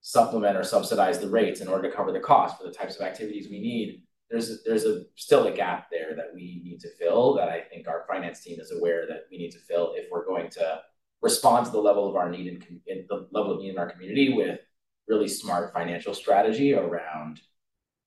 supplement 0.00 0.56
or 0.56 0.64
subsidize 0.64 1.20
the 1.20 1.28
rates 1.28 1.60
in 1.60 1.68
order 1.68 1.88
to 1.88 1.96
cover 1.96 2.10
the 2.10 2.18
cost 2.18 2.58
for 2.58 2.64
the 2.64 2.74
types 2.74 2.96
of 2.96 3.02
activities 3.02 3.46
we 3.48 3.60
need. 3.60 4.02
There's 4.28 4.64
there's 4.64 4.84
a 4.84 5.04
still 5.14 5.46
a 5.46 5.52
gap 5.52 5.86
there 5.88 6.16
that 6.16 6.34
we 6.34 6.62
need 6.64 6.80
to 6.80 6.88
fill 6.98 7.34
that 7.36 7.48
I 7.48 7.60
think 7.60 7.86
our 7.86 8.04
finance 8.08 8.42
team 8.42 8.58
is 8.58 8.72
aware 8.72 9.06
that 9.06 9.26
we 9.30 9.38
need 9.38 9.52
to 9.52 9.60
fill 9.60 9.92
if 9.94 10.06
we're 10.10 10.26
going 10.26 10.50
to 10.50 10.80
respond 11.22 11.66
to 11.66 11.72
the 11.72 11.78
level 11.78 12.08
of 12.08 12.16
our 12.16 12.28
need 12.28 12.48
in, 12.48 12.80
in 12.88 13.06
the 13.08 13.28
level 13.30 13.52
of 13.52 13.60
need 13.60 13.70
in 13.70 13.78
our 13.78 13.88
community 13.88 14.32
with 14.32 14.58
really 15.06 15.28
smart 15.28 15.72
financial 15.72 16.12
strategy 16.12 16.74
around 16.74 17.40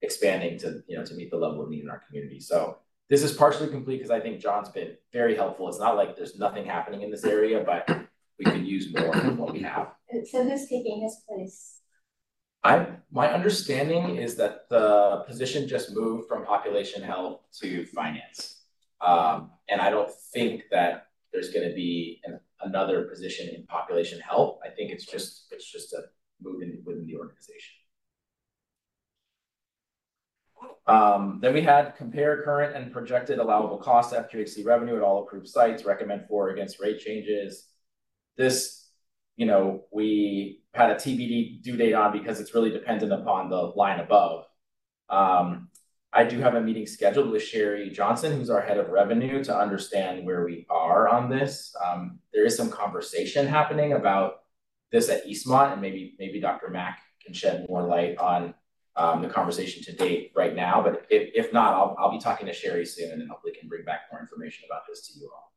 expanding 0.02 0.60
to 0.60 0.82
you 0.90 0.98
know 0.98 1.06
to 1.06 1.14
meet 1.14 1.32
the 1.32 1.38
level 1.38 1.64
of 1.64 1.70
need 1.70 1.84
in 1.84 1.90
our 1.90 2.04
community. 2.06 2.42
So 2.42 2.80
this 3.10 3.24
is 3.24 3.32
partially 3.34 3.70
complete 3.70 3.98
because 3.98 4.12
I 4.12 4.20
think 4.20 4.42
John's 4.42 4.70
been 4.70 4.96
very 5.14 5.36
helpful. 5.36 5.68
It's 5.70 5.80
not 5.80 5.96
like 5.96 6.16
there's 6.16 6.38
nothing 6.38 6.66
happening 6.66 7.02
in 7.02 7.12
this 7.12 7.24
area, 7.24 7.64
but 7.66 7.90
we 8.38 8.46
could 8.46 8.68
use 8.68 8.94
more 8.94 9.14
than 9.14 9.38
what 9.38 9.54
we 9.54 9.62
have. 9.62 9.90
So 10.30 10.44
who's 10.44 10.68
taking 10.68 11.02
his 11.02 11.18
place? 11.28 11.80
I 12.64 12.88
my 13.12 13.32
understanding 13.32 14.18
is 14.18 14.36
that 14.36 14.70
the 14.70 15.24
position 15.28 15.68
just 15.68 15.96
moved 15.96 16.28
from 16.28 16.46
population 16.46 17.02
health 17.02 17.42
to 17.62 17.86
finance. 17.86 18.62
Um, 19.00 19.52
and 19.70 19.80
I 19.80 19.90
don't 19.90 20.12
think 20.34 20.64
that 20.72 21.08
there's 21.32 21.52
gonna 21.52 21.74
be 21.74 22.20
an, 22.26 22.40
another 22.62 23.04
position 23.04 23.48
in 23.56 23.66
population 23.68 24.20
health. 24.20 24.60
I 24.66 24.70
think 24.70 24.92
it's 24.92 25.06
just 25.06 25.46
it's 25.52 25.72
just 25.72 25.94
a 25.94 26.04
move 26.42 26.62
in 26.62 26.82
within 26.84 27.06
the 27.06 27.16
organization. 27.16 27.77
Um, 30.88 31.40
then 31.42 31.54
we 31.54 31.62
had 31.62 31.96
compare 31.98 32.42
current 32.44 32.76
and 32.76 32.94
projected 32.94 33.40
allowable 33.40 33.78
cost 33.78 34.14
FQHC 34.14 34.66
revenue 34.66 34.96
at 34.96 35.02
all 35.02 35.24
approved 35.24 35.48
sites, 35.48 35.84
recommend 35.84 36.26
for 36.28 36.50
against 36.50 36.80
rate 36.80 37.00
changes. 37.00 37.66
This, 38.38 38.88
you 39.36 39.46
know, 39.46 39.84
we 39.92 40.64
had 40.74 40.92
a 40.92 40.96
TBD 40.96 41.62
due 41.62 41.76
date 41.76 41.94
on 41.94 42.14
because 42.14 42.40
it's 42.40 42.54
really 42.54 42.72
dependent 42.72 43.12
upon 43.12 43.50
the 43.50 43.58
line 43.58 44.00
above. 44.00 44.46
Um, 45.10 45.70
I 46.14 46.24
do 46.24 46.40
have 46.40 46.56
a 46.56 46.62
meeting 46.62 46.88
scheduled 46.88 47.32
with 47.32 47.44
Sherry 47.44 47.90
Johnson, 47.90 48.38
who's 48.38 48.50
our 48.50 48.62
head 48.62 48.78
of 48.78 48.90
revenue, 48.90 49.44
to 49.44 49.58
understand 49.58 50.26
where 50.26 50.46
we 50.46 50.66
are 50.70 51.10
on 51.10 51.30
this. 51.30 51.76
Um, 51.86 52.20
there 52.34 52.46
is 52.46 52.56
some 52.56 52.70
conversation 52.70 53.46
happening 53.46 53.94
about 53.94 54.36
this 54.92 55.10
at 55.10 55.26
Eastmont, 55.28 55.74
and 55.74 55.82
maybe 55.82 56.16
maybe 56.18 56.40
Dr. 56.40 56.70
Mack 56.70 57.02
can 57.24 57.34
shed 57.34 57.66
more 57.68 57.84
light 57.84 58.18
on 58.18 58.54
um, 58.98 59.22
the 59.22 59.30
conversation 59.30 59.84
to 59.84 59.94
date 59.94 60.32
right 60.36 60.56
now. 60.56 60.82
But 60.82 61.06
if, 61.10 61.30
if 61.34 61.54
not, 61.54 61.74
I'll, 61.74 61.96
I'll 62.00 62.12
be 62.12 62.20
talking 62.20 62.48
to 62.48 62.54
Sherry 62.54 62.86
soon 62.86 63.22
and 63.22 63.30
hopefully 63.30 63.54
can 63.58 63.70
bring 63.70 63.86
back 63.86 64.02
more 64.12 64.20
information 64.20 64.66
about 64.70 64.82
this 64.88 65.08
to 65.08 65.20
you 65.20 65.30
all. 65.34 65.48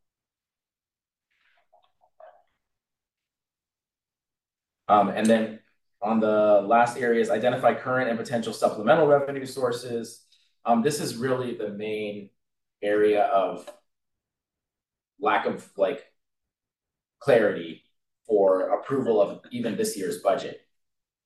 Um, 4.91 5.09
and 5.09 5.27
then 5.27 5.61
on 6.03 6.21
the 6.21 6.65
last 6.67 6.99
areas, 6.99 7.31
identify 7.31 7.75
current 7.75 8.11
and 8.11 8.19
potential 8.19 8.53
supplemental 8.53 9.07
revenue 9.07 9.47
sources. 9.47 10.25
Um, 10.65 10.83
this 10.83 11.01
is 11.01 11.17
really 11.17 11.57
the 11.57 11.71
main 11.71 12.31
area 12.83 13.25
of 13.25 13.71
lack 15.21 15.47
of 15.47 15.69
like 15.77 16.05
clarity 17.21 17.85
for 18.27 18.71
approval 18.71 19.21
of 19.21 19.41
even 19.51 19.77
this 19.77 19.97
year's 19.97 20.19
budget. 20.19 20.63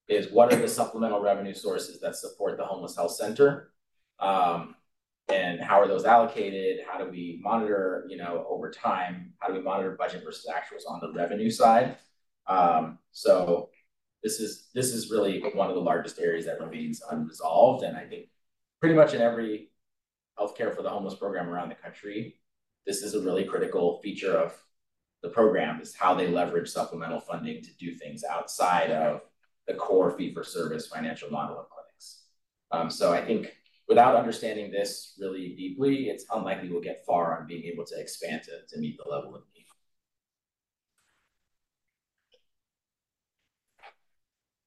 Is 0.08 0.30
what 0.30 0.52
are 0.52 0.56
the 0.56 0.68
supplemental 0.68 1.20
revenue 1.20 1.54
sources 1.54 2.00
that 2.00 2.16
support 2.16 2.56
the 2.56 2.64
homeless 2.64 2.96
health 2.96 3.12
center? 3.12 3.72
Um, 4.18 4.74
and 5.28 5.60
how 5.60 5.80
are 5.80 5.88
those 5.88 6.04
allocated? 6.04 6.84
How 6.86 6.98
do 6.98 7.10
we 7.10 7.40
monitor, 7.42 8.04
you 8.08 8.16
know, 8.16 8.46
over 8.48 8.70
time? 8.70 9.32
How 9.38 9.48
do 9.48 9.54
we 9.54 9.62
monitor 9.62 9.96
budget 9.98 10.22
versus 10.24 10.50
actuals 10.50 10.90
on 10.90 11.00
the 11.00 11.12
revenue 11.18 11.50
side? 11.50 11.96
Um, 12.46 12.98
so 13.12 13.70
this 14.22 14.40
is 14.40 14.68
this 14.74 14.92
is 14.92 15.10
really 15.10 15.40
one 15.54 15.68
of 15.68 15.74
the 15.74 15.80
largest 15.80 16.18
areas 16.18 16.44
that 16.46 16.60
remains 16.60 17.02
unresolved, 17.10 17.84
and 17.84 17.96
I 17.96 18.04
think 18.04 18.28
pretty 18.80 18.94
much 18.94 19.14
in 19.14 19.22
every 19.22 19.70
healthcare 20.38 20.74
for 20.74 20.82
the 20.82 20.90
homeless 20.90 21.14
program 21.14 21.48
around 21.48 21.70
the 21.70 21.74
country, 21.74 22.40
this 22.86 23.02
is 23.02 23.14
a 23.14 23.20
really 23.20 23.44
critical 23.44 24.00
feature 24.02 24.36
of 24.36 24.54
the 25.22 25.30
program 25.30 25.80
is 25.80 25.94
how 25.94 26.14
they 26.14 26.28
leverage 26.28 26.68
supplemental 26.68 27.20
funding 27.20 27.62
to 27.62 27.70
do 27.78 27.94
things 27.94 28.24
outside 28.24 28.90
of 28.90 29.22
the 29.66 29.74
core 29.74 30.10
fee 30.16 30.32
for 30.32 30.44
service 30.44 30.86
financial 30.86 31.30
model 31.30 31.58
of 31.58 31.66
clinics. 31.70 32.22
Um, 32.70 32.90
so 32.90 33.12
I 33.12 33.24
think 33.24 33.52
without 33.88 34.16
understanding 34.16 34.70
this 34.70 35.14
really 35.18 35.54
deeply, 35.56 36.08
it's 36.08 36.24
unlikely 36.34 36.70
we'll 36.70 36.80
get 36.80 37.04
far 37.06 37.38
on 37.38 37.46
being 37.46 37.64
able 37.64 37.84
to 37.86 38.00
expand 38.00 38.42
to, 38.44 38.74
to 38.74 38.80
meet 38.80 38.98
the 39.02 39.10
level 39.10 39.34
of 39.34 39.42
need. 39.54 39.64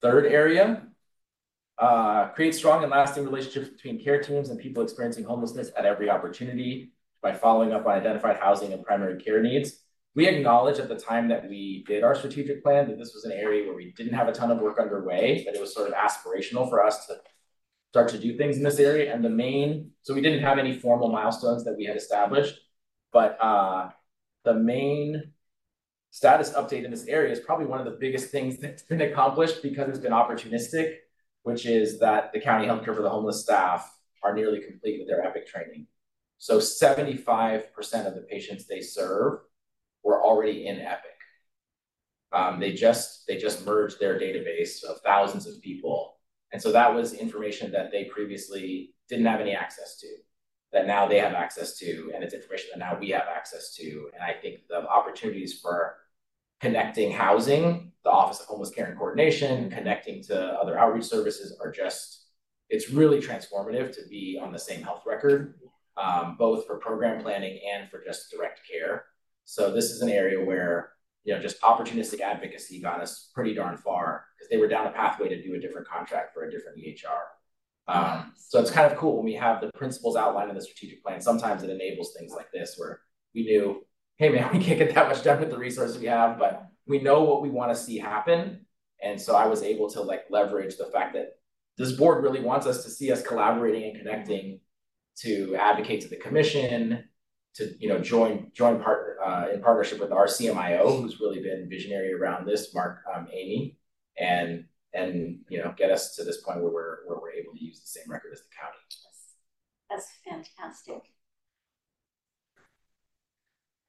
Third 0.02 0.28
area, 0.28 0.84
uh, 1.80 2.28
create 2.30 2.56
strong 2.56 2.84
and 2.84 2.92
lasting 2.92 3.24
relationships 3.24 3.70
between 3.70 4.04
care 4.04 4.22
teams 4.22 4.50
and 4.50 4.60
people 4.60 4.84
experiencing 4.84 5.24
homelessness 5.24 5.72
at 5.78 5.86
every 5.86 6.10
opportunity 6.10 6.92
by 7.22 7.34
following 7.34 7.74
up 7.74 7.86
on 7.86 7.94
identified 7.94 8.38
housing 8.38 8.74
and 8.74 8.84
primary 8.84 9.22
care 9.22 9.42
needs. 9.42 9.84
We 10.18 10.28
acknowledged 10.28 10.80
at 10.80 10.90
the 10.90 10.96
time 10.96 11.28
that 11.28 11.48
we 11.48 11.84
did 11.88 12.04
our 12.04 12.16
strategic 12.16 12.64
plan 12.64 12.88
that 12.88 12.98
this 12.98 13.14
was 13.14 13.24
an 13.26 13.34
area 13.34 13.68
where 13.68 13.76
we 13.76 13.94
didn't 13.96 14.16
have 14.16 14.28
a 14.28 14.32
ton 14.32 14.50
of 14.50 14.58
work 14.58 14.80
underway, 14.80 15.44
but 15.46 15.54
it 15.54 15.62
was 15.62 15.76
sort 15.76 15.88
of 15.88 15.94
aspirational 15.94 16.68
for 16.68 16.84
us 16.84 17.06
to 17.06 17.18
start 17.92 18.10
to 18.10 18.18
do 18.18 18.36
things 18.36 18.58
in 18.58 18.64
this 18.64 18.80
area. 18.80 19.14
And 19.14 19.24
the 19.24 19.30
main, 19.30 19.92
so 20.02 20.16
we 20.16 20.22
didn't 20.22 20.42
have 20.42 20.58
any 20.58 20.80
formal 20.80 21.12
milestones 21.12 21.64
that 21.66 21.78
we 21.78 21.86
had 21.86 21.96
established, 21.96 22.60
but 23.14 23.38
uh, 23.40 23.90
the 24.44 24.56
main 24.56 25.34
status 26.10 26.50
update 26.54 26.84
in 26.84 26.90
this 26.90 27.06
area 27.06 27.32
is 27.32 27.40
probably 27.40 27.68
one 27.68 27.78
of 27.80 27.86
the 27.86 28.00
biggest 28.00 28.32
things 28.32 28.58
that's 28.62 28.82
been 28.82 29.02
accomplished 29.02 29.62
because 29.62 29.88
it's 29.88 30.00
been 30.00 30.14
opportunistic, 30.14 30.96
which 31.44 31.68
is 31.68 32.00
that 32.00 32.34
the 32.34 32.40
county 32.40 32.66
healthcare 32.66 32.96
for 32.96 33.04
the 33.04 33.10
homeless 33.10 33.44
staff 33.44 33.88
are 34.24 34.34
nearly 34.34 34.62
complete 34.62 34.98
with 34.98 35.08
their 35.08 35.24
EPIC 35.24 35.46
training. 35.46 35.86
So 36.40 36.58
75% 36.58 37.68
of 38.08 38.16
the 38.16 38.26
patients 38.28 38.66
they 38.66 38.82
serve 38.82 39.42
were 40.08 40.24
already 40.24 40.68
in 40.68 40.78
EPIC. 40.80 41.18
Um, 42.32 42.60
they 42.60 42.74
just 42.74 43.28
they 43.28 43.38
just 43.38 43.66
merged 43.66 44.00
their 44.00 44.20
database 44.20 44.84
of 44.84 45.00
thousands 45.02 45.46
of 45.48 45.62
people 45.62 46.18
and 46.52 46.62
so 46.62 46.72
that 46.72 46.94
was 46.94 47.14
information 47.14 47.72
that 47.72 47.92
they 47.92 48.06
previously 48.06 48.94
didn't 49.10 49.26
have 49.26 49.42
any 49.42 49.54
access 49.54 49.98
to, 50.00 50.08
that 50.72 50.88
now 50.88 51.08
they 51.08 51.20
have 51.20 51.34
access 51.34 51.78
to, 51.80 52.12
and 52.14 52.24
it's 52.24 52.34
information 52.34 52.70
that 52.74 52.80
now 52.80 52.98
we 53.00 53.10
have 53.10 53.28
access 53.34 53.74
to. 53.76 54.10
And 54.14 54.24
I 54.24 54.34
think 54.34 54.68
the 54.70 54.88
opportunities 54.88 55.60
for 55.60 55.96
connecting 56.62 57.12
housing, 57.12 57.92
the 58.04 58.10
Office 58.10 58.40
of 58.40 58.48
Homeless 58.48 58.70
Care 58.70 58.88
and 58.88 58.98
Coordination, 58.98 59.70
connecting 59.70 60.24
to 60.24 60.40
other 60.54 60.80
outreach 60.80 61.06
services 61.06 61.58
are 61.62 61.72
just, 61.72 62.26
it's 62.70 62.90
really 62.90 63.22
transformative 63.22 63.94
to 63.96 64.08
be 64.10 64.40
on 64.42 64.52
the 64.52 64.60
same 64.60 64.82
health 64.82 65.04
record, 65.06 65.56
um, 65.98 66.36
both 66.38 66.66
for 66.66 66.78
program 66.78 67.22
planning 67.22 67.60
and 67.74 67.90
for 67.90 68.04
just 68.04 68.32
direct 68.32 68.62
care. 68.70 69.06
So 69.50 69.72
this 69.72 69.92
is 69.92 70.02
an 70.02 70.10
area 70.10 70.44
where 70.44 70.92
you 71.24 71.34
know, 71.34 71.42
just 71.42 71.60
opportunistic 71.62 72.20
advocacy 72.20 72.82
got 72.82 73.00
us 73.00 73.32
pretty 73.34 73.54
darn 73.54 73.78
far 73.78 74.26
because 74.38 74.50
they 74.50 74.58
were 74.58 74.68
down 74.68 74.88
a 74.88 74.92
pathway 74.92 75.30
to 75.30 75.42
do 75.42 75.56
a 75.56 75.60
different 75.60 75.88
contract 75.88 76.34
for 76.34 76.44
a 76.44 76.52
different 76.52 76.78
EHR. 76.78 77.94
Um, 77.94 78.34
so 78.38 78.60
it's 78.60 78.72
kind 78.72 78.92
of 78.92 78.98
cool 78.98 79.16
when 79.16 79.26
we 79.26 79.34
have 79.36 79.62
the 79.62 79.70
principles 79.74 80.18
outlined 80.18 80.50
in 80.50 80.56
the 80.56 80.62
strategic 80.62 81.02
plan. 81.02 81.22
Sometimes 81.22 81.64
it 81.64 81.70
enables 81.70 82.14
things 82.14 82.34
like 82.34 82.52
this 82.54 82.76
where 82.78 83.00
we 83.34 83.44
knew, 83.44 83.86
hey 84.18 84.30
man, 84.30 84.50
we 84.54 84.64
can't 84.64 84.80
get 84.80 84.94
that 84.96 85.08
much 85.08 85.24
done 85.24 85.40
with 85.40 85.50
the 85.50 85.58
resources 85.58 85.98
we 85.98 86.08
have, 86.08 86.38
but 86.38 86.68
we 86.86 87.00
know 87.00 87.24
what 87.24 87.42
we 87.42 87.50
want 87.50 87.72
to 87.72 87.82
see 87.82 87.98
happen. 87.98 88.66
And 89.02 89.20
so 89.20 89.36
I 89.36 89.48
was 89.48 89.64
able 89.64 89.90
to 89.92 90.02
like 90.02 90.26
leverage 90.30 90.76
the 90.76 90.86
fact 90.86 91.14
that 91.14 91.38
this 91.78 91.94
board 91.94 92.22
really 92.22 92.42
wants 92.42 92.68
us 92.68 92.84
to 92.84 92.90
see 92.90 93.12
us 93.12 93.22
collaborating 93.22 93.84
and 93.84 93.98
connecting 93.98 94.60
to 95.20 95.56
advocate 95.56 96.02
to 96.02 96.08
the 96.08 96.16
commission, 96.18 97.04
to 97.58 97.76
you 97.80 97.90
know 97.90 98.00
join 98.00 98.52
join 98.54 98.82
partner 98.82 99.18
uh, 99.24 99.48
in 99.54 99.62
partnership 99.62 100.00
with 100.00 100.12
our 100.12 100.28
CMIO, 100.28 101.02
who's 101.02 101.20
really 101.20 101.42
been 101.42 101.68
visionary 101.70 102.14
around 102.14 102.48
this, 102.48 102.74
Mark 102.74 103.00
um, 103.14 103.28
Amy, 103.34 103.78
and 104.18 104.66
and 104.94 105.40
you 105.50 105.60
know 105.60 105.74
get 105.78 105.92
us 105.92 106.16
to 106.16 106.24
this 106.24 106.42
point 106.42 106.62
where 106.62 106.72
we're 106.72 106.98
where 107.08 107.20
we're 107.20 107.32
able 107.32 107.54
to 107.54 107.64
use 107.64 107.80
the 107.82 107.88
same 107.88 108.10
record 108.10 108.32
as 108.34 108.40
the 108.40 108.50
county. 108.60 108.78
That's 109.90 110.08
fantastic. 110.30 111.02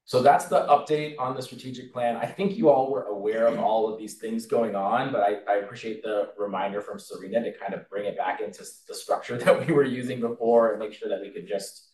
So 0.05 0.23
that's 0.23 0.45
the 0.45 0.61
update 0.61 1.19
on 1.19 1.35
the 1.35 1.41
strategic 1.41 1.93
plan. 1.93 2.15
I 2.15 2.25
think 2.25 2.57
you 2.57 2.69
all 2.69 2.89
were 2.89 3.03
aware 3.03 3.45
of 3.45 3.59
all 3.59 3.93
of 3.93 3.99
these 3.99 4.15
things 4.15 4.47
going 4.47 4.75
on, 4.75 5.11
but 5.11 5.21
I, 5.21 5.35
I 5.47 5.57
appreciate 5.57 6.01
the 6.01 6.29
reminder 6.35 6.81
from 6.81 6.97
Serena 6.97 7.43
to 7.43 7.55
kind 7.55 7.75
of 7.75 7.87
bring 7.91 8.05
it 8.05 8.17
back 8.17 8.41
into 8.41 8.65
the 8.87 8.95
structure 8.95 9.37
that 9.43 9.67
we 9.67 9.71
were 9.71 9.83
using 9.83 10.19
before 10.19 10.71
and 10.71 10.79
make 10.79 10.93
sure 10.93 11.09
that 11.09 11.21
we 11.21 11.29
could 11.29 11.47
just 11.47 11.88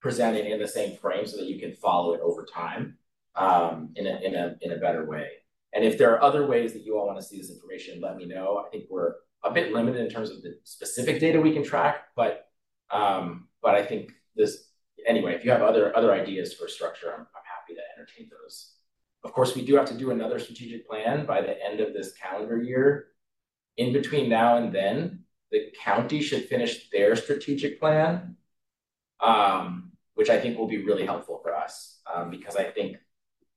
present 0.00 0.36
it 0.36 0.46
in 0.46 0.58
the 0.58 0.68
same 0.68 0.96
frame 0.96 1.26
so 1.26 1.36
that 1.36 1.46
you 1.46 1.58
can 1.58 1.72
follow 1.74 2.14
it 2.14 2.20
over 2.20 2.44
time 2.44 2.96
um, 3.36 3.90
in, 3.96 4.06
a, 4.06 4.20
in, 4.20 4.34
a, 4.34 4.56
in 4.62 4.72
a 4.72 4.76
better 4.76 5.04
way. 5.04 5.28
And 5.72 5.84
if 5.84 5.98
there 5.98 6.12
are 6.12 6.22
other 6.22 6.46
ways 6.46 6.72
that 6.72 6.82
you 6.82 6.98
all 6.98 7.06
want 7.06 7.18
to 7.18 7.24
see 7.24 7.38
this 7.38 7.50
information, 7.50 8.00
let 8.00 8.16
me 8.16 8.26
know. 8.26 8.64
I 8.66 8.70
think 8.70 8.86
we're 8.90 9.14
a 9.44 9.50
bit 9.52 9.72
limited 9.72 10.00
in 10.00 10.10
terms 10.10 10.30
of 10.30 10.42
the 10.42 10.58
specific 10.64 11.20
data 11.20 11.40
we 11.40 11.52
can 11.52 11.64
track, 11.64 12.08
but 12.16 12.48
um, 12.90 13.48
but 13.62 13.74
I 13.74 13.84
think 13.84 14.10
this 14.34 14.70
anyway. 15.06 15.34
If 15.34 15.44
you 15.44 15.50
have 15.50 15.62
other 15.62 15.96
other 15.96 16.12
ideas 16.12 16.54
for 16.54 16.68
structure, 16.68 17.12
I'm, 17.12 17.20
I'm 17.20 17.46
happy 17.56 17.74
to 17.74 17.80
entertain 17.96 18.28
those. 18.30 18.72
Of 19.22 19.32
course, 19.32 19.54
we 19.54 19.64
do 19.64 19.76
have 19.76 19.86
to 19.86 19.96
do 19.96 20.10
another 20.10 20.38
strategic 20.38 20.88
plan 20.88 21.26
by 21.26 21.40
the 21.40 21.56
end 21.64 21.80
of 21.80 21.92
this 21.92 22.12
calendar 22.12 22.60
year. 22.60 23.08
In 23.76 23.92
between 23.92 24.28
now 24.28 24.56
and 24.56 24.74
then, 24.74 25.24
the 25.50 25.72
county 25.82 26.20
should 26.20 26.46
finish 26.46 26.90
their 26.90 27.14
strategic 27.16 27.78
plan. 27.78 28.36
Um, 29.20 29.89
which 30.20 30.28
I 30.28 30.38
think 30.38 30.58
will 30.58 30.68
be 30.68 30.84
really 30.84 31.06
helpful 31.06 31.40
for 31.42 31.56
us 31.56 32.02
um, 32.14 32.28
because 32.28 32.54
I 32.54 32.64
think 32.64 32.98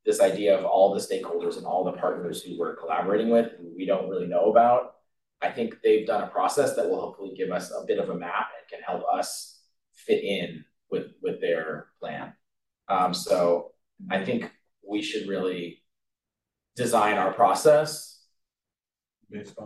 this 0.06 0.22
idea 0.22 0.58
of 0.58 0.64
all 0.64 0.94
the 0.94 1.00
stakeholders 1.02 1.58
and 1.58 1.66
all 1.66 1.84
the 1.84 1.92
partners 1.92 2.42
who 2.42 2.58
we're 2.58 2.78
collaborating 2.78 3.30
with, 3.30 3.52
who 3.60 3.74
we 3.76 3.86
don't 3.86 4.08
really 4.08 4.28
know 4.28 4.50
about, 4.50 4.94
I 5.42 5.50
think 5.52 5.82
they've 5.84 6.08
done 6.08 6.24
a 6.24 6.28
process 6.28 6.74
that 6.78 6.90
will 6.90 7.02
hopefully 7.02 7.34
give 7.36 7.52
us 7.52 7.70
a 7.72 7.84
bit 7.86 8.00
of 8.00 8.08
a 8.08 8.16
map 8.16 8.48
and 8.58 8.66
can 8.70 8.80
help 8.82 9.04
us 9.14 9.60
fit 9.94 10.24
in 10.24 10.64
with 10.90 11.08
with 11.22 11.42
their 11.42 11.88
plan. 12.00 12.32
Um, 12.88 13.14
so 13.14 13.74
I 14.10 14.24
think 14.24 14.50
we 14.90 15.02
should 15.02 15.28
really 15.28 15.84
design 16.78 17.18
our 17.18 17.34
process, 17.34 18.24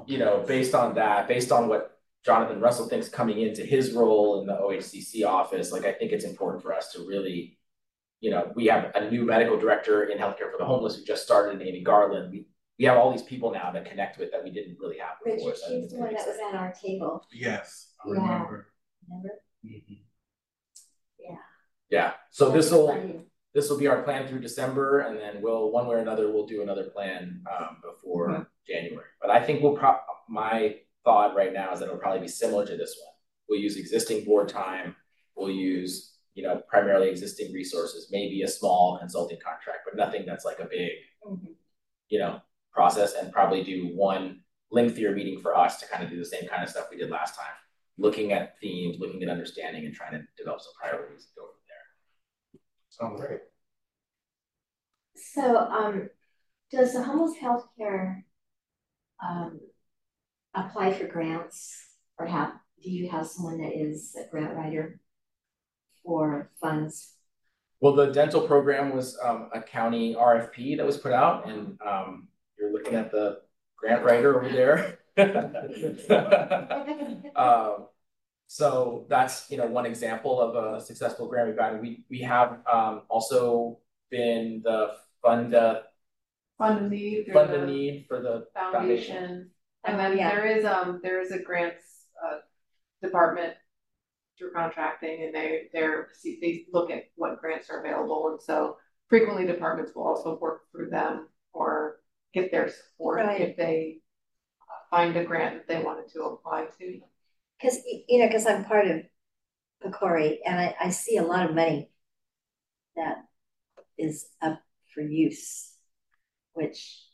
you 0.08 0.18
know, 0.18 0.44
based 0.48 0.74
on 0.74 0.96
that, 0.96 1.28
based 1.28 1.52
on 1.52 1.68
what 1.68 1.97
Jonathan 2.28 2.60
Russell 2.60 2.90
thinks 2.90 3.08
coming 3.08 3.40
into 3.40 3.64
his 3.64 3.94
role 3.94 4.42
in 4.42 4.48
the 4.48 4.54
OHCC 4.54 5.26
office, 5.26 5.72
like 5.72 5.86
I 5.86 5.94
think 5.94 6.12
it's 6.12 6.26
important 6.26 6.62
for 6.62 6.74
us 6.74 6.92
to 6.92 7.08
really, 7.08 7.58
you 8.20 8.30
know, 8.32 8.52
we 8.54 8.66
have 8.66 8.92
a 8.96 9.10
new 9.10 9.24
medical 9.24 9.58
director 9.58 10.04
in 10.04 10.18
healthcare 10.18 10.52
for 10.52 10.58
the 10.60 10.66
homeless 10.66 10.98
who 10.98 11.06
just 11.06 11.24
started, 11.24 11.62
Amy 11.62 11.84
Garland. 11.84 12.32
We 12.34 12.46
we 12.78 12.86
have 12.86 12.98
all 12.98 13.12
these 13.14 13.24
people 13.24 13.52
now 13.54 13.72
to 13.72 13.82
connect 13.82 14.20
with 14.20 14.30
that 14.34 14.44
we 14.44 14.52
didn't 14.52 14.78
really 14.78 14.98
have 15.00 15.16
before. 15.24 15.52
Richard, 15.52 15.62
she's 15.68 15.92
the 15.92 15.98
one 16.00 16.14
that 16.14 16.28
was 16.28 16.38
at 16.38 16.54
our 16.54 16.74
table. 16.74 17.26
Yes, 17.32 17.94
I 18.06 18.10
Yeah. 18.10 18.14
remember. 18.16 18.68
Remember? 19.08 19.30
Mhm. 19.66 20.00
Yeah. 21.18 21.36
Yeah. 21.90 22.14
So 22.32 22.50
this 22.50 22.70
will 22.72 23.24
this 23.54 23.70
will 23.70 23.78
be 23.80 23.88
our 23.88 24.04
plan 24.04 24.28
through 24.28 24.42
December, 24.42 25.00
and 25.00 25.18
then 25.18 25.42
we'll 25.42 25.72
one 25.72 25.88
way 25.88 25.96
or 25.96 26.00
another 26.00 26.30
we'll 26.30 26.46
do 26.46 26.62
another 26.62 26.84
plan 26.90 27.42
um, 27.50 27.78
before 27.82 28.28
Mm-hmm. 28.28 28.44
January. 28.68 29.06
But 29.22 29.30
I 29.32 29.42
think 29.46 29.64
we'll 29.64 29.78
pro 29.78 29.96
my 30.28 30.76
thought 31.08 31.38
right 31.38 31.54
now 31.54 31.72
is 31.72 31.80
that 31.80 31.86
it'll 31.86 31.98
probably 31.98 32.20
be 32.20 32.28
similar 32.28 32.66
to 32.66 32.76
this 32.76 33.00
one. 33.02 33.14
We'll 33.48 33.62
use 33.62 33.78
existing 33.78 34.26
board 34.26 34.50
time. 34.50 34.94
We'll 35.38 35.50
use, 35.50 36.18
you 36.34 36.44
know, 36.44 36.62
primarily 36.68 37.10
existing 37.10 37.54
resources, 37.54 38.10
maybe 38.12 38.42
a 38.42 38.48
small 38.48 38.98
consulting 39.00 39.40
contract, 39.42 39.80
but 39.86 39.96
nothing 39.96 40.26
that's 40.26 40.44
like 40.44 40.60
a 40.60 40.66
big, 40.66 40.92
Mhm. 41.26 41.56
you 42.10 42.20
know, 42.20 42.42
process 42.74 43.14
and 43.14 43.32
probably 43.32 43.64
do 43.64 43.96
one 43.96 44.44
lengthier 44.70 45.14
meeting 45.14 45.40
for 45.40 45.56
us 45.56 45.80
to 45.80 45.88
kind 45.88 46.04
of 46.04 46.10
do 46.10 46.18
the 46.20 46.26
same 46.26 46.46
kind 46.50 46.62
of 46.62 46.70
stuff 46.70 46.90
we 46.92 46.98
did 46.98 47.10
last 47.10 47.36
time. 47.36 47.56
Looking 47.98 48.34
at 48.34 48.60
themes, 48.60 49.00
looking 49.00 49.24
at 49.24 49.30
understanding 49.30 49.86
and 49.86 49.96
trying 49.96 50.12
to 50.12 50.28
develop 50.36 50.60
some 50.60 50.74
priorities 50.78 51.26
and 51.26 51.36
go 51.38 51.52
from 51.54 51.62
there. 51.70 52.62
Sounds 52.90 53.22
great. 53.22 53.42
So, 55.16 55.58
um, 55.58 56.10
does 56.70 56.92
the 56.92 57.02
homeless 57.02 57.38
healthcare, 57.38 58.26
um, 59.26 59.62
apply 60.58 60.94
for 60.94 61.08
grants 61.08 61.76
or 62.20 62.26
have, 62.26 62.54
do 62.84 62.90
you 62.90 63.10
have 63.10 63.28
someone 63.28 63.60
that 63.60 63.74
is 63.76 64.16
a 64.16 64.30
grant 64.30 64.56
writer 64.56 65.00
for 66.04 66.52
funds? 66.60 67.14
Well, 67.80 67.94
the 67.94 68.08
dental 68.08 68.48
program 68.48 68.96
was 68.96 69.18
um, 69.24 69.50
a 69.54 69.62
county 69.62 70.16
RFP 70.16 70.78
that 70.78 70.86
was 70.86 70.98
put 70.98 71.14
out, 71.14 71.48
and 71.48 71.78
um, 71.86 72.28
you're 72.58 72.74
looking 72.74 72.96
at 72.96 73.12
the 73.12 73.42
grant 73.78 74.04
writer 74.04 74.36
over 74.38 74.50
there. 74.50 75.00
Um, 77.36 77.88
so 78.48 79.06
that's, 79.10 79.52
you 79.52 79.58
know, 79.58 79.68
one 79.68 79.86
example 79.86 80.40
of 80.40 80.56
a 80.56 80.84
successful 80.84 81.28
grant 81.28 81.50
we've 81.50 81.58
gotten. 81.58 81.82
We, 81.82 82.06
we 82.10 82.22
have, 82.22 82.60
um, 82.72 83.02
also 83.10 83.80
been 84.10 84.62
the 84.64 84.94
fund, 85.22 85.54
uh, 85.54 85.82
Fund 86.58 86.86
a 86.86 86.90
need 86.90 87.28
fund 87.32 87.54
a 87.54 87.60
the 87.60 87.68
need 87.68 88.06
for 88.08 88.20
the 88.20 88.48
foundation. 88.56 89.16
foundation. 89.16 89.50
And 89.88 90.00
then 90.00 90.18
yeah. 90.18 90.30
there 90.30 90.46
is, 90.46 90.66
um, 90.66 91.00
there 91.02 91.22
is 91.22 91.32
a 91.32 91.40
grants, 91.40 91.84
uh, 92.24 92.38
department 93.02 93.54
through 94.38 94.52
contracting 94.54 95.24
and 95.24 95.34
they, 95.34 95.64
they're, 95.74 96.10
see, 96.14 96.40
they 96.42 96.66
look 96.72 96.92
at 96.92 97.06
what 97.16 97.40
grants 97.40 97.70
are 97.70 97.80
available. 97.80 98.30
And 98.32 98.42
so 98.42 98.78
frequently 99.08 99.46
departments 99.46 99.94
will 99.96 100.08
also 100.08 100.38
work 100.40 100.64
through 100.72 100.90
them 100.90 101.30
or 101.54 102.00
get 102.34 102.52
their 102.52 102.70
support 102.70 103.26
Right. 103.26 103.42
if 103.42 103.58
they 103.58 104.00
uh, 104.62 104.96
find 104.96 105.16
a 105.16 105.24
grant 105.24 105.56
that 105.56 105.68
they 105.68 105.84
wanted 105.84 106.12
to 106.14 106.22
apply 106.24 106.68
to. 106.80 107.00
Cause, 107.62 107.80
you 108.08 108.20
know, 108.20 108.32
cause 108.32 108.46
I'm 108.46 108.66
part 108.66 108.88
of 108.88 109.02
PCORI 109.84 110.38
and 110.46 110.60
I, 110.60 110.76
I 110.80 110.90
see 110.90 111.18
a 111.18 111.24
lot 111.24 111.50
of 111.50 111.56
money 111.56 111.90
that 112.96 113.18
is 113.98 114.28
up 114.42 114.62
for 114.94 115.02
use, 115.02 115.74
which, 116.54 117.07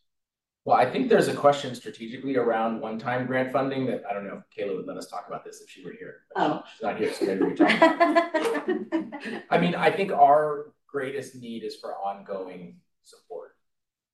Well, 0.66 0.78
I 0.78 0.90
think 0.90 1.10
there's 1.10 1.28
a 1.28 1.36
question 1.36 1.76
strategically 1.76 2.38
around 2.38 2.80
one-time 2.80 3.26
grant 3.26 3.52
funding 3.52 3.86
that, 3.88 4.04
I 4.10 4.14
don't 4.14 4.26
know 4.26 4.42
if 4.42 4.58
Kayla 4.58 4.78
would 4.78 4.88
let 4.88 4.96
us 4.96 5.08
talk 5.08 5.26
about 5.28 5.44
this 5.44 5.60
if 5.62 5.70
she 5.70 5.84
were 5.84 5.92
here. 5.92 6.22
but 6.34 6.42
Oh. 6.42 6.64
She's 6.72 6.82
not 6.82 6.98
here, 6.98 7.14
so 7.14 7.26
maybe 7.26 7.44
we 7.44 7.54
talk. 7.54 7.70
I 9.50 9.58
mean, 9.58 9.76
I 9.76 9.92
think 9.92 10.14
our 10.14 10.72
greatest 10.88 11.36
need 11.36 11.64
is 11.64 11.76
for 11.76 11.96
ongoing 11.96 12.78
support. 13.02 13.56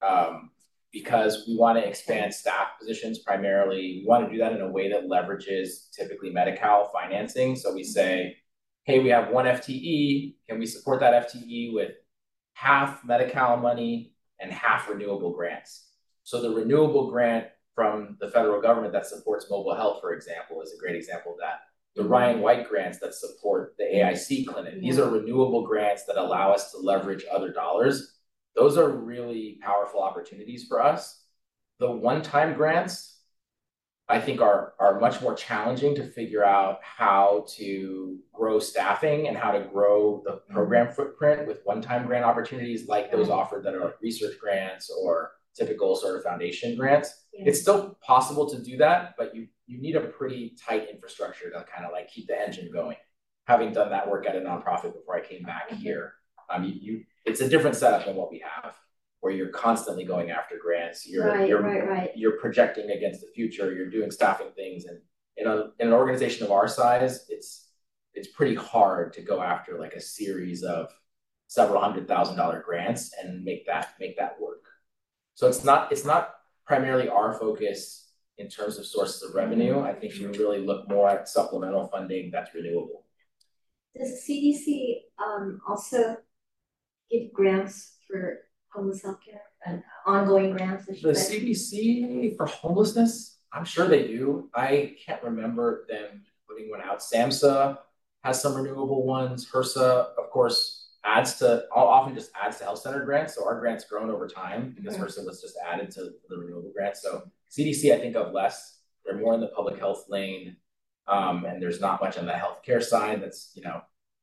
Um, 0.02 0.50
because 0.92 1.46
we 1.48 1.56
want 1.56 1.78
to 1.78 1.88
expand 1.88 2.34
staff 2.34 2.70
positions 2.80 3.20
primarily, 3.20 4.02
we 4.02 4.06
want 4.08 4.26
to 4.26 4.32
do 4.32 4.40
that 4.40 4.54
in 4.54 4.62
a 4.62 4.68
way 4.72 4.90
that 4.90 5.08
leverages 5.08 5.92
typically 5.92 6.32
Medi-Cal 6.32 6.90
financing, 6.92 7.56
so 7.56 7.76
we 7.76 7.84
say, 7.84 8.38
hey, 8.86 8.98
we 8.98 9.10
have 9.10 9.30
one 9.30 9.46
FTE, 9.46 10.34
can 10.48 10.58
we 10.58 10.66
support 10.66 11.00
that 11.02 11.30
FTE 11.30 11.76
with 11.76 11.92
half 12.54 13.06
Medi-Cal 13.06 13.58
money 13.58 14.14
and 14.40 14.52
half 14.52 14.90
renewable 14.90 15.32
grants? 15.32 15.89
So 16.30 16.40
the 16.40 16.52
renewable 16.52 17.10
grant 17.10 17.48
from 17.74 18.16
the 18.20 18.30
federal 18.30 18.62
government 18.62 18.94
that 18.94 19.08
supports 19.08 19.50
mobile 19.50 19.74
health, 19.74 20.00
for 20.00 20.14
example, 20.14 20.62
is 20.62 20.72
a 20.72 20.80
great 20.80 20.96
example 20.96 21.32
of 21.32 21.40
that. 21.40 21.62
The 21.96 22.08
Ryan 22.08 22.42
White 22.42 22.70
grants 22.70 23.00
that 23.00 23.16
support 23.16 23.74
the 23.80 23.86
AIC 23.86 24.46
clinic, 24.46 24.80
these 24.80 25.00
are 25.00 25.10
renewable 25.10 25.66
grants 25.66 26.06
that 26.06 26.18
allow 26.18 26.52
us 26.52 26.70
to 26.70 26.78
leverage 26.78 27.26
other 27.32 27.52
dollars. 27.52 28.16
Those 28.56 28.78
are 28.78 28.92
really 28.92 29.58
powerful 29.64 30.04
opportunities 30.04 30.68
for 30.68 30.80
us. 30.80 31.20
The 31.80 31.90
one-time 31.90 32.54
grants, 32.54 33.18
I 34.08 34.20
think 34.20 34.40
are 34.40 34.74
are 34.80 35.00
much 35.00 35.20
more 35.22 35.34
challenging 35.34 35.96
to 35.96 36.12
figure 36.12 36.46
out 36.46 36.78
how 36.84 37.48
to 37.56 38.20
grow 38.34 38.60
staffing 38.60 39.28
and 39.28 39.36
how 39.36 39.50
to 39.50 39.62
grow 39.62 40.22
the 40.24 40.34
mm-hmm. 40.34 40.54
program 40.54 40.92
footprint 40.92 41.48
with 41.48 41.62
one-time 41.64 42.06
grant 42.06 42.24
opportunities 42.24 42.88
like 42.88 43.12
those 43.12 43.30
mm-hmm. 43.30 43.40
offered 43.40 43.64
that 43.66 43.74
are 43.74 43.86
like 43.86 44.00
research 44.00 44.38
grants 44.40 44.92
or 44.92 45.32
typical 45.56 45.96
sort 45.96 46.18
of 46.18 46.24
foundation 46.24 46.76
grants. 46.76 47.26
Yeah. 47.34 47.46
It's 47.48 47.62
still 47.62 47.98
possible 48.02 48.50
to 48.50 48.62
do 48.62 48.78
that, 48.78 49.16
but 49.18 49.36
you 49.36 49.48
you 49.68 49.80
need 49.80 49.96
a 49.96 50.02
pretty 50.02 50.56
tight 50.66 50.90
infrastructure 50.90 51.50
to 51.52 51.66
kind 51.72 51.86
of 51.86 51.92
like 51.92 52.10
keep 52.10 52.28
the 52.28 52.40
engine 52.40 52.70
going. 52.72 52.98
Having 53.46 53.74
done 53.74 53.90
that 53.92 54.10
work 54.10 54.28
at 54.28 54.36
a 54.36 54.40
nonprofit 54.40 54.94
before 54.94 55.16
I 55.16 55.22
came 55.22 55.44
back 55.44 55.72
here, 55.72 56.14
um, 56.50 56.64
you, 56.64 56.74
you 56.74 57.04
it's 57.26 57.42
a 57.42 57.50
different 57.50 57.76
setup 57.76 58.06
than 58.06 58.16
what 58.16 58.32
we 58.32 58.40
have, 58.40 58.76
where 59.22 59.34
you're 59.34 59.50
constantly 59.50 60.04
going 60.04 60.32
after 60.32 60.56
grants. 60.62 61.08
You're 61.08 61.28
right, 61.28 61.48
you're 61.48 61.62
right, 61.62 61.88
right. 61.88 62.12
you're 62.16 62.40
projecting 62.40 62.92
against 62.92 63.22
the 63.22 63.28
future, 63.34 63.74
you're 63.74 63.90
doing 63.90 64.12
staffing 64.12 64.52
things, 64.56 64.86
and 64.86 65.00
in 65.38 65.48
a 65.48 65.72
in 65.80 65.88
an 65.88 65.94
organization 65.94 66.46
of 66.46 66.52
our 66.52 66.68
size, 66.68 67.26
it's 67.30 67.70
it's 68.14 68.28
pretty 68.28 68.56
hard 68.56 69.14
to 69.14 69.22
go 69.22 69.42
after 69.42 69.80
like 69.80 69.94
a 69.94 70.02
series 70.02 70.64
of 70.64 70.92
several 71.48 71.82
hundred 71.82 72.08
thousand 72.08 72.38
dollar 72.38 72.62
grants 72.66 73.14
and 73.22 73.44
make 73.44 73.66
that 73.66 73.94
make 74.00 74.18
that 74.18 74.40
work. 74.40 74.66
So 75.40 75.48
it's 75.48 75.64
not 75.64 75.90
it's 75.90 76.04
not 76.04 76.36
primarily 76.68 77.08
our 77.08 77.32
focus 77.32 78.12
in 78.40 78.50
terms 78.50 78.78
of 78.78 78.86
sources 78.86 79.24
of 79.24 79.34
revenue. 79.34 79.80
I 79.80 79.94
think 79.94 80.20
you 80.20 80.28
really 80.34 80.60
look 80.60 80.90
more 80.90 81.10
at 81.10 81.30
supplemental 81.30 81.88
funding 81.88 82.30
that's 82.30 82.54
renewable. 82.54 83.06
Does 83.98 84.22
CDC 84.28 84.96
um 85.18 85.62
also 85.66 86.18
give 87.10 87.32
grants 87.32 88.00
for 88.06 88.40
homeless 88.74 89.02
healthcare 89.02 89.46
and 89.66 89.82
ongoing 90.06 90.52
grants, 90.58 90.88
The? 90.88 91.14
CDC 91.14 92.36
for 92.36 92.46
homelessness, 92.46 93.38
I'm 93.54 93.64
sure 93.64 93.88
they 93.88 94.08
do. 94.08 94.50
I 94.54 94.98
can't 95.06 95.24
remember 95.24 95.86
them 95.88 96.26
putting 96.50 96.70
one 96.70 96.82
out. 96.82 97.00
SAMHSA 97.00 97.78
has 98.26 98.42
some 98.42 98.56
renewable 98.56 99.06
ones. 99.06 99.50
HRSA, 99.50 100.08
of 100.20 100.32
course, 100.32 100.79
adds 101.10 101.36
to, 101.36 101.66
often 101.74 102.14
just 102.14 102.32
adds 102.40 102.58
to 102.58 102.64
health 102.66 102.80
center 102.80 103.04
grants. 103.04 103.36
So 103.36 103.46
our 103.46 103.60
grants 103.60 103.86
grown 103.86 104.10
over 104.10 104.28
time 104.28 104.74
because 104.76 104.96
Mhm. 104.96 105.02
HRSA 105.02 105.26
was 105.26 105.42
just 105.42 105.58
added 105.66 105.92
to 105.92 106.12
the 106.30 106.38
renewable 106.38 106.72
grants. 106.72 107.02
So 107.02 107.30
CDC, 107.48 107.92
I 107.94 108.00
think 108.00 108.16
of 108.16 108.32
less. 108.32 108.82
They're 109.04 109.18
more 109.18 109.34
in 109.34 109.42
the 109.42 109.48
public 109.48 109.80
health 109.80 110.08
lane. 110.10 110.58
Um, 111.08 111.46
and 111.46 111.62
there's 111.62 111.82
not 111.82 112.00
much 112.02 112.18
on 112.20 112.28
the 112.28 112.34
healthcare 112.34 112.84
side 112.84 113.22
that's, 113.24 113.52
you 113.56 113.64
know, 113.64 113.82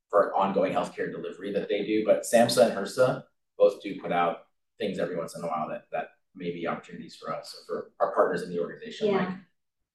for 0.09 0.33
ongoing 0.37 0.73
healthcare 0.73 1.11
delivery 1.11 1.53
that 1.53 1.69
they 1.69 1.85
do. 1.85 2.05
But 2.05 2.23
SAMHSA 2.23 2.67
and 2.67 2.73
HRSA 2.73 3.25
both 3.59 3.83
do 3.83 4.01
put 4.01 4.13
out 4.13 4.47
things 4.79 5.01
every 5.01 5.17
once 5.17 5.35
in 5.35 5.43
a 5.43 5.47
while 5.49 5.69
that 5.71 5.91
that 5.91 6.11
may 6.37 6.53
be 6.53 6.69
opportunities 6.69 7.17
for 7.17 7.33
us 7.35 7.55
or 7.55 7.65
for 7.67 7.93
our 7.99 8.15
partners 8.15 8.43
in 8.43 8.51
the 8.51 8.61
organization, 8.61 9.09
like 9.19 9.29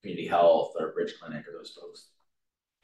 community 0.02 0.28
health 0.28 0.74
or 0.78 0.92
Bridge 0.92 1.14
Clinic 1.20 1.48
or 1.48 1.54
those 1.54 1.72
folks. 1.80 2.10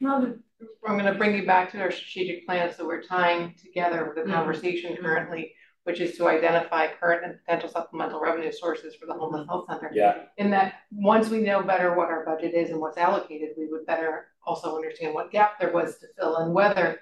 I'm 0.04 0.42
gonna 0.84 1.14
bring 1.14 1.36
you 1.36 1.46
back 1.46 1.70
to 1.72 1.80
our 1.80 1.90
strategic 1.90 2.46
plan, 2.46 2.72
so 2.72 2.86
we're 2.86 3.02
tying 3.02 3.54
together 3.62 4.04
with 4.04 4.16
the 4.16 4.22
Mhm. 4.30 4.34
conversation 4.34 4.96
currently, 4.96 5.54
which 5.84 6.00
is 6.00 6.16
to 6.18 6.28
identify 6.28 6.88
current 6.94 7.24
and 7.24 7.38
potential 7.44 7.68
supplemental 7.68 8.20
revenue 8.20 8.52
sources 8.52 8.94
for 8.96 9.06
the 9.06 9.14
homeless 9.14 9.46
health 9.46 9.66
center. 9.68 9.90
Yeah, 9.92 10.26
In 10.36 10.50
that, 10.50 10.74
once 10.92 11.30
we 11.30 11.40
know 11.40 11.62
better 11.62 11.94
what 11.94 12.08
our 12.08 12.24
budget 12.24 12.54
is 12.54 12.70
and 12.70 12.80
what's 12.80 12.98
allocated, 12.98 13.50
we 13.56 13.66
would 13.66 13.86
better 13.86 14.28
also 14.46 14.76
understand 14.76 15.14
what 15.14 15.30
gap 15.30 15.58
there 15.58 15.72
was 15.72 15.98
to 15.98 16.06
fill 16.18 16.36
and 16.36 16.54
whether 16.54 17.00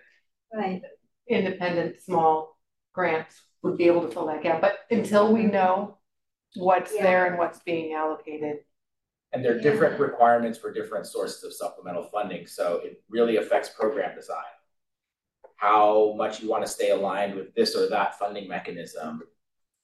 Right, 0.55 0.81
independent, 1.27 2.01
small 2.01 2.57
grants 2.93 3.43
would 3.63 3.77
be 3.77 3.89
able 3.89 4.03
to 4.03 4.09
fill 4.09 4.27
that 4.27 4.43
gap, 4.43 4.61
but 4.61 4.87
until 4.91 5.33
we 5.33 5.43
know 5.43 5.99
what's 6.55 6.95
Yeah. 6.95 7.03
there 7.03 7.27
and 7.27 7.37
what's 7.37 7.59
being 7.65 7.95
allocated. 7.95 8.65
And 9.37 9.45
there 9.45 9.55
are 9.55 9.61
different 9.61 10.01
requirements 10.01 10.57
for 10.57 10.73
different 10.73 11.05
sources 11.05 11.45
of 11.45 11.53
supplemental 11.53 12.05
funding, 12.05 12.47
so 12.47 12.81
it 12.83 13.03
really 13.11 13.37
affects 13.37 13.69
program 13.69 14.17
design. 14.17 14.39
How 15.57 16.15
much 16.17 16.41
you 16.41 16.49
want 16.49 16.65
to 16.65 16.73
stay 16.73 16.89
aligned 16.89 17.35
with 17.35 17.55
this 17.55 17.77
or 17.77 17.87
that 17.91 18.19
funding 18.19 18.49
mechanism 18.49 19.21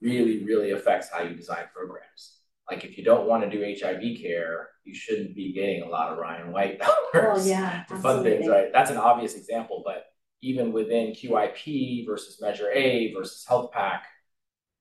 really, 0.00 0.42
really 0.42 0.70
affects 0.70 1.10
how 1.12 1.22
you 1.22 1.34
design 1.34 1.64
programs. 1.74 2.38
Like 2.70 2.82
if 2.82 2.96
you 2.96 3.04
don't 3.04 3.28
want 3.28 3.42
to 3.42 3.50
do 3.50 3.62
HIV 3.62 4.22
care, 4.22 4.70
you 4.84 4.94
shouldn't 4.94 5.36
be 5.36 5.52
getting 5.52 5.82
a 5.82 5.86
lot 5.86 6.12
of 6.12 6.18
Ryan 6.18 6.50
White 6.50 6.78
oh, 6.80 7.10
dollars. 7.12 7.44
well, 7.44 7.46
yeah, 7.46 7.84
to 7.90 7.96
fund 7.96 8.22
things, 8.22 8.48
right? 8.48 8.72
That's 8.72 8.90
an 8.90 8.96
obvious 8.96 9.34
example, 9.34 9.82
but 9.84 10.06
even 10.40 10.72
within 10.72 11.12
QIP 11.12 12.06
versus 12.06 12.40
Measure 12.40 12.70
A 12.72 13.12
versus 13.12 13.44
HealthPAC, 13.46 14.00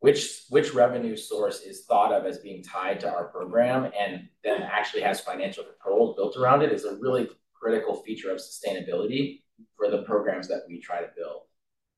which 0.02 0.44
which 0.50 0.74
revenue 0.74 1.16
source 1.16 1.62
is 1.62 1.86
thought 1.86 2.12
of 2.12 2.26
as 2.26 2.40
being 2.40 2.64
tied 2.64 3.00
to 3.00 3.10
our 3.10 3.26
program 3.26 3.90
and 3.98 4.28
then 4.44 4.62
actually 4.64 5.02
has 5.02 5.22
financial 5.22 5.64
controls 5.64 6.16
built 6.16 6.36
around 6.36 6.64
it 6.64 6.72
is 6.72 6.86
a 6.86 6.98
really 6.98 7.30
critical 7.54 8.02
feature 8.02 8.32
of 8.32 8.40
sustainability 8.40 9.42
for 9.78 9.90
the 9.90 10.02
programs 10.04 10.48
that 10.48 10.64
we 10.68 10.82
try 10.82 11.02
to 11.02 11.08
build. 11.16 11.42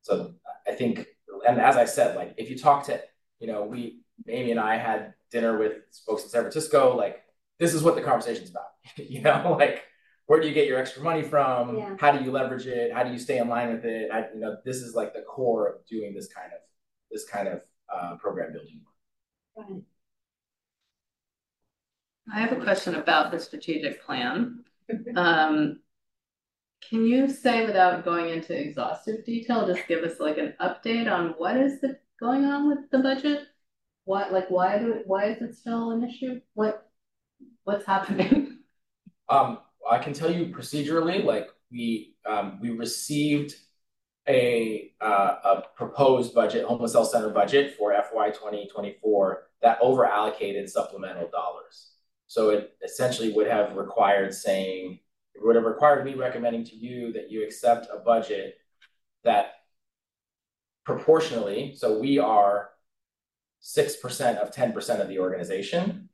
So 0.01 0.34
I 0.67 0.73
think, 0.73 1.07
and 1.47 1.59
as 1.59 1.77
I 1.77 1.85
said, 1.85 2.17
like 2.17 2.35
if 2.38 2.49
you 2.49 2.57
talk 2.57 2.85
to, 2.88 3.01
you 3.39 3.47
know, 3.47 3.63
we 3.63 4.01
Amy 4.27 4.51
and 4.51 4.59
I 4.59 4.77
had 4.77 5.13
dinner 5.31 5.57
with 5.57 5.73
folks 6.05 6.23
in 6.23 6.30
San 6.30 6.41
Francisco, 6.41 6.95
like 6.97 7.23
this 7.57 7.73
is 7.73 7.84
what 7.84 7.95
the 7.95 8.01
conversation's 8.01 8.49
about, 8.49 8.67
you 8.97 9.21
know, 9.21 9.55
like 9.59 9.84
where 10.25 10.41
do 10.41 10.47
you 10.47 10.53
get 10.53 10.67
your 10.67 10.77
extra 10.77 11.01
money 11.01 11.21
from? 11.21 11.77
Yeah. 11.77 11.95
How 11.99 12.11
do 12.11 12.23
you 12.23 12.31
leverage 12.31 12.65
it? 12.65 12.93
How 12.93 13.03
do 13.03 13.11
you 13.11 13.19
stay 13.19 13.38
in 13.38 13.47
line 13.47 13.71
with 13.71 13.85
it? 13.85 14.11
I, 14.11 14.25
you 14.34 14.41
know, 14.41 14.57
this 14.65 14.77
is 14.77 14.93
like 14.93 15.13
the 15.13 15.21
core 15.21 15.69
of 15.69 15.85
doing 15.85 16.13
this 16.13 16.27
kind 16.27 16.51
of 16.51 16.59
this 17.09 17.23
kind 17.25 17.47
of 17.47 17.61
uh, 17.94 18.15
program 18.18 18.53
building. 18.53 18.82
Right. 19.57 19.84
I 22.34 22.40
have 22.40 22.52
a 22.53 22.64
question 22.64 22.95
about 22.95 23.32
the 23.32 23.40
strategic 23.40 24.03
plan. 24.03 24.64
Um, 25.15 25.80
can 26.90 27.06
you 27.06 27.30
say 27.30 27.65
without 27.65 28.03
going 28.03 28.30
into 28.30 28.53
exhaustive 28.53 29.24
detail, 29.24 29.65
just 29.65 29.88
give 29.88 30.03
us 30.03 30.20
like 30.20 30.38
an 30.38 30.53
update 30.60 31.10
on 31.10 31.36
what 31.38 31.56
is 31.56 31.80
the, 31.80 31.98
going 32.20 32.44
on 32.44 32.68
with 32.68 32.91
the 32.91 32.99
budget? 32.99 33.48
What, 34.03 34.34
like, 34.34 34.52
why 34.52 34.78
do, 34.78 35.02
why 35.06 35.28
is 35.28 35.41
it 35.41 35.56
still 35.56 35.91
an 35.91 36.03
issue? 36.03 36.41
What, 36.53 36.90
what's 37.64 37.86
happening? 37.86 38.60
Um, 39.30 39.60
I 39.90 39.99
can 39.99 40.14
tell 40.14 40.32
you 40.32 40.48
procedurally, 40.48 41.24
like 41.24 41.48
we 41.72 42.15
um, 42.30 42.60
we 42.61 42.70
received 42.72 43.56
a 44.27 44.91
uh, 45.01 45.35
a 45.43 45.63
proposed 45.75 46.33
budget, 46.33 46.65
homeless 46.65 46.93
health 46.93 47.09
center 47.09 47.29
budget 47.29 47.75
for 47.77 47.93
FY 47.93 48.31
twenty 48.31 48.67
twenty 48.67 48.97
four 49.01 49.47
that 49.61 49.77
over 49.81 50.05
allocated 50.05 50.69
supplemental 50.69 51.29
dollars. 51.29 51.91
So 52.27 52.49
it 52.49 52.73
essentially 52.83 53.31
would 53.33 53.47
have 53.47 53.75
required 53.75 54.33
saying, 54.33 54.99
it 55.35 55.41
would 55.43 55.55
have 55.55 55.65
required 55.65 56.05
me 56.05 56.15
recommending 56.15 56.63
to 56.65 56.75
you 56.75 57.13
that 57.13 57.29
you 57.29 57.43
accept 57.43 57.87
a 57.93 57.99
budget 57.99 58.57
that 59.23 59.53
proportionally, 60.85 61.75
so 61.75 61.99
we 61.99 62.17
are 62.19 62.69
six 63.59 63.95
percent 63.95 64.37
of 64.39 64.51
ten 64.51 64.73
percent 64.73 65.01
of 65.01 65.07
the 65.09 65.19
organization. 65.19 66.09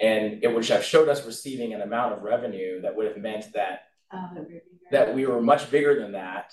And 0.00 0.42
it 0.42 0.52
would 0.52 0.66
have 0.66 0.84
showed 0.84 1.08
us 1.08 1.24
receiving 1.26 1.74
an 1.74 1.82
amount 1.82 2.14
of 2.14 2.22
revenue 2.22 2.80
that 2.82 2.96
would 2.96 3.06
have 3.06 3.18
meant 3.18 3.52
that 3.54 3.84
that 4.90 5.14
we 5.14 5.26
were 5.26 5.40
much 5.40 5.70
bigger 5.70 5.98
than 6.00 6.12
that, 6.12 6.52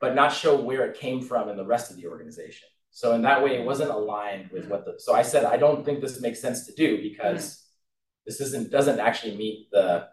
but 0.00 0.14
not 0.14 0.32
show 0.32 0.60
where 0.60 0.86
it 0.86 0.98
came 0.98 1.20
from 1.20 1.48
in 1.48 1.56
the 1.56 1.66
rest 1.66 1.90
of 1.90 1.96
the 1.96 2.06
organization. 2.06 2.68
So 2.90 3.14
in 3.14 3.22
that 3.22 3.42
way, 3.42 3.56
it 3.56 3.64
wasn't 3.64 3.90
aligned 3.90 4.50
with 4.50 4.68
what 4.68 4.84
the, 4.84 4.94
so 4.98 5.14
I 5.14 5.22
said, 5.22 5.44
I 5.44 5.56
don't 5.56 5.84
think 5.84 6.00
this 6.00 6.20
makes 6.20 6.40
sense 6.40 6.66
to 6.66 6.74
do 6.74 7.02
because 7.02 7.64
this 8.26 8.40
isn't, 8.40 8.70
doesn't 8.70 9.00
actually 9.00 9.36
meet 9.36 9.68
the 9.70 10.08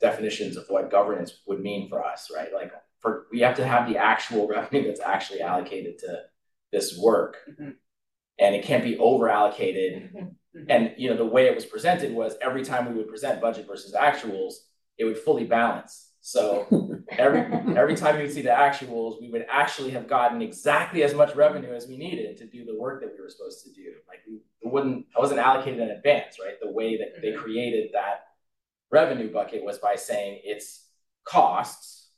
definitions 0.00 0.56
of 0.56 0.64
what 0.68 0.90
governance 0.90 1.40
would 1.46 1.60
mean 1.60 1.88
for 1.88 2.04
us, 2.04 2.30
right? 2.34 2.52
Like 2.52 2.72
for, 2.98 3.26
we 3.30 3.40
have 3.40 3.56
to 3.56 3.66
have 3.66 3.88
the 3.88 3.96
actual 3.98 4.48
revenue 4.56 4.86
that's 4.86 5.00
actually 5.00 5.42
allocated 5.42 5.98
to 6.00 6.22
this 6.72 6.98
work. 6.98 7.36
Mhm. 7.48 7.74
And 8.38 8.54
it 8.54 8.64
can't 8.64 8.84
be 8.84 8.96
over 8.98 9.28
allocated. 9.28 10.10
Mhm. 10.14 10.34
And, 10.68 10.94
you 10.96 11.10
know, 11.10 11.16
the 11.16 11.26
way 11.26 11.46
it 11.46 11.54
was 11.54 11.66
presented 11.66 12.12
was 12.12 12.36
every 12.40 12.64
time 12.64 12.88
we 12.88 12.94
would 12.94 13.08
present 13.08 13.40
budget 13.40 13.66
versus 13.66 13.94
actuals, 13.94 14.54
it 14.98 15.04
would 15.04 15.18
fully 15.18 15.44
balance. 15.44 16.12
So 16.20 16.66
every, 17.18 17.40
every 17.76 17.94
time 17.94 18.16
you 18.16 18.22
would 18.22 18.32
see 18.32 18.42
the 18.42 18.50
actuals, 18.50 19.20
we 19.20 19.30
would 19.30 19.46
actually 19.48 19.90
have 19.90 20.08
gotten 20.08 20.42
exactly 20.42 21.02
as 21.02 21.14
much 21.14 21.34
revenue 21.34 21.74
as 21.74 21.86
we 21.86 21.96
needed 21.96 22.36
to 22.38 22.46
do 22.46 22.64
the 22.64 22.78
work 22.78 23.00
that 23.00 23.12
we 23.12 23.22
were 23.22 23.30
supposed 23.30 23.64
to 23.64 23.72
do. 23.72 23.92
Like 24.08 24.20
we 24.28 24.40
wouldn't, 24.62 25.06
I 25.16 25.20
wasn't 25.20 25.40
allocated 25.40 25.80
in 25.80 25.90
advance, 25.90 26.36
right? 26.44 26.54
The 26.60 26.70
way 26.70 26.96
that 26.98 27.20
they 27.20 27.28
mm-hmm. 27.28 27.42
created 27.42 27.90
that 27.92 28.24
revenue 28.90 29.32
bucket 29.32 29.64
was 29.64 29.78
by 29.78 29.96
saying 29.96 30.40
it's 30.44 30.86
costs 31.24 32.08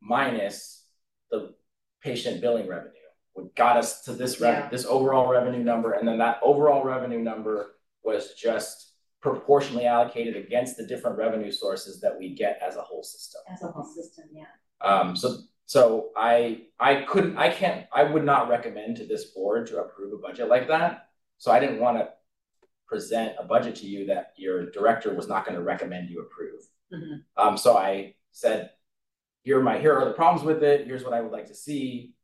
minus 0.00 0.84
the 1.30 1.54
patient 2.02 2.40
billing 2.40 2.68
revenue. 2.68 2.92
What 3.32 3.54
got 3.54 3.76
us 3.76 4.02
to 4.02 4.12
this 4.12 4.40
rev, 4.40 4.64
Yeah. 4.64 4.68
this 4.68 4.84
overall 4.84 5.28
revenue 5.28 5.62
number, 5.62 5.92
and 5.92 6.06
then 6.06 6.18
that 6.18 6.40
overall 6.42 6.84
revenue 6.84 7.20
number 7.20 7.76
was 8.02 8.34
just 8.34 8.87
proportionally 9.20 9.86
allocated 9.86 10.36
against 10.36 10.76
the 10.76 10.86
different 10.86 11.18
revenue 11.18 11.50
sources 11.50 12.00
that 12.00 12.16
we 12.18 12.34
get 12.34 12.58
as 12.64 12.76
a 12.76 12.82
whole 12.82 13.02
system. 13.02 13.40
As 13.52 13.62
a 13.62 13.68
whole 13.68 13.84
system, 13.84 14.26
yeah. 14.32 14.44
Um, 14.80 15.16
so, 15.16 15.38
so 15.66 16.10
I, 16.16 16.62
I 16.78 17.02
couldn't, 17.02 17.36
I 17.36 17.50
can't, 17.50 17.86
I 17.92 18.04
would 18.04 18.24
not 18.24 18.48
recommend 18.48 18.96
to 18.98 19.06
this 19.06 19.26
board 19.26 19.66
to 19.68 19.78
approve 19.78 20.12
a 20.12 20.18
budget 20.18 20.48
like 20.48 20.68
that. 20.68 21.08
So 21.38 21.50
I 21.50 21.58
didn't 21.58 21.80
wanna 21.80 22.10
present 22.86 23.34
a 23.38 23.44
budget 23.44 23.76
to 23.76 23.86
you 23.86 24.06
that 24.06 24.32
your 24.36 24.70
director 24.70 25.12
was 25.12 25.28
not 25.28 25.44
gonna 25.44 25.62
recommend 25.62 26.10
you 26.10 26.22
approve. 26.22 26.62
Mhm. 26.92 27.24
Um, 27.36 27.58
so 27.58 27.76
I 27.76 28.14
said, 28.30 28.70
here 29.42 29.58
are 29.58 29.62
my, 29.62 29.78
here 29.78 29.94
are 29.94 30.04
the 30.04 30.14
problems 30.14 30.44
with 30.46 30.62
it, 30.62 30.86
here's 30.86 31.04
what 31.04 31.12
I 31.12 31.20
would 31.20 31.32
like 31.32 31.46
to 31.46 31.54
see. 31.54 32.14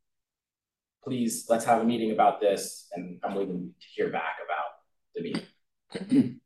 Please, 1.02 1.46
let's 1.50 1.64
have 1.64 1.82
a 1.82 1.84
meeting 1.84 2.12
about 2.12 2.40
this, 2.40 2.88
and 2.92 3.20
I'm 3.22 3.34
waiting 3.34 3.74
to 3.78 3.86
hear 3.94 4.10
back 4.10 4.36
about 4.44 4.70
the 5.14 5.22
meeting. 5.22 6.40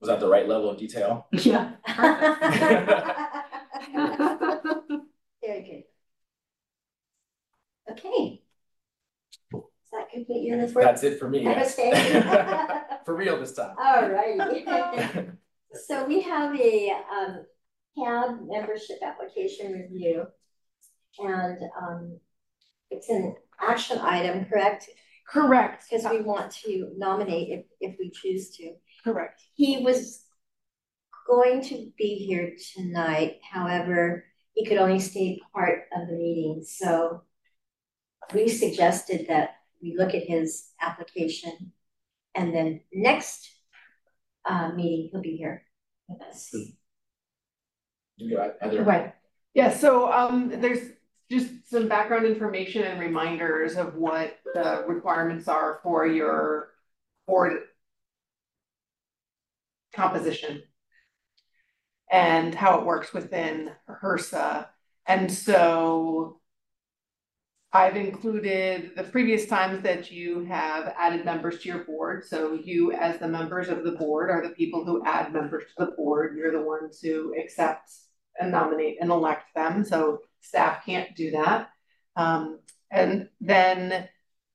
Was 0.00 0.08
that 0.08 0.20
the 0.20 0.28
right 0.28 0.46
level 0.48 0.70
of 0.70 0.78
detail? 0.78 1.26
Yeah. 1.32 1.72
Very 5.42 5.62
good. 5.62 5.84
Okay. 7.92 8.42
Does 9.52 9.62
that 9.92 10.10
complete 10.12 10.44
your 10.46 10.58
list? 10.58 10.74
That's 10.74 11.02
it 11.02 11.18
for 11.18 11.28
me, 11.28 11.42
yes. 11.42 11.78
Okay. 11.78 11.90
For 13.04 13.14
real 13.16 13.40
this 13.40 13.54
time. 13.54 13.74
All 13.82 14.08
right. 14.10 15.28
So 15.86 16.04
we 16.04 16.20
have 16.22 16.54
a 16.58 16.90
um 16.90 17.44
CAB 17.96 18.40
membership 18.46 18.98
application 19.02 19.72
review. 19.72 20.26
And 21.18 21.58
um 21.80 22.18
it's 22.90 23.08
an 23.08 23.34
action 23.60 23.98
item, 23.98 24.44
correct? 24.44 24.88
Correct, 25.26 25.84
Because 25.90 26.06
we 26.10 26.20
want 26.22 26.50
to 26.64 26.92
nominate 26.96 27.48
if 27.50 27.64
if 27.80 27.96
we 27.98 28.10
choose 28.10 28.50
to. 28.56 28.72
Correct. 29.04 29.42
He 29.54 29.78
was 29.78 30.22
going 31.26 31.62
to 31.62 31.90
be 31.96 32.14
here 32.26 32.54
tonight, 32.74 33.40
however, 33.50 34.24
he 34.54 34.64
could 34.64 34.78
only 34.78 34.98
stay 34.98 35.40
part 35.54 35.84
of 35.94 36.08
the 36.08 36.14
meeting, 36.14 36.62
so 36.64 37.22
we 38.34 38.48
suggested 38.48 39.26
that 39.28 39.50
we 39.82 39.96
look 39.96 40.14
at 40.14 40.24
his 40.24 40.70
application 40.80 41.72
and 42.34 42.54
then 42.54 42.80
next 42.92 43.48
uh 44.44 44.70
meeting, 44.74 45.08
he'll 45.12 45.20
be 45.20 45.36
here 45.36 45.62
with 46.08 46.20
us. 46.22 46.52
You 48.16 48.36
got 48.36 48.56
Heather. 48.60 48.82
Right. 48.82 49.14
Yeah, 49.54 49.70
so 49.70 50.10
um 50.12 50.48
there's 50.60 50.90
just 51.30 51.70
some 51.70 51.88
background 51.88 52.26
information 52.26 52.82
and 52.82 52.98
reminders 52.98 53.76
of 53.76 53.94
what 53.94 54.38
the 54.54 54.84
requirements 54.88 55.46
are 55.46 55.80
for 55.82 56.06
your 56.06 56.70
board 57.26 57.60
composition 59.98 60.62
and 62.10 62.54
how 62.54 62.78
it 62.78 62.86
works 62.86 63.12
within 63.12 63.72
HRSA. 64.02 64.66
And 65.06 65.30
so 65.30 66.40
I've 67.72 67.96
included 67.96 68.92
the 68.96 69.04
previous 69.04 69.46
times 69.46 69.82
that 69.82 70.10
you 70.10 70.44
have 70.44 70.94
added 70.98 71.24
members 71.24 71.58
to 71.58 71.68
your 71.68 71.84
board. 71.84 72.24
So 72.24 72.54
you, 72.54 72.92
as 72.92 73.18
the 73.18 73.28
members 73.28 73.68
of 73.68 73.84
the 73.84 73.92
board, 73.92 74.30
are 74.30 74.42
the 74.42 74.54
people 74.54 74.84
who 74.84 75.04
add 75.04 75.32
members 75.32 75.64
to 75.64 75.84
the 75.84 75.92
board. 75.92 76.36
You're 76.36 76.52
the 76.52 76.66
ones 76.66 77.00
who 77.02 77.34
accept 77.38 77.90
and 78.40 78.52
nominate 78.52 78.98
and 79.00 79.10
elect 79.10 79.54
them. 79.54 79.84
So 79.84 80.20
staff 80.40 80.86
can't 80.86 81.14
do 81.14 81.32
that. 81.32 81.70
Um, 82.16 82.60
and 82.90 83.28
then 83.40 84.08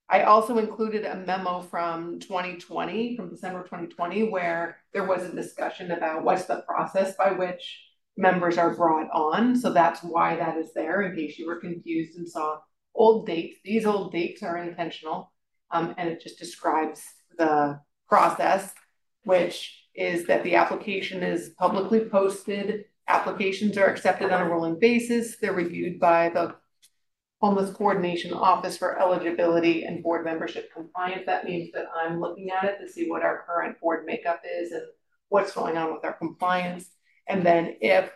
I 0.09 0.23
also 0.23 0.57
included 0.57 1.05
a 1.05 1.15
memo 1.15 1.61
from 1.61 2.19
twenty 2.19 2.57
twenty, 2.57 3.15
from 3.15 3.29
December 3.29 3.63
twenty 3.63 3.87
twenty, 3.87 4.29
where 4.29 4.77
there 4.93 5.07
was 5.07 5.23
a 5.23 5.35
discussion 5.35 5.91
about 5.91 6.23
what's 6.23 6.45
the 6.45 6.63
process 6.67 7.15
by 7.15 7.31
which 7.31 7.81
members 8.15 8.57
are 8.57 8.75
brought 8.75 9.09
on. 9.11 9.55
So 9.55 9.73
that's 9.73 10.01
why 10.01 10.35
that 10.35 10.57
is 10.57 10.73
there, 10.73 11.01
in 11.01 11.15
case 11.15 11.39
you 11.39 11.47
were 11.47 11.59
confused 11.59 12.17
and 12.17 12.29
saw 12.29 12.59
old 12.93 13.25
dates. 13.25 13.57
These 13.63 13.85
old 13.85 14.11
dates 14.11 14.43
are 14.43 14.57
intentional. 14.57 15.31
Um, 15.71 15.95
and 15.97 16.07
it 16.09 16.21
just 16.21 16.37
describes 16.37 17.01
the 17.39 17.79
process, 18.07 18.71
which 19.23 19.87
is 19.95 20.27
that 20.27 20.43
the 20.43 20.53
application 20.53 21.23
is 21.23 21.49
publicly 21.57 22.01
posted. 22.01 22.85
Applications 23.07 23.77
are 23.79 23.87
accepted 23.87 24.31
on 24.31 24.41
a 24.43 24.49
rolling 24.49 24.77
basis. 24.77 25.37
They're 25.37 25.53
reviewed 25.53 25.99
by 25.99 26.29
the 26.29 26.55
Homeless 27.43 27.71
Coordination 27.71 28.31
Office 28.31 28.77
for 28.77 28.97
eligibility 28.97 29.83
and 29.83 30.01
board 30.01 30.23
membership 30.23 30.71
compliance. 30.73 31.23
That 31.25 31.43
means 31.43 31.73
that 31.73 31.87
I'm 31.93 32.21
looking 32.21 32.51
at 32.51 32.63
it 32.63 32.77
to 32.79 32.89
see 32.89 33.09
what 33.09 33.21
our 33.21 33.43
current 33.45 33.81
board 33.81 34.05
makeup 34.05 34.43
is 34.49 34.71
and 34.71 34.83
what's 35.27 35.51
going 35.51 35.75
on 35.75 35.93
with 35.93 36.05
our 36.05 36.13
compliance. 36.13 36.89
And 37.27 37.45
then 37.45 37.75
if 37.81 38.09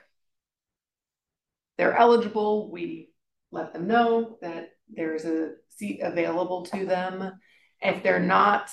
they're 1.78 1.98
eligible, 1.98 2.72
we 2.72 3.10
let 3.52 3.74
them 3.74 3.86
know 3.86 4.38
that 4.42 4.70
there 4.90 5.14
is 5.14 5.26
a 5.26 5.56
seat 5.76 6.00
available 6.02 6.66
to 6.68 6.86
them. 6.86 7.34
If 7.82 8.04
they're 8.04 8.22
not, 8.22 8.72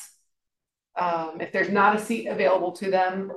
um, 0.95 1.41
if 1.41 1.51
there's 1.51 1.69
not 1.69 1.97
a 1.97 2.05
seat 2.05 2.29
available 2.29 2.71
to 2.77 2.93
them, 2.93 3.33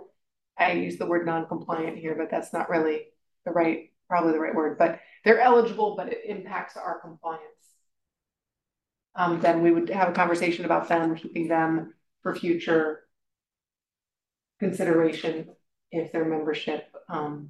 I 0.55 0.73
use 0.73 0.99
the 0.99 1.07
word 1.07 1.25
non-compliant 1.25 1.97
here, 1.97 2.13
but 2.15 2.29
that's 2.29 2.53
not 2.53 2.69
really 2.69 3.07
the 3.43 3.53
right, 3.53 3.91
probably 4.07 4.33
the 4.33 4.39
right 4.39 4.55
word, 4.55 4.77
but 4.77 4.99
they're 5.23 5.41
eligible, 5.41 5.95
but 5.95 6.11
it 6.11 6.21
impacts 6.25 6.77
our 6.77 6.99
compliance. 6.99 7.43
Um, 9.15 9.39
then 9.41 9.63
we 9.63 9.71
would 9.71 9.89
have 9.89 10.09
a 10.09 10.13
conversation 10.13 10.65
about 10.65 10.87
them, 10.87 11.15
keeping 11.15 11.47
them 11.47 11.93
for 12.21 12.35
future 12.35 13.03
consideration 14.59 15.49
if 15.91 16.11
their 16.11 16.25
membership, 16.25 16.85
um, 17.09 17.49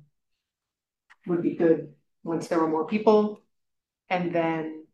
would 1.26 1.42
be 1.42 1.56
good 1.56 1.94
once 2.24 2.48
there 2.48 2.60
were 2.60 2.70
more 2.70 2.88
people. 2.88 3.42
And 4.10 4.34
then 4.34 4.86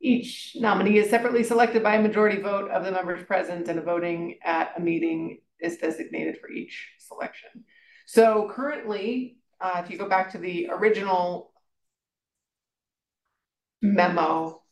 each 0.00 0.56
nominee 0.58 0.98
is 0.98 1.10
separately 1.10 1.44
selected 1.44 1.82
by 1.82 1.96
a 1.96 2.02
majority 2.02 2.40
vote 2.40 2.70
of 2.70 2.84
the 2.84 2.92
members 2.92 3.24
present 3.26 3.68
and 3.68 3.78
a 3.78 3.82
voting 3.82 4.38
at 4.42 4.72
a 4.76 4.80
meeting 4.80 5.40
is 5.60 5.76
designated 5.76 6.38
for 6.40 6.50
each 6.50 6.88
selection. 6.98 7.50
So 8.06 8.50
currently, 8.50 9.36
uh, 9.60 9.82
if 9.84 9.90
you 9.90 9.98
go 9.98 10.08
back 10.08 10.32
to 10.32 10.38
the 10.38 10.68
original 10.70 11.52
memo, 13.82 14.62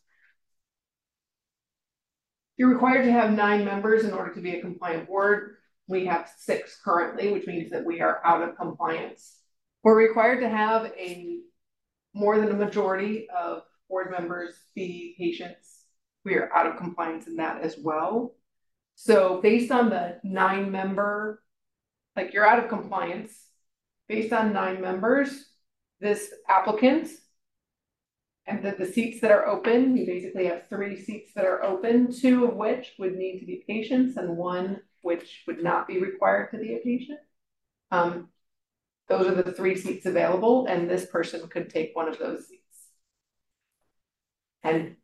you're 2.57 2.73
required 2.73 3.05
to 3.05 3.13
have 3.13 3.33
nine 3.33 3.65
members 3.65 4.05
in 4.05 4.13
order 4.13 4.35
to 4.35 4.41
be 4.41 4.57
a 4.57 4.61
compliant 4.61 5.07
board. 5.07 5.57
We 5.87 6.07
have 6.07 6.31
six 6.39 6.79
currently, 6.85 7.33
which 7.33 7.47
means 7.47 7.71
that 7.71 7.85
we 7.85 8.01
are 8.01 8.21
out 8.25 8.47
of 8.47 8.57
compliance. 8.57 9.37
We're 9.83 9.97
required 9.97 10.41
to 10.41 10.49
have 10.49 10.87
a 10.87 11.39
more 12.15 12.39
than 12.39 12.51
a 12.51 12.55
majority 12.55 13.29
of 13.31 13.63
board 13.89 14.11
members 14.11 14.55
be 14.75 15.15
patients, 15.19 15.85
we 16.25 16.35
are 16.35 16.53
out 16.55 16.67
of 16.67 16.77
compliance 16.77 17.27
in 17.27 17.37
that 17.37 17.63
as 17.63 17.77
well. 17.79 18.35
So 18.97 19.41
based 19.41 19.71
on 19.71 19.91
the 19.91 20.19
nine 20.25 20.71
member, 20.71 21.43
like 22.17 22.33
you're 22.33 22.47
out 22.47 22.63
of 22.63 22.69
compliance, 22.69 23.33
based 24.09 24.33
on 24.33 24.53
nine 24.53 24.81
members, 24.81 25.47
this 26.01 26.33
applicant 26.49 27.09
and 28.47 28.65
the, 28.65 28.75
the 28.79 28.87
seats 28.87 29.21
that 29.21 29.31
are 29.31 29.47
open, 29.47 29.93
we 29.93 30.07
basically 30.07 30.47
have 30.47 30.69
three 30.69 31.01
seats 31.01 31.33
that 31.35 31.45
are 31.45 31.63
open, 31.63 32.11
two 32.13 32.47
of 32.47 32.55
which 32.55 32.95
would 32.99 33.15
need 33.15 33.41
to 33.41 33.47
be 33.47 33.65
patients 33.67 34.17
and 34.17 34.37
one 34.37 34.81
which 35.03 35.43
would 35.47 35.63
not 35.63 35.87
be 35.87 36.01
required 36.01 36.51
to 36.51 36.59
be 36.59 36.75
a 36.75 36.79
patient. 36.79 37.21
Um, 37.91 38.29
those 39.09 39.27
are 39.27 39.35
the 39.35 39.53
three 39.53 39.77
seats 39.77 40.07
available 40.07 40.67
and 40.67 40.89
this 40.89 41.07
person 41.07 41.47
could 41.49 41.71
take 41.71 41.95
one 41.95 42.09
of 42.09 42.19
those 42.19 42.49
seats. 42.49 42.63
And 44.63 44.97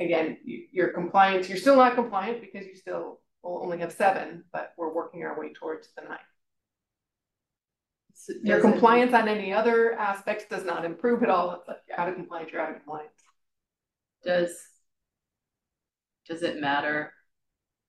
again, 0.00 0.38
you, 0.44 0.66
you're 0.72 0.92
compliant, 0.92 1.48
you're 1.48 1.58
still 1.58 1.76
not 1.76 1.94
compliant 1.94 2.40
because 2.40 2.66
you 2.66 2.76
still 2.76 3.20
will 3.42 3.62
only 3.62 3.78
have 3.78 3.92
seven, 3.92 4.44
but 4.52 4.72
we're 4.78 4.92
working 4.92 5.22
our 5.24 5.38
way 5.38 5.52
towards 5.52 5.88
the 5.96 6.02
nine. 6.02 6.18
Your 8.42 8.60
compliance 8.60 9.12
on 9.12 9.28
any 9.28 9.52
other 9.52 9.92
aspects 9.94 10.44
does 10.48 10.64
not 10.64 10.84
improve 10.84 11.22
at 11.22 11.30
all, 11.30 11.62
but 11.66 11.82
you're 11.88 11.98
out 12.00 12.08
of 12.08 12.14
compliance, 12.14 12.50
you're 12.52 12.62
out 12.62 12.70
of 12.70 12.76
compliance. 12.76 13.12
Does, 14.24 14.56
does 16.28 16.42
it 16.42 16.60
matter? 16.60 17.12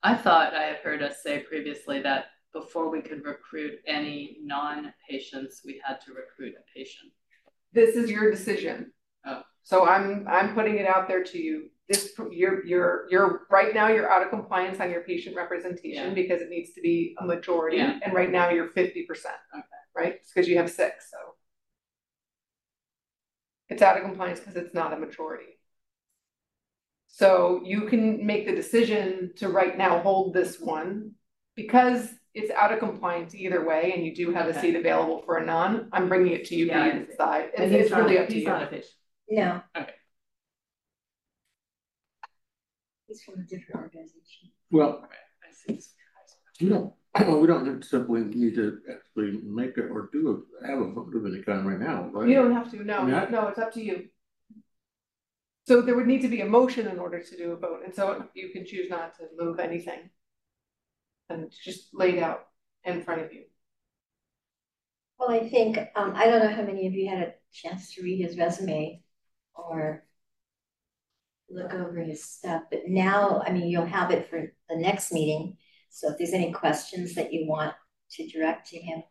I 0.04 0.16
thought 0.16 0.54
I 0.54 0.64
had 0.64 0.78
heard 0.78 1.02
us 1.02 1.24
say 1.24 1.40
previously 1.40 2.02
that 2.02 2.26
before 2.54 2.90
we 2.90 3.02
could 3.02 3.24
recruit 3.26 3.80
any 3.88 4.38
non-patients, 4.44 5.62
we 5.66 5.82
had 5.86 6.02
to 6.02 6.14
recruit 6.14 6.54
a 6.58 6.78
patient. 6.78 7.12
This 7.74 7.96
is 7.96 8.10
your 8.10 8.30
decision. 8.32 8.92
Oh. 9.26 9.42
So 9.64 9.88
I'm, 9.88 10.26
I'm 10.30 10.54
putting 10.54 10.78
it 10.78 10.88
out 10.88 11.08
there 11.08 11.24
to 11.24 11.38
you. 11.38 11.70
This, 11.88 12.14
you're, 12.32 12.66
you're, 12.66 13.06
you're, 13.10 13.42
right 13.50 13.74
now, 13.74 13.90
you're 13.90 14.12
out 14.12 14.24
of 14.24 14.30
compliance 14.30 14.80
on 14.80 14.90
your 14.90 15.02
patient 15.02 15.36
representation 15.36 16.10
Yeah. 16.10 16.14
because 16.14 16.42
it 16.42 16.50
needs 16.50 16.74
to 16.74 16.82
be 16.82 17.16
a 17.20 17.26
majority. 17.26 17.78
Yeah. 17.78 18.00
And 18.04 18.14
right 18.14 18.32
now 18.32 18.50
you're 18.50 18.70
fifty 18.70 19.04
percent. 19.04 19.36
Okay. 19.54 19.66
Right? 19.96 20.16
It's 20.16 20.32
because 20.34 20.48
you 20.50 20.58
have 20.58 20.70
six, 20.70 21.10
so. 21.12 21.18
It's 23.70 23.82
out 23.82 23.98
of 23.98 24.04
compliance 24.04 24.40
because 24.40 24.56
it's 24.58 24.74
not 24.74 24.94
a 24.94 24.98
majority. 24.98 25.46
So 27.08 27.62
you 27.64 27.88
can 27.88 28.26
make 28.26 28.46
the 28.46 28.54
decision 28.54 29.32
to 29.38 29.48
right 29.50 29.78
now 29.78 30.00
hold 30.00 30.34
this 30.34 30.60
one 30.60 31.12
because 31.56 32.10
it's 32.34 32.52
out 32.52 32.74
of 32.74 32.80
compliance 32.80 33.34
either 33.34 33.66
way 33.66 33.94
and 33.96 34.06
you 34.06 34.14
do 34.14 34.34
have 34.34 34.48
a 34.48 34.50
Okay. 34.50 34.62
seat 34.62 34.76
available 34.76 35.22
for 35.26 35.38
a 35.38 35.46
non. 35.46 35.88
I'm 35.94 36.10
bringing 36.10 36.34
it 36.34 36.46
to 36.48 36.56
you 36.56 36.66
Yeah, 36.68 36.84
I 36.84 36.90
to 36.92 37.00
see. 37.00 37.06
decide. 37.12 37.50
And 37.58 37.74
It's, 37.74 37.84
it's 37.86 37.92
not- 37.92 38.02
really 38.04 38.18
up 38.20 38.28
to 38.28 38.34
he's 38.34 38.44
you. 38.44 38.50
not 38.50 38.64
a 38.64 38.68
patient. 38.68 38.94
No. 39.30 39.62
Okay. 39.78 39.94
He's 43.08 43.24
from 43.24 43.36
a 43.40 43.44
different 43.44 43.82
organization. 43.82 44.52
Well, 44.72 45.08
I 45.44 45.52
see. 45.54 45.80
we 46.62 46.70
don't, 46.70 46.94
we 47.20 47.48
don't 47.48 47.84
simply 47.84 48.22
need 48.22 48.56
to 48.56 48.80
actually 48.92 49.40
make 49.44 49.78
it 49.78 49.90
or 49.90 50.10
do, 50.12 50.46
a 50.62 50.68
have 50.68 50.80
a 50.80 50.92
vote 50.92 51.16
of 51.16 51.26
any 51.26 51.42
kind 51.42 51.66
right 51.66 51.80
now, 51.80 52.10
right? 52.12 52.28
You 52.28 52.36
don't 52.36 52.54
have 52.54 52.70
to, 52.72 52.84
no, 52.84 53.08
Yeah. 53.08 53.28
no, 53.30 53.48
it's 53.48 53.60
up 53.60 53.72
to 53.74 53.84
you. 53.84 54.10
So 55.68 55.82
there 55.82 55.96
would 55.96 56.08
need 56.08 56.22
to 56.22 56.28
be 56.28 56.42
a 56.42 56.46
motion 56.46 56.88
in 56.88 57.00
order 57.00 57.24
to 57.24 57.38
do 57.38 57.54
a 57.54 57.56
vote, 57.56 57.82
and 57.86 57.96
so 57.96 58.26
you 58.34 58.50
can 58.50 58.66
choose 58.66 58.90
not 58.90 59.16
to 59.18 59.24
move 59.38 59.60
anything. 59.60 60.10
And 61.30 61.44
it's 61.44 61.58
just 61.58 61.90
laid 61.94 62.20
out 62.20 62.48
in 62.84 63.02
front 63.02 63.22
of 63.22 63.34
you. 63.34 63.46
Well, 65.18 65.32
I 65.32 65.50
think, 65.50 65.78
um, 65.96 66.14
I 66.16 66.28
don't 66.28 66.44
know 66.44 66.54
how 66.54 66.64
many 66.64 66.86
of 66.86 66.94
you 66.94 67.10
had 67.10 67.20
a 67.20 67.34
chance 67.54 67.96
to 67.96 68.04
read 68.04 68.22
his 68.22 68.38
resume 68.38 69.02
or 69.56 70.06
look 71.50 71.74
over 71.74 72.00
his 72.00 72.24
stuff, 72.24 72.64
but 72.70 72.82
now, 72.88 73.42
I 73.46 73.52
mean, 73.52 73.68
you'll 73.70 73.86
have 73.86 74.12
it 74.12 74.30
for 74.30 74.52
the 74.70 74.76
next 74.76 75.14
meeting. 75.14 75.58
So 75.90 76.12
if 76.12 76.18
there's 76.18 76.34
any 76.34 76.52
questions 76.52 77.16
that 77.16 77.32
you 77.34 77.48
want 77.48 77.74
to 78.12 78.28
direct 78.28 78.70
to 78.70 78.78
him, 78.78 79.04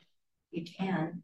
you 0.50 0.64
can. 0.64 1.22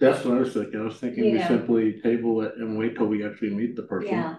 That's 0.00 0.24
what 0.24 0.36
I 0.36 0.40
was 0.40 0.52
thinking, 0.52 0.80
I 0.80 0.84
was 0.84 0.98
thinking 0.98 1.32
we 1.32 1.42
simply 1.44 2.00
table 2.02 2.42
it 2.42 2.54
and 2.56 2.76
wait 2.76 2.96
till 2.96 3.06
we 3.06 3.24
actually 3.24 3.50
meet 3.50 3.76
the 3.76 3.82
person. 3.82 4.10
Yeah, 4.10 4.36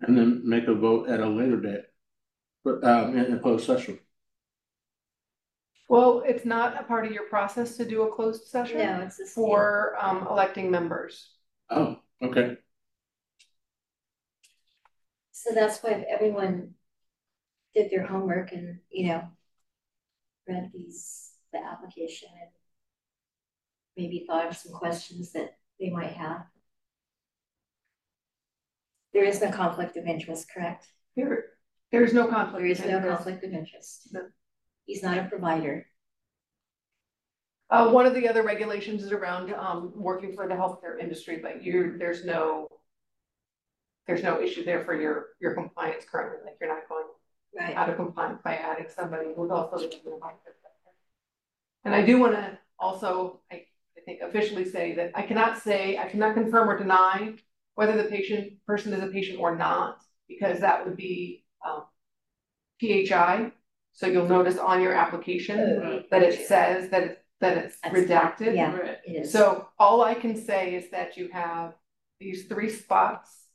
And 0.00 0.18
then 0.18 0.42
make 0.44 0.66
a 0.66 0.74
vote 0.74 1.08
at 1.08 1.20
a 1.20 1.28
later 1.28 1.60
date. 1.60 1.84
But, 2.64 2.82
um, 2.82 3.16
in 3.16 3.32
a 3.32 3.38
closed 3.38 3.64
session. 3.64 4.00
Well, 5.88 6.24
it's 6.26 6.44
not 6.44 6.80
a 6.80 6.82
part 6.82 7.06
of 7.06 7.12
your 7.12 7.28
process 7.28 7.76
to 7.76 7.84
do 7.84 8.02
a 8.02 8.12
closed 8.12 8.48
session 8.48 8.78
no, 8.78 9.00
it's 9.02 9.18
the 9.18 9.26
same. 9.26 9.34
for 9.34 9.96
um 10.00 10.26
electing 10.28 10.70
members. 10.70 11.30
Oh, 11.70 11.98
okay. 12.20 12.56
So 15.30 15.54
that's 15.54 15.80
why 15.82 15.90
if 15.90 16.04
everyone 16.08 16.74
did 17.74 17.90
their 17.90 18.04
homework 18.04 18.52
and, 18.52 18.80
you 18.90 19.08
know, 19.08 19.28
read 20.46 20.70
these, 20.72 21.30
the 21.52 21.58
application 21.58 22.28
and 22.40 22.50
maybe 23.96 24.24
thought 24.26 24.46
of 24.48 24.56
some 24.56 24.72
questions 24.72 25.32
that 25.32 25.56
they 25.80 25.90
might 25.90 26.12
have. 26.12 26.46
There 29.12 29.24
is 29.24 29.40
no 29.40 29.50
conflict 29.50 29.96
of 29.96 30.06
interest, 30.06 30.46
correct? 30.52 30.86
There, 31.16 31.44
there's 31.90 32.12
no 32.12 32.26
conflict. 32.26 32.58
There 32.58 32.66
is 32.66 32.84
no 32.84 33.00
conflict 33.00 33.44
of 33.44 33.52
interest. 33.52 34.08
No. 34.12 34.20
He's 34.84 35.02
not 35.02 35.18
a 35.18 35.24
provider. 35.24 35.86
Uh, 37.70 37.90
one 37.90 38.06
of 38.06 38.14
the 38.14 38.28
other 38.28 38.42
regulations 38.42 39.02
is 39.02 39.12
around, 39.12 39.52
um, 39.54 39.92
working 39.96 40.34
for 40.36 40.46
the 40.46 40.54
healthcare 40.54 41.00
industry, 41.00 41.40
but 41.42 41.62
you, 41.62 41.96
there's 41.98 42.24
no. 42.24 42.68
There's 44.06 44.22
no 44.22 44.40
issue 44.40 44.64
there 44.64 44.84
for 44.84 44.94
your, 44.94 45.30
your 45.40 45.54
compliance 45.54 46.04
currently, 46.08 46.38
like 46.44 46.58
you're 46.60 46.72
not 46.72 46.88
going 46.88 47.06
Right. 47.58 47.74
out 47.74 47.88
of 47.88 47.96
compliance 47.96 48.40
by 48.44 48.54
adding 48.56 48.86
somebody 48.94 49.28
who's 49.34 49.50
also 49.50 49.76
in 49.76 49.90
the 49.90 50.10
healthcare 50.10 50.54
sector. 50.62 50.92
And 51.84 51.94
I 51.94 52.04
do 52.04 52.18
wanna 52.20 52.58
also, 52.78 53.40
I, 53.50 53.56
I 53.96 54.00
think 54.04 54.20
officially 54.20 54.64
say 54.64 54.94
that 54.94 55.12
I 55.14 55.22
cannot 55.22 55.58
say, 55.62 55.96
I 55.98 56.08
cannot 56.08 56.34
confirm 56.34 56.68
or 56.68 56.76
deny 56.78 57.34
whether 57.74 57.96
the 58.00 58.08
patient, 58.08 58.54
person 58.66 58.92
is 58.92 59.02
a 59.02 59.06
patient 59.08 59.38
or 59.40 59.56
not, 59.56 60.02
because 60.28 60.60
that 60.60 60.84
would 60.84 60.96
be, 60.96 61.44
um, 61.66 61.84
PHI. 62.80 63.52
So 63.92 64.06
you'll 64.06 64.28
notice 64.28 64.58
on 64.58 64.82
your 64.82 64.92
application 64.92 66.04
that 66.10 66.22
it 66.22 66.46
says 66.46 66.90
that 66.90 67.02
it, 67.02 67.24
that 67.40 67.56
it's 67.56 67.78
That's- 67.80 68.04
redacted. 68.04 68.54
Yeah, 68.54 68.76
Right. 68.76 68.98
it 69.06 69.10
is. 69.22 69.32
So 69.32 69.68
all 69.78 70.02
I 70.02 70.14
can 70.14 70.36
say 70.36 70.74
is 70.74 70.90
that 70.90 71.16
you 71.16 71.28
have 71.32 71.74
these 72.20 72.46
three 72.46 72.68
spots. 72.68 73.45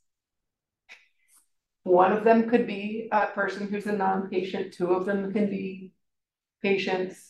One 1.83 2.11
of 2.11 2.23
them 2.23 2.49
could 2.49 2.67
be 2.67 3.09
a 3.11 3.27
person 3.27 3.67
who's 3.67 3.87
a 3.87 3.91
non-patient, 3.91 4.73
two 4.73 4.93
of 4.93 5.05
them 5.05 5.33
can 5.33 5.49
be 5.49 5.93
patients. 6.61 7.27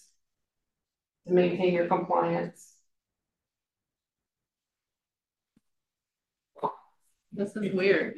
To 1.28 1.34
maintain 1.34 1.74
your 1.76 1.86
compliance. 1.86 2.74
This 7.32 7.56
is 7.56 7.74
weird. 7.76 8.16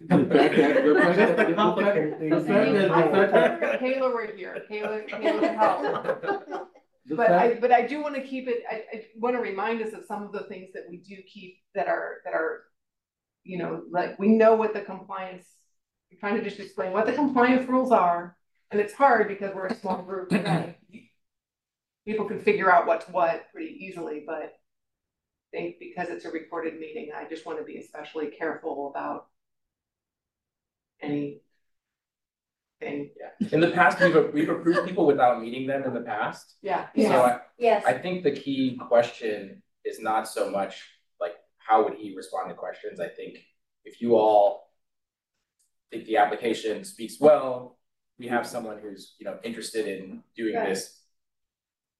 The 0.00 0.08
fact 0.08 0.28
that, 0.30 0.84
the 0.84 0.94
fact 0.94 1.16
that, 1.16 1.36
the 1.36 1.44
fact, 1.44 2.18
the 2.18 2.40
fact 2.40 2.72
that, 2.72 3.12
the 3.12 3.28
fact 3.30 3.60
that, 3.60 3.80
Kayla 3.80 4.10
right 4.12 4.34
here, 4.34 4.64
Kayla, 4.70 5.06
Kayla 5.06 5.40
can 5.40 5.54
help. 5.54 6.68
But 7.10 7.30
I, 7.30 7.54
but 7.60 7.72
I 7.72 7.86
do 7.86 8.02
wanna 8.02 8.22
keep 8.22 8.48
it, 8.48 8.62
I, 8.70 8.74
I 8.96 9.04
wanna 9.16 9.40
remind 9.42 9.82
us 9.82 9.92
of 9.92 10.06
some 10.06 10.22
of 10.22 10.32
the 10.32 10.44
things 10.44 10.72
that 10.72 10.84
we 10.88 10.96
do 10.96 11.16
keep 11.32 11.58
that 11.74 11.88
are, 11.88 12.22
that 12.24 12.32
are. 12.32 12.62
You 13.44 13.58
know, 13.58 13.82
like, 13.90 14.18
we 14.18 14.28
know 14.28 14.54
what 14.54 14.72
the 14.72 14.80
compliance, 14.80 15.44
I'm 15.44 15.65
trying 16.20 16.36
to 16.36 16.42
just 16.42 16.60
explain 16.60 16.92
what 16.92 17.06
the 17.06 17.12
compliance 17.12 17.68
rules 17.68 17.92
are, 17.92 18.36
and 18.70 18.80
it's 18.80 18.94
hard 18.94 19.28
because 19.28 19.54
we're 19.54 19.66
a 19.66 19.74
small 19.74 20.02
group, 20.02 20.32
and 20.32 20.74
People 22.06 22.26
can 22.26 22.40
figure 22.40 22.70
out 22.72 22.86
what's 22.86 23.08
what 23.08 23.50
pretty 23.52 23.76
easily, 23.84 24.22
but. 24.26 24.54
I 25.54 25.58
think 25.58 25.76
because 25.78 26.08
it's 26.08 26.24
a 26.24 26.30
recorded 26.30 26.78
meeting, 26.78 27.10
I 27.16 27.24
just 27.28 27.46
wanna 27.46 27.62
be 27.62 27.78
especially 27.78 28.26
careful 28.26 28.90
about. 28.94 29.26
Any. 31.00 31.40
Thing, 32.80 33.10
yeah 33.18 33.48
In 33.52 33.60
the 33.60 33.70
past, 33.70 33.98
we've, 34.00 34.34
we've 34.34 34.48
approved 34.50 34.86
people 34.86 35.06
without 35.06 35.40
meeting 35.40 35.66
them 35.66 35.84
in 35.84 35.94
the 35.94 36.02
past. 36.02 36.56
yeah, 36.60 36.88
So 36.94 37.00
yeah, 37.02 37.20
I, 37.20 37.40
Yes, 37.58 37.84
I 37.86 37.94
think 37.94 38.22
the 38.22 38.32
key 38.32 38.78
question 38.88 39.62
is 39.84 39.98
not 39.98 40.28
so 40.28 40.50
much 40.50 40.82
like, 41.18 41.36
how 41.56 41.84
would 41.84 41.94
he 41.94 42.14
respond 42.14 42.50
to 42.50 42.54
questions? 42.54 43.00
I 43.00 43.08
think 43.08 43.38
if 43.86 44.02
you 44.02 44.16
all 44.16 44.65
think 45.90 46.04
the 46.04 46.16
application 46.16 46.84
speaks 46.84 47.20
well, 47.20 47.78
we 48.18 48.28
have 48.28 48.46
someone 48.46 48.78
who's, 48.78 49.14
you 49.18 49.26
know, 49.26 49.38
interested 49.44 49.86
in 49.86 50.22
doing 50.36 50.54
Right. 50.56 50.68
this 50.70 51.00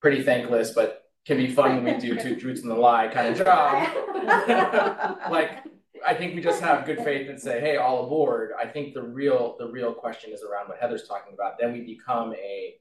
pretty 0.01 0.23
thankless, 0.23 0.73
but 0.73 1.05
can 1.27 1.37
be 1.37 1.49
fun 1.53 1.83
when 1.83 1.95
we 1.95 2.01
do 2.01 2.17
two 2.17 2.37
truths 2.41 2.63
and 2.63 2.71
a 2.73 2.75
lie 2.75 3.09
kind 3.09 3.29
of 3.29 3.45
job. 3.45 3.89
Like, 5.31 5.65
I 6.07 6.15
think 6.15 6.35
we 6.37 6.41
just 6.41 6.61
have 6.61 6.87
good 6.87 6.99
faith 7.01 7.29
and 7.29 7.41
say, 7.41 7.61
hey, 7.61 7.77
all 7.77 8.05
aboard. 8.07 8.53
I 8.59 8.67
think 8.67 8.95
the 8.95 9.03
real, 9.03 9.57
the 9.59 9.69
real 9.69 9.93
question 9.93 10.33
is 10.33 10.43
around 10.43 10.69
what 10.69 10.79
Heather's 10.79 11.09
talking 11.09 11.35
about. 11.35 11.59
Then 11.59 11.73
we 11.73 11.81
become 11.81 12.33
a, 12.35 12.75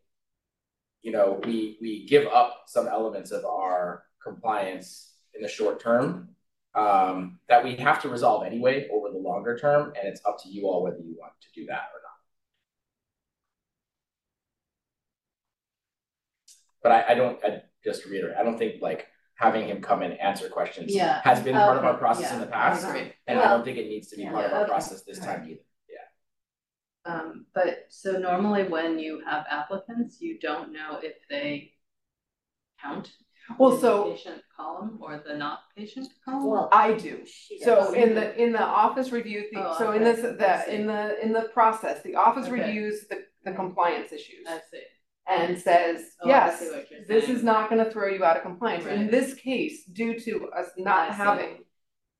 you 1.01 1.11
know, 1.11 1.41
we, 1.43 1.77
we 1.81 2.05
give 2.05 2.27
up 2.27 2.63
some 2.67 2.87
elements 2.87 3.31
of 3.31 3.43
our 3.45 4.03
compliance 4.23 5.13
in 5.33 5.41
the 5.41 5.47
short 5.47 5.79
term. 5.79 6.29
Um, 6.75 7.39
that 7.47 7.63
we 7.63 7.75
have 7.75 8.01
to 8.01 8.09
resolve 8.09 8.45
anyway 8.45 8.87
over 8.91 9.09
the 9.11 9.17
longer 9.17 9.57
term, 9.57 9.93
and 9.97 10.07
it's 10.07 10.21
up 10.25 10.37
to 10.43 10.49
you 10.49 10.67
all 10.67 10.83
whether 10.83 10.97
you 10.97 11.15
want 11.19 11.33
to 11.41 11.47
do 11.59 11.65
that 11.67 11.89
or 11.93 12.01
not. 12.03 12.11
But 16.83 16.91
I, 16.91 17.13
I 17.13 17.15
don't, 17.15 17.43
I 17.43 17.61
just 17.83 18.03
to 18.03 18.09
reiterate, 18.09 18.35
I 18.37 18.43
don't 18.43 18.57
think 18.57 18.81
like 18.81 19.07
having 19.35 19.67
him 19.67 19.81
come 19.81 20.01
and 20.01 20.19
answer 20.19 20.49
questions 20.49 20.93
Yeah. 20.93 21.21
has 21.23 21.41
been 21.41 21.55
part 21.55 21.77
of 21.77 21.83
our 21.83 21.95
process 21.95 22.29
yeah, 22.29 22.35
in 22.35 22.41
the 22.41 22.47
past, 22.47 22.85
I 22.85 23.13
and 23.27 23.39
I 23.39 23.49
don't 23.49 23.65
think 23.65 23.77
it 23.77 23.87
needs 23.87 24.09
to 24.09 24.15
be 24.15 24.23
yeah. 24.23 24.31
part 24.31 24.45
of 24.45 24.53
our 24.53 24.61
okay. 24.61 24.69
process 24.69 25.01
this 25.03 25.19
time 25.19 25.47
either. 25.49 25.61
Um, 27.05 27.45
but 27.53 27.85
so 27.89 28.13
normally 28.17 28.63
when 28.63 28.97
you 28.97 29.21
have 29.25 29.45
applicants, 29.49 30.19
you 30.19 30.39
don't 30.39 30.73
know 30.73 30.99
if 31.01 31.13
they 31.29 31.73
count. 32.81 33.11
Well, 33.59 33.69
in 33.71 33.75
the 33.75 33.81
so 33.81 34.11
Patient 34.11 34.41
column 34.55 34.97
or 35.01 35.21
the 35.25 35.35
not 35.37 35.59
patient 35.75 36.07
column? 36.23 36.47
Well, 36.47 36.69
I 36.71 36.93
do. 36.93 37.19
she 37.25 37.59
So 37.59 37.75
does. 37.75 37.93
in 37.93 38.15
the, 38.15 38.41
in 38.41 38.51
the 38.51 38.61
office 38.63 39.11
review, 39.11 39.45
the- 39.51 39.59
Oh, 39.69 39.75
so 39.77 39.91
in 39.91 40.01
okay. 40.03 40.21
this, 40.21 40.25
I 40.25 40.31
the, 40.35 40.63
see. 40.65 40.75
in 40.75 40.87
the, 40.87 41.23
in 41.23 41.33
the 41.33 41.41
process, 41.53 42.01
the 42.03 42.15
office 42.15 42.47
Okay. 42.47 42.61
reviews 42.61 43.05
the, 43.09 43.23
the 43.43 43.51
compliance 43.51 44.11
issues. 44.11 44.45
I 44.47 44.59
see. 44.71 44.81
And 45.27 45.57
says, 45.59 46.01
Oh, 46.21 46.27
I 46.27 46.29
yes, 46.29 46.59
see 46.59 46.67
what 46.69 46.89
you're 46.91 46.99
this 47.07 47.25
saying. 47.25 47.37
is 47.37 47.43
not 47.43 47.69
gonna 47.69 47.89
throw 47.89 48.07
you 48.07 48.23
out 48.23 48.37
of 48.37 48.43
compliance. 48.43 48.85
In 48.85 49.01
Right. 49.01 49.11
this 49.11 49.33
case, 49.33 49.85
due 49.85 50.19
to 50.19 50.49
us 50.51 50.67
I 50.77 50.81
not 50.81 51.09
see. 51.09 51.15
having, 51.15 51.57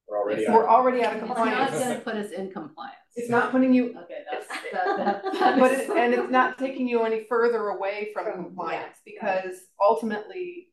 We're 0.07 0.17
already. 0.19 0.45
we're 0.49 0.67
already 0.67 1.03
out 1.03 1.15
of 1.15 1.19
It's 1.23 1.27
not 1.29 1.37
compliance. 1.37 1.79
gonna 1.79 1.99
put 1.99 2.15
us 2.15 2.31
in 2.31 2.51
compliance. 2.51 2.97
It's 3.15 3.29
not 3.29 3.51
putting 3.51 3.73
you, 3.73 3.95
Okay, 4.03 4.23
that's, 4.31 4.45
It's- 4.45 4.63
that, 4.73 4.97
that, 4.97 5.23
that 5.33 5.59
but 5.59 5.71
is- 5.71 5.79
it, 5.81 5.89
and 5.95 6.13
it's 6.15 6.31
not 6.31 6.57
taking 6.57 6.87
you 6.87 7.03
any 7.03 7.25
further 7.29 7.67
away 7.69 8.09
from 8.13 8.25
From- 8.25 8.43
compliance, 8.45 8.97
yeah, 9.05 9.41
because 9.43 9.55
ultimately, 9.79 10.69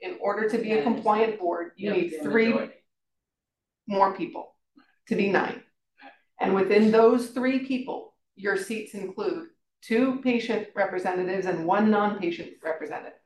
in 0.00 0.18
order 0.20 0.48
to 0.48 0.58
be 0.58 0.72
a 0.72 0.82
compliant 0.82 1.38
board, 1.38 1.72
you 1.76 1.92
need 1.92 2.14
three 2.22 2.48
majority. 2.48 2.74
more 3.86 4.16
people 4.16 4.54
to 5.08 5.16
be 5.16 5.30
nine. 5.30 5.62
And 6.40 6.54
within 6.54 6.90
those 6.90 7.28
three 7.28 7.60
people, 7.60 8.14
your 8.34 8.56
seats 8.56 8.94
include 8.94 9.48
two 9.82 10.20
patient 10.22 10.68
representatives 10.74 11.46
and 11.46 11.66
one 11.66 11.90
non-patient 11.90 12.50
representative. 12.62 13.18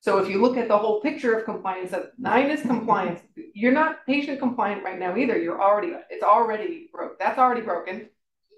So 0.00 0.18
if 0.18 0.28
you 0.28 0.40
look 0.40 0.56
at 0.56 0.68
the 0.68 0.76
whole 0.78 1.00
picture 1.00 1.34
of 1.38 1.44
compliance, 1.44 1.92
of 1.92 2.06
nine 2.18 2.50
is 2.50 2.62
compliance, 2.62 3.20
you're 3.54 3.72
not 3.72 4.04
patient 4.06 4.40
compliant 4.40 4.82
right 4.82 4.98
now 4.98 5.16
either, 5.16 5.38
you're 5.38 5.62
already, 5.62 5.92
it's 6.10 6.24
already 6.24 6.88
broke, 6.92 7.18
that's 7.18 7.38
already 7.38 7.60
broken. 7.60 8.08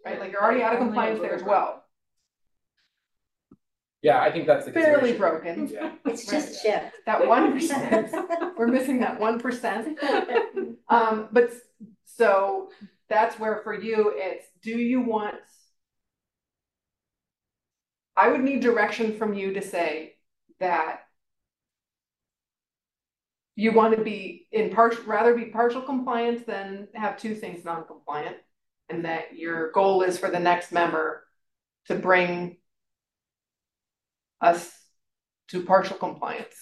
Right, 0.05 0.21
like 0.21 0.33
you're 0.33 0.43
already 0.43 0.63
out 0.63 0.75
of 0.75 0.81
compliance 0.81 1.21
there 1.21 1.35
as 1.35 1.43
well, 1.43 1.84
Yeah, 4.05 4.21
I 4.21 4.31
think 4.31 4.47
that's 4.47 4.67
the 4.67 4.71
barely 4.73 5.13
consideration. 5.15 5.67
broken, 5.67 5.69
Yeah. 5.69 5.93
It's 6.13 6.27
just 6.27 6.63
Jim. 6.63 6.83
that 7.07 7.27
one 7.27 7.53
percent, 7.53 8.15
we're 8.59 8.69
missing 8.69 9.01
that 9.01 9.19
one 9.19 9.41
percent. 9.41 9.99
Um, 10.91 11.29
but 11.33 11.45
s- 11.45 11.61
so 12.05 12.69
that's 13.09 13.39
where 13.39 13.63
for 13.65 13.73
you, 13.75 14.13
it's, 14.15 14.47
do 14.63 14.71
you 14.73 15.01
want? 15.01 15.35
I 18.17 18.29
would 18.29 18.43
need 18.43 18.61
direction 18.61 19.17
from 19.17 19.33
you 19.35 19.55
to 19.55 19.63
say 19.63 20.15
that. 20.61 21.01
You 23.57 23.73
want 23.73 23.97
to 23.97 24.03
be 24.05 24.47
in 24.53 24.71
partial, 24.71 25.05
rather 25.05 25.35
be 25.35 25.47
partial 25.47 25.81
compliance 25.81 26.43
than 26.45 26.89
have 26.95 27.17
two 27.17 27.35
things 27.35 27.65
non-compliant. 27.65 28.37
And 28.91 29.07
that 29.07 29.37
your 29.37 29.71
goal 29.73 30.03
is 30.03 30.19
for 30.19 30.31
the 30.31 30.41
next 30.41 30.71
member 30.71 31.25
to 31.87 31.95
bring. 31.95 32.59
Us 34.51 34.61
to 35.49 35.57
partial 35.73 35.97
compliance. 35.97 36.59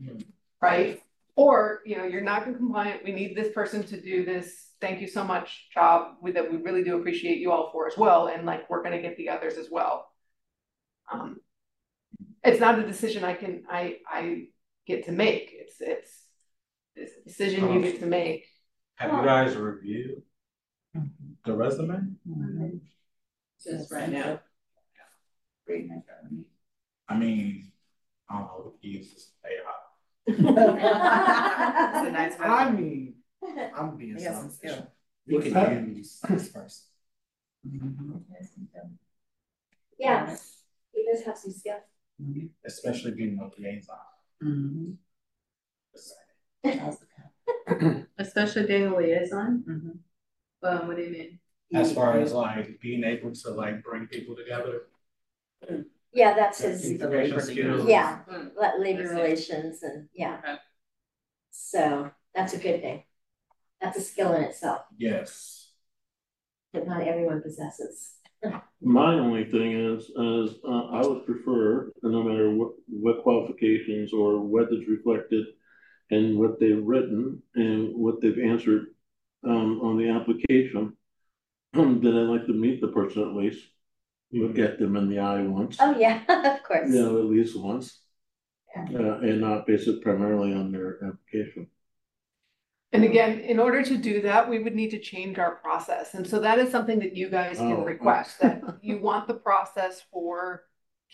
Hmm. 0.00 0.18
Right? 0.60 1.02
Or, 1.34 1.80
you 1.84 1.96
know, 1.98 2.06
you're 2.10 2.28
not 2.32 2.44
compliant, 2.44 3.04
we 3.04 3.12
need 3.12 3.32
this 3.36 3.52
person 3.58 3.80
to 3.90 3.96
do 4.00 4.24
this, 4.24 4.46
thank 4.80 5.00
you 5.02 5.08
so 5.16 5.22
much, 5.32 5.48
job, 5.76 5.98
we 6.22 6.32
that 6.36 6.50
we 6.50 6.56
really 6.66 6.84
do 6.88 6.92
appreciate 6.98 7.38
you 7.42 7.52
all 7.52 7.66
for 7.72 7.86
as 7.90 7.96
well, 8.04 8.22
and 8.32 8.46
like, 8.46 8.62
we're 8.70 8.84
gonna 8.86 9.02
get 9.06 9.16
the 9.18 9.28
others 9.34 9.56
as 9.62 9.68
well. 9.70 9.94
Um. 11.12 11.30
It's 12.42 12.60
not 12.60 12.78
a 12.78 12.86
decision 12.86 13.24
I 13.32 13.34
can, 13.34 13.64
I, 13.68 13.82
I 14.18 14.48
get 14.86 15.04
to 15.06 15.12
make, 15.12 15.44
it's, 15.52 15.76
it's. 15.80 16.12
It's 16.98 17.12
a 17.20 17.24
decision 17.28 17.60
you 17.74 17.82
get 17.82 18.00
to 18.00 18.06
make. 18.06 18.46
Have 18.94 19.12
you 19.12 19.22
guys 19.22 19.54
reviewed 19.54 20.22
the 21.44 21.52
resume? 21.52 22.16
Just 23.62 23.92
right 23.92 24.08
now. 24.08 24.40
I 27.08 27.16
mean, 27.16 27.72
I 28.28 28.38
don't 28.38 28.46
know, 28.46 28.74
he 28.80 28.88
uses 28.98 29.30
AI. 29.44 29.72
It's 30.28 30.38
a 32.08 32.10
nice 32.10 32.34
I 32.40 32.70
mean, 32.70 33.14
I'm 33.74 33.96
being 33.96 34.16
He 34.16 34.24
has 34.24 34.36
some 34.36 34.50
selfish. 34.50 34.86
We 35.26 35.50
can 35.50 35.94
use 35.96 36.20
this 36.28 36.48
person. 36.48 36.84
Yeah, 39.98 40.36
he 40.92 41.04
does 41.10 41.22
have 41.24 41.38
some 41.38 41.52
skill. 41.52 41.78
especially 42.64 43.12
being 43.12 43.38
a 43.38 43.48
liaison. 43.60 43.96
Mm-hmm. 44.42 44.92
Especially 48.18 48.66
being 48.66 48.86
a 48.86 48.96
liaison, 48.96 49.64
Mhm. 49.66 49.98
um, 50.62 50.86
what 50.88 50.96
do 50.96 51.02
you 51.02 51.10
mean? 51.10 51.38
As 51.74 51.92
far 51.92 52.18
as 52.18 52.32
like 52.32 52.80
being 52.80 53.04
able 53.04 53.32
to 53.32 53.50
like 53.50 53.82
bring 53.82 54.06
people 54.06 54.34
together. 54.36 54.88
Yeah, 56.16 56.32
that's 56.34 56.62
his, 56.62 56.90
Information 56.92 57.40
skills. 57.42 57.86
yeah, 57.86 58.20
Hmm, 58.26 58.48
la- 58.56 58.76
labor 58.78 59.02
I 59.02 59.06
see. 59.06 59.14
relations 59.14 59.82
and, 59.82 60.08
yeah, 60.14 60.38
Okay. 60.42 60.56
so 61.50 62.10
that's 62.34 62.54
a 62.54 62.58
good 62.58 62.80
thing. 62.80 63.02
That's 63.82 63.98
a 63.98 64.00
skill 64.00 64.32
in 64.32 64.42
itself 64.44 64.80
Yes. 64.96 65.72
that 66.72 66.86
not 66.88 67.02
everyone 67.06 67.42
possesses. 67.42 68.14
My 68.80 69.14
only 69.18 69.44
thing 69.44 69.72
is, 69.72 70.04
is, 70.08 70.58
uh, 70.64 70.84
I 70.98 71.06
would 71.06 71.26
prefer, 71.26 71.92
no 72.02 72.22
matter 72.22 72.50
what, 72.50 72.72
what 72.88 73.22
qualifications 73.22 74.12
or 74.14 74.40
what 74.40 74.72
is 74.72 74.88
reflected 74.88 75.44
in 76.10 76.38
what 76.38 76.58
they've 76.60 76.82
written 76.82 77.42
and 77.56 77.94
what 77.94 78.20
they've 78.22 78.38
answered, 78.38 78.86
um, 79.44 79.80
on 79.82 79.98
the 79.98 80.08
application, 80.08 80.96
that 81.74 82.14
I'd 82.14 82.32
like 82.34 82.46
to 82.46 82.54
meet 82.54 82.80
the 82.80 82.88
person 82.88 83.22
at 83.22 83.34
least, 83.34 83.62
look 84.32 84.58
at 84.58 84.78
them 84.78 84.96
in 84.96 85.08
the 85.08 85.18
eye 85.18 85.42
once, 85.42 85.76
Oh, 85.80 85.96
yeah, 85.98 86.22
of 86.56 86.62
course. 86.62 86.88
you 86.90 87.02
know, 87.02 87.18
at 87.18 87.24
least 87.24 87.58
once. 87.58 88.00
Yeah. 88.74 88.98
Uh, 88.98 89.18
and 89.20 89.40
not 89.40 89.66
base 89.66 89.86
it 89.86 90.02
primarily 90.02 90.52
on 90.52 90.70
their 90.70 90.98
application. 91.02 91.68
And 92.92 93.04
again, 93.04 93.40
in 93.40 93.58
order 93.58 93.82
to 93.82 93.96
do 93.96 94.22
that, 94.22 94.48
we 94.48 94.58
would 94.58 94.74
need 94.74 94.90
to 94.90 94.98
change 94.98 95.38
our 95.38 95.56
process, 95.56 96.14
and 96.14 96.26
so 96.26 96.40
that 96.40 96.58
is 96.58 96.70
something 96.70 96.98
that 97.00 97.16
you 97.16 97.28
guys 97.30 97.58
can 97.58 97.72
Oh. 97.72 97.84
request, 97.84 98.40
that 98.40 98.62
you 98.82 98.98
want 99.00 99.26
the 99.28 99.34
process 99.34 100.02
for. 100.12 100.64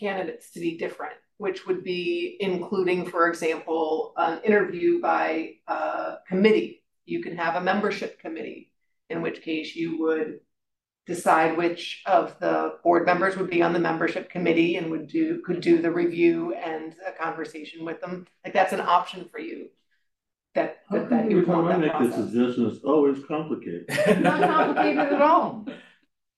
Candidates 0.01 0.51
to 0.53 0.61
be 0.61 0.79
different, 0.79 1.13
which 1.37 1.67
would 1.67 1.85
be 1.85 2.39
including, 2.41 3.05
for 3.05 3.29
example, 3.29 4.15
an 4.17 4.41
interview 4.43 5.03
by 5.03 5.57
a 5.69 6.15
committee. 6.27 6.83
You 7.05 7.23
can 7.23 7.37
have 7.37 7.57
a 7.57 7.61
membership 7.61 8.19
committee, 8.19 8.73
in 9.11 9.21
which 9.21 9.43
case 9.43 9.77
you 9.77 9.99
would. 10.01 10.41
Decide 11.07 11.57
which 11.57 12.03
of 12.07 12.39
the 12.39 12.79
board 12.85 13.07
members 13.07 13.37
would 13.37 13.51
be 13.51 13.61
on 13.62 13.73
the 13.73 13.81
membership 13.81 14.31
committee 14.31 14.77
and 14.77 14.91
would 14.93 15.09
do, 15.09 15.43
could 15.45 15.61
do 15.61 15.83
the 15.83 15.91
review 15.91 16.55
and 16.55 16.95
a 17.07 17.11
conversation 17.11 17.85
with 17.85 18.01
them, 18.01 18.27
like 18.45 18.55
that's 18.55 18.73
an 18.73 18.81
option 18.81 19.29
for 19.31 19.41
you. 19.41 19.69
That, 20.55 20.79
How 20.89 20.99
that, 20.99 21.09
come 21.09 21.19
that 21.19 21.31
you 21.31 21.39
every 21.39 21.45
would 21.45 21.47
time 21.47 21.65
want 21.65 21.74
I 21.74 21.79
that 21.79 21.81
make 21.81 21.99
this 21.99 22.15
process. 22.15 22.33
suggestion, 22.33 22.66
it's 22.69 22.85
always 22.85 23.19
complicated? 23.27 23.87
Not 24.23 24.41
complicated 24.43 24.99
at 24.99 25.23
all. 25.23 25.66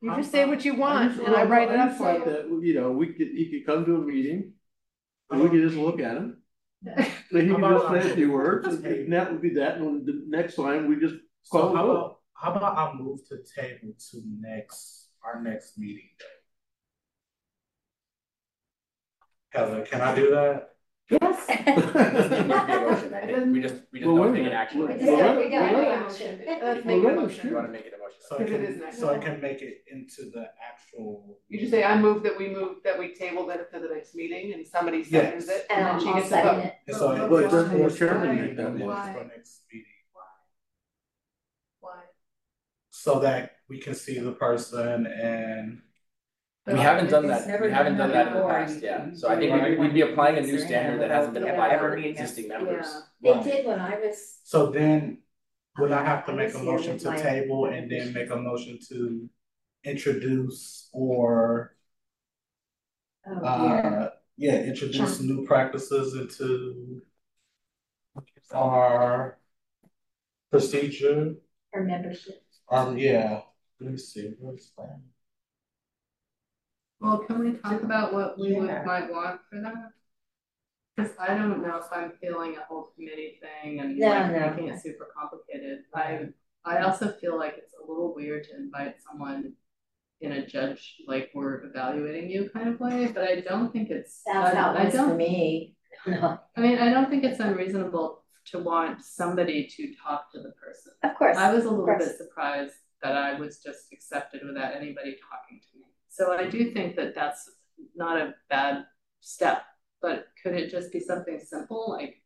You 0.01 0.17
just 0.17 0.31
say 0.31 0.45
what 0.47 0.65
you 0.65 0.75
want 0.77 1.19
and 1.21 1.35
I 1.35 1.45
write 1.45 1.71
it 1.71 1.79
up 1.79 1.97
for 1.97 2.13
you. 2.13 2.25
that, 2.25 2.47
you 2.63 2.75
know, 2.75 2.91
we 2.93 3.09
could, 3.09 3.29
you 3.33 3.51
could 3.51 3.67
come 3.67 3.85
to 3.87 3.97
a 3.97 4.01
meeting, 4.03 4.53
and 5.31 5.43
we 5.43 5.49
could 5.51 5.63
just 5.63 5.77
look 5.77 6.01
at 6.01 6.15
them. 6.15 6.43
Then 7.31 7.49
he 7.49 7.55
can 7.55 7.61
just 7.61 7.89
say 7.89 8.13
a 8.13 8.15
few 8.15 8.31
words, 8.33 8.69
and 8.69 8.85
and 8.87 9.13
that 9.13 9.33
would 9.33 9.41
be 9.43 9.55
that, 9.55 9.79
and 9.79 10.07
the 10.07 10.23
next 10.29 10.57
time 10.57 10.89
we 10.89 10.97
just 10.97 11.15
So 11.43 11.59
call 11.59 11.75
how 11.75 11.87
it. 11.87 11.91
about, 11.91 12.17
how 12.35 12.53
about 12.53 12.77
I 12.77 12.93
move 13.01 13.21
to 13.29 13.39
table 13.39 13.95
to 14.11 14.23
next, 14.41 15.09
our 15.25 15.41
next 15.43 15.79
meeting 15.79 16.09
day? 16.19 16.25
Heather, 19.51 19.83
can 19.85 20.01
I 20.01 20.15
do 20.15 20.31
that? 20.31 20.71
Yes. 21.11 21.47
Doesn't 21.47 22.49
need 22.49 22.55
to 22.55 22.67
be 22.67 22.73
a 22.73 22.81
motion, 22.81 23.15
I 23.15 23.27
think. 23.27 23.53
we 23.53 23.61
just, 23.61 23.75
we 23.93 24.01
just 24.01 24.09
Well, 24.11 24.17
don't 24.17 24.33
wait 24.33 24.39
take 24.39 24.47
a 24.47 24.51
an 24.51 24.53
action. 24.57 24.81
minute. 24.81 24.97
We 25.01 25.05
just 25.07 25.13
Well, 25.13 25.19
don't- 25.35 25.37
we 25.37 25.51
don't 25.51 25.61
well, 25.61 25.73
make 25.73 25.87
well, 25.87 26.07
action. 26.07 26.41
Let's 26.47 26.85
make 26.87 26.97
a 26.97 27.05
Well, 27.05 27.15
let 27.15 27.19
us 27.19 27.23
motion. 27.31 27.49
You 27.51 27.55
wanna 27.55 27.69
make 27.69 27.87
it 27.87 27.93
a 27.95 27.99
motion? 27.99 28.21
So 28.29 28.35
I 28.35 28.39
Because 28.39 28.55
it 28.55 28.65
can, 28.65 28.75
is 28.75 28.81
next. 28.81 28.99
so 28.99 29.09
I 29.15 29.19
can 29.19 29.41
make 29.41 29.63
it 29.63 29.85
into 29.93 30.31
the 30.33 30.47
actual. 30.71 31.39
You 31.49 31.59
just 31.61 31.71
say, 31.71 31.85
I 31.85 32.01
move 32.01 32.23
that 32.25 32.37
we 32.39 32.49
move, 32.49 32.77
that 32.85 32.99
we 32.99 33.15
table 33.15 33.49
it 33.51 33.71
to 33.73 33.79
the 33.81 33.89
next 33.95 34.15
meeting 34.15 34.55
and 34.55 34.67
somebody 34.67 35.05
seconds 35.05 35.47
Yes. 35.47 35.57
it 35.61 35.67
And 35.71 35.79
and 35.81 35.89
I'll 35.89 35.93
then 35.99 36.01
she 36.03 36.09
I'll 36.09 36.15
gets 36.17 36.29
to 36.29 36.35
second 36.35 36.57
vote. 36.57 36.65
it. 36.65 36.75
And 36.89 36.97
so 36.97 37.09
I. 37.13 37.29
But 37.29 37.51
doesn't 37.51 37.79
the 37.83 37.89
for- 37.91 37.97
chairman 37.97 38.37
for 38.37 38.43
make 38.43 38.57
that 38.57 38.63
minutes 38.75 38.81
motion? 38.97 39.13
For 39.15 39.25
next 39.25 39.61
meeting, 39.73 39.91
Why? 41.81 42.01
So 43.05 43.19
that 43.21 43.57
we 43.69 43.79
can 43.79 43.95
see 43.95 44.19
the 44.19 44.33
person 44.33 45.07
and. 45.07 45.81
We 46.67 46.79
haven't 46.79 47.11
done 47.11 47.27
that, 47.27 47.47
never 47.47 47.67
we 47.67 47.71
haven't 47.71 47.99
done 47.99 48.09
done 48.09 48.17
that 48.17 48.25
that 48.25 48.27
in 48.29 48.33
the 48.33 48.39
before. 48.41 48.55
past, 48.55 48.83
yeah, 48.83 49.09
so 49.13 49.29
I 49.29 49.37
think 49.39 49.53
we'd, 49.53 49.79
we'd 49.79 49.93
be 49.93 50.01
applying 50.01 50.39
a 50.39 50.41
new 50.41 50.59
standard 50.59 50.99
that 51.03 51.11
hasn't 51.11 51.35
been 51.35 51.47
applied 51.47 51.73
ever 51.73 51.91
for 51.91 51.97
meeting 51.97 52.15
us. 52.17 52.21
existing 52.23 52.49
members. 52.49 52.87
Yeah. 53.21 53.43
They 53.43 53.51
did 53.51 53.67
when 53.67 53.81
I 53.81 53.99
was, 54.01 54.39
So 54.45 54.71
then, 54.71 55.19
Would 55.79 55.93
I 55.93 56.03
have 56.03 56.25
to 56.25 56.33
I 56.33 56.37
make 56.37 56.55
a 56.55 56.59
motion 56.61 56.95
with 56.95 57.03
to 57.03 57.11
my- 57.11 57.19
table 57.21 57.67
and 57.67 57.91
then 57.93 58.15
make 58.15 58.31
a 58.31 58.37
motion 58.37 58.79
to 58.89 59.29
introduce 59.85 60.89
or 60.95 61.77
Oh, 63.27 63.41
dear. 63.41 63.87
uh, 64.01 64.09
yeah, 64.39 64.57
introduce 64.63 65.21
new 65.21 65.45
practices 65.45 66.15
into 66.15 67.03
our 68.53 69.37
procedure? 70.51 71.35
Or 71.75 71.83
membership. 71.85 72.41
Um, 72.71 72.97
yeah, 72.99 73.41
let 73.81 73.91
me 73.93 73.99
see, 73.99 74.33
where's 74.39 74.73
that? 74.79 74.99
Well, 77.01 77.19
can 77.19 77.39
we 77.39 77.53
talk 77.59 77.83
about 77.83 78.13
what 78.15 78.39
we 78.39 78.55
would 78.55 78.69
might 78.87 79.11
want 79.13 79.41
for 79.51 79.61
that? 79.61 79.91
Cause 80.99 81.11
I 81.19 81.35
don't 81.35 81.61
know 81.61 81.77
if 81.79 81.87
I'm 81.93 82.13
feeling 82.21 82.57
a 82.57 82.65
whole 82.65 82.91
committee 82.95 83.41
thing 83.43 83.81
and 83.81 83.99
No, 83.99 84.09
like 84.09 84.31
no. 84.33 84.51
making 84.51 84.69
it 84.69 84.81
super 84.81 85.09
complicated. 85.17 85.81
I 85.95 86.27
I 86.65 86.79
also 86.83 87.13
feel 87.21 87.37
like 87.37 87.57
it's 87.59 87.75
a 87.75 87.87
little 87.87 88.15
weird 88.15 88.45
to 88.45 88.57
invite 88.57 88.95
someone 89.03 89.55
in 90.21 90.33
a 90.33 90.47
judge, 90.47 91.03
like 91.07 91.31
we're 91.35 91.65
evaluating 91.65 92.31
you 92.31 92.49
kind 92.55 92.69
of 92.69 92.81
way, 92.81 93.09
but 93.13 93.25
I 93.25 93.41
don't 93.41 93.73
think 93.73 93.91
it's. 93.91 94.23
That's 94.25 94.55
how 94.57 94.71
I- 94.73 94.77
I 94.77 94.83
it 94.83 94.85
was 94.87 94.93
for 94.95 94.99
don't- 95.09 95.17
me. 95.19 95.77
No, 96.07 96.39
I 96.57 96.61
mean, 96.61 96.79
I 96.79 96.91
don't 96.91 97.09
think 97.09 97.25
it's 97.25 97.41
unreasonable 97.41 98.24
to 98.47 98.59
want 98.59 99.03
somebody 99.03 99.67
to 99.77 99.95
talk 100.03 100.31
to 100.33 100.41
the 100.41 100.53
person. 100.53 100.93
of 101.03 101.15
course. 101.17 101.37
I 101.37 101.53
was 101.53 101.65
a 101.65 101.71
little 101.71 101.87
bit 101.99 102.17
surprised 102.17 102.75
that 103.03 103.17
I 103.17 103.39
was 103.39 103.59
just 103.59 103.93
accepted 103.93 104.43
without 104.47 104.75
anybody 104.75 105.17
talking 105.31 105.61
to 105.61 105.79
me. 105.79 105.85
So 106.09 106.33
I 106.33 106.47
do 106.49 106.71
think 106.71 106.97
that 106.97 107.15
that's 107.15 107.51
not 107.97 108.19
a 108.21 108.35
bad 108.49 108.85
step, 109.21 109.63
but 110.01 110.27
could 110.43 110.55
it 110.55 110.71
just 110.71 110.93
be 110.93 111.01
something 111.01 111.41
simple 111.41 111.91
like 111.99 112.23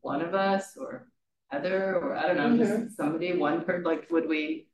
one 0.00 0.22
of 0.22 0.34
us 0.34 0.76
or 0.76 1.08
Heather 1.48 1.96
or 1.96 2.16
I 2.16 2.26
don't 2.26 2.36
know, 2.36 2.64
Mm-hmm. 2.64 2.82
just 2.84 2.96
somebody, 2.96 3.36
one 3.36 3.64
per, 3.64 3.80
like, 3.84 4.10
would 4.10 4.28
we? 4.28 4.68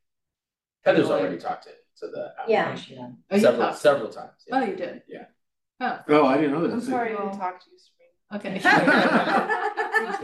Heather's 0.84 1.08
Like- 1.08 1.20
already 1.20 1.38
talked 1.38 1.64
to, 1.64 1.70
to 2.00 2.06
the 2.08 2.32
Yeah. 2.48 2.62
application 2.64 3.18
Oh, 3.30 3.38
several, 3.38 3.66
talked. 3.68 3.78
several 3.78 4.08
times. 4.10 4.44
yeah. 4.48 4.56
Oh, 4.58 4.64
you 4.64 4.76
did? 4.76 5.02
Yeah. 5.08 5.26
Oh, 5.80 6.00
Oh, 6.08 6.26
I 6.26 6.36
didn't 6.38 6.52
know 6.52 6.62
that. 6.66 6.72
I'm 6.72 6.80
sorry 6.80 7.14
I 7.14 7.16
didn't 7.18 7.38
talk 7.38 7.62
to 7.62 7.70
you, 7.70 7.78
Sabrina. 7.78 8.01
Okay. 8.34 8.60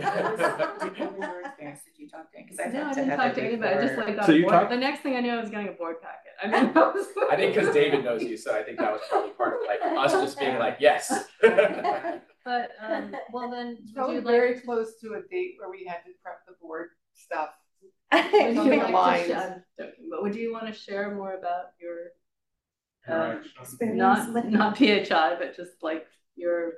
Your 0.08 1.40
experience, 1.44 1.80
Did 1.84 1.98
you 1.98 2.08
talk 2.08 2.32
to, 2.32 2.42
cause 2.44 2.58
I 2.64 2.68
No, 2.70 2.84
I 2.86 2.94
didn't 2.94 3.16
talk 3.16 3.34
to 3.34 3.42
anybody, 3.42 3.74
I 3.74 3.82
just 3.86 3.98
like 3.98 4.16
got 4.16 4.26
So 4.26 4.32
a 4.32 4.36
you 4.36 4.42
board, 4.42 4.52
talked- 4.52 4.70
the 4.70 4.76
next 4.76 5.00
thing 5.00 5.16
I 5.16 5.20
knew 5.20 5.30
I 5.32 5.40
was 5.40 5.50
getting 5.50 5.68
a 5.68 5.72
board 5.72 5.96
packet. 6.00 6.32
I 6.42 6.46
mean, 6.46 6.72
I 6.76 6.80
was. 6.92 7.06
I 7.30 7.36
think 7.36 7.54
because 7.54 7.74
David 7.74 8.04
knows 8.04 8.22
you, 8.22 8.36
so 8.36 8.54
I 8.54 8.62
think 8.62 8.78
that 8.78 8.92
was 8.92 9.00
probably 9.10 9.30
part 9.32 9.54
of 9.54 9.60
like 9.66 9.80
us 9.98 10.12
just 10.12 10.38
being 10.38 10.58
like, 10.58 10.76
yes. 10.80 11.26
But, 12.44 12.70
um, 12.80 13.14
well 13.30 13.50
then, 13.50 13.76
It's 13.78 13.90
would 13.90 13.94
probably 13.94 14.14
you 14.16 14.20
very 14.22 14.54
like, 14.54 14.64
close 14.64 14.98
to 15.02 15.08
a 15.14 15.20
date 15.30 15.56
where 15.58 15.68
we 15.68 15.84
had 15.86 15.98
to 16.06 16.12
prep 16.22 16.46
the 16.46 16.54
board 16.62 16.88
stuff. 17.12 17.50
would 18.12 18.32
you 18.32 18.64
like 18.64 18.88
aligned. 18.88 19.26
to, 19.26 19.32
sh- 19.32 19.36
I'm 19.36 19.62
joking, 19.78 20.08
but 20.10 20.22
would 20.22 20.34
you 20.34 20.50
wanna 20.50 20.72
share 20.72 21.14
more 21.14 21.34
about 21.36 21.72
your 21.78 22.12
Experience 23.60 23.98
not, 23.98 24.32
with- 24.32 24.44
not 24.46 24.78
PHI, 24.78 25.36
but 25.38 25.54
just 25.56 25.72
like 25.82 26.06
your 26.36 26.72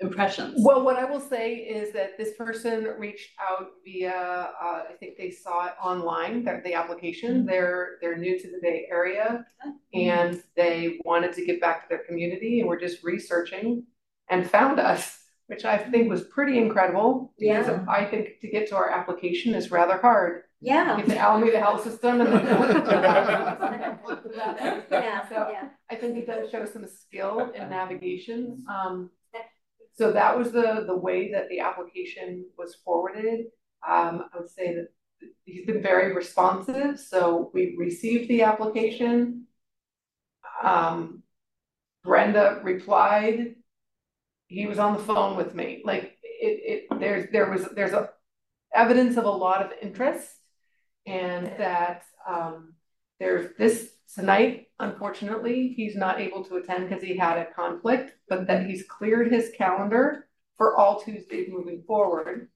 impressions? 0.00 0.54
Well, 0.64 0.84
what 0.84 0.96
I 0.96 1.04
will 1.04 1.20
say 1.20 1.54
is 1.54 1.92
that 1.94 2.18
this 2.18 2.34
person 2.36 2.84
reached 2.98 3.30
out 3.40 3.68
via, 3.84 4.50
uh, 4.60 4.82
I 4.90 4.92
think 5.00 5.16
they 5.16 5.30
saw 5.30 5.66
it 5.66 5.72
online, 5.82 6.44
the, 6.44 6.60
the 6.64 6.74
application. 6.74 7.46
They're, 7.46 7.96
they're 8.00 8.16
new 8.18 8.38
to 8.38 8.50
the 8.50 8.58
Bay 8.62 8.86
Area. 8.90 9.44
And 9.94 10.42
they 10.56 10.98
wanted 11.04 11.32
to 11.34 11.44
give 11.46 11.60
back 11.60 11.82
to 11.82 11.88
their 11.88 12.04
community 12.04 12.60
and 12.60 12.68
were 12.68 12.78
just 12.78 13.02
researching 13.02 13.84
and 14.28 14.48
found 14.48 14.78
us, 14.78 15.18
which 15.46 15.64
I 15.64 15.78
think 15.78 16.10
was 16.10 16.24
pretty 16.24 16.58
incredible. 16.58 17.32
Because 17.38 17.66
Yeah. 17.68 17.84
I 17.88 18.04
think 18.04 18.40
to 18.42 18.48
get 18.48 18.68
to 18.68 18.76
our 18.76 18.90
application 18.90 19.54
is 19.54 19.70
rather 19.70 19.96
hard. 19.96 20.42
Yeah. 20.60 20.96
Get 20.96 21.06
the 21.08 21.18
Alameda 21.18 21.60
Health 21.60 21.84
System 21.84 22.20
and 22.20 22.32
then. 22.32 23.98
Yeah, 24.90 25.28
So 25.28 25.48
yeah. 25.50 25.68
I 25.90 25.94
think 25.96 26.16
it 26.16 26.26
does 26.26 26.50
show 26.50 26.64
some 26.64 26.86
skill 26.86 27.50
in 27.54 27.68
navigation. 27.70 28.64
Um, 28.68 29.10
so 29.96 30.12
that 30.12 30.36
was 30.38 30.52
the, 30.52 30.84
the 30.86 30.96
way 30.96 31.32
that 31.32 31.48
the 31.48 31.60
application 31.60 32.46
was 32.58 32.76
forwarded. 32.84 33.46
Um, 33.86 34.24
I 34.32 34.38
would 34.38 34.50
say 34.50 34.74
that 34.74 34.88
he's 35.44 35.66
been 35.66 35.82
very 35.82 36.14
responsive, 36.14 36.98
so 37.00 37.50
we 37.54 37.76
received 37.78 38.28
the 38.28 38.42
application. 38.42 39.46
Um, 40.62 41.22
Brenda 42.04 42.60
replied. 42.62 43.56
He 44.48 44.66
was 44.66 44.78
on 44.78 44.96
the 44.96 45.02
phone 45.02 45.36
with 45.36 45.54
me, 45.54 45.82
like, 45.84 46.18
it, 46.22 46.86
it, 46.90 47.00
there's, 47.00 47.30
there 47.32 47.50
was, 47.50 47.66
there's 47.74 47.92
a 47.92 48.10
evidence 48.72 49.16
of 49.16 49.24
a 49.24 49.30
lot 49.30 49.60
of 49.62 49.72
interest. 49.82 50.28
And 51.06 51.46
that, 51.58 52.04
um, 52.28 52.74
there's 53.18 53.56
this 53.58 53.90
tonight, 54.14 54.66
unfortunately, 54.78 55.72
he's 55.76 55.96
not 55.96 56.20
able 56.20 56.44
to 56.44 56.56
attend 56.56 56.88
because 56.88 57.02
he 57.02 57.16
had 57.16 57.38
a 57.38 57.46
conflict, 57.52 58.12
but 58.28 58.46
that 58.46 58.66
he's 58.66 58.84
cleared 58.88 59.32
his 59.32 59.50
calendar 59.56 60.28
for 60.56 60.76
all 60.76 61.00
Tuesdays 61.00 61.48
moving 61.50 61.82
forward. 61.86 62.48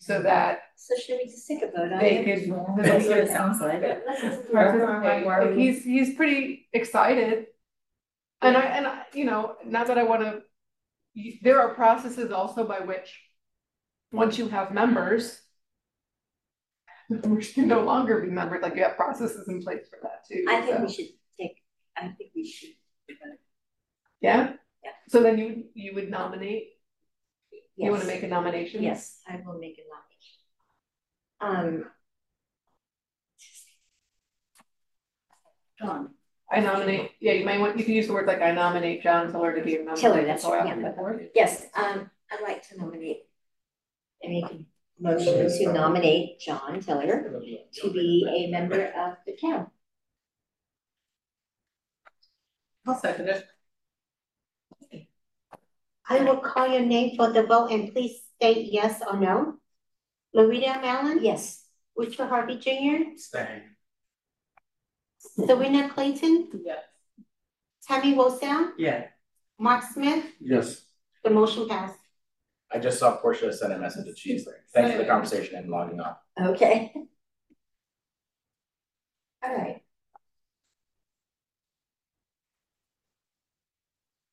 So 0.00 0.22
that 0.22 0.60
So 0.76 0.94
should 0.96 1.18
we 1.22 1.24
just 1.24 1.46
take 1.48 1.62
a 1.62 1.66
vote 1.66 1.92
on 1.92 1.98
they 1.98 2.18
it? 2.18 2.44
could. 2.46 2.84
That's 2.84 3.06
what 3.06 3.18
it 3.18 3.28
sounds 3.28 3.60
like. 3.60 3.82
Let's 3.82 4.20
just- 4.22 4.52
participate. 4.52 5.26
Like, 5.26 5.54
he's, 5.56 5.82
he's 5.84 6.14
pretty 6.14 6.68
excited. 6.72 7.46
And 8.40 8.56
I, 8.56 8.62
and 8.62 8.86
I, 8.86 9.02
you 9.12 9.24
know, 9.24 9.56
not 9.64 9.88
that 9.88 9.98
I 9.98 10.04
wanna, 10.04 10.40
you- 11.14 11.38
there 11.42 11.60
are 11.60 11.74
processes 11.74 12.30
also 12.30 12.64
by 12.64 12.78
which, 12.80 13.20
once 14.12 14.38
you 14.38 14.48
have 14.48 14.72
members, 14.72 15.40
members 17.22 17.52
can 17.52 17.68
no 17.68 17.82
longer 17.82 18.20
be 18.20 18.28
members, 18.28 18.62
like 18.62 18.76
you 18.76 18.82
have 18.82 18.96
processes 18.96 19.48
in 19.48 19.62
place 19.62 19.86
for 19.88 19.98
that 20.02 20.26
too. 20.28 20.44
I 20.48 20.60
think 20.60 20.76
so- 20.76 20.82
we 20.84 20.92
should 20.92 21.08
take, 21.40 21.62
I 21.96 22.08
think 22.08 22.30
we 22.34 22.46
should. 22.46 22.70
Yeah? 24.20 24.52
Yeah. 24.84 24.90
So 25.08 25.22
then 25.22 25.38
you, 25.38 25.64
you 25.74 25.94
would 25.94 26.10
nominate, 26.10 26.70
you 27.76 27.90
wanna 27.90 28.04
make 28.04 28.22
a 28.22 28.28
nomination? 28.28 28.82
Yes, 28.82 29.20
I 29.28 29.40
will 29.44 29.58
make 29.58 29.78
a 29.78 31.40
nomination. 31.40 31.84
Um, 31.84 31.90
John, 35.80 36.10
I 36.50 36.60
nominate, 36.60 37.12
yeah, 37.20 37.32
you 37.32 37.46
may 37.46 37.58
want, 37.58 37.78
you 37.78 37.84
can 37.84 37.94
use 37.94 38.08
the 38.08 38.12
word 38.12 38.26
like 38.26 38.42
I 38.42 38.50
nominate 38.50 39.02
John 39.02 39.30
Tiller 39.30 39.54
to 39.54 39.62
be 39.62 39.76
a 39.76 39.84
member. 39.84 40.00
Tiller, 40.00 40.24
that's 40.24 40.44
right, 40.44 40.66
yeah. 40.66 41.26
yes, 41.34 41.66
um, 41.76 42.10
I'd 42.32 42.42
like 42.42 42.68
to 42.68 42.78
nominate. 42.78 43.18
I 44.24 44.28
make 44.28 44.44
a 44.44 44.58
motion 45.00 45.48
to 45.48 45.64
um, 45.66 45.74
nominate 45.74 46.40
John 46.40 46.80
Tiller 46.80 47.40
to 47.74 47.90
be 47.92 48.26
a 48.28 48.50
member 48.50 48.86
of 48.96 49.16
the 49.26 49.36
town. 49.36 49.68
I'll 52.86 52.98
second 52.98 53.28
it. 53.28 53.44
I 56.10 56.20
will 56.24 56.38
call 56.38 56.68
your 56.68 56.80
name 56.80 57.16
for 57.16 57.30
the 57.32 57.42
vote 57.42 57.70
and 57.70 57.92
please 57.92 58.22
state 58.36 58.72
yes 58.72 59.02
or 59.06 59.18
no. 59.20 59.54
Loretta 60.32 60.80
Mallon, 60.80 61.18
Yes, 61.22 61.64
Richard 61.96 62.28
Harvey 62.28 62.56
Jr., 62.56 63.16
Staying. 63.16 63.62
Serena 65.18 65.88
Clayton, 65.90 66.48
Yes. 66.64 66.84
Tammy 67.86 68.14
Wilson? 68.14 68.72
Yeah. 68.78 69.06
Mark 69.58 69.82
Smith, 69.84 70.24
Yes. 70.40 70.82
the 71.24 71.30
motion 71.30 71.68
passed. 71.68 71.98
I 72.72 72.78
just 72.78 72.98
saw 72.98 73.16
Portia 73.16 73.52
send 73.52 73.72
a 73.72 73.78
message 73.78 74.06
that 74.06 74.18
she's 74.18 74.46
like, 74.46 74.56
thanks 74.74 74.92
for 74.92 74.98
the 74.98 75.06
conversation 75.06 75.56
and 75.56 75.70
logging 75.70 76.00
on. 76.00 76.14
okay. 76.40 76.92
All 79.42 79.54
right, 79.56 79.82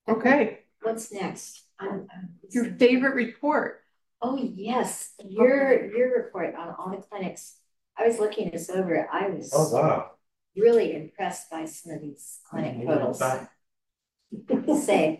Okay, 0.07 0.59
what's 0.81 1.11
next? 1.11 1.63
Um, 1.79 2.07
your 2.51 2.65
favorite 2.75 3.15
report. 3.15 3.81
Oh, 4.21 4.37
yes, 4.37 5.13
your, 5.23 5.85
your 5.95 6.23
report 6.23 6.55
on 6.55 6.73
all 6.79 6.89
the 6.89 6.97
clinics. 6.97 7.57
I 7.97 8.07
was 8.07 8.19
looking 8.19 8.49
this 8.51 8.69
over, 8.69 9.07
I 9.11 9.29
was 9.29 9.51
Oh, 9.55 9.69
wow. 9.69 10.11
really 10.57 10.95
impressed 10.95 11.49
by 11.51 11.65
some 11.65 11.93
of 11.93 12.01
these 12.01 12.39
clinic 12.49 12.85
photos. 12.87 13.19
Same, 14.85 15.19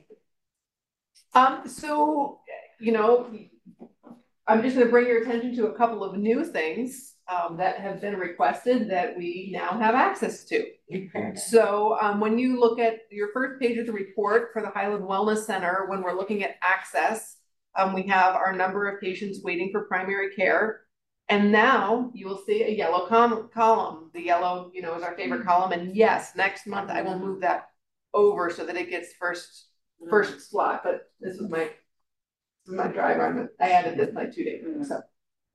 Um, 1.34 1.68
so, 1.68 2.40
you 2.80 2.92
know, 2.92 3.28
I'm 4.48 4.62
just 4.62 4.78
gonna 4.78 4.90
bring 4.90 5.08
your 5.08 5.22
attention 5.22 5.56
to 5.56 5.68
a 5.68 5.78
couple 5.78 6.04
of 6.04 6.18
new 6.18 6.44
things, 6.46 7.14
um, 7.28 7.58
that 7.58 7.80
have 7.80 8.02
been 8.02 8.18
requested 8.18 8.90
that 8.92 9.18
we 9.18 9.50
now 9.52 9.80
have 9.80 9.96
access 9.96 10.44
to. 10.46 10.64
So, 11.36 11.98
um, 12.00 12.20
when 12.20 12.38
you 12.38 12.60
look 12.60 12.78
at 12.80 13.00
your 13.10 13.30
first 13.34 13.60
page 13.60 13.78
of 13.80 13.88
the 13.88 13.92
report 13.92 14.50
for 14.54 14.62
the 14.62 14.70
Highland 14.70 15.06
Wellness 15.06 15.46
Center, 15.46 15.88
when 15.90 16.04
we're 16.04 16.16
looking 16.16 16.44
at 16.44 16.56
access, 16.62 17.38
um, 17.76 17.94
we 17.94 18.04
have 18.04 18.36
our 18.36 18.54
number 18.54 18.88
of 18.88 19.02
patients 19.02 19.40
waiting 19.44 19.70
for 19.72 19.86
primary 19.86 20.36
care. 20.36 20.82
And 21.28 21.52
now 21.52 22.12
you 22.14 22.28
will 22.28 22.38
see 22.46 22.62
a 22.62 22.70
yellow 22.70 23.08
column, 23.08 24.12
the 24.14 24.22
yellow, 24.22 24.70
you 24.76 24.84
know, 24.84 24.94
is 24.96 25.02
our 25.02 25.16
favorite 25.16 25.44
column, 25.44 25.72
and 25.72 25.96
yes, 25.96 26.34
next 26.36 26.68
month 26.68 26.92
I 26.92 27.02
will 27.02 27.18
move 27.18 27.42
that 27.42 27.70
over 28.14 28.52
so 28.52 28.64
that 28.64 28.78
it 28.78 28.92
gets 28.92 29.14
first, 29.20 29.66
first 30.08 30.52
slot, 30.52 30.82
but 30.84 31.10
this 31.20 31.38
is 31.38 31.50
my, 31.50 31.72
my 32.68 32.88
driver, 32.88 33.26
I'm, 33.26 33.50
I 33.60 33.72
added 33.72 33.98
this 33.98 34.14
like 34.14 34.34
two 34.34 34.44
days 34.44 34.64
ago, 34.64 34.84
so. 34.84 35.02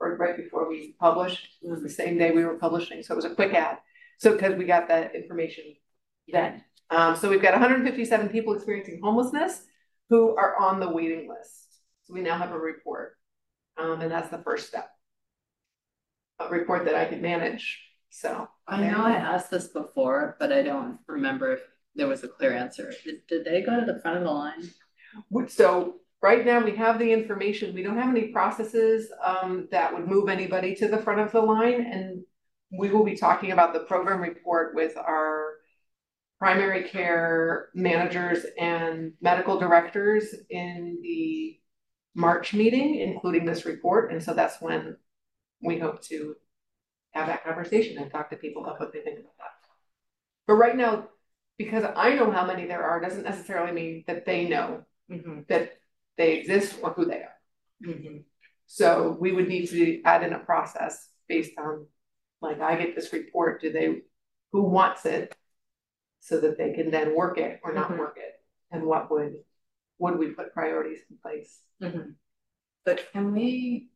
or 0.00 0.16
right 0.16 0.36
before 0.36 0.68
we 0.68 0.96
published, 0.98 1.46
it 1.62 1.70
was 1.70 1.82
the 1.82 1.88
same 1.88 2.18
day 2.18 2.30
we 2.30 2.44
were 2.44 2.58
publishing, 2.58 3.02
so 3.02 3.14
it 3.14 3.16
was 3.16 3.24
a 3.24 3.34
quick 3.34 3.54
ad. 3.54 3.78
So, 4.18 4.32
because 4.32 4.54
we 4.56 4.64
got 4.64 4.88
that 4.88 5.14
information 5.14 5.64
then. 6.32 6.64
Um, 6.90 7.16
so 7.16 7.30
we've 7.30 7.42
got 7.42 7.54
hundred 7.54 7.80
and 7.80 7.86
fifty-seven 7.86 8.28
people 8.30 8.54
experiencing 8.54 9.00
homelessness 9.02 9.62
who 10.08 10.36
are 10.36 10.56
on 10.60 10.80
the 10.80 10.88
waiting 10.88 11.28
list. 11.28 11.80
So 12.04 12.14
we 12.14 12.20
now 12.20 12.36
have 12.36 12.52
a 12.52 12.58
report. 12.58 13.16
Um, 13.78 14.00
and 14.00 14.10
that's 14.10 14.28
the 14.28 14.42
first 14.42 14.66
step. 14.66 14.90
A 16.38 16.48
report 16.48 16.84
that 16.86 16.94
I 16.94 17.04
can 17.04 17.22
manage, 17.22 17.80
so. 18.10 18.48
I 18.66 18.88
know 18.88 19.04
I 19.04 19.12
asked 19.12 19.50
this 19.50 19.68
before, 19.68 20.36
but 20.38 20.52
I 20.52 20.62
don't 20.62 20.98
remember 21.06 21.52
if 21.54 21.60
there 21.94 22.08
was 22.08 22.24
a 22.24 22.28
clear 22.28 22.52
answer. 22.52 22.92
Did, 23.04 23.26
did 23.28 23.44
they 23.44 23.62
go 23.62 23.78
to 23.78 23.86
the 23.86 24.00
front 24.00 24.18
of 24.18 24.24
the 24.24 24.30
line? 24.30 24.70
So 25.48 25.96
right 26.22 26.44
now 26.44 26.64
we 26.64 26.76
have 26.76 26.98
the 26.98 27.12
information, 27.12 27.74
we 27.74 27.82
don't 27.82 27.98
have 27.98 28.10
any 28.10 28.28
processes 28.28 29.10
um 29.24 29.68
that 29.70 29.92
would 29.94 30.06
move 30.06 30.28
anybody 30.28 30.74
to 30.76 30.88
the 30.88 30.98
front 30.98 31.20
of 31.20 31.32
the 31.32 31.40
line 31.40 31.82
and. 31.82 32.24
We 32.72 32.90
will 32.90 33.04
be 33.04 33.16
talking 33.16 33.50
about 33.50 33.72
the 33.74 33.80
program 33.80 34.20
report 34.20 34.76
with 34.76 34.96
our 34.96 35.54
primary 36.38 36.84
care 36.88 37.68
managers 37.74 38.46
and 38.58 39.12
medical 39.20 39.58
directors 39.58 40.34
in 40.50 40.98
the. 41.02 41.56
March 42.14 42.52
meeting, 42.54 42.96
including 42.96 43.44
this 43.44 43.64
report, 43.64 44.12
and 44.12 44.22
so 44.22 44.34
that's 44.34 44.60
when 44.60 44.96
we 45.62 45.78
hope 45.78 46.02
to 46.02 46.34
have 47.12 47.28
that 47.28 47.44
conversation 47.44 47.98
and 47.98 48.10
talk 48.10 48.30
to 48.30 48.36
people 48.36 48.64
about 48.64 48.80
what 48.80 48.92
they 48.92 49.00
think 49.00 49.20
about 49.20 49.36
that. 49.38 49.52
But 50.46 50.54
right 50.54 50.76
now, 50.76 51.08
because 51.58 51.84
I 51.96 52.14
know 52.14 52.30
how 52.30 52.44
many 52.46 52.66
there 52.66 52.82
are, 52.82 53.00
doesn't 53.00 53.22
necessarily 53.22 53.72
mean 53.72 54.04
that 54.06 54.26
they 54.26 54.48
know 54.48 54.84
Mm-hmm. 55.10 55.40
that 55.48 55.79
they 56.20 56.34
exist 56.38 56.78
or 56.82 56.90
who 56.90 57.06
they 57.06 57.22
are. 57.28 57.38
Mm-hmm. 57.84 58.18
So 58.66 59.16
we 59.18 59.32
would 59.32 59.48
need 59.48 59.66
to 59.70 60.02
add 60.04 60.22
in 60.22 60.34
a 60.34 60.38
process 60.38 61.08
based 61.28 61.52
on, 61.58 61.86
like, 62.40 62.60
I 62.60 62.76
get 62.76 62.94
this 62.94 63.12
report, 63.12 63.62
do 63.62 63.72
they, 63.72 64.02
who 64.52 64.62
wants 64.62 65.06
it? 65.06 65.34
So 66.22 66.38
that 66.42 66.58
they 66.58 66.74
can 66.74 66.90
then 66.90 67.16
work 67.16 67.38
it 67.38 67.60
or 67.64 67.72
not 67.72 67.90
Mhm. 67.90 67.98
work 67.98 68.18
it, 68.18 68.34
and 68.70 68.84
what 68.84 69.10
would, 69.10 69.36
would 69.98 70.18
we 70.18 70.28
put 70.38 70.52
priorities 70.52 71.00
in 71.08 71.16
place? 71.16 71.62
Mm-hmm. 71.80 72.10
But 72.84 73.10
can 73.12 73.32
we 73.32 73.88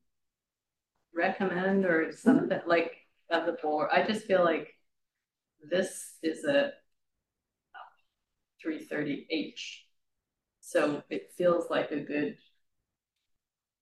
recommend 1.14 1.84
or 1.84 2.12
something 2.12 2.62
like 2.66 2.92
of 3.28 3.44
the 3.44 3.56
board? 3.62 3.90
I 3.92 4.06
just 4.10 4.24
feel 4.24 4.42
like 4.42 4.68
this 5.70 6.16
is 6.22 6.44
a 6.44 6.72
three 8.62 8.82
thirty 8.90 9.26
H. 9.30 9.83
So 10.66 11.02
it 11.10 11.30
feels 11.36 11.68
like 11.68 11.90
a 11.90 12.00
good, 12.00 12.38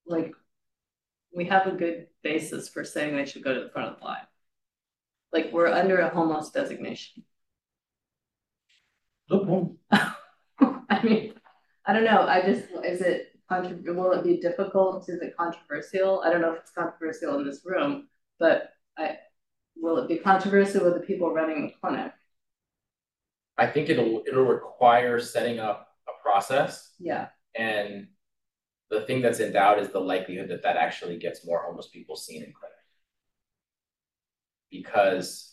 like, 0.04 0.34
we 1.34 1.44
have 1.44 1.68
a 1.68 1.76
good 1.76 2.08
basis 2.24 2.68
for 2.68 2.82
saying 2.82 3.16
they 3.16 3.24
should 3.24 3.44
go 3.44 3.54
to 3.54 3.60
the 3.60 3.70
front 3.70 3.92
of 3.92 3.98
the 4.00 4.04
line. 4.04 4.26
Like, 5.32 5.52
we're 5.52 5.68
under 5.68 6.00
a 6.00 6.10
homeless 6.10 6.50
designation. 6.50 7.22
Good 9.30 9.46
point. 9.46 9.70
I 9.92 11.02
mean, 11.04 11.34
I 11.86 11.92
don't 11.92 12.04
know, 12.04 12.26
I 12.26 12.42
just, 12.42 12.64
is 12.84 13.00
it, 13.00 13.28
contra- 13.48 13.94
will 13.94 14.12
it 14.12 14.24
be 14.24 14.38
difficult, 14.38 15.08
is 15.08 15.22
it 15.22 15.36
controversial? 15.36 16.22
I 16.26 16.30
don't 16.30 16.40
know 16.40 16.52
if 16.52 16.62
it's 16.62 16.72
controversial 16.72 17.38
in 17.38 17.46
this 17.46 17.62
room, 17.64 18.08
but 18.40 18.70
I, 18.98 19.18
will 19.76 19.98
it 19.98 20.08
be 20.08 20.18
controversial 20.18 20.84
with 20.84 20.94
the 20.94 21.00
people 21.00 21.32
running 21.32 21.62
the 21.62 21.72
clinic? 21.80 22.12
I 23.56 23.68
think 23.68 23.88
it'll, 23.88 24.24
it'll 24.26 24.44
require 24.44 25.20
setting 25.20 25.60
up 25.60 25.91
a 26.08 26.22
process 26.22 26.94
Yeah, 26.98 27.28
and 27.54 28.08
the 28.90 29.02
thing 29.02 29.22
that's 29.22 29.40
in 29.40 29.52
doubt 29.52 29.78
is 29.78 29.88
the 29.88 30.00
likelihood 30.00 30.48
that 30.50 30.62
that 30.62 30.76
actually 30.76 31.16
gets 31.16 31.46
more 31.46 31.62
homeless 31.64 31.88
people 31.88 32.14
seen 32.14 32.42
in 32.42 32.52
clinic. 32.52 32.76
Because 34.70 35.52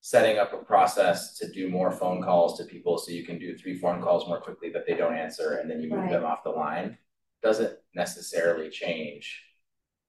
setting 0.00 0.38
up 0.38 0.54
a 0.54 0.64
process 0.64 1.36
to 1.36 1.50
do 1.52 1.68
more 1.68 1.90
phone 1.90 2.22
calls 2.22 2.56
to 2.56 2.64
people 2.64 2.96
so 2.96 3.10
you 3.10 3.24
can 3.26 3.38
do 3.38 3.56
three 3.56 3.76
phone 3.76 4.02
calls 4.02 4.26
more 4.26 4.40
quickly 4.40 4.70
that 4.70 4.86
they 4.86 4.94
don't 4.94 5.14
answer 5.14 5.58
and 5.60 5.70
then 5.70 5.82
you 5.82 5.90
move 5.90 6.08
them 6.08 6.24
off 6.24 6.44
the 6.44 6.50
line 6.50 6.96
doesn't 7.42 7.76
necessarily 7.94 8.70
change. 8.70 9.42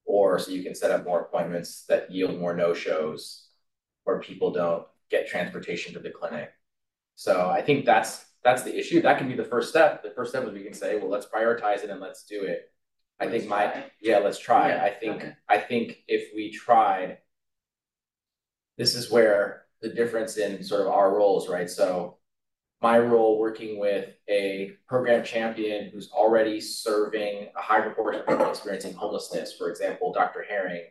Or 0.06 0.40
so 0.40 0.52
you 0.52 0.64
can 0.64 0.74
set 0.74 0.92
up 0.92 1.06
more 1.06 1.22
appointments 1.22 1.86
that 1.90 2.10
yield 2.10 2.40
more 2.40 2.56
no-shows 2.56 3.50
or 4.06 4.22
people 4.22 4.52
don't 4.52 4.86
get 5.12 5.28
transportation 5.28 5.94
to 5.94 6.00
the 6.00 6.10
clinic. 6.10 6.52
So 7.16 7.50
I 7.50 7.62
think 7.62 7.86
that's 7.86 8.26
that's 8.44 8.64
the 8.64 8.78
issue. 8.78 9.02
That 9.02 9.18
can 9.18 9.28
be 9.28 9.36
the 9.36 9.44
first 9.44 9.70
step. 9.70 10.04
The 10.04 10.12
first 10.12 10.32
step 10.32 10.46
is 10.46 10.54
we 10.54 10.64
can 10.64 10.74
say, 10.74 10.98
well, 10.98 11.10
let's 11.10 11.26
prioritize 11.26 11.84
it 11.84 11.90
and 11.90 12.00
let's 12.00 12.24
do 12.24 12.44
it. 12.44 12.72
I 13.20 13.28
think 13.28 13.48
my, 13.48 13.66
try. 13.68 13.92
yeah, 14.02 14.20
let's 14.20 14.40
try. 14.40 14.70
Yeah, 14.70 14.84
I 14.84 14.90
think, 14.92 15.16
okay. 15.18 15.34
I 15.50 15.58
think 15.58 15.98
if 16.08 16.30
we 16.34 16.52
tried. 16.52 17.18
This 18.78 18.96
is 18.96 19.12
where 19.12 19.64
the 19.82 19.90
difference 19.90 20.38
in 20.38 20.64
sort 20.64 20.82
of 20.82 20.88
our 20.88 21.16
roles, 21.16 21.50
right? 21.50 21.70
So. 21.70 22.16
My 22.82 22.98
role 22.98 23.38
working 23.38 23.78
with 23.78 24.08
a 24.30 24.72
program 24.88 25.26
champion 25.26 25.90
who's 25.90 26.10
already 26.14 26.62
serving 26.62 27.50
a 27.54 27.62
high 27.62 27.82
proportion 27.82 28.22
of 28.22 28.28
people 28.28 28.50
experiencing 28.50 28.94
homelessness, 28.94 29.54
for 29.58 29.70
example, 29.70 30.14
Dr. 30.14 30.46
Herring. 30.48 30.86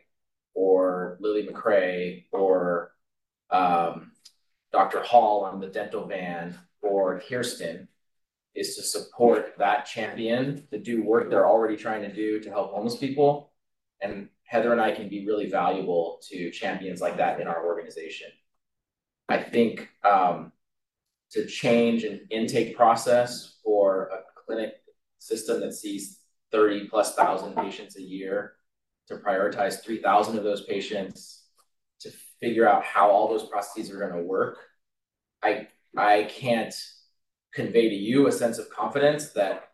Or 0.53 1.17
Lily 1.19 1.47
McCrae, 1.47 2.25
or 2.31 2.91
um, 3.49 4.11
Dr. 4.71 5.01
Hall 5.01 5.45
on 5.45 5.59
the 5.59 5.67
dental 5.67 6.05
van, 6.05 6.57
or 6.81 7.21
Kirsten 7.27 7.87
is 8.55 8.75
to 8.75 8.81
support 8.81 9.53
that 9.57 9.85
champion 9.85 10.67
to 10.71 10.79
do 10.79 11.03
work 11.03 11.29
they're 11.29 11.47
already 11.47 11.77
trying 11.77 12.01
to 12.01 12.13
do 12.13 12.39
to 12.39 12.49
help 12.49 12.71
homeless 12.71 12.97
people. 12.97 13.51
And 14.01 14.29
Heather 14.43 14.71
and 14.71 14.81
I 14.81 14.91
can 14.91 15.09
be 15.09 15.25
really 15.25 15.49
valuable 15.49 16.19
to 16.29 16.51
champions 16.51 17.01
like 17.01 17.17
that 17.17 17.39
in 17.39 17.47
our 17.47 17.65
organization. 17.65 18.29
I 19.27 19.37
think 19.37 19.89
um, 20.03 20.51
to 21.31 21.45
change 21.45 22.03
an 22.03 22.27
intake 22.31 22.75
process 22.75 23.59
for 23.63 24.07
a 24.07 24.21
clinic 24.45 24.73
system 25.19 25.59
that 25.59 25.73
sees 25.73 26.19
30 26.51 26.87
plus 26.87 27.13
thousand 27.13 27.55
patients 27.55 27.95
a 27.97 28.01
year, 28.01 28.53
to 29.07 29.17
prioritize 29.17 29.83
3,000 29.83 30.37
of 30.37 30.43
those 30.43 30.65
patients, 30.65 31.43
to 31.99 32.11
figure 32.39 32.67
out 32.67 32.83
how 32.83 33.09
all 33.09 33.27
those 33.27 33.47
processes 33.47 33.91
are 33.91 33.99
going 33.99 34.13
to 34.13 34.27
work. 34.27 34.57
I 35.43 35.67
I 35.97 36.23
can't 36.23 36.73
convey 37.53 37.89
to 37.89 37.95
you 37.95 38.27
a 38.27 38.31
sense 38.31 38.57
of 38.57 38.69
confidence 38.69 39.31
that 39.31 39.69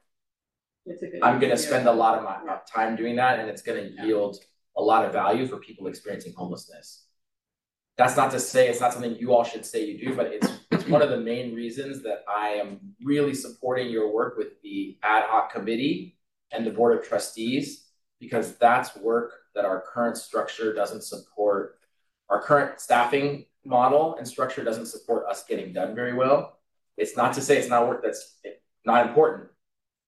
it's 0.86 1.02
a 1.02 1.08
good. 1.08 1.24
I'm 1.24 1.40
gonna 1.40 1.58
spend 1.58 1.88
a 1.88 1.92
lot 1.92 2.18
of 2.18 2.24
my 2.24 2.60
time 2.72 2.96
doing 2.96 3.16
that 3.18 3.40
and 3.40 3.50
it's 3.50 3.62
gonna 3.62 3.90
Yeah. 3.96 4.06
yield 4.06 4.38
a 4.78 4.82
lot 4.82 5.06
of 5.06 5.14
value 5.14 5.48
for 5.48 5.58
people 5.58 5.88
experiencing 5.88 6.34
homelessness. 6.36 7.08
That's 7.98 8.18
not 8.18 8.32
to 8.32 8.40
say 8.40 8.68
it's 8.68 8.82
not 8.82 8.94
something 8.94 9.16
you 9.16 9.34
all 9.34 9.44
should 9.44 9.66
say 9.66 9.86
you 9.86 9.98
do, 9.98 10.16
but 10.16 10.28
it's 10.28 10.48
it's 10.72 10.88
one 10.88 11.02
of 11.02 11.10
the 11.10 11.18
main 11.18 11.56
reasons 11.56 12.04
that 12.04 12.24
I 12.28 12.50
am 12.50 12.96
really 13.02 13.34
supporting 13.34 13.90
your 13.90 14.14
work 14.14 14.38
with 14.38 14.62
the 14.62 14.98
ad 15.02 15.24
hoc 15.24 15.52
committee 15.52 16.18
and 16.52 16.66
the 16.66 16.72
board 16.72 16.98
of 16.98 17.08
trustees, 17.08 17.90
because 18.20 18.58
that's 18.58 18.96
work 18.98 19.32
that 19.56 19.66
our 19.66 19.82
current 19.82 20.18
structure 20.18 20.74
doesn't 20.74 21.04
support. 21.04 21.80
Our 22.30 22.42
current 22.42 22.82
staffing 22.82 23.46
model 23.66 24.16
and 24.18 24.28
structure 24.28 24.64
doesn't 24.64 24.86
support 24.86 25.26
us 25.28 25.44
getting 25.44 25.74
done 25.74 25.96
very 25.96 26.14
well. 26.14 26.60
It's 26.98 27.18
not 27.18 27.34
to 27.34 27.42
say 27.42 27.58
it's 27.58 27.70
not 27.70 27.88
work 27.88 28.04
that's 28.04 28.38
not 28.86 29.08
important, 29.08 29.50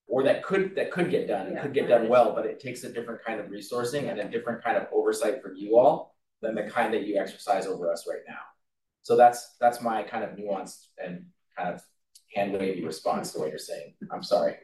or 0.07 0.23
that 0.23 0.43
could, 0.43 0.75
that 0.75 0.91
could 0.91 1.09
get 1.09 1.27
done, 1.27 1.47
and 1.47 1.59
could 1.59 1.73
get 1.73 1.89
done 1.89 2.07
well, 2.07 2.34
but 2.34 2.45
it 2.45 2.59
takes 2.59 2.84
a 2.84 2.91
different 2.91 3.23
kind 3.25 3.39
of 3.39 3.47
resourcing 3.47 4.09
and 4.09 4.19
a 4.19 4.29
different 4.29 4.63
kind 4.63 4.77
of 4.77 4.88
oversight 4.93 5.41
from 5.41 5.55
you 5.55 5.77
all 5.77 6.15
than 6.41 6.55
the 6.55 6.63
kind 6.63 6.93
that 6.93 7.05
you 7.05 7.17
exercise 7.17 7.65
over 7.65 7.91
us 7.91 8.07
right 8.07 8.21
now. 8.27 8.39
So 9.01 9.17
that's, 9.17 9.55
that's 9.59 9.81
my 9.81 10.03
kind 10.03 10.23
of 10.23 10.31
nuanced 10.31 10.88
and 11.03 11.25
kind 11.57 11.73
of 11.73 11.81
hand 12.34 12.53
wavy 12.53 12.85
response 12.85 13.31
to 13.34 13.39
what 13.39 13.49
you're 13.49 13.57
saying. 13.57 13.95
I'm 14.11 14.23
sorry. 14.23 14.55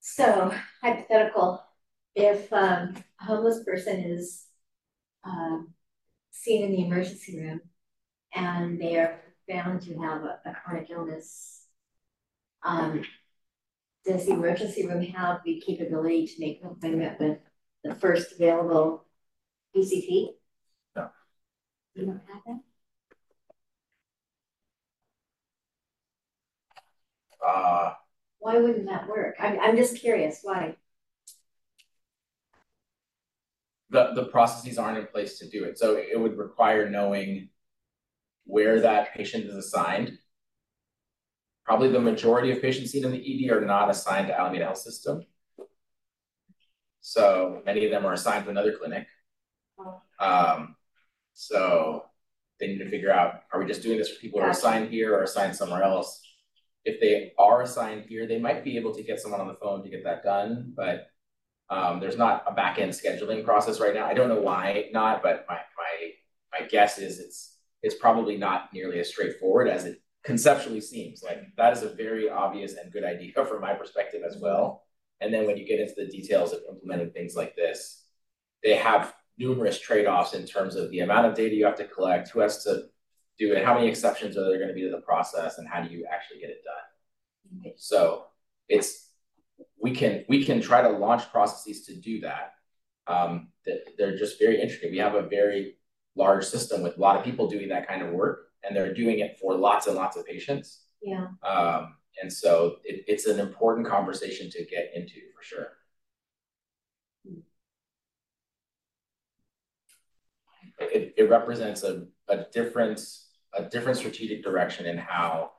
So 0.00 0.54
hypothetical, 0.82 1.62
if 2.14 2.52
um 2.52 2.94
a 3.20 3.24
homeless 3.24 3.62
person 3.64 3.98
is 4.00 4.46
um 5.24 5.74
seen 6.42 6.64
in 6.64 6.72
the 6.72 6.84
emergency 6.86 7.38
room 7.40 7.60
and 8.34 8.80
they 8.80 8.96
are 8.96 9.20
found 9.50 9.82
to 9.82 9.98
have 9.98 10.22
a 10.22 10.40
a 10.46 10.54
chronic 10.54 10.90
illness. 10.90 11.64
Um, 12.62 13.02
does 14.04 14.26
the 14.26 14.32
emergency 14.32 14.86
room 14.86 15.02
have 15.02 15.40
the 15.44 15.62
capability 15.66 16.26
to 16.26 16.40
make 16.40 16.60
an 16.62 16.68
appointment 16.70 17.20
with 17.20 17.38
the 17.84 17.94
first 17.94 18.32
available 18.32 19.04
PCP? 19.76 20.28
No. 20.96 21.10
You 21.94 22.06
don't 22.06 22.22
have 22.32 22.42
that? 22.46 22.60
Uh, 27.46 27.94
Why 28.38 28.58
wouldn't 28.58 28.86
that 28.86 29.08
work? 29.08 29.36
I'm 29.40 29.58
I'm 29.60 29.76
just 29.76 29.98
curious, 30.00 30.40
why? 30.42 30.76
The, 33.90 34.12
the 34.14 34.24
processes 34.24 34.78
aren't 34.78 34.98
in 34.98 35.06
place 35.06 35.38
to 35.38 35.48
do 35.48 35.64
it, 35.64 35.78
so 35.78 35.96
it 35.96 36.18
would 36.18 36.36
require 36.36 36.88
knowing 36.88 37.48
where 38.44 38.80
that 38.80 39.14
patient 39.14 39.44
is 39.44 39.54
assigned. 39.54 40.18
Probably 41.64 41.90
the 41.90 42.00
majority 42.00 42.50
of 42.50 42.62
patients 42.62 42.92
seen 42.92 43.04
in 43.04 43.12
the 43.12 43.46
ED 43.46 43.52
are 43.52 43.64
not 43.64 43.90
assigned 43.90 44.28
to 44.28 44.38
Alameda 44.38 44.64
Health 44.64 44.78
System. 44.78 45.22
So 47.00 47.62
many 47.64 47.84
of 47.84 47.90
them 47.90 48.06
are 48.06 48.14
assigned 48.14 48.44
to 48.44 48.50
another 48.50 48.72
clinic. 48.72 49.06
Um, 50.18 50.76
so 51.34 52.04
they 52.58 52.66
need 52.66 52.78
to 52.78 52.88
figure 52.88 53.12
out, 53.12 53.42
are 53.52 53.60
we 53.60 53.66
just 53.66 53.82
doing 53.82 53.98
this 53.98 54.10
for 54.10 54.20
people 54.20 54.40
who 54.40 54.46
are 54.46 54.50
assigned 54.50 54.90
here 54.90 55.14
or 55.14 55.22
assigned 55.22 55.56
somewhere 55.56 55.82
else? 55.82 56.20
If 56.84 57.00
they 57.00 57.32
are 57.38 57.62
assigned 57.62 58.06
here, 58.08 58.26
they 58.26 58.38
might 58.38 58.64
be 58.64 58.76
able 58.76 58.94
to 58.94 59.02
get 59.02 59.20
someone 59.20 59.40
on 59.40 59.48
the 59.48 59.54
phone 59.54 59.82
to 59.82 59.88
get 59.88 60.04
that 60.04 60.22
done, 60.22 60.72
but 60.76 61.10
um, 61.70 62.00
there's 62.00 62.16
not 62.16 62.44
a 62.46 62.52
back 62.52 62.78
end 62.78 62.92
scheduling 62.92 63.44
process 63.44 63.80
right 63.80 63.94
now. 63.94 64.06
I 64.06 64.14
don't 64.14 64.28
know 64.28 64.40
why 64.40 64.88
not, 64.92 65.22
but 65.22 65.44
my 65.48 65.56
my 65.76 66.10
my 66.60 66.66
guess 66.66 66.98
is 66.98 67.18
it's 67.18 67.56
it's 67.82 67.94
probably 67.94 68.36
not 68.36 68.72
nearly 68.72 69.00
as 69.00 69.08
straightforward 69.08 69.68
as 69.68 69.84
it 69.84 70.02
conceptually 70.24 70.80
seems. 70.80 71.22
Like 71.22 71.42
that 71.56 71.72
is 71.72 71.82
a 71.82 71.90
very 71.90 72.28
obvious 72.28 72.74
and 72.74 72.92
good 72.92 73.04
idea 73.04 73.32
from 73.46 73.60
my 73.60 73.74
perspective 73.74 74.22
as 74.26 74.36
well. 74.40 74.84
And 75.20 75.34
then 75.34 75.46
when 75.46 75.56
you 75.56 75.66
get 75.66 75.80
into 75.80 75.94
the 75.96 76.06
details 76.06 76.52
of 76.52 76.60
implementing 76.68 77.10
things 77.10 77.34
like 77.34 77.56
this, 77.56 78.04
they 78.62 78.76
have 78.76 79.14
numerous 79.36 79.78
trade-offs 79.78 80.34
in 80.34 80.46
terms 80.46 80.74
of 80.74 80.90
the 80.90 81.00
amount 81.00 81.26
of 81.26 81.34
data 81.34 81.54
you 81.54 81.64
have 81.64 81.76
to 81.76 81.84
collect, 81.84 82.28
who 82.28 82.40
has 82.40 82.62
to 82.64 82.84
do 83.38 83.52
it, 83.52 83.64
how 83.64 83.74
many 83.74 83.88
exceptions 83.88 84.36
are 84.36 84.48
there 84.48 84.58
going 84.58 84.68
to 84.68 84.74
be 84.74 84.82
to 84.82 84.90
the 84.90 85.00
process, 85.00 85.58
and 85.58 85.68
how 85.68 85.80
do 85.80 85.92
you 85.92 86.06
actually 86.12 86.40
get 86.40 86.50
it 86.50 86.62
done. 86.64 87.72
So 87.76 88.26
it's 88.68 89.07
we 89.80 89.92
can 89.92 90.24
we 90.28 90.44
can 90.44 90.60
try 90.60 90.82
to 90.82 90.88
launch 90.88 91.30
processes 91.30 91.86
to 91.86 91.94
do 91.94 92.20
that. 92.20 92.54
Um, 93.06 93.48
they're 93.96 94.16
just 94.16 94.38
very 94.38 94.60
intricate. 94.60 94.90
We 94.90 94.98
have 94.98 95.14
a 95.14 95.22
very 95.22 95.76
large 96.16 96.44
system 96.44 96.82
with 96.82 96.96
a 96.96 97.00
lot 97.00 97.16
of 97.16 97.24
people 97.24 97.48
doing 97.48 97.68
that 97.68 97.88
kind 97.88 98.02
of 98.02 98.12
work, 98.12 98.48
and 98.64 98.76
they're 98.76 98.94
doing 98.94 99.20
it 99.20 99.38
for 99.40 99.54
lots 99.54 99.86
and 99.86 99.96
lots 99.96 100.16
of 100.16 100.26
patients. 100.26 100.82
Yeah. 101.02 101.28
Um, 101.42 101.94
and 102.20 102.32
so 102.32 102.76
it, 102.84 103.04
it's 103.06 103.26
an 103.26 103.38
important 103.38 103.86
conversation 103.86 104.50
to 104.50 104.64
get 104.64 104.90
into 104.94 105.20
for 105.36 105.42
sure. 105.42 105.68
It, 110.80 111.14
it 111.16 111.28
represents 111.28 111.82
a, 111.82 112.06
a 112.28 112.44
different 112.52 113.00
a 113.54 113.64
different 113.64 113.98
strategic 113.98 114.44
direction 114.44 114.86
in 114.86 114.98
how 114.98 115.52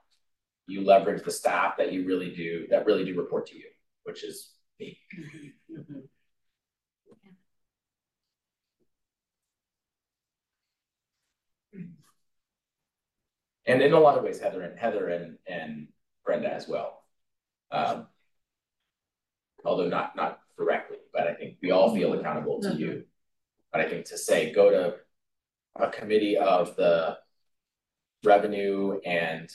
you 0.68 0.86
leverage 0.86 1.24
the 1.24 1.32
staff 1.32 1.78
that 1.78 1.92
you 1.92 2.06
really 2.06 2.34
do 2.34 2.68
that 2.70 2.86
really 2.86 3.04
do 3.04 3.18
report 3.18 3.48
to 3.48 3.58
you, 3.58 3.66
which 4.10 4.24
is 4.24 4.54
me. 4.80 4.98
Mm-hmm. 5.72 6.00
And 13.68 13.84
in 13.84 13.94
a 13.94 14.00
lot 14.00 14.18
of 14.18 14.24
ways, 14.24 14.40
Heather 14.40 14.64
and 14.64 14.80
Heather 14.80 15.10
and, 15.10 15.38
and 15.48 15.90
Brenda 16.26 16.52
as 16.52 16.68
well. 16.68 17.04
Um, 17.70 18.08
although 19.64 19.88
not 19.88 20.16
not 20.16 20.40
directly, 20.58 20.98
but 21.14 21.28
I 21.28 21.36
think 21.36 21.58
we 21.62 21.70
all 21.70 21.94
feel 21.94 22.14
accountable 22.14 22.60
to 22.62 22.74
you. 22.74 23.04
But 23.72 23.82
I 23.82 23.90
think 23.90 24.08
to 24.08 24.18
say 24.18 24.52
go 24.52 24.72
to 24.72 24.96
a 25.76 25.92
committee 25.92 26.36
of 26.36 26.76
the 26.78 27.20
revenue 28.24 29.00
and 29.06 29.48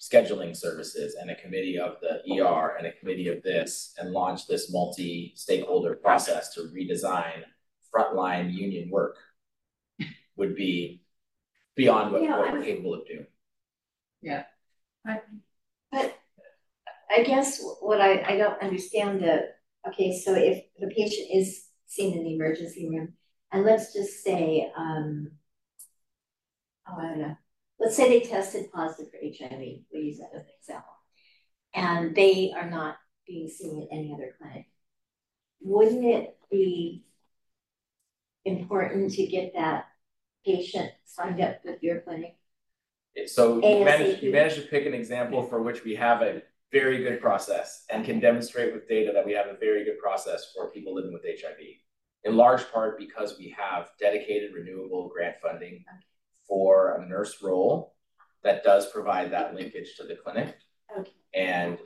scheduling 0.00 0.56
services 0.56 1.16
and 1.20 1.30
a 1.30 1.34
committee 1.36 1.78
of 1.78 1.96
the 2.00 2.40
ER 2.40 2.76
and 2.76 2.86
a 2.86 2.92
committee 2.92 3.28
of 3.28 3.42
this 3.42 3.94
and 3.98 4.12
launch 4.12 4.46
this 4.46 4.72
multi-stakeholder 4.72 5.94
process 5.96 6.52
to 6.54 6.62
redesign 6.76 7.42
frontline 7.94 8.52
union 8.52 8.90
work 8.90 9.16
would 10.36 10.56
be 10.56 11.02
beyond 11.76 12.12
what, 12.12 12.22
Yeah, 12.22 12.38
what 12.38 12.52
we're 12.52 12.62
capable 12.62 12.94
of 12.94 13.06
doing. 13.06 13.26
Yeah. 14.20 14.44
But 15.04 16.18
I 17.10 17.22
guess 17.22 17.62
what 17.80 18.00
I, 18.00 18.22
I 18.22 18.36
don't 18.36 18.60
understand 18.60 19.20
the, 19.20 19.50
okay, 19.88 20.18
so 20.18 20.34
if 20.34 20.64
the 20.78 20.88
patient 20.88 21.28
is 21.32 21.66
seen 21.86 22.16
in 22.18 22.24
the 22.24 22.34
emergency 22.34 22.88
room, 22.88 23.12
and 23.52 23.64
let's 23.64 23.92
just 23.92 24.24
say, 24.24 24.70
um, 24.76 25.30
oh, 26.88 26.96
I 26.98 27.02
don't 27.02 27.18
know, 27.20 27.36
let's 27.78 27.96
say 27.96 28.08
they 28.08 28.26
tested 28.26 28.72
positive 28.72 29.10
for 29.10 29.18
HIV, 29.22 29.58
we 29.92 30.00
use 30.00 30.18
that 30.18 30.30
as 30.34 30.42
an 30.42 30.52
example, 30.60 30.92
and 31.74 32.14
they 32.14 32.52
are 32.56 32.68
not 32.68 32.96
being 33.26 33.48
seen 33.48 33.82
at 33.82 33.88
any 33.96 34.12
other 34.12 34.34
clinic. 34.40 34.66
Wouldn't 35.60 36.04
it 36.04 36.36
be 36.50 37.04
important 38.44 39.12
to 39.12 39.26
get 39.26 39.54
that 39.54 39.86
patient 40.44 40.90
signed 41.04 41.40
up 41.40 41.60
with 41.64 41.82
your 41.82 42.00
clinic? 42.00 42.36
So 43.26 43.56
you 43.56 43.84
managed, 43.84 44.22
you 44.22 44.32
managed 44.32 44.56
to 44.56 44.62
pick 44.62 44.86
an 44.86 44.94
example 44.94 45.42
for 45.42 45.62
which 45.62 45.84
we 45.84 45.94
have 45.94 46.20
a 46.22 46.42
very 46.72 46.98
good 46.98 47.20
process 47.20 47.84
and 47.90 48.04
can 48.04 48.18
demonstrate 48.18 48.74
with 48.74 48.88
data 48.88 49.12
that 49.14 49.24
we 49.24 49.32
have 49.32 49.46
a 49.46 49.56
very 49.58 49.84
good 49.84 49.98
process 49.98 50.52
for 50.54 50.70
people 50.70 50.94
living 50.94 51.12
with 51.12 51.22
HIV. 51.22 51.58
In 52.24 52.36
large 52.36 52.70
part 52.72 52.98
because 52.98 53.38
we 53.38 53.54
have 53.56 53.90
dedicated 54.00 54.52
renewable 54.54 55.08
grant 55.08 55.36
funding 55.40 55.84
for 56.48 57.00
a 57.00 57.06
nurse 57.06 57.42
role 57.42 57.94
that 58.42 58.62
does 58.62 58.90
provide 58.90 59.32
that 59.32 59.54
linkage 59.54 59.96
to 59.96 60.04
the 60.04 60.14
clinic. 60.14 60.56
Okay. 60.96 61.10
And 61.34 61.78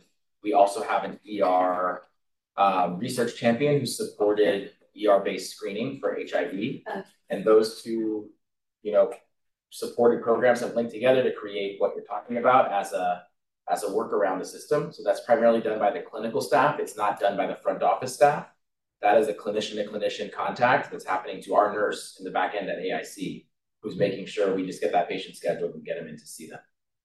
we 0.42 0.52
also 0.52 0.82
have 0.82 1.04
an 1.04 1.18
ER 1.40 2.02
um, 2.56 2.98
research 2.98 3.36
champion 3.36 3.78
who 3.80 3.86
supported 3.86 4.72
ER-based 4.96 5.54
screening 5.54 6.00
for 6.00 6.18
HIV. 6.18 6.52
Okay. 6.52 7.02
And 7.30 7.44
those 7.44 7.82
two, 7.82 8.30
you 8.82 8.92
know, 8.92 9.12
supported 9.70 10.22
programs 10.22 10.60
have 10.60 10.74
linked 10.74 10.92
together 10.92 11.22
to 11.22 11.32
create 11.32 11.80
what 11.80 11.94
you're 11.94 12.04
talking 12.04 12.38
about 12.38 12.72
as 12.72 12.92
a 12.92 13.22
as 13.70 13.84
a 13.84 13.92
work 13.92 14.12
around 14.12 14.38
the 14.38 14.44
system. 14.44 14.90
So 14.92 15.02
that's 15.04 15.20
primarily 15.20 15.60
done 15.60 15.78
by 15.78 15.90
the 15.90 16.00
clinical 16.00 16.40
staff. 16.40 16.80
It's 16.80 16.96
not 16.96 17.20
done 17.20 17.36
by 17.36 17.46
the 17.46 17.56
front 17.56 17.82
office 17.82 18.14
staff. 18.14 18.46
That 19.02 19.18
is 19.18 19.28
a 19.28 19.34
clinician 19.34 19.74
to 19.74 19.84
clinician 19.84 20.32
contact 20.32 20.90
that's 20.90 21.04
happening 21.04 21.42
to 21.42 21.54
our 21.54 21.72
nurse 21.72 22.16
in 22.18 22.24
the 22.24 22.30
back 22.30 22.54
end 22.54 22.68
at 22.68 22.78
AIC, 22.78 23.44
who's 23.82 23.96
making 23.96 24.26
sure 24.26 24.54
we 24.54 24.66
just 24.66 24.80
get 24.80 24.92
that 24.92 25.08
patient 25.08 25.36
scheduled 25.36 25.74
and 25.74 25.84
get 25.84 25.98
them 25.98 26.08
in 26.08 26.18
to 26.18 26.26
see 26.26 26.48
them. 26.48 26.60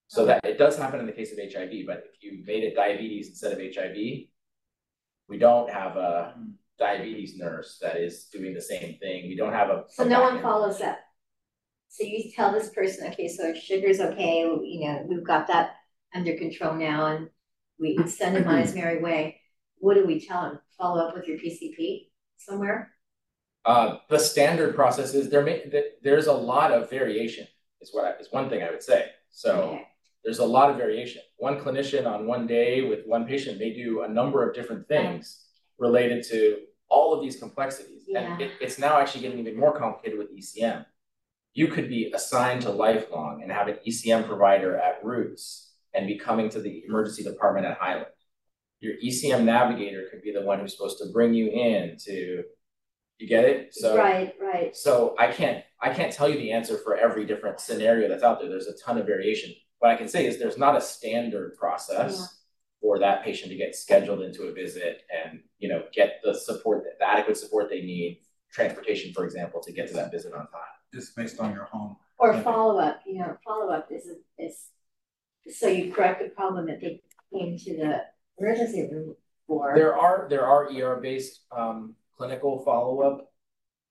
So 0.08 0.26
that 0.26 0.46
it 0.46 0.58
does 0.58 0.78
happen 0.78 1.00
in 1.00 1.06
the 1.06 1.12
case 1.12 1.32
of 1.32 1.40
HIV, 1.40 1.88
but 1.88 2.04
if 2.14 2.22
you 2.22 2.44
made 2.46 2.64
it 2.64 2.76
diabetes 2.76 3.30
instead 3.30 3.52
of 3.52 3.60
HIV, 3.60 3.96
we 3.96 5.38
don't 5.40 5.72
have 5.72 5.98
a 5.98 6.36
diabetes 6.78 7.38
nurse 7.38 7.80
that 7.82 7.98
is 7.98 8.26
doing 8.26 8.54
the 8.54 8.62
same 8.62 8.98
thing. 9.00 9.28
We 9.28 9.36
don't 9.36 9.54
have 9.54 9.70
a. 9.70 9.86
So 9.90 10.04
no 10.04 10.22
one 10.22 10.42
follows 10.42 10.82
up. 10.82 11.00
So 11.90 12.04
you 12.04 12.32
tell 12.36 12.52
this 12.52 12.70
person, 12.70 13.12
okay, 13.12 13.28
so 13.28 13.54
sugar's 13.54 14.00
okay, 14.00 14.40
you 14.40 14.88
know, 14.88 15.06
we've 15.08 15.26
got 15.26 15.48
that 15.48 15.76
under 16.14 16.36
control 16.38 16.74
now 16.76 17.06
and 17.06 17.30
we 17.80 18.00
send 18.08 18.36
him 18.36 18.48
on 18.48 18.60
his 18.60 18.74
merry 18.76 19.02
way. 19.02 19.40
What 19.78 19.96
do 19.96 20.06
we 20.06 20.20
tell 20.20 20.46
him? 20.46 20.60
Follow 20.78 21.06
up 21.06 21.16
with 21.16 21.28
your 21.28 21.38
PCP 21.38 22.08
somewhere? 22.38 22.93
Uh, 23.66 23.98
the 24.10 24.20
standard 24.20 24.76
process 24.76 25.14
is 25.14 25.30
there 25.30 25.44
may, 25.44 25.72
there's 26.02 26.28
a 26.28 26.34
lot 26.34 26.72
of 26.72 26.90
variation 26.90 27.48
is 27.84 27.94
what 27.94 28.06
I, 28.06 28.12
is 28.20 28.28
one 28.32 28.50
thing 28.50 28.64
I 28.64 28.72
would 28.72 28.82
say. 28.82 29.10
So 29.32 29.80
there's 30.24 30.40
a 30.40 30.46
lot 30.46 30.70
of 30.70 30.78
variation. 30.78 31.22
One 31.38 31.60
clinician 31.60 32.08
on 32.08 32.26
one 32.26 32.48
day 32.48 32.82
with 32.82 33.06
one 33.06 33.26
patient 33.26 33.60
may 33.60 33.74
do 33.74 34.04
a 34.04 34.08
number 34.08 34.48
of 34.48 34.56
different 34.56 34.88
things 34.88 35.46
related 35.78 36.24
to 36.30 36.60
all 36.90 37.14
of 37.14 37.22
these 37.22 37.38
complexities. 37.38 38.04
And 38.16 38.42
it, 38.42 38.52
it's 38.62 38.80
now 38.80 39.00
actually 39.00 39.22
getting 39.22 39.40
even 39.40 39.60
more 39.60 39.78
complicated 39.78 40.18
with 40.18 40.36
ECM. 40.36 40.86
You 41.54 41.68
could 41.68 41.90
be 41.90 42.12
assigned 42.14 42.62
to 42.64 42.70
LifeLong 42.70 43.44
and 43.44 43.52
have 43.52 43.68
an 43.68 43.78
ECM 43.88 44.28
provider 44.28 44.78
at 44.78 45.04
Roots 45.04 45.72
and 45.94 46.08
be 46.08 46.18
coming 46.18 46.50
to 46.50 46.60
the 46.60 46.84
emergency 46.88 47.24
department 47.24 47.66
at 47.66 47.78
Highland. 47.78 48.08
Your 48.80 48.94
ECM 49.04 49.44
navigator 49.44 50.08
could 50.10 50.22
be 50.22 50.32
the 50.32 50.42
one 50.42 50.60
who's 50.60 50.76
supposed 50.76 50.98
to 51.00 51.12
bring 51.12 51.34
you 51.34 51.50
in 51.50 51.98
to, 52.06 52.44
you 53.20 53.28
get 53.28 53.46
it? 53.46 53.74
So 53.74 53.98
Right, 53.98 54.34
right. 54.40 54.76
so 54.76 55.16
I 55.18 55.28
can't 55.32 55.64
I 55.82 55.94
can't 55.94 56.14
tell 56.14 56.30
you 56.30 56.38
the 56.38 56.52
answer 56.52 56.78
for 56.78 56.96
every 56.98 57.26
different 57.26 57.60
scenario 57.60 58.08
that's 58.08 58.24
out 58.24 58.40
there. 58.40 58.50
There's 58.50 58.68
a 58.68 58.78
ton 58.78 58.98
of 58.98 59.06
variation. 59.06 59.54
What 59.80 59.92
I 59.92 59.96
can 59.98 60.08
say 60.08 60.26
is 60.26 60.40
there's 60.40 60.58
not 60.58 60.78
a 60.78 60.82
standard 60.82 61.56
process 61.58 62.18
Yeah. 62.20 62.26
for 62.82 63.00
that 63.00 63.24
patient 63.24 63.52
to 63.52 63.58
get 63.58 63.76
scheduled 63.76 64.22
into 64.22 64.44
a 64.44 64.54
visit 64.54 65.02
and 65.14 65.42
you 65.60 65.70
know 65.70 65.84
get 65.94 66.22
the 66.24 66.34
support 66.34 66.86
the 67.00 67.06
adequate 67.06 67.38
support 67.38 67.70
they 67.70 67.82
need, 67.82 68.22
transportation, 68.52 69.14
for 69.14 69.26
example, 69.26 69.62
to 69.62 69.72
get 69.72 69.88
to 69.90 69.94
that 69.96 70.12
visit 70.12 70.34
on 70.34 70.48
time. 70.48 70.62
Just 70.94 71.16
based 71.16 71.40
on 71.40 71.54
your 71.54 71.66
home. 71.66 71.98
Or 72.20 72.34
Yeah. 72.34 72.44
follow 72.44 72.80
up, 72.80 73.02
you 73.06 73.20
know, 73.20 73.36
follow 73.44 73.70
up 73.72 73.92
is, 73.92 74.08
is, 74.38 74.70
so 75.50 75.68
you 75.68 75.92
correct 75.92 76.22
the 76.22 76.30
problem 76.30 76.68
that 76.68 76.80
they 76.80 77.02
came 77.34 77.58
to 77.58 77.76
the 77.78 78.02
emergency 78.38 78.88
room 78.90 79.16
for. 79.48 79.74
There 79.76 79.98
are 79.98 80.28
there 80.30 80.46
are 80.46 80.70
ER 80.72 80.98
based 81.02 81.42
um, 81.52 81.96
clinical 82.18 82.64
follow 82.64 83.02
up 83.02 83.32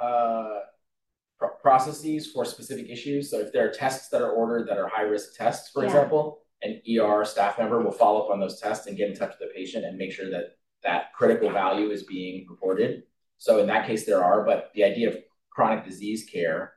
uh, 0.00 0.60
pro- 1.38 1.54
processes 1.60 2.30
for 2.32 2.44
specific 2.44 2.88
issues. 2.88 3.30
So 3.30 3.40
if 3.40 3.52
there 3.52 3.68
are 3.68 3.72
tests 3.72 4.08
that 4.10 4.22
are 4.22 4.32
ordered 4.32 4.68
that 4.68 4.78
are 4.78 4.88
high 4.88 5.02
risk 5.02 5.36
tests, 5.36 5.70
for 5.70 5.82
Yeah. 5.82 5.88
example, 5.88 6.42
an 6.62 6.80
ER 6.88 7.24
staff 7.24 7.58
member 7.58 7.82
will 7.82 7.90
follow 7.92 8.22
up 8.24 8.30
on 8.30 8.38
those 8.40 8.60
tests 8.60 8.86
and 8.86 8.96
get 8.96 9.08
in 9.10 9.16
touch 9.16 9.30
with 9.30 9.48
the 9.48 9.54
patient 9.54 9.84
and 9.84 9.98
make 9.98 10.12
sure 10.12 10.30
that 10.30 10.56
that 10.82 11.12
critical 11.14 11.50
value 11.50 11.90
is 11.90 12.04
being 12.04 12.46
reported. 12.48 13.04
So 13.38 13.58
in 13.58 13.66
that 13.66 13.86
case, 13.86 14.06
there 14.06 14.22
are, 14.22 14.44
but 14.44 14.70
the 14.74 14.84
idea 14.84 15.08
of 15.08 15.16
chronic 15.50 15.84
disease 15.84 16.24
care, 16.24 16.74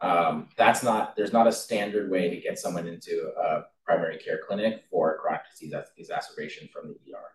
um, 0.00 0.48
that's 0.56 0.82
not 0.82 1.16
there's 1.16 1.32
not 1.32 1.46
a 1.46 1.52
standard 1.52 2.10
way 2.10 2.28
to 2.28 2.36
get 2.40 2.58
someone 2.58 2.86
into 2.86 3.30
a 3.38 3.62
primary 3.84 4.18
care 4.18 4.40
clinic 4.46 4.84
for 4.90 5.18
chronic 5.18 5.42
disease 5.50 5.74
exacerbation 5.96 6.68
from 6.72 6.88
the 6.88 6.94
ER. 7.14 7.28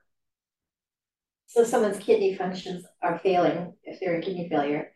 So 1.53 1.65
someone's 1.65 1.99
kidney 1.99 2.33
functions 2.33 2.85
are 3.01 3.19
failing, 3.19 3.73
if 3.83 3.99
they're 3.99 4.15
in 4.15 4.21
kidney 4.21 4.47
failure, 4.47 4.93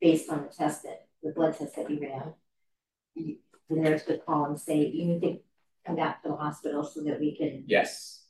based 0.00 0.28
on 0.28 0.42
the 0.42 0.48
test 0.48 0.82
that, 0.82 1.06
the 1.22 1.30
blood 1.30 1.56
test 1.56 1.76
that 1.76 1.88
you 1.88 2.00
ran. 2.00 2.34
The 3.14 3.38
nurse 3.70 4.02
would 4.08 4.26
call 4.26 4.46
and 4.46 4.58
say, 4.58 4.84
you 4.84 5.04
need 5.06 5.20
to 5.20 5.38
come 5.86 5.94
back 5.94 6.24
to 6.24 6.30
the 6.30 6.34
hospital 6.34 6.82
so 6.82 7.04
that 7.04 7.20
we 7.20 7.36
can, 7.36 7.62
Yes. 7.68 8.24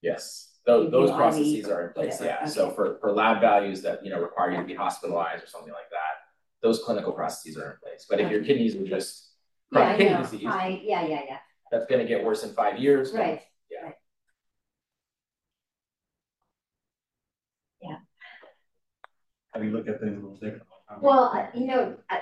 Yes, 0.00 0.52
those, 0.64 0.92
those 0.92 1.10
processes 1.10 1.68
are 1.68 1.88
in 1.88 1.92
place, 1.92 2.20
whatever, 2.20 2.38
yeah, 2.42 2.46
so 2.46 2.70
for, 2.70 2.98
for 3.00 3.12
lab 3.12 3.40
values 3.40 3.82
that, 3.82 4.02
you 4.04 4.10
know, 4.10 4.20
require 4.20 4.52
you 4.52 4.58
to 4.58 4.64
be 4.64 4.74
hospitalized 4.74 5.42
or 5.42 5.46
something 5.48 5.72
like 5.72 5.90
that. 5.90 6.22
Those 6.62 6.82
clinical 6.84 7.12
processes 7.12 7.58
are 7.58 7.72
in 7.72 7.76
place, 7.82 8.06
but 8.08 8.20
if 8.20 8.30
your 8.30 8.44
kidneys 8.44 8.76
are 8.76 8.86
just 8.86 9.32
yeah, 9.72 9.96
kidney 9.96 10.16
disease, 10.16 10.46
I, 10.46 10.80
yeah, 10.84 11.06
yeah, 11.06 11.20
yeah, 11.28 11.38
that's 11.70 11.86
gonna 11.86 12.06
get 12.06 12.24
worse 12.24 12.44
in 12.44 12.54
five 12.54 12.78
years. 12.78 13.12
right. 13.12 13.42
Yeah. 13.70 13.86
right. 13.86 13.94
Have 19.52 19.64
you 19.64 19.70
looked 19.70 19.88
at 19.88 20.00
things 20.00 20.12
a 20.12 20.20
little 20.20 20.36
different? 20.36 20.62
Well, 21.00 21.48
you 21.54 21.66
know, 21.66 21.96
I, 22.08 22.20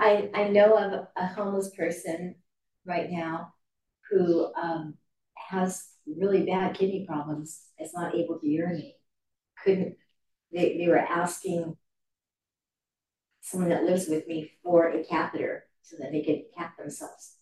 I, 0.00 0.30
I 0.34 0.48
know 0.48 0.76
of 0.76 1.06
a 1.16 1.26
homeless 1.26 1.70
person 1.76 2.36
right 2.84 3.10
now 3.10 3.54
who, 4.10 4.52
um, 4.54 4.94
has 5.34 5.88
really 6.06 6.44
bad 6.44 6.74
kidney 6.74 7.04
problems, 7.06 7.62
is 7.78 7.92
not 7.94 8.14
able 8.14 8.38
to 8.38 8.46
urinate. 8.46 8.94
Couldn't, 9.62 9.96
they, 10.52 10.76
they 10.78 10.88
were 10.88 10.98
asking 10.98 11.76
someone 13.40 13.70
that 13.70 13.84
lives 13.84 14.08
with 14.08 14.26
me 14.26 14.50
for 14.62 14.88
a 14.88 15.04
catheter 15.04 15.64
so 15.82 15.96
that 16.00 16.10
they 16.12 16.22
could 16.22 16.42
cap 16.56 16.76
themselves. 16.76 17.36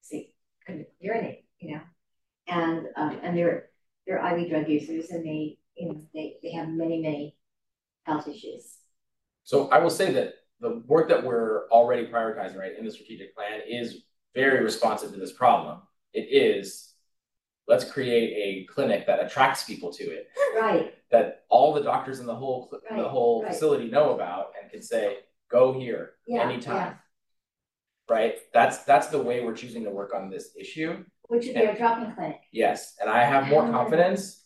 So 0.00 0.16
they 0.16 0.34
couldn't 0.66 0.88
urinate, 0.98 1.44
you 1.58 1.74
know? 1.74 1.80
And, 2.46 2.86
um, 2.96 3.20
and 3.22 3.36
they're, 3.36 3.66
they're 4.06 4.18
IV 4.18 4.50
drug 4.50 4.68
users 4.68 5.10
and 5.10 5.24
they, 5.24 5.58
you 5.76 5.88
know, 5.88 6.00
they, 6.14 6.36
they 6.42 6.52
have 6.52 6.68
many, 6.68 7.00
many 7.00 7.36
health 8.04 8.28
issues. 8.28 8.76
So 9.44 9.68
I 9.68 9.78
will 9.78 9.90
say 9.90 10.12
that 10.12 10.34
the 10.60 10.82
work 10.86 11.08
that 11.08 11.24
we're 11.24 11.68
already 11.68 12.06
prioritizing, 12.06 12.56
right, 12.56 12.76
in 12.78 12.84
the 12.84 12.92
strategic 12.92 13.34
plan 13.34 13.60
is 13.68 14.02
very 14.34 14.62
responsive 14.62 15.12
to 15.12 15.18
this 15.18 15.32
problem. 15.32 15.82
It 16.12 16.28
is, 16.30 16.94
let's 17.66 17.84
create 17.84 18.32
a 18.36 18.72
clinic 18.72 19.06
that 19.06 19.24
attracts 19.24 19.64
people 19.64 19.92
to 19.92 20.04
it, 20.04 20.28
Right, 20.60 20.94
that 21.10 21.44
all 21.48 21.72
the 21.72 21.82
doctors 21.82 22.20
in 22.20 22.26
the 22.26 22.34
whole, 22.34 22.70
cl- 22.70 23.02
the 23.02 23.08
whole 23.08 23.42
right. 23.42 23.52
facility 23.52 23.90
know 23.90 24.14
about 24.14 24.52
and 24.60 24.70
can 24.70 24.82
say, 24.82 25.18
go 25.50 25.72
here 25.78 26.12
yeah, 26.26 26.42
anytime. 26.42 26.76
yeah. 26.76 26.94
Right? 28.08 28.34
That's, 28.52 28.78
that's 28.78 29.08
the 29.08 29.22
way 29.22 29.44
we're 29.44 29.54
choosing 29.54 29.84
to 29.84 29.90
work 29.90 30.14
on 30.14 30.30
this 30.30 30.50
issue. 30.58 31.04
Which 31.28 31.46
would 31.46 31.54
be 31.54 31.62
a 31.62 31.76
drop-in 31.76 32.14
clinic. 32.14 32.40
Yes, 32.52 32.94
and 33.00 33.08
I 33.10 33.24
have 33.24 33.48
more 33.48 33.68
confidence, 33.70 34.44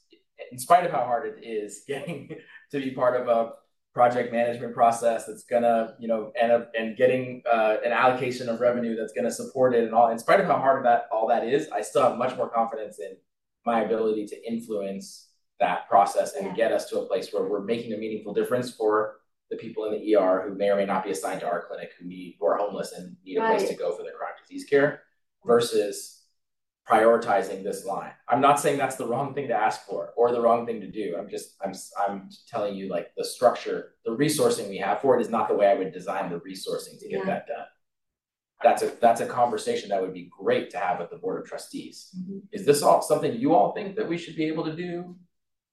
in 0.53 0.59
spite 0.59 0.85
of 0.85 0.93
how 0.93 1.05
hard 1.05 1.27
it 1.27 1.45
is, 1.45 1.83
getting 1.89 2.37
to 2.71 2.79
be 2.81 2.91
part 2.91 3.21
of 3.21 3.29
a 3.29 3.53
project 3.95 4.31
management 4.33 4.75
process 4.75 5.25
that's 5.27 5.45
gonna, 5.45 5.95
you 5.99 6.07
know, 6.07 6.31
end 6.39 6.53
up 6.53 6.71
and 6.79 6.97
getting 6.97 7.43
uh, 7.51 7.77
an 7.85 7.93
allocation 7.93 8.49
of 8.49 8.61
revenue 8.61 8.95
that's 8.95 9.13
gonna 9.15 9.31
support 9.31 9.75
it 9.75 9.85
and 9.85 9.95
all. 9.95 10.11
In 10.11 10.19
spite 10.19 10.41
of 10.41 10.47
how 10.47 10.59
hard 10.59 10.85
that 10.85 11.09
all 11.11 11.27
that 11.29 11.45
is, 11.47 11.69
I 11.71 11.81
still 11.81 12.03
have 12.03 12.19
much 12.19 12.37
more 12.37 12.49
confidence 12.51 12.99
in 12.99 13.17
my 13.65 13.83
ability 13.83 14.27
to 14.27 14.47
influence 14.47 15.31
that 15.61 15.89
process 15.89 16.35
and 16.35 16.49
Yeah. 16.49 16.55
get 16.55 16.73
us 16.73 16.91
to 16.91 17.01
a 17.01 17.07
place 17.07 17.33
where 17.33 17.45
we're 17.45 17.63
making 17.63 17.95
a 17.95 17.97
meaningful 17.97 18.35
difference 18.35 18.71
for 18.71 19.21
the 19.49 19.57
people 19.57 19.87
in 19.87 19.93
the 19.93 20.15
ER 20.15 20.43
who 20.47 20.55
may 20.55 20.69
or 20.69 20.77
may 20.77 20.85
not 20.85 21.05
be 21.05 21.11
assigned 21.11 21.41
to 21.41 21.47
our 21.47 21.65
clinic 21.67 21.93
who 21.99 22.05
need 22.05 22.37
who 22.39 22.47
are 22.47 22.57
homeless 22.59 22.93
and 22.93 23.17
need 23.25 23.39
a 23.39 23.47
place 23.47 23.67
to 23.69 23.75
go 23.75 23.97
for 23.97 24.03
their 24.03 24.13
chronic 24.13 24.37
disease 24.43 24.65
care 24.69 25.03
versus 25.47 26.26
prioritizing 26.89 27.65
this 27.65 27.85
line. 27.85 28.13
I'm 28.29 28.41
not 28.41 28.61
saying 28.61 28.79
that's 28.79 28.97
the 28.97 29.07
wrong 29.07 29.35
thing 29.35 29.49
to 29.49 29.55
ask 29.55 29.85
for 29.87 30.13
or 30.17 30.31
the 30.31 30.41
wrong 30.41 30.67
thing 30.67 30.81
to 30.81 30.91
do. 30.91 31.17
I'm 31.19 31.29
just 31.29 31.57
I'm 31.63 31.73
I'm 31.99 32.29
telling 32.49 32.75
you 32.75 32.89
like 32.89 33.09
the 33.17 33.25
structure, 33.25 33.95
the 34.05 34.17
resourcing 34.17 34.69
we 34.69 34.79
have 34.79 35.01
for 35.01 35.19
it 35.19 35.23
is 35.23 35.29
not 35.29 35.49
the 35.49 35.55
way 35.55 35.67
I 35.67 35.75
would 35.75 35.93
design 35.93 36.31
the 36.31 36.39
resourcing 36.41 36.99
to 37.01 37.09
get 37.09 37.21
Yeah. 37.21 37.25
that 37.27 37.47
done. 37.49 37.67
That's 38.63 38.83
a 38.83 38.87
that's 39.01 39.21
a 39.21 39.27
conversation 39.27 39.89
that 39.91 40.01
would 40.01 40.15
be 40.15 40.31
great 40.39 40.71
to 40.71 40.79
have 40.79 41.01
with 41.01 41.11
the 41.11 41.17
board 41.17 41.41
of 41.43 41.49
trustees. 41.49 42.15
Mhm. 42.19 42.43
Is 42.53 42.65
this 42.65 42.83
all 42.83 43.03
something 43.03 43.35
you 43.35 43.55
all 43.55 43.73
think 43.73 43.97
that 43.97 44.09
we 44.09 44.17
should 44.17 44.37
be 44.37 44.45
able 44.47 44.65
to 44.65 44.75
do? 44.77 45.17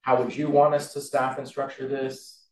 How 0.01 0.21
would 0.21 0.35
you 0.35 0.49
want 0.49 0.73
us 0.73 0.93
to 0.93 1.01
staff 1.01 1.37
and 1.37 1.47
structure 1.47 1.87
this? 1.87 2.43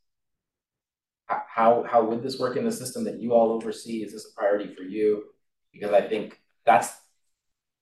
How 1.26 1.84
how 1.84 2.04
would 2.04 2.22
this 2.22 2.40
work 2.40 2.58
in 2.58 2.66
the 2.66 2.72
system 2.72 3.04
that 3.06 3.20
you 3.20 3.34
all 3.34 3.52
oversee? 3.52 4.04
Is 4.04 4.14
this 4.14 4.30
a 4.32 4.36
priority 4.36 4.74
for 4.76 4.84
you? 4.84 5.34
Because 5.74 5.94
I 5.94 6.02
think 6.08 6.40
that's 6.66 7.01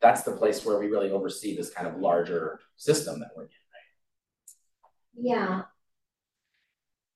that's 0.02 0.24
the 0.24 0.32
place 0.32 0.66
where 0.66 0.80
we 0.80 0.88
really 0.88 1.12
oversee 1.12 1.56
this 1.56 1.72
kind 1.72 1.88
of 1.88 1.98
larger 1.98 2.60
system 2.78 3.20
that 3.20 3.30
we're 3.36 3.44
in. 3.44 3.50
Right? 5.18 5.22
Yeah. 5.22 5.62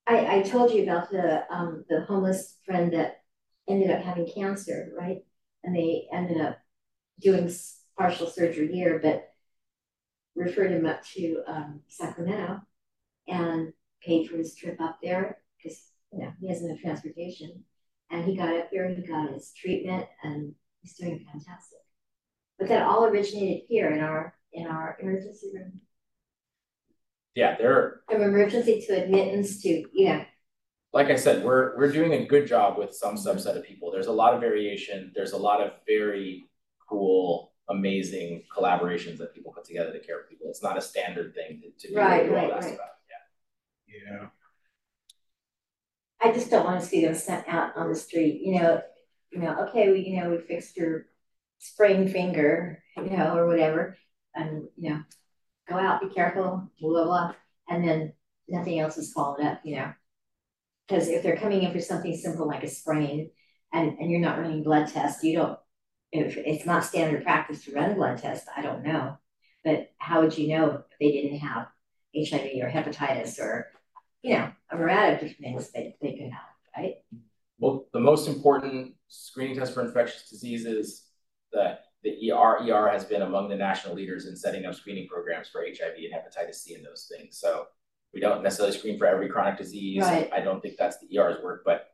I, 0.06 0.40
I 0.40 0.42
told 0.42 0.72
you 0.72 0.84
about 0.84 1.10
the, 1.10 1.44
um, 1.50 1.86
the 1.88 2.02
homeless 2.02 2.58
friend 2.66 2.92
that 2.94 3.22
ended 3.70 3.90
up 3.90 4.02
having 4.02 4.30
cancer, 4.34 4.92
right? 4.98 5.20
And 5.64 5.74
they 5.74 6.08
ended 6.12 6.42
up 6.42 6.58
doing 7.22 7.50
partial 7.98 8.28
surgery 8.28 8.68
here, 8.68 9.00
but 9.02 9.30
referred 10.36 10.72
him 10.72 10.86
up 10.86 11.06
to, 11.14 11.42
um, 11.48 11.80
Sacramento 11.88 12.60
and 13.30 13.72
paid 14.02 14.30
for 14.30 14.36
his 14.36 14.56
trip 14.56 14.82
up 14.82 14.98
there, 15.02 15.38
because, 15.56 15.82
you 16.12 16.20
know, 16.20 16.34
he 16.42 16.50
has 16.50 16.62
no 16.62 16.76
transportation. 16.76 17.64
And 18.12 18.26
he 18.26 18.36
got 18.36 18.54
up 18.54 18.70
there, 18.72 18.90
he 18.90 19.02
got 19.02 19.32
his 19.32 19.54
treatment, 19.56 20.06
and 20.24 20.54
he's 20.82 20.96
doing 20.96 21.26
fantastic. 21.32 21.80
But 22.60 22.68
that 22.70 22.84
all 22.84 23.06
originated 23.06 23.64
here 23.68 23.92
in 23.92 24.00
our, 24.00 24.36
in 24.54 24.68
our 24.68 24.98
emergency 25.02 25.52
room. 25.54 25.82
Yeah, 27.36 27.58
there 27.58 28.02
From 28.10 28.22
emergency 28.22 28.84
to 28.88 29.04
admittance 29.04 29.62
to, 29.64 29.86
yeah. 29.94 30.26
like 30.94 31.08
I 31.08 31.16
said, 31.16 31.44
we're 31.44 31.76
we're 31.76 31.92
doing 31.92 32.14
a 32.14 32.26
good 32.26 32.46
job 32.48 32.78
with 32.78 32.94
some 32.94 33.16
subset 33.16 33.58
of 33.58 33.64
people. 33.64 33.92
There's 33.92 34.06
a 34.06 34.12
lot 34.12 34.36
of 34.36 34.40
variation. 34.40 35.12
There's 35.16 35.32
a 35.32 35.38
lot 35.38 35.60
of 35.60 35.72
very 35.88 36.46
cool, 36.88 37.54
amazing 37.70 38.44
collaborations 38.56 39.18
that 39.18 39.34
people 39.34 39.52
put 39.52 39.66
together 39.66 39.92
to 39.92 40.00
care 40.00 40.20
for 40.20 40.28
people. 40.30 40.48
It's 40.50 40.62
not 40.62 40.78
a 40.78 40.82
standard 40.82 41.34
thing 41.34 41.62
to, 41.62 41.88
to 41.88 41.94
do 41.94 42.00
Right, 42.00 42.26
you 42.26 42.36
asked 42.36 42.68
right. 42.68 42.76
about. 42.76 42.88
Yeah. 43.88 44.28
I 46.22 46.32
just 46.32 46.50
don't 46.50 46.66
wanna 46.66 46.82
see 46.82 47.04
them 47.06 47.16
sent 47.16 47.48
out 47.48 47.76
on 47.76 47.90
the 47.90 47.96
street, 47.96 48.42
you 48.42 48.60
know, 48.60 48.82
you 49.32 49.40
know, 49.40 49.68
okay, 49.68 49.92
we, 49.92 50.00
you 50.02 50.22
know, 50.22 50.30
we 50.30 50.38
fixed 50.38 50.78
your 50.78 51.08
sprained 51.64 52.12
finger, 52.12 52.84
you 52.98 53.18
know, 53.18 53.38
or 53.38 53.48
whatever. 53.48 53.98
And, 54.36 54.68
you 54.78 54.90
know, 54.90 55.02
go 55.70 55.76
out, 55.78 56.02
be 56.02 56.10
careful, 56.10 56.70
blah, 56.80 56.90
blah, 56.90 57.06
blah, 57.06 57.34
and 57.70 57.88
then 57.88 58.14
nothing 58.48 58.80
else 58.80 58.98
is 58.98 59.14
followed 59.14 59.42
up, 59.42 59.62
you 59.64 59.78
know. 59.78 59.94
Cause 60.90 61.08
if 61.08 61.24
they're 61.24 61.38
coming 61.38 61.64
in 61.64 61.72
for 61.72 61.80
something 61.80 62.16
simple 62.16 62.46
like 62.46 62.64
a 62.64 62.68
sprain 62.68 63.30
and, 63.72 63.98
and 64.00 64.12
you're 64.12 64.20
not 64.20 64.38
running 64.38 64.64
blood 64.64 64.90
tests, 64.90 65.24
you 65.24 65.38
don't, 65.38 65.58
if 66.12 66.36
it's 66.38 66.66
not 66.66 66.84
standard 66.84 67.24
practice 67.24 67.64
to 67.64 67.74
run 67.74 67.92
a 67.92 67.96
blood 67.96 68.18
test, 68.18 68.48
I 68.56 68.62
don't 68.62 68.84
know. 68.84 69.18
But 69.64 69.92
how 69.98 70.22
would 70.22 70.38
you 70.38 70.50
know 70.50 70.72
if 70.72 70.82
they 71.00 71.12
didn't 71.12 71.40
have 71.40 71.68
HIV 72.16 72.62
or 72.62 72.70
hepatitis 72.70 73.40
or, 73.40 73.68
you 74.22 74.36
know, 74.36 74.52
a 74.70 74.78
variety 74.78 75.14
of 75.14 75.20
different 75.22 75.40
things 75.40 75.72
that 75.72 75.94
they 76.02 76.12
could 76.12 76.32
have, 76.32 76.42
right? 76.78 76.96
Well, 77.60 77.88
the 77.94 78.00
most 78.00 78.28
important 78.28 78.96
screening 79.08 79.58
test 79.58 79.74
for 79.74 79.86
infectious 79.86 80.30
diseases 80.30 81.06
that 81.54 81.86
the 82.04 82.32
ER 82.32 82.58
ER 82.70 82.90
has 82.90 83.06
been 83.06 83.22
among 83.22 83.50
the 83.50 83.56
national 83.56 83.96
leaders 83.96 84.26
in 84.26 84.36
setting 84.36 84.66
up 84.66 84.76
screening 84.76 85.08
programs 85.08 85.48
for 85.48 85.62
HIV 85.66 85.96
and 85.98 86.14
hepatitis 86.14 86.56
C 86.56 86.76
and 86.76 86.86
those 86.86 87.10
things. 87.16 87.38
So 87.40 87.66
we 88.14 88.20
don't 88.20 88.44
necessarily 88.44 88.78
screen 88.78 88.98
for 88.98 89.08
every 89.08 89.30
chronic 89.30 89.58
disease. 89.58 90.04
Right. 90.04 90.30
I 90.34 90.42
don't 90.42 90.62
think 90.62 90.76
that's 90.78 90.98
the 91.00 91.18
ER's 91.18 91.42
work, 91.44 91.64
but 91.66 91.88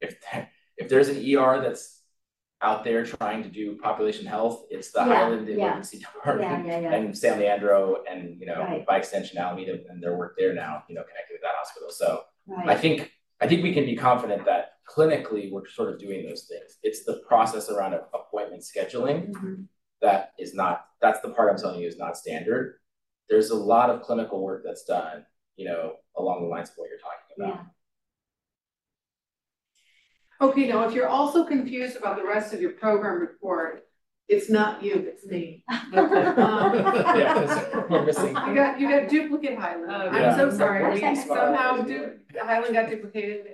if 0.00 0.16
if 0.76 0.88
there's 0.88 1.08
an 1.08 1.16
ER 1.16 1.60
that's 1.60 2.00
out 2.62 2.84
there 2.84 3.04
trying 3.04 3.42
to 3.42 3.50
do 3.50 3.76
population 3.76 4.24
health, 4.24 4.64
it's 4.70 4.90
the 4.90 5.00
Yeah, 5.00 5.14
Highland 5.14 5.48
yeah. 5.48 5.54
Emergency 5.54 5.98
Department 6.14 6.66
yeah, 6.66 6.92
and 6.94 7.16
San 7.16 7.38
Leandro 7.38 8.02
and 8.10 8.40
you 8.40 8.46
know 8.46 8.60
Right. 8.60 8.86
by 8.86 8.98
extension 8.98 9.36
Alameda 9.38 9.78
and 9.90 10.02
their 10.02 10.16
work 10.16 10.36
there 10.38 10.54
now, 10.54 10.84
you 10.88 10.94
know, 10.94 11.02
connected 11.02 11.34
with 11.34 11.42
that 11.42 11.54
hospital. 11.56 11.90
So 11.90 12.22
I 12.66 12.76
think 12.76 13.10
I 13.40 13.48
think 13.48 13.62
we 13.62 13.74
can 13.74 13.84
be 13.84 13.96
confident 13.96 14.44
that 14.46 14.75
clinically 14.88 15.50
we're 15.50 15.66
sort 15.68 15.92
of 15.92 15.98
doing 15.98 16.24
those 16.26 16.44
things. 16.44 16.78
It's 16.82 17.04
the 17.04 17.22
process 17.28 17.70
around 17.70 17.94
a- 17.94 18.06
appointment 18.14 18.62
scheduling 18.62 19.32
Mhm. 19.32 19.66
that 20.00 20.32
is 20.38 20.54
not 20.54 20.86
that's 21.00 21.20
the 21.20 21.30
part 21.30 21.50
I'm 21.50 21.58
telling 21.58 21.80
you 21.80 21.88
is 21.88 21.98
not 21.98 22.16
standard. 22.16 22.78
There's 23.28 23.50
a 23.50 23.56
lot 23.56 23.90
of 23.90 24.02
clinical 24.02 24.42
work 24.42 24.62
that's 24.64 24.84
done, 24.84 25.26
you 25.56 25.66
know, 25.68 25.96
along 26.16 26.42
the 26.42 26.48
lines 26.48 26.70
of 26.70 26.76
what 26.76 26.88
you're 26.88 26.98
talking 26.98 27.34
about. 27.36 27.66
yeah, 30.40 30.46
Okay, 30.46 30.68
now 30.68 30.86
if 30.86 30.94
you're 30.94 31.08
also 31.08 31.44
confused 31.44 31.96
about 31.96 32.16
the 32.16 32.24
rest 32.24 32.52
of 32.54 32.60
your 32.60 32.72
program 32.72 33.20
report, 33.20 33.86
it's 34.28 34.50
not 34.50 34.82
you, 34.82 34.94
it's 34.94 35.24
me. 35.26 35.64
Okay, 35.94 36.24
um, 36.40 36.74
Yeah, 37.18 37.34
'cause 37.34 37.88
we're 37.90 38.04
missing. 38.04 38.28
You 38.36 38.54
got, 38.54 38.80
you 38.80 38.88
got 38.88 39.08
duplicate 39.08 39.58
Highland, 39.58 39.90
Oh, 39.90 40.08
I'm 40.08 40.36
so 40.36 40.50
sorry, 40.50 40.92
we 40.94 41.14
somehow 41.16 41.82
du- 41.82 42.18
Highland 42.38 42.74
got 42.74 42.90
duplicated, 42.90 43.46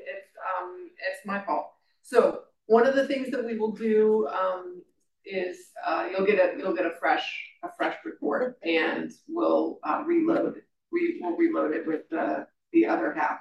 it's, 1.10 1.26
my 1.26 1.44
fault. 1.44 1.66
So, 2.02 2.40
one 2.66 2.86
of 2.86 2.94
the 2.94 3.06
things 3.06 3.30
that 3.30 3.44
we 3.44 3.58
will 3.58 3.72
do, 3.72 4.26
um, 4.28 4.82
is, 5.24 5.58
uh, 5.86 6.08
you'll 6.10 6.26
get 6.26 6.38
a, 6.38 6.58
you'll 6.58 6.74
get 6.74 6.86
a 6.86 6.92
fresh, 6.98 7.28
a 7.62 7.68
fresh 7.76 7.96
report, 8.04 8.58
and 8.64 9.10
we'll, 9.28 9.78
uh, 9.84 10.02
reload 10.06 10.56
we 10.92 11.18
will 11.20 11.36
reload 11.36 11.72
it 11.74 11.86
with 11.86 12.02
the, 12.10 12.46
the 12.72 12.86
other 12.86 13.14
half. 13.14 13.38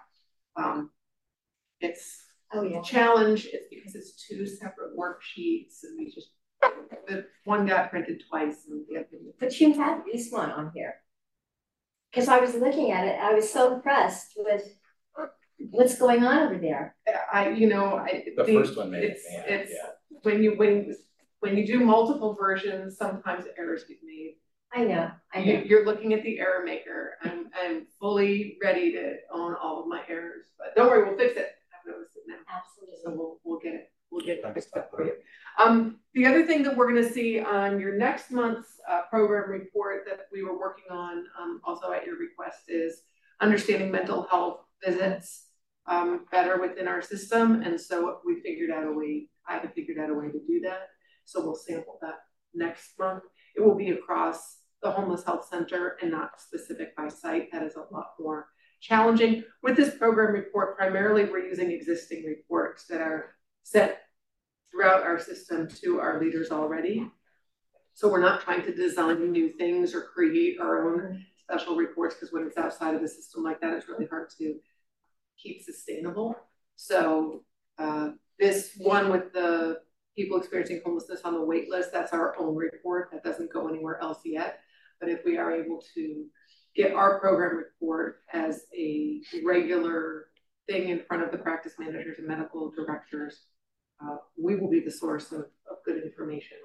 Um, 0.55 0.89
it's 1.79 2.23
Oh, 2.53 2.63
yeah. 2.63 2.81
challenge 2.81 3.45
is 3.45 3.61
because 3.69 3.95
it's 3.95 4.27
two 4.27 4.45
separate 4.45 4.97
worksheets 4.97 5.83
and 5.83 5.97
we 5.97 6.11
just, 6.13 6.31
the 7.07 7.25
one 7.45 7.65
got 7.65 7.89
printed 7.89 8.21
twice 8.29 8.65
and 8.69 8.85
the 8.89 8.99
other. 8.99 9.07
But 9.39 9.57
you 9.59 9.73
have 9.73 10.03
this 10.11 10.29
one 10.31 10.51
on 10.51 10.71
here. 10.75 10.95
Cause 12.13 12.27
I 12.27 12.39
was 12.39 12.55
looking 12.55 12.91
at 12.91 13.07
it, 13.07 13.17
I 13.21 13.33
was 13.33 13.49
so 13.49 13.73
impressed 13.73 14.33
with 14.35 14.63
what's 15.69 15.97
going 15.97 16.23
on 16.23 16.39
over 16.47 16.57
there. 16.57 16.95
I, 17.31 17.49
you 17.49 17.67
know, 17.67 17.95
I. 17.97 18.23
The 18.35 18.45
first 18.45 18.77
one 18.77 18.91
made 18.91 19.03
it, 19.03 19.11
It's, 19.11 19.25
yeah, 19.31 19.41
it's, 19.41 19.71
yeah. 19.71 20.17
when 20.23 20.43
you, 20.43 20.51
when, 20.57 20.95
when 21.39 21.57
you 21.57 21.65
do 21.65 21.79
multiple 21.81 22.33
versions, 22.39 22.97
sometimes 22.97 23.45
errors 23.57 23.83
get 23.87 23.97
made. 24.03 24.35
I 24.73 24.85
know, 24.85 25.11
I 25.33 25.39
You, 25.39 25.57
know. 25.57 25.63
you're 25.65 25.85
looking 25.85 26.13
at 26.13 26.23
the 26.23 26.39
error 26.39 26.63
maker. 26.63 27.11
I'm, 27.23 27.47
I'm 27.61 27.87
fully 27.99 28.57
ready 28.63 28.93
to 28.93 29.15
own 29.33 29.55
all 29.61 29.81
of 29.81 29.87
my 29.87 30.01
errors, 30.07 30.45
but 30.57 30.73
don't 30.75 30.87
worry, 30.89 31.03
we'll 31.07 31.17
fix 31.17 31.35
it. 31.37 31.49
I've 31.77 31.91
noticed 31.91 32.15
it 32.15 32.23
now. 32.27 32.35
So 32.47 32.81
Absolutely. 32.85 33.17
we'll, 33.17 33.37
we'll 33.43 33.59
get 33.59 33.73
it, 33.73 33.91
we'll 34.11 34.25
get 34.25 34.39
it 34.39 34.53
fixed 34.53 34.75
up 34.77 34.89
for 34.89 35.03
you. 35.05 35.11
Um, 35.59 35.97
the 36.13 36.25
other 36.25 36.45
thing 36.45 36.63
that 36.63 36.77
we're 36.77 36.87
gonna 36.87 37.11
see 37.11 37.41
on 37.41 37.81
your 37.81 37.97
next 37.97 38.31
month's, 38.31 38.79
uh, 38.89 39.01
program 39.09 39.49
report 39.49 40.05
that 40.07 40.27
we 40.31 40.41
were 40.41 40.57
working 40.57 40.85
on, 40.89 41.25
um, 41.37 41.59
also 41.65 41.91
at 41.91 42.05
your 42.05 42.17
request 42.17 42.61
is 42.69 43.01
understanding 43.41 43.91
mental 43.91 44.23
health 44.23 44.61
visits, 44.85 45.47
um, 45.91 46.25
better 46.31 46.55
within 46.59 46.87
our 46.87 47.01
system, 47.01 47.61
and 47.65 47.79
so 47.79 48.19
we 48.25 48.41
figured 48.41 48.71
out 48.71 48.87
a 48.87 48.93
way, 48.99 49.27
I 49.47 49.57
have 49.57 49.73
figured 49.73 49.99
out 49.99 50.09
a 50.09 50.13
way 50.13 50.27
to 50.35 50.39
do 50.47 50.57
that. 50.67 50.83
So 51.25 51.35
we'll 51.43 51.55
sample 51.55 51.99
that 52.01 52.19
next 52.53 52.91
month. 52.97 53.23
It 53.55 53.61
will 53.61 53.75
be 53.75 53.91
across 53.91 54.39
the 54.81 54.91
homeless 54.91 55.23
health 55.23 55.45
center 55.53 55.97
and 56.01 56.09
not 56.09 56.41
specific 56.47 56.95
by 56.95 57.07
site. 57.09 57.51
That 57.51 57.63
is 57.63 57.75
a 57.75 57.93
lot 57.93 58.09
more 58.19 58.47
challenging. 58.79 59.43
With 59.61 59.75
this 59.75 59.95
program 59.95 60.33
report, 60.33 60.77
primarily 60.77 61.25
we're 61.25 61.45
using 61.53 61.71
existing 61.71 62.23
reports 62.25 62.85
that 62.89 63.01
are 63.01 63.35
set 63.63 63.91
throughout 64.71 65.03
our 65.03 65.19
system 65.19 65.67
to 65.81 65.99
our 65.99 66.19
leaders 66.19 66.49
already. 66.51 66.97
So 67.93 68.09
we're 68.09 68.27
not 68.29 68.41
trying 68.41 68.63
to 68.63 68.73
design 68.73 69.31
new 69.31 69.49
things 69.49 69.93
or 69.93 70.01
create 70.01 70.59
our 70.59 70.75
own 70.87 71.25
special 71.43 71.75
reports, 71.75 72.15
because 72.15 72.31
when 72.33 72.47
it's 72.47 72.57
outside 72.57 72.95
of 72.95 73.01
the 73.01 73.07
system 73.07 73.43
like 73.43 73.59
that, 73.61 73.73
it's 73.73 73.89
really 73.89 74.07
hard 74.07 74.29
to 74.39 74.55
keep 75.41 75.61
sustainable. 75.61 76.35
So 76.75 77.43
uh, 77.77 78.09
this 78.39 78.71
one 78.77 79.09
with 79.11 79.33
the 79.33 79.79
people 80.15 80.37
experiencing 80.37 80.81
homelessness 80.85 81.21
on 81.23 81.33
the 81.33 81.43
wait 81.43 81.69
list, 81.69 81.91
that's 81.91 82.13
our 82.13 82.37
own 82.39 82.55
report. 82.55 83.09
That 83.11 83.23
doesn't 83.23 83.53
go 83.53 83.67
anywhere 83.67 83.99
else 84.01 84.19
yet. 84.25 84.59
But 84.99 85.09
if 85.09 85.21
we 85.25 85.37
are 85.37 85.51
able 85.51 85.83
to 85.95 86.25
get 86.75 86.93
our 86.93 87.19
program 87.19 87.57
report 87.57 88.21
as 88.33 88.65
a 88.77 89.21
regular 89.45 90.27
thing 90.69 90.89
in 90.89 91.03
front 91.07 91.23
of 91.23 91.31
the 91.31 91.37
practice 91.37 91.73
managers 91.79 92.19
and 92.19 92.27
medical 92.27 92.71
directors, 92.71 93.41
uh, 94.03 94.17
we 94.41 94.55
will 94.55 94.69
be 94.69 94.79
the 94.79 94.91
source 94.91 95.31
of, 95.31 95.41
of 95.69 95.77
good 95.85 96.01
information. 96.03 96.57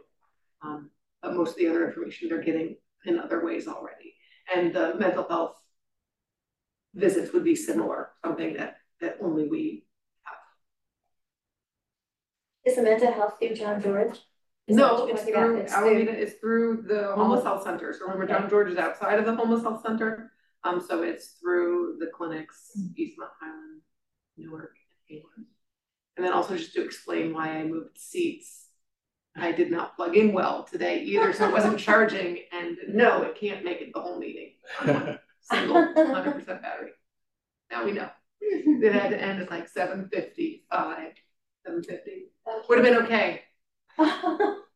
Um, 0.63 0.91
but 1.23 1.35
most 1.35 1.51
of 1.51 1.57
the 1.57 1.69
other 1.69 1.87
information 1.87 2.29
they're 2.29 2.43
getting 2.43 2.77
in 3.05 3.19
other 3.19 3.45
ways 3.45 3.69
already. 3.69 4.15
And 4.55 4.75
the 4.75 4.95
mental 4.99 5.27
health 5.29 5.57
visits 6.97 7.33
would 7.33 7.45
be 7.45 7.55
similar, 7.55 8.11
something 8.25 8.55
that, 8.55 8.79
that 9.01 9.19
only 9.23 9.47
we 9.49 9.85
have. 10.25 10.37
Is 12.65 12.77
the 12.77 12.83
mental 12.83 13.13
health 13.13 13.35
through 13.39 13.55
John 13.55 13.81
George? 13.81 14.19
Is 14.67 14.77
No, 14.77 14.95
what 14.95 15.01
you're 15.09 15.11
it's 15.17 15.21
talking 15.21 15.35
through, 15.35 15.57
It's 15.59 15.73
Alameda 15.73 16.17
is 16.19 16.35
through 16.41 16.83
the 16.89 17.13
homeless 17.15 17.43
Oh. 17.43 17.45
health 17.45 17.63
center. 17.63 17.93
So 17.93 18.01
remember, 18.07 18.25
Okay. 18.25 18.33
John 18.33 18.51
George 18.51 18.71
is 18.73 18.79
outside 18.79 19.19
of 19.21 19.25
the 19.27 19.35
homeless 19.37 19.63
health 19.63 19.83
center. 19.87 20.33
Um, 20.65 20.81
so 20.81 21.03
it's 21.03 21.33
through 21.41 21.99
the 22.01 22.09
clinics, 22.09 22.73
Mm. 22.77 22.95
Eastmont 22.99 23.31
Highland, 23.41 23.83
Newark, 24.37 24.75
and 25.09 25.19
Hayward. 25.19 25.47
And 26.17 26.27
then 26.27 26.33
also 26.33 26.57
just 26.57 26.73
to 26.75 26.83
explain 26.83 27.33
why 27.33 27.51
I 27.51 27.63
moved 27.65 27.99
seats. 27.99 28.65
I 29.37 29.53
did 29.53 29.71
not 29.71 29.95
plug 29.97 30.17
in 30.17 30.33
well 30.33 30.65
today 30.65 31.03
either, 31.03 31.33
so 31.35 31.47
it 31.47 31.53
wasn't 31.53 31.79
charging, 31.89 32.41
and 32.53 32.79
no, 32.89 33.23
it 33.23 33.37
can't 33.37 33.63
make 33.65 33.83
it 33.83 33.93
the 33.93 34.01
whole 34.01 34.19
meeting. 34.19 34.55
on 35.51 35.71
one 35.71 35.95
Single 35.95 36.15
hundred 36.15 36.33
percent 36.33 36.63
battery. 36.63 36.91
Now 37.71 37.85
we 37.85 37.93
know. 37.93 38.11
It 38.41 38.93
had 38.93 39.11
to 39.11 39.21
end 39.21 39.41
at 39.43 39.51
like 39.51 39.69
seven 39.69 40.09
fifty-five, 40.13 41.13
seven 41.65 41.83
fifty. 41.83 42.27
Would 42.69 42.79
have 42.79 42.87
been 42.87 43.03
okay. 43.05 43.43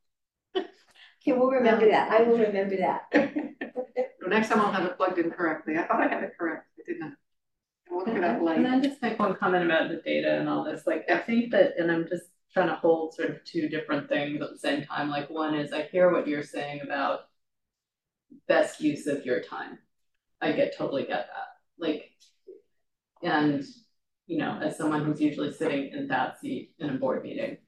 Okay, 1.23 1.33
we'll 1.33 1.51
remember 1.51 1.87
that. 1.89 2.11
I 2.11 2.23
will 2.23 2.39
remember 2.39 2.77
that. 2.79 3.09
So 3.13 4.27
Next 4.29 4.49
time 4.49 4.61
I'll 4.61 4.73
have 4.73 4.87
it 4.87 4.97
plugged 4.97 5.19
in 5.19 5.31
correctly. 5.31 5.77
I 5.77 5.87
thought 5.87 6.01
I 6.01 6.09
had 6.09 6.23
it 6.23 6.33
correct. 6.39 6.67
I 6.79 6.83
did 6.91 7.01
not. 7.01 7.13
I 7.89 7.95
will 7.95 7.99
look 7.99 8.09
it 8.09 8.25
up 8.25 8.41
uh-huh. 8.41 8.55
Can. 8.55 8.67
I 8.67 8.81
just 8.81 9.03
make 9.03 9.19
one 9.19 9.35
comment 9.35 9.65
about 9.65 9.91
the 9.91 9.97
data 9.97 10.39
and 10.39 10.49
all 10.49 10.65
this? 10.65 10.87
Like, 10.87 11.05
I 11.11 11.19
think 11.19 11.51
that, 11.51 11.75
and 11.79 11.91
I'm 11.91 12.09
just 12.09 12.25
trying 12.55 12.69
to 12.69 12.77
hold 12.77 13.15
sort 13.15 13.31
of 13.31 13.45
two 13.45 13.69
different 13.69 14.09
things 14.09 14.41
at 14.41 14.51
the 14.51 14.59
same 14.59 14.83
time. 14.85 15.11
Like, 15.11 15.29
one 15.29 15.55
is 15.55 15.73
I 15.73 15.83
hear 15.83 16.11
what 16.11 16.27
you're 16.27 16.43
saying 16.43 16.81
about 16.83 17.21
best 18.49 18.81
use 18.81 19.07
of 19.07 19.27
your 19.27 19.43
time. 19.43 19.79
I 20.41 20.53
get, 20.53 20.77
totally 20.77 21.03
get 21.03 21.27
that. 21.29 21.49
Like, 21.79 22.11
and, 23.23 23.65
you 24.27 24.39
know, 24.39 24.59
as 24.63 24.77
someone 24.77 25.05
who's 25.05 25.21
usually 25.21 25.53
sitting 25.53 25.91
in 25.93 26.09
that 26.09 26.41
seat 26.41 26.73
in 26.79 26.91
a 26.91 26.95
board 26.95 27.23
meeting, 27.23 27.59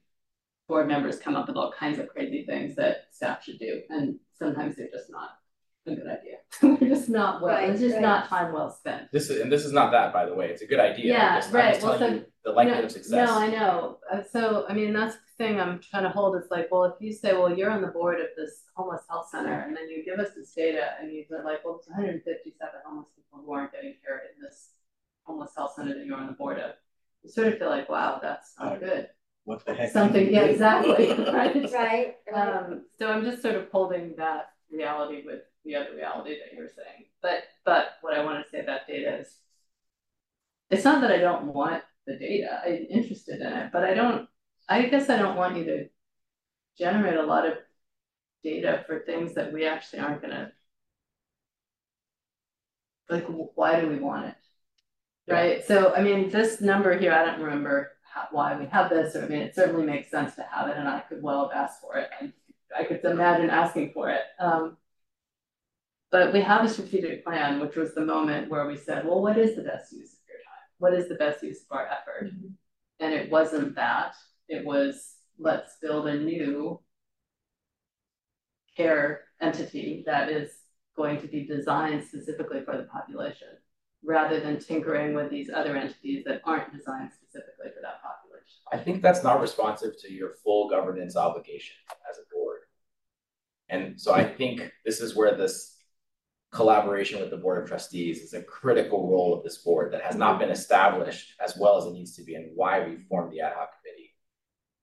board 0.67 0.87
members 0.87 1.19
come 1.19 1.35
up 1.35 1.47
with 1.47 1.57
all 1.57 1.71
kinds 1.77 1.99
of 1.99 2.07
crazy 2.07 2.45
things 2.45 2.75
that 2.75 3.07
staff 3.11 3.43
should 3.43 3.59
do, 3.59 3.81
and 3.89 4.17
sometimes 4.37 4.75
they're 4.75 4.87
just 4.91 5.09
not 5.11 5.29
a 5.85 5.95
good 5.95 6.07
idea. 6.07 6.37
They're 6.79 6.89
just 6.89 7.09
not 7.09 7.41
well, 7.41 7.57
it's 7.69 7.81
just 7.81 7.95
right. 7.95 8.01
not 8.01 8.29
time 8.29 8.53
well 8.53 8.69
spent. 8.71 9.11
This 9.11 9.29
is, 9.29 9.41
and 9.41 9.51
this 9.51 9.65
is 9.65 9.73
not 9.73 9.91
that, 9.91 10.13
by 10.13 10.25
the 10.25 10.33
way, 10.33 10.47
it's 10.47 10.61
a 10.61 10.65
good 10.65 10.79
idea. 10.79 11.13
Yeah, 11.13 11.39
just- 11.39 11.51
right. 11.51 11.73
just 11.73 11.85
Well, 11.85 11.99
so- 11.99 12.07
you 12.07 12.25
The 12.45 12.51
likelihood 12.51 12.83
No, 12.83 12.85
of 12.85 12.91
success. 12.91 13.27
No, 13.29 13.37
I 13.37 13.47
know. 13.47 13.97
Uh, 14.11 14.23
So, 14.31 14.65
I 14.69 14.73
mean, 14.73 14.93
that's 14.93 15.15
the 15.15 15.21
thing 15.37 15.59
I'm 15.59 15.79
trying 15.79 16.03
to 16.03 16.09
hold. 16.09 16.35
is 16.35 16.49
like, 16.51 16.71
well, 16.71 16.85
if 16.85 16.93
you 16.99 17.11
say, 17.11 17.33
well, 17.33 17.55
you're 17.55 17.71
on 17.71 17.81
the 17.81 17.87
board 17.87 18.19
of 18.19 18.27
this 18.37 18.63
homeless 18.75 19.03
health 19.09 19.29
center, 19.29 19.61
and 19.61 19.75
then 19.75 19.89
you 19.89 20.03
give 20.03 20.19
us 20.19 20.33
this 20.35 20.53
data, 20.53 20.91
and 20.99 21.11
you're 21.11 21.43
like, 21.43 21.63
well, 21.65 21.81
there's 21.85 21.97
157 21.97 22.71
homeless 22.85 23.07
people 23.15 23.43
who 23.45 23.53
aren't 23.53 23.71
getting 23.71 23.95
care 24.05 24.21
in 24.35 24.41
this 24.41 24.69
homeless 25.23 25.51
health 25.55 25.73
center 25.75 25.93
that 25.93 26.05
you're 26.05 26.17
on 26.17 26.27
the 26.27 26.33
board 26.33 26.59
of. 26.59 26.71
You 27.23 27.29
sort 27.29 27.47
of 27.47 27.57
feel 27.57 27.69
like, 27.69 27.89
wow, 27.89 28.19
that's 28.21 28.53
not 28.59 28.79
good. 28.79 29.09
What 29.45 29.65
the 29.65 29.73
heck? 29.73 29.91
Something, 29.91 30.33
yeah, 30.33 30.43
exactly, 30.43 31.09
right? 31.31 31.55
Right, 31.71 31.73
right. 31.73 32.15
Um, 32.33 32.85
so 32.97 33.09
I'm 33.09 33.23
just 33.23 33.41
sort 33.41 33.55
of 33.55 33.69
holding 33.71 34.15
that 34.17 34.51
reality 34.71 35.23
with 35.25 35.41
the 35.65 35.75
other 35.75 35.95
reality 35.95 36.37
that 36.39 36.55
you're 36.55 36.69
saying. 36.69 37.05
But, 37.21 37.43
but 37.65 37.95
what 38.01 38.13
I 38.13 38.23
want 38.23 38.43
to 38.43 38.49
say 38.49 38.59
about 38.59 38.87
data 38.87 39.19
is, 39.19 39.37
it's 40.69 40.83
not 40.83 41.01
that 41.01 41.11
I 41.11 41.17
don't 41.17 41.45
want 41.45 41.83
the 42.05 42.17
data, 42.17 42.61
I'm 42.65 42.87
interested 42.89 43.39
in 43.39 43.47
it, 43.47 43.69
but 43.71 43.83
I 43.83 43.93
don't, 43.93 44.27
I 44.73 44.87
guess 44.87 45.09
I 45.09 45.17
don't 45.17 45.37
want 45.37 45.57
you 45.57 45.65
to 45.65 45.89
generate 46.77 47.17
a 47.17 47.23
lot 47.23 47.45
of 47.45 47.57
data 48.43 48.83
for 48.87 48.99
things 48.99 49.35
that 49.35 49.53
we 49.53 49.65
actually 49.65 49.99
aren't 49.99 50.21
gonna. 50.21 50.51
Like, 53.09 53.27
why 53.55 53.79
do 53.79 53.87
we 53.87 53.99
want 53.99 54.27
it? 54.27 54.35
Right, 55.27 55.63
so 55.65 55.93
I 55.93 56.01
mean, 56.01 56.29
this 56.29 56.59
number 56.59 56.97
here, 56.97 57.13
I 57.13 57.23
don't 57.23 57.41
remember 57.41 57.91
how, 58.01 58.27
why 58.31 58.57
we 58.57 58.65
have 58.65 58.89
this, 58.89 59.15
or 59.15 59.23
I 59.23 59.27
mean, 59.27 59.41
it 59.41 59.55
certainly 59.55 59.85
makes 59.85 60.09
sense 60.09 60.35
to 60.35 60.45
have 60.51 60.67
it, 60.69 60.77
and 60.77 60.87
I 60.87 61.01
could 61.01 61.21
well 61.21 61.47
have 61.47 61.57
asked 61.57 61.81
for 61.81 61.97
it, 61.97 62.09
and 62.19 62.33
I 62.77 62.83
could 62.83 63.03
imagine 63.05 63.49
asking 63.49 63.91
for 63.93 64.09
it, 64.09 64.21
um. 64.39 64.77
But 66.11 66.31
we 66.33 66.41
have 66.41 66.63
a 66.63 66.69
strategic 66.69 67.23
plan, 67.23 67.59
which 67.59 67.75
was 67.75 67.95
the 67.95 68.05
moment 68.05 68.49
where 68.49 68.67
we 68.67 68.77
said, 68.77 69.05
well, 69.05 69.21
what 69.21 69.37
is 69.37 69.55
the 69.55 69.63
best 69.63 69.91
use 69.91 70.13
of 70.13 70.19
your 70.27 70.37
time? 70.37 70.67
What 70.77 70.93
is 70.93 71.09
the 71.09 71.15
best 71.15 71.41
use 71.41 71.61
of 71.63 71.75
our 71.75 71.87
effort? 71.87 72.31
And 72.99 73.13
it 73.13 73.31
wasn't 73.31 73.75
that, 73.75 74.13
it 74.47 74.65
was, 74.65 75.15
let's 75.39 75.77
build 75.81 76.07
a 76.07 76.19
new 76.19 76.79
care 78.75 79.21
entity 79.41 80.03
that 80.05 80.29
is 80.29 80.51
going 80.95 81.21
to 81.21 81.27
be 81.27 81.45
designed 81.45 82.03
specifically 82.03 82.61
for 82.63 82.77
the 82.77 82.83
population, 82.83 83.47
rather 84.03 84.39
than 84.39 84.59
tinkering 84.59 85.13
with 85.13 85.29
these 85.29 85.49
other 85.49 85.75
entities 85.75 86.23
that 86.25 86.41
aren't 86.45 86.71
designed 86.75 87.11
specifically 87.11 87.71
for 87.73 87.81
that 87.81 88.01
population. 88.01 88.59
I 88.71 88.77
think 88.77 89.01
that's 89.01 89.23
not 89.23 89.41
responsive 89.41 89.99
to 90.01 90.11
your 90.11 90.33
full 90.43 90.69
governance 90.69 91.15
obligation 91.15 91.75
as 92.09 92.17
a 92.17 92.33
board. 92.33 92.61
And 93.69 93.99
so 93.99 94.13
I 94.13 94.23
think 94.23 94.71
this 94.85 95.01
is 95.01 95.15
where 95.15 95.35
this 95.35 95.77
collaboration 96.51 97.19
with 97.19 97.31
the 97.31 97.37
board 97.37 97.61
of 97.61 97.67
trustees 97.67 98.21
is 98.21 98.33
a 98.33 98.43
critical 98.43 99.09
role 99.09 99.35
of 99.35 99.43
this 99.43 99.57
board 99.57 99.91
that 99.91 100.03
has 100.03 100.15
not 100.15 100.37
been 100.37 100.51
established 100.51 101.33
as 101.43 101.57
well 101.57 101.77
as 101.77 101.85
it 101.85 101.93
needs 101.93 102.15
to 102.15 102.23
be 102.23 102.35
and 102.35 102.51
why 102.55 102.85
we 102.85 102.97
formed 103.09 103.31
the 103.31 103.41
ad 103.41 103.53
hoc 103.55 103.71
committee. 103.81 104.02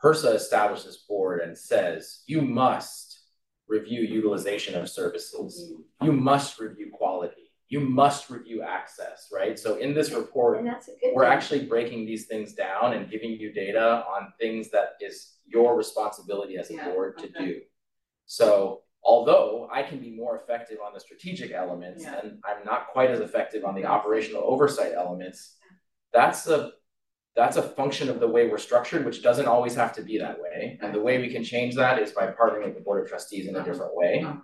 HRSA 0.03 0.35
established 0.35 0.87
this 0.87 0.99
board 1.09 1.41
and 1.41 1.57
says, 1.57 2.23
you 2.27 2.41
must 2.43 3.21
review 3.69 4.01
utilization 4.03 4.75
of 4.75 4.89
services. 4.89 5.73
Mm-hmm. 5.73 6.07
You 6.07 6.13
must 6.13 6.59
review 6.59 6.91
quality. 6.93 7.53
You 7.69 7.81
must 7.81 8.31
review 8.31 8.63
access, 8.63 9.29
right? 9.33 9.57
So 9.59 9.77
in 9.77 9.95
this 9.95 10.11
report, 10.11 10.59
And 10.59 10.67
that's 10.67 10.89
a 10.89 10.93
good. 11.01 11.13
we're 11.15 11.25
thing. 11.25 11.33
actually 11.33 11.67
breaking 11.67 12.05
these 12.07 12.27
things 12.27 12.53
down 12.55 12.95
and 12.95 13.09
giving 13.11 13.31
you 13.33 13.53
data 13.53 14.05
on 14.13 14.33
things 14.41 14.71
that 14.71 14.95
is 15.01 15.35
your 15.47 15.77
responsibility 15.77 16.57
as 16.57 16.71
a 16.71 16.75
Yeah, 16.75 16.89
board 16.91 17.19
to 17.19 17.25
okay. 17.27 17.45
do. 17.45 17.61
So 18.27 18.83
Although 19.03 19.67
I 19.73 19.83
can 19.83 19.99
be 19.99 20.11
more 20.15 20.37
effective 20.37 20.77
on 20.87 20.93
the 20.93 21.01
strategic 21.01 21.53
elements 21.53 22.03
Yeah. 22.05 22.21
and 22.23 22.39
I'm 22.45 22.63
not 22.67 22.89
quite 22.89 23.11
as 23.11 23.21
effective 23.21 23.65
on 23.65 23.75
the 23.75 23.87
operational 23.87 24.43
oversight 24.45 24.93
elements. 24.95 25.57
That's 26.13 26.47
a, 26.47 26.73
that's 27.37 27.57
a 27.57 27.63
function 27.63 28.09
of 28.09 28.21
the 28.21 28.29
way 28.29 28.49
we're 28.49 28.59
structured, 28.59 29.05
which 29.05 29.23
doesn't 29.23 29.47
always 29.47 29.75
have 29.75 29.93
to 29.95 30.03
be 30.03 30.19
that 30.19 30.41
way. 30.41 30.79
And 30.83 30.95
the 30.95 31.01
way 31.01 31.19
we 31.19 31.33
can 31.33 31.45
change 31.45 31.77
that 31.77 31.99
is 31.99 32.11
by 32.13 32.27
partnering 32.27 32.65
with 32.65 32.75
the 32.75 32.81
board 32.81 33.03
of 33.03 33.09
trustees 33.09 33.47
in 33.47 33.57
a 33.57 33.65
different 33.65 33.95
way. 33.95 34.23
Uh-huh. 34.25 34.37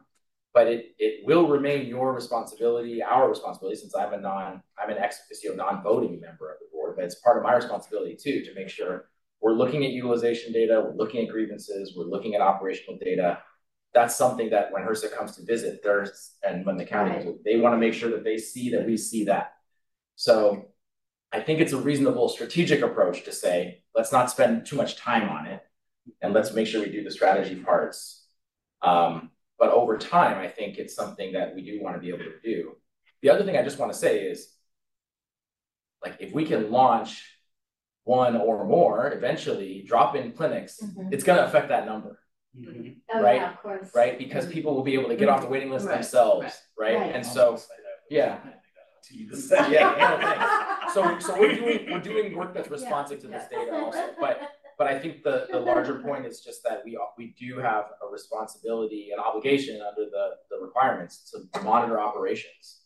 But 0.55 0.69
it, 0.69 0.95
it 0.99 1.27
will 1.27 1.49
remain 1.49 1.87
your 1.87 2.15
responsibility, 2.15 3.03
our 3.03 3.29
responsibility, 3.29 3.77
since 3.77 3.95
I'm 3.95 4.15
a 4.15 4.21
non, 4.21 4.63
I'm 4.83 4.91
an 4.91 4.99
ex 4.99 5.21
officio 5.25 5.55
non-voting 5.55 6.21
member 6.21 6.51
of 6.51 6.59
the 6.61 6.67
board, 6.73 6.95
but 6.97 7.05
it's 7.05 7.17
part 7.17 7.37
of 7.37 7.43
my 7.43 7.55
responsibility 7.55 8.17
too, 8.17 8.43
to 8.45 8.55
make 8.55 8.71
sure 8.71 9.11
we're 9.43 9.53
looking 9.53 9.85
at 9.85 9.91
utilization 9.91 10.53
data, 10.53 10.81
we're 10.83 10.97
looking 10.97 11.27
at 11.27 11.31
grievances, 11.31 11.95
we're 11.97 12.05
looking 12.05 12.35
at 12.35 12.41
operational 12.41 12.99
data. 12.99 13.39
That's 13.93 14.17
something 14.17 14.49
that 14.51 14.73
when 14.73 14.83
HRSA 14.83 15.13
comes 15.13 15.37
to 15.37 15.45
visit, 15.45 15.81
there's, 15.83 16.37
and 16.43 16.65
when 16.65 16.77
the 16.77 16.87
county, 16.87 17.27
Right. 17.27 17.45
they 17.45 17.57
wanna 17.59 17.77
make 17.77 17.93
sure 17.93 18.11
that 18.11 18.25
they 18.25 18.39
see 18.39 18.71
that 18.71 18.87
we 18.87 18.97
see 18.97 19.25
that. 19.25 19.53
So 20.15 20.71
I 21.37 21.41
think 21.43 21.61
it's 21.61 21.75
a 21.75 21.79
reasonable 21.79 22.31
strategic 22.31 22.81
approach 22.81 23.25
to 23.25 23.33
say, 23.33 23.83
let's 23.95 24.11
not 24.11 24.31
spend 24.31 24.65
too 24.65 24.75
much 24.75 24.97
time 24.97 25.29
on 25.29 25.45
it. 25.47 25.61
And 26.23 26.33
let's 26.33 26.55
make 26.55 26.67
sure 26.67 26.81
we 26.81 26.89
do 26.91 27.05
the 27.05 27.11
strategy 27.11 27.57
parts. 27.57 28.27
Um, 28.81 29.33
but 29.59 29.71
over 29.71 29.99
time, 29.99 30.39
I 30.39 30.49
think 30.49 30.79
it's 30.79 30.95
something 30.95 31.35
that 31.35 31.55
we 31.55 31.63
do 31.63 31.83
wanna 31.83 31.99
be 31.99 32.09
able 32.09 32.25
to 32.25 32.41
do. 32.43 32.77
The 33.21 33.29
other 33.29 33.45
thing 33.45 33.55
I 33.57 33.63
just 33.63 33.79
wanna 33.79 33.93
say 33.95 34.21
is. 34.23 34.51
Like, 36.05 36.17
if 36.21 36.33
we 36.33 36.45
can 36.45 36.71
launch 36.71 37.23
one 38.05 38.37
or 38.37 38.65
more, 38.65 39.13
eventually 39.13 39.83
drop-in 39.87 40.33
clinics, 40.33 40.81
Mhm. 40.81 41.13
it's 41.13 41.25
gonna 41.25 41.43
affect 41.43 41.69
that 41.69 41.85
number, 41.85 42.21
Mhm. 42.57 43.01
Oh, 43.13 43.21
Right, 43.23 43.41
yeah, 43.41 43.53
of 43.53 43.59
course. 43.61 43.93
right? 43.95 44.17
Because 44.17 44.47
people 44.47 44.75
will 44.77 44.85
be 44.85 44.95
able 44.95 45.09
to 45.09 45.17
get 45.17 45.29
off 45.29 45.41
the 45.41 45.49
waiting 45.49 45.71
list 45.71 45.87
Right, 45.87 45.95
themselves, 45.95 46.47
right? 46.79 46.97
right. 46.97 47.15
And 47.15 47.27
so, 47.27 47.59
yeah. 48.09 48.39
yeah, 49.71 49.95
handle 49.99 50.29
things. 50.29 50.95
So, 50.95 51.19
so 51.19 51.41
we're 51.41 51.55
doing, 51.55 51.87
we're 51.91 52.01
doing 52.01 52.37
work 52.37 52.55
that's 52.55 52.71
responsive 52.71 53.21
to 53.21 53.29
this 53.29 53.45
data 53.51 53.73
also, 53.75 54.15
but, 54.21 54.41
but 54.79 54.87
I 54.87 54.99
think 54.99 55.23
the, 55.23 55.47
the 55.51 55.59
larger 55.59 56.01
point 56.01 56.27
is 56.27 56.41
just 56.41 56.63
that 56.65 56.83
we, 56.85 56.99
we 57.17 57.35
do 57.39 57.59
have 57.59 57.87
a 58.07 58.11
responsibility 58.11 59.11
and 59.13 59.21
obligation 59.21 59.81
under 59.81 60.11
the, 60.11 60.31
the 60.51 60.63
requirements 60.63 61.31
to 61.33 61.63
monitor 61.63 61.99
operations 61.99 62.81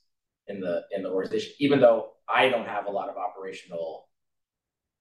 in 0.47 0.61
the, 0.61 0.83
in 0.93 1.03
the 1.03 1.11
organization, 1.11 1.53
even 1.59 1.81
though 1.81 2.13
I 2.29 2.49
don't 2.49 2.67
have 2.67 2.87
a 2.87 2.91
lot 2.91 3.09
of 3.09 3.17
operational 3.17 4.09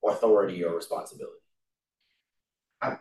authority 0.08 0.64
or 0.64 0.76
responsibility. 0.76 1.36
I 2.82 2.98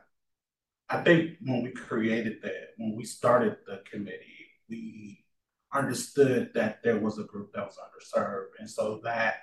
I 0.90 1.02
think 1.02 1.36
when 1.42 1.62
we 1.62 1.70
created 1.70 2.38
that, 2.42 2.70
when 2.78 2.96
we 2.96 3.04
started 3.04 3.58
the 3.66 3.82
committee, 3.90 4.48
we 4.68 5.24
understood 5.72 6.50
that 6.54 6.82
there 6.82 6.98
was 6.98 7.18
a 7.18 7.24
group 7.24 7.52
that 7.52 7.64
was 7.66 7.76
underserved, 7.78 8.58
and 8.58 8.68
so 8.68 9.00
that 9.04 9.36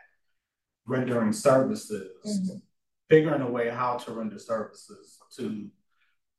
rendering 0.86 1.34
services, 1.34 2.26
Mhm. 2.26 2.62
figuring 3.10 3.42
a 3.42 3.50
way 3.50 3.70
how 3.70 3.98
to 3.98 4.14
render 4.14 4.40
services 4.40 5.20
to 5.36 5.70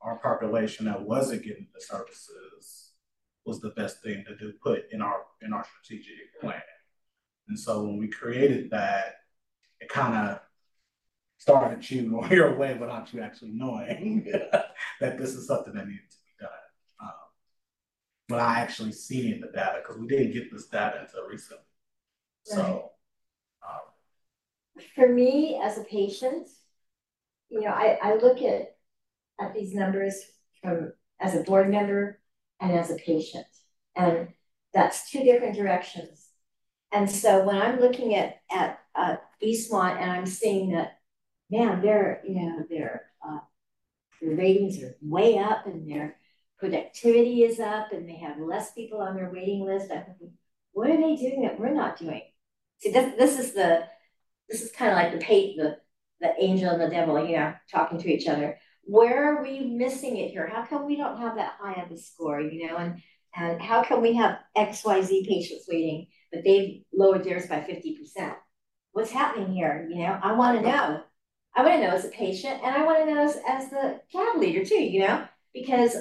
our 0.00 0.18
population 0.18 0.86
that 0.86 1.02
wasn't 1.02 1.42
getting 1.42 1.68
the 1.74 1.80
services 1.80 2.92
was 3.44 3.60
the 3.60 3.70
best 3.70 4.02
thing 4.02 4.24
to 4.24 4.36
do, 4.36 4.52
put 4.54 4.90
in 4.90 5.00
our, 5.00 5.24
in 5.40 5.52
our 5.52 5.64
strategic 5.64 6.38
plan. 6.40 6.62
And 7.48 7.58
so 7.58 7.84
when 7.84 7.96
we 7.96 8.08
created 8.08 8.70
that, 8.70 9.16
it 9.80 9.88
kind 9.88 10.14
of 10.28 10.40
started 11.38 11.80
chewing 11.80 12.12
on 12.18 12.30
your 12.30 12.56
way 12.56 12.74
without 12.74 13.12
you 13.12 13.20
actually 13.20 13.52
knowing 13.52 14.24
that 15.00 15.18
this 15.18 15.34
is 15.34 15.46
something 15.46 15.74
that 15.74 15.86
needed 15.86 16.10
to 16.10 16.16
but 18.28 18.40
I 18.40 18.60
actually 18.60 18.92
seeing 18.92 19.40
the 19.40 19.48
data, 19.48 19.80
because 19.82 20.00
we 20.00 20.06
didn't 20.06 20.32
get 20.32 20.50
this 20.52 20.66
data 20.66 21.00
until 21.00 21.28
recently. 21.28 21.62
So, 22.44 22.90
um, 23.66 24.80
For 24.94 25.08
me, 25.08 25.60
as 25.62 25.78
a 25.78 25.84
patient, 25.84 26.48
you 27.48 27.60
know, 27.60 27.68
I, 27.70 27.98
I 28.02 28.16
look 28.16 28.42
at, 28.42 28.76
at 29.40 29.54
these 29.54 29.74
numbers 29.74 30.20
from, 30.60 30.92
as 31.20 31.34
a 31.34 31.42
board 31.42 31.70
member 31.70 32.20
and 32.60 32.72
as 32.72 32.90
a 32.90 32.96
patient. 32.96 33.46
And 33.94 34.28
that's 34.74 35.10
two 35.10 35.22
different 35.22 35.56
directions. 35.56 36.28
And 36.92 37.10
so 37.10 37.44
when 37.44 37.60
I'm 37.60 37.80
looking 37.80 38.14
at, 38.14 38.40
at, 38.50 38.80
uh, 38.94 39.16
Eastmont 39.42 40.00
and 40.00 40.10
I'm 40.10 40.26
seeing 40.26 40.72
that, 40.72 40.98
man, 41.50 41.82
they're 41.82 42.22
you 42.26 42.34
know, 42.34 42.64
their, 42.68 43.06
uh, 43.26 43.38
their 44.20 44.34
ratings 44.34 44.82
are 44.82 44.96
way 45.02 45.38
up 45.38 45.66
and 45.66 45.90
their 45.90 46.16
productivity 46.58 47.42
is 47.42 47.60
up 47.60 47.92
and 47.92 48.08
they 48.08 48.16
have 48.16 48.38
less 48.38 48.72
people 48.72 49.00
on 49.00 49.14
their 49.16 49.30
waiting 49.30 49.64
list, 49.64 49.90
I'm 49.90 50.04
thinking, 50.04 50.32
what 50.72 50.90
are 50.90 50.96
they 50.96 51.16
doing 51.16 51.42
that 51.42 51.58
we're 51.58 51.74
not 51.74 51.98
doing? 51.98 52.22
See, 52.78 52.92
this, 52.92 53.14
this 53.16 53.38
is 53.38 53.54
the, 53.54 53.84
this 54.48 54.62
is 54.62 54.72
kind 54.72 54.90
of 54.90 54.96
like 54.96 55.12
the 55.12 55.24
pate, 55.24 55.56
the, 55.56 55.76
the 56.20 56.32
angel 56.38 56.70
and 56.70 56.80
the 56.80 56.88
devil, 56.88 57.24
you 57.26 57.36
know, 57.36 57.54
talking 57.70 57.98
to 57.98 58.12
each 58.12 58.28
other. 58.28 58.58
Where 58.84 59.36
are 59.36 59.42
we 59.42 59.60
missing 59.60 60.16
it 60.16 60.30
here? 60.30 60.46
How 60.46 60.64
come 60.64 60.86
we 60.86 60.96
don't 60.96 61.18
have 61.20 61.36
that 61.36 61.54
high 61.60 61.82
of 61.82 61.90
a 61.90 61.98
score, 61.98 62.40
you 62.40 62.66
know, 62.66 62.76
and, 62.76 63.02
and 63.34 63.60
how 63.60 63.82
come 63.82 64.00
we 64.00 64.14
have 64.14 64.38
X, 64.54 64.84
Y, 64.84 65.02
Z 65.02 65.26
patients 65.28 65.66
waiting, 65.68 66.06
but 66.32 66.42
they've 66.44 66.82
lowered 66.92 67.24
theirs 67.24 67.46
by 67.46 67.60
fifty 67.62 67.98
percent? 67.98 68.34
What's 68.92 69.10
happening 69.10 69.52
here, 69.52 69.86
you 69.90 69.98
know? 69.98 70.18
I 70.22 70.32
wanna 70.32 70.62
know. 70.62 71.02
I 71.54 71.62
wanna 71.62 71.82
know 71.82 71.94
as 71.94 72.04
a 72.04 72.08
patient 72.08 72.60
and 72.62 72.74
I 72.74 72.84
wanna 72.84 73.06
know 73.06 73.24
as, 73.24 73.38
as 73.46 73.68
the 73.68 74.00
CAB 74.12 74.38
leader 74.38 74.64
too, 74.64 74.82
you 74.82 75.00
know? 75.00 75.26
Because 75.52 75.96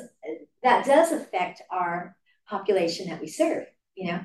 that 0.66 0.86
does 0.86 1.12
affect 1.12 1.62
our 1.72 2.16
population 2.50 3.10
that 3.10 3.22
we 3.22 3.28
serve, 3.28 3.66
you 3.96 4.12
know? 4.12 4.22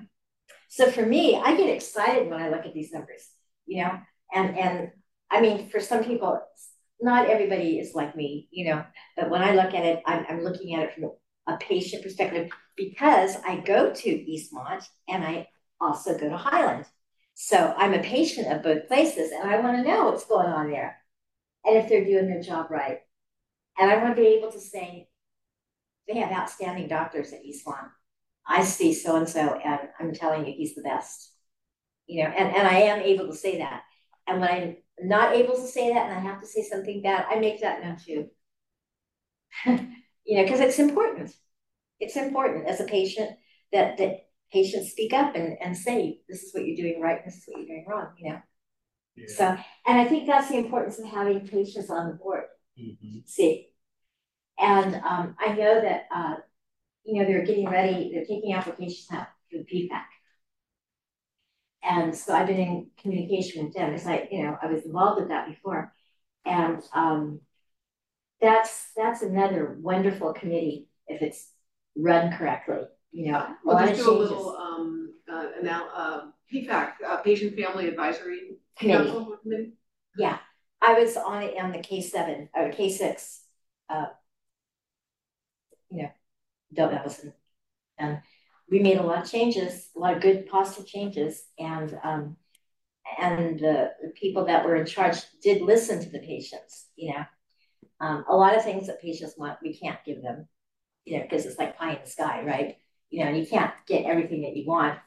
So 0.68 0.90
for 0.90 1.04
me, 1.04 1.36
I 1.36 1.56
get 1.56 1.68
excited 1.68 2.28
when 2.28 2.40
I 2.40 2.48
look 2.48 2.64
at 2.64 2.72
these 2.72 2.92
numbers, 2.92 3.28
you 3.66 3.82
know? 3.82 3.98
And, 4.32 4.56
and 4.58 4.90
I 5.30 5.40
mean, 5.40 5.68
for 5.68 5.80
some 5.80 6.02
people, 6.02 6.40
not 7.00 7.28
everybody 7.28 7.78
is 7.78 7.94
like 7.94 8.16
me, 8.16 8.48
you 8.50 8.70
know, 8.70 8.84
but 9.16 9.28
when 9.28 9.42
I 9.42 9.54
look 9.54 9.74
at 9.74 9.84
it, 9.84 10.02
I'm, 10.06 10.24
I'm 10.28 10.42
looking 10.42 10.74
at 10.74 10.82
it 10.82 10.94
from 10.94 11.10
a 11.46 11.58
patient 11.58 12.02
perspective 12.02 12.50
because 12.74 13.36
I 13.46 13.56
go 13.56 13.92
to 13.92 14.08
Eastmont 14.08 14.84
and 15.08 15.22
I 15.22 15.48
also 15.78 16.16
go 16.16 16.30
to 16.30 16.36
Highland. 16.36 16.86
So 17.34 17.74
I'm 17.76 17.94
a 17.94 18.02
patient 18.02 18.48
of 18.52 18.62
both 18.62 18.88
places 18.88 19.30
and 19.30 19.48
I 19.48 19.60
want 19.60 19.76
to 19.76 19.82
know 19.82 20.06
what's 20.06 20.24
going 20.24 20.48
on 20.48 20.70
there 20.70 20.96
and 21.66 21.76
if 21.76 21.88
they're 21.88 22.04
doing 22.04 22.28
their 22.28 22.42
job 22.42 22.70
right. 22.70 23.00
And 23.78 23.90
I 23.90 24.02
want 24.02 24.16
to 24.16 24.22
be 24.22 24.28
able 24.28 24.52
to 24.52 24.60
say, 24.60 25.10
they 26.11 26.19
have 26.20 26.32
outstanding 26.32 26.89
doctors 26.89 27.32
at 27.32 27.45
Eastmont. 27.45 27.89
I 28.47 28.65
see 28.65 28.95
so 28.95 29.16
and 29.16 29.28
so, 29.28 29.55
and 29.65 29.81
I'm 29.99 30.12
telling 30.12 30.47
you, 30.47 30.53
he's 30.53 30.74
the 30.74 30.82
best. 30.82 31.32
You 32.07 32.24
know, 32.24 32.31
and, 32.31 32.55
and 32.55 32.66
I 32.66 32.81
am 32.81 33.01
able 33.01 33.28
to 33.28 33.37
say 33.37 33.59
that. 33.59 33.82
And 34.27 34.41
when 34.41 34.51
I'm 34.51 34.77
not 35.03 35.37
able 35.37 35.55
to 35.55 35.66
say 35.66 35.93
that 35.93 36.11
and 36.11 36.15
I 36.15 36.20
have 36.20 36.41
to 36.41 36.47
say 36.47 36.62
something 36.62 37.03
bad, 37.03 37.27
I 37.31 37.39
make 37.39 37.61
that 37.61 37.82
known 37.82 37.97
too. 38.05 38.27
you 40.24 40.37
know, 40.37 40.43
because 40.43 40.61
it's 40.61 40.78
important. 40.78 41.32
It's 42.01 42.16
important 42.16 42.66
as 42.66 42.81
a 42.81 42.85
patient 42.85 43.31
that 43.73 43.99
that 43.99 44.27
patients 44.53 44.91
speak 44.91 45.12
up 45.12 45.37
and, 45.37 45.57
and 45.61 45.77
say, 45.77 46.20
this 46.28 46.43
is 46.43 46.53
what 46.53 46.65
you're 46.65 46.77
doing 46.77 47.01
right, 47.01 47.24
this 47.24 47.37
is 47.37 47.45
what 47.47 47.59
you're 47.59 47.69
doing 47.69 47.87
wrong, 47.89 48.09
you 48.19 48.31
know. 48.31 48.39
yeah. 49.15 49.27
So, 49.28 49.45
and 49.87 50.01
I 50.01 50.07
think 50.07 50.27
that's 50.27 50.49
the 50.49 50.59
importance 50.59 50.99
of 50.99 51.05
having 51.07 51.47
patients 51.47 51.91
on 51.91 52.09
the 52.09 52.15
board. 52.15 52.45
Mhm. 52.78 53.28
See. 53.28 53.69
And 54.61 54.97
um, 54.97 55.37
I 55.41 55.55
know 55.55 55.81
that 55.81 56.07
uh, 56.15 56.35
you 57.05 57.20
know, 57.20 57.27
they're 57.27 57.45
getting 57.45 57.69
ready, 57.69 58.11
they're 58.12 58.24
taking 58.24 58.55
applications 58.55 59.09
out 59.12 59.28
for 59.51 59.59
the 59.59 59.65
PPAC. 59.65 60.03
And 61.82 62.15
so 62.15 62.35
I've 62.35 62.47
been 62.47 62.59
in 62.59 62.87
communication 63.01 63.65
with 63.65 63.74
them, 63.74 63.91
because 63.91 64.07
I, 64.07 64.28
you 64.31 64.43
know, 64.43 64.57
I 64.62 64.66
was 64.66 64.85
involved 64.85 65.20
with 65.20 65.31
that 65.31 65.49
before. 65.49 65.93
And 66.45 66.82
um, 66.95 67.41
that's, 68.41 68.91
that's 68.97 69.23
another 69.23 69.77
wonderful 69.81 70.35
committee 70.35 70.89
if 71.09 71.23
it's 71.23 71.49
run 71.97 72.37
correctly, 72.37 72.82
you 73.12 73.32
know. 73.32 73.47
We'll 73.65 73.78
just 73.78 74.05
do 74.05 74.11
a 74.11 74.12
little, 74.12 74.57
um, 74.57 75.15
uh, 75.31 75.47
now, 75.62 75.89
uh, 75.95 76.20
PFAC, 76.53 76.93
uh, 77.07 77.16
Patient 77.19 77.59
Family 77.59 77.89
Advisory 77.89 78.59
Committee. 78.78 79.73
Yeah, 80.16 80.39
I 80.82 81.01
was 81.01 81.16
on 81.16 81.43
it 81.43 81.57
on 81.59 81.73
the 81.73 81.78
K 81.78 82.03
seven, 82.03 82.51
or 82.55 82.70
K 82.70 82.91
six, 82.91 83.41
uh. 83.89 84.07
You 85.90 86.08
know, 86.72 86.88
Ellison. 86.88 87.32
And 87.98 88.20
we 88.70 88.78
made 88.78 88.98
a 88.98 89.02
lot 89.02 89.22
of 89.24 89.30
changes, 89.30 89.88
a 89.96 89.98
lot 89.98 90.16
of 90.16 90.22
good 90.22 90.46
positive 90.46 90.86
changes, 90.86 91.42
and, 91.58 91.98
um. 92.02 92.36
And 93.18 93.58
the, 93.58 93.90
the 94.00 94.10
people 94.10 94.44
that 94.44 94.64
were 94.64 94.76
in 94.76 94.86
charge 94.86 95.16
did 95.42 95.62
listen 95.62 96.00
to 96.00 96.10
the 96.10 96.20
patients, 96.20 96.86
you 96.94 97.12
know. 97.12 97.24
Um, 97.98 98.24
a 98.28 98.36
lot 98.36 98.56
of 98.56 98.62
things 98.62 98.86
that 98.86 99.02
patients 99.02 99.34
want, 99.36 99.58
we 99.62 99.76
can't 99.76 99.98
give 100.04 100.22
them, 100.22 100.46
you 101.04 101.16
know, 101.16 101.24
because 101.24 101.44
it's 101.44 101.58
like 101.58 101.76
pie 101.76 101.94
in 101.94 101.98
the 102.04 102.08
sky, 102.08 102.44
right? 102.44 102.76
You 103.08 103.24
know, 103.24 103.30
and 103.30 103.38
you 103.38 103.46
can't 103.46 103.72
get 103.88 104.04
everything 104.04 104.42
that 104.42 104.56
you 104.56 104.64
want. 104.66 104.98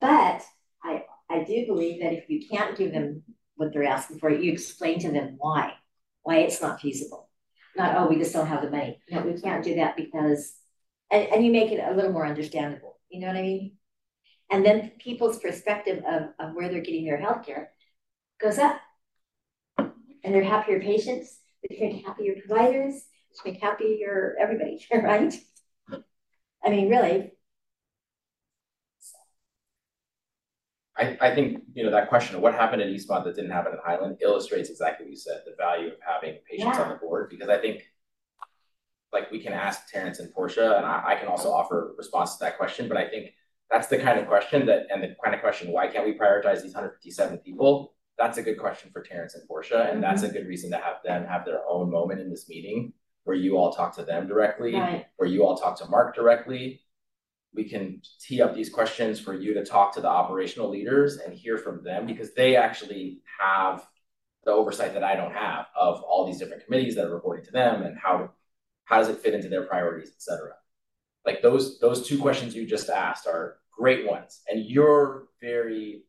But 0.00 0.42
I, 0.82 1.04
I 1.30 1.44
do 1.44 1.66
believe 1.66 2.02
that 2.02 2.14
if 2.14 2.28
you 2.28 2.48
can't 2.48 2.76
give 2.76 2.92
them 2.92 3.22
what 3.54 3.72
they're 3.72 3.84
asking 3.84 4.18
for, 4.18 4.30
you 4.30 4.52
explain 4.52 4.98
to 5.00 5.12
them 5.12 5.36
why, 5.38 5.74
why 6.22 6.38
it's 6.38 6.60
not 6.60 6.80
feasible. 6.80 7.25
Not, 7.76 7.96
oh, 7.96 8.08
we 8.08 8.16
just 8.18 8.32
don't 8.32 8.46
have 8.46 8.62
the 8.62 8.70
money. 8.70 9.00
No, 9.10 9.22
we 9.22 9.40
can't 9.40 9.64
do 9.64 9.76
that 9.76 9.96
because 9.96 10.54
And, 11.10 11.28
and 11.32 11.44
you 11.46 11.52
make 11.52 11.72
it 11.72 11.80
a 11.80 11.94
little 11.94 12.12
more 12.12 12.26
understandable, 12.26 12.98
you 13.10 13.20
know 13.20 13.28
what 13.28 13.36
I 13.36 13.42
mean? 13.42 13.76
And 14.50 14.64
then 14.66 14.92
people's 14.98 15.38
perspective 15.40 16.04
of, 16.06 16.30
of 16.38 16.54
where 16.54 16.68
they're 16.68 16.82
getting 16.82 17.04
their 17.06 17.18
healthcare 17.20 17.66
goes 18.40 18.58
up. 18.58 18.80
And 19.78 20.34
they're 20.34 20.44
happier 20.44 20.80
patients, 20.80 21.38
which 21.62 21.78
make 21.80 22.04
happier 22.04 22.34
providers, 22.46 22.94
which 23.30 23.52
make 23.52 23.62
happier 23.62 24.36
everybody, 24.40 24.84
right? 24.92 25.34
I 26.64 26.70
mean, 26.70 26.88
really, 26.88 27.32
I, 30.98 31.16
I 31.20 31.34
think, 31.34 31.62
you 31.74 31.84
know, 31.84 31.90
that 31.90 32.08
question 32.08 32.36
of 32.36 32.42
what 32.42 32.54
happened 32.54 32.82
in 32.82 32.88
Eastmont 32.88 33.24
that 33.24 33.36
didn't 33.36 33.50
happen 33.50 33.72
in 33.72 33.78
Highland 33.84 34.18
illustrates 34.22 34.70
exactly 34.70 35.06
what 35.06 35.10
you 35.10 35.16
said, 35.16 35.42
the 35.44 35.54
value 35.58 35.88
of 35.88 35.98
having 36.06 36.38
patients 36.50 36.78
on 36.78 36.88
the 36.88 36.96
board, 36.96 37.28
because 37.30 37.48
I 37.48 37.58
think. 37.58 37.82
Like, 39.12 39.30
we 39.30 39.40
can 39.40 39.52
ask 39.52 39.88
Terrence 39.88 40.18
and 40.18 40.30
Portia, 40.34 40.76
and 40.76 40.84
I, 40.84 41.12
I 41.12 41.14
can 41.14 41.28
also 41.28 41.50
offer 41.50 41.94
response 41.96 42.36
to 42.36 42.44
that 42.44 42.58
question, 42.58 42.86
but 42.88 42.98
I 42.98 43.08
think 43.08 43.30
that's 43.70 43.86
the 43.86 43.96
kind 43.96 44.18
of 44.18 44.26
question 44.26 44.66
that, 44.66 44.88
and 44.90 45.02
the 45.02 45.14
kind 45.22 45.34
of 45.34 45.40
question, 45.40 45.72
why 45.72 45.86
can't 45.86 46.04
we 46.04 46.12
prioritize 46.12 46.60
these 46.60 46.74
hundred 46.74 46.90
fifty-seven 46.94 47.38
people? 47.38 47.94
That's 48.18 48.36
a 48.36 48.42
good 48.42 48.58
question 48.58 48.90
for 48.92 49.02
Terrence 49.02 49.34
and 49.34 49.46
Portia, 49.48 49.88
and 49.90 50.02
that's 50.02 50.22
mm-hmm. 50.22 50.32
a 50.32 50.38
good 50.38 50.48
reason 50.48 50.70
to 50.72 50.76
have 50.76 50.96
them 51.04 51.24
have 51.24 51.46
their 51.46 51.60
own 51.68 51.90
moment 51.90 52.20
in 52.20 52.28
this 52.28 52.48
meeting. 52.48 52.92
Where 53.24 53.36
you 53.36 53.56
all 53.56 53.72
talk 53.72 53.94
to 53.96 54.04
them 54.04 54.26
directly, 54.26 54.74
Right. 54.74 55.06
where 55.16 55.28
you 55.28 55.46
all 55.46 55.56
talk 55.56 55.78
to 55.78 55.88
Mark 55.88 56.14
directly. 56.14 56.82
We 57.56 57.64
can 57.64 58.02
tee 58.20 58.42
up 58.42 58.54
these 58.54 58.68
questions 58.68 59.18
for 59.18 59.34
you 59.34 59.54
to 59.54 59.64
talk 59.64 59.94
to 59.94 60.00
the 60.00 60.08
operational 60.08 60.68
leaders 60.68 61.16
and 61.16 61.32
hear 61.34 61.56
from 61.56 61.82
them, 61.82 62.06
because 62.06 62.34
they 62.34 62.54
actually 62.56 63.22
have. 63.40 63.86
The 64.44 64.52
oversight 64.52 64.94
that 64.94 65.02
I 65.02 65.16
don't 65.16 65.32
have 65.32 65.66
of 65.76 66.02
all 66.02 66.24
these 66.24 66.38
different 66.38 66.64
committees 66.64 66.94
that 66.94 67.06
are 67.06 67.12
reporting 67.12 67.44
to 67.46 67.50
them 67.50 67.82
and 67.82 67.98
how, 67.98 68.30
how 68.84 68.98
does 68.98 69.08
it 69.08 69.18
fit 69.18 69.34
into 69.34 69.48
their 69.48 69.64
priorities, 69.64 70.10
et 70.10 70.22
cetera. 70.22 70.52
Like 71.24 71.42
those, 71.42 71.80
those 71.80 72.06
two 72.06 72.16
questions 72.16 72.54
you 72.54 72.64
just 72.64 72.88
asked 72.88 73.26
are 73.26 73.56
great 73.76 74.06
ones, 74.06 74.42
and 74.48 74.64
you're 74.64 75.24
very 75.40 76.04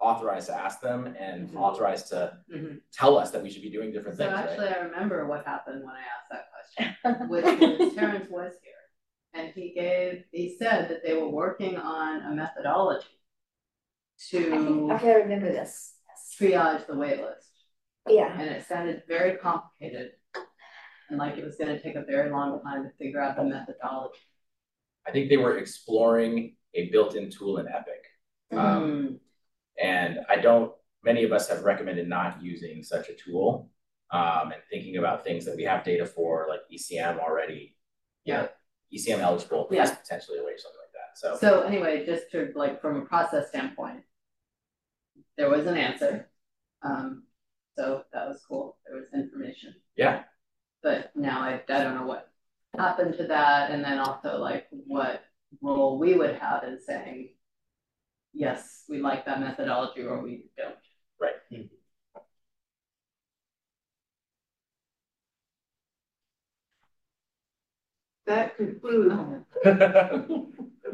authorized 0.00 0.48
to 0.48 0.54
ask 0.54 0.82
them 0.82 1.16
and 1.18 1.56
authorized 1.56 2.08
to 2.08 2.36
Mhm. 2.54 2.82
tell 2.92 3.16
us 3.16 3.30
that 3.30 3.42
we 3.42 3.48
should 3.48 3.62
be 3.62 3.70
doing 3.70 3.90
different 3.90 4.18
So 4.18 4.24
things, 4.26 4.34
right? 4.36 4.50
actually, 4.50 4.68
I 4.68 4.78
remember 4.80 5.24
what 5.26 5.46
happened 5.46 5.82
when 5.82 5.94
I 5.94 6.00
asked 6.02 6.28
that 6.30 6.48
question, 6.52 7.28
which 7.30 7.44
was 7.80 7.94
Terrence 7.94 8.28
was 8.28 8.52
here. 8.62 8.74
And 9.34 9.52
he 9.54 9.72
gave, 9.74 10.24
he 10.30 10.56
said 10.58 10.88
that 10.90 11.02
they 11.04 11.14
were 11.14 11.28
working 11.28 11.76
on 11.76 12.22
a 12.22 12.34
methodology 12.34 13.06
I 14.30 14.34
think, 14.34 14.64
to 14.66 14.92
okay, 14.92 15.10
I 15.10 15.14
remember 15.14 15.50
this. 15.50 15.94
Yes. 16.08 16.36
triage 16.38 16.86
the 16.86 16.96
wait 16.96 17.20
list. 17.20 17.48
Yeah, 18.08 18.32
And 18.38 18.50
it 18.50 18.64
sounded 18.66 19.02
very 19.08 19.36
complicated. 19.38 20.12
And 21.08 21.18
like 21.18 21.36
it 21.38 21.44
was 21.44 21.56
gonna 21.56 21.80
take 21.80 21.94
a 21.94 22.04
very 22.04 22.30
long 22.30 22.60
time 22.62 22.84
to 22.84 22.90
figure 22.98 23.20
out 23.20 23.36
the 23.36 23.44
methodology. 23.44 24.18
I 25.06 25.10
think 25.12 25.28
they 25.28 25.36
were 25.36 25.58
exploring 25.58 26.56
a 26.74 26.88
built-in 26.90 27.30
tool 27.30 27.58
in 27.58 27.66
Epic. 27.68 28.04
Um, 28.52 29.18
and 29.82 30.20
I 30.28 30.36
don't, 30.36 30.72
many 31.02 31.24
of 31.24 31.32
us 31.32 31.48
have 31.48 31.64
recommended 31.64 32.06
not 32.08 32.42
using 32.42 32.82
such 32.82 33.08
a 33.08 33.14
tool. 33.14 33.70
Um, 34.10 34.52
and 34.52 34.62
thinking 34.70 34.98
about 34.98 35.24
things 35.24 35.46
that 35.46 35.56
we 35.56 35.62
have 35.64 35.84
data 35.84 36.04
for, 36.04 36.46
like 36.50 36.60
ECM 36.70 37.18
already. 37.18 37.74
you 38.24 38.34
know, 38.34 38.48
ECM 38.92 39.20
eligible, 39.20 39.66
but 39.68 39.76
that's 39.78 39.90
Yeah. 39.90 39.96
potentially 39.96 40.38
a 40.38 40.44
way, 40.44 40.56
something 40.56 40.80
like 40.80 40.92
that, 40.92 41.18
so. 41.18 41.36
So 41.36 41.62
anyway, 41.62 42.04
just 42.06 42.30
to 42.32 42.52
like, 42.54 42.80
from 42.80 42.96
a 42.96 43.04
process 43.04 43.48
standpoint. 43.48 44.02
There 45.38 45.48
was 45.48 45.66
an 45.66 45.76
answer. 45.78 46.30
Um, 46.82 47.24
so 47.76 48.04
that 48.12 48.28
was 48.28 48.44
cool. 48.46 48.76
There 48.86 48.96
was 48.96 49.06
information. 49.14 49.74
Yeah, 49.96 50.24
But 50.82 51.10
now 51.16 51.40
I, 51.40 51.62
I 51.68 51.82
don't 51.84 51.94
know 51.94 52.06
what 52.06 52.30
happened 52.76 53.16
to 53.18 53.26
that, 53.28 53.70
and 53.70 53.82
then 53.84 53.98
also 53.98 54.38
like 54.38 54.66
what 54.70 55.22
role 55.62 55.98
we 55.98 56.14
would 56.14 56.34
have 56.36 56.64
in 56.64 56.78
saying. 56.86 57.34
Yes, 58.34 58.84
we 58.88 58.98
like 58.98 59.24
that 59.26 59.40
methodology, 59.40 60.02
or 60.02 60.22
we 60.22 60.44
don't. 60.56 60.74
right. 61.20 61.34
That 68.26 68.56
concludes 68.56 69.14
the 69.64 70.46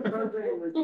program 0.04 0.60
with. 0.60 0.74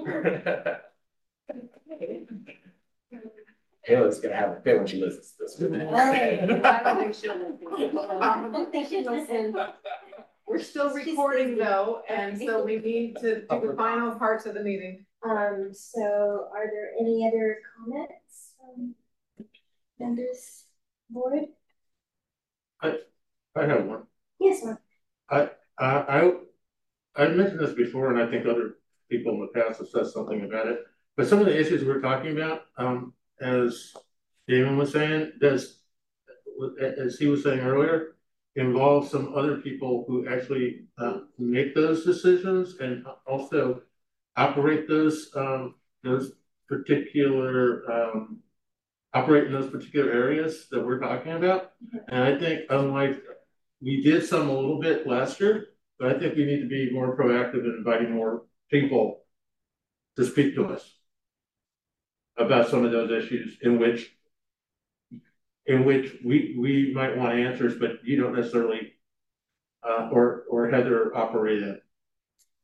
Kayla's 3.88 4.20
gonna 4.20 4.34
have 4.34 4.50
a 4.50 4.60
fit 4.62 4.78
when 4.78 4.86
she 4.86 5.00
listens 5.00 5.34
to 5.58 5.68
this. 5.68 5.92
I 5.92 6.82
don't 6.82 6.98
think 7.00 7.14
she'll 7.14 7.36
listen. 7.36 7.98
I 7.98 8.48
don't 8.50 8.70
think 8.72 8.88
she'll 8.88 9.10
listen. 9.10 9.56
We're 10.46 10.58
still 10.58 10.92
recording 10.92 11.56
though, 11.56 12.02
and 12.08 12.38
so 12.38 12.64
we 12.64 12.78
need 12.78 13.16
to 13.20 13.40
do 13.42 13.46
the 13.66 13.74
final 13.76 14.14
parts 14.18 14.46
of 14.46 14.54
the 14.54 14.62
meeting. 14.62 15.04
Um, 15.24 15.70
so 15.72 16.48
are 16.54 16.66
there 16.66 16.92
any 17.00 17.26
other 17.26 17.58
comments 17.76 18.52
from 18.58 18.94
members 19.98 20.64
board? 21.08 21.44
I 22.82 22.98
have 23.56 23.84
one. 23.86 24.02
Yes, 24.40 24.64
ma'am. 24.64 24.78
Uh, 25.78 26.04
I, 27.16 27.22
I 27.22 27.28
mentioned 27.28 27.60
this 27.60 27.74
before, 27.74 28.12
and 28.12 28.22
I 28.22 28.30
think 28.30 28.46
other 28.46 28.76
people 29.10 29.32
in 29.34 29.40
the 29.40 29.60
past 29.60 29.78
have 29.78 29.88
said 29.88 30.06
something 30.06 30.44
about 30.44 30.68
it, 30.68 30.80
but 31.16 31.26
some 31.26 31.40
of 31.40 31.46
the 31.46 31.58
issues 31.58 31.84
we're 31.84 32.00
talking 32.00 32.32
about, 32.32 32.62
um, 32.78 33.12
as 33.40 33.92
Damon 34.48 34.76
was 34.76 34.92
saying, 34.92 35.32
does, 35.40 35.80
as 36.80 37.18
he 37.18 37.26
was 37.26 37.42
saying 37.42 37.60
earlier, 37.60 38.16
involve 38.56 39.08
some 39.08 39.34
other 39.34 39.56
people 39.56 40.04
who 40.06 40.28
actually, 40.28 40.82
uh, 40.98 41.18
make 41.38 41.74
those 41.74 42.04
decisions 42.04 42.76
and 42.80 43.04
also 43.26 43.82
operate 44.36 44.88
those, 44.88 45.30
um, 45.34 45.74
those 46.04 46.32
particular, 46.68 47.82
um, 47.92 48.38
operate 49.12 49.44
in 49.44 49.52
those 49.52 49.70
particular 49.70 50.12
areas 50.12 50.66
that 50.70 50.84
we're 50.84 50.98
talking 50.98 51.32
about. 51.32 51.72
And 52.08 52.22
I 52.22 52.38
think 52.38 52.62
unlike 52.70 53.22
we 53.84 54.02
did 54.02 54.24
some 54.24 54.48
a 54.48 54.52
little 54.52 54.80
bit 54.80 55.06
last 55.06 55.38
year, 55.40 55.66
but 55.98 56.14
I 56.14 56.18
think 56.18 56.36
we 56.36 56.46
need 56.46 56.60
to 56.60 56.68
be 56.68 56.90
more 56.90 57.16
proactive 57.16 57.64
in 57.64 57.74
inviting 57.78 58.12
more 58.12 58.44
people 58.70 59.20
to 60.16 60.24
speak 60.24 60.54
to 60.54 60.66
us 60.66 60.90
about 62.36 62.68
some 62.68 62.84
of 62.84 62.92
those 62.92 63.10
issues 63.10 63.58
in 63.62 63.78
which 63.78 64.10
in 65.66 65.84
which 65.84 66.16
we, 66.24 66.56
we 66.58 66.92
might 66.94 67.16
want 67.16 67.38
answers, 67.38 67.74
but 67.78 67.92
you 68.04 68.20
don't 68.20 68.34
necessarily 68.34 68.92
uh, 69.82 70.10
or, 70.12 70.44
or 70.50 70.68
Heather 70.68 71.16
operate 71.16 71.62
in. 71.62 71.80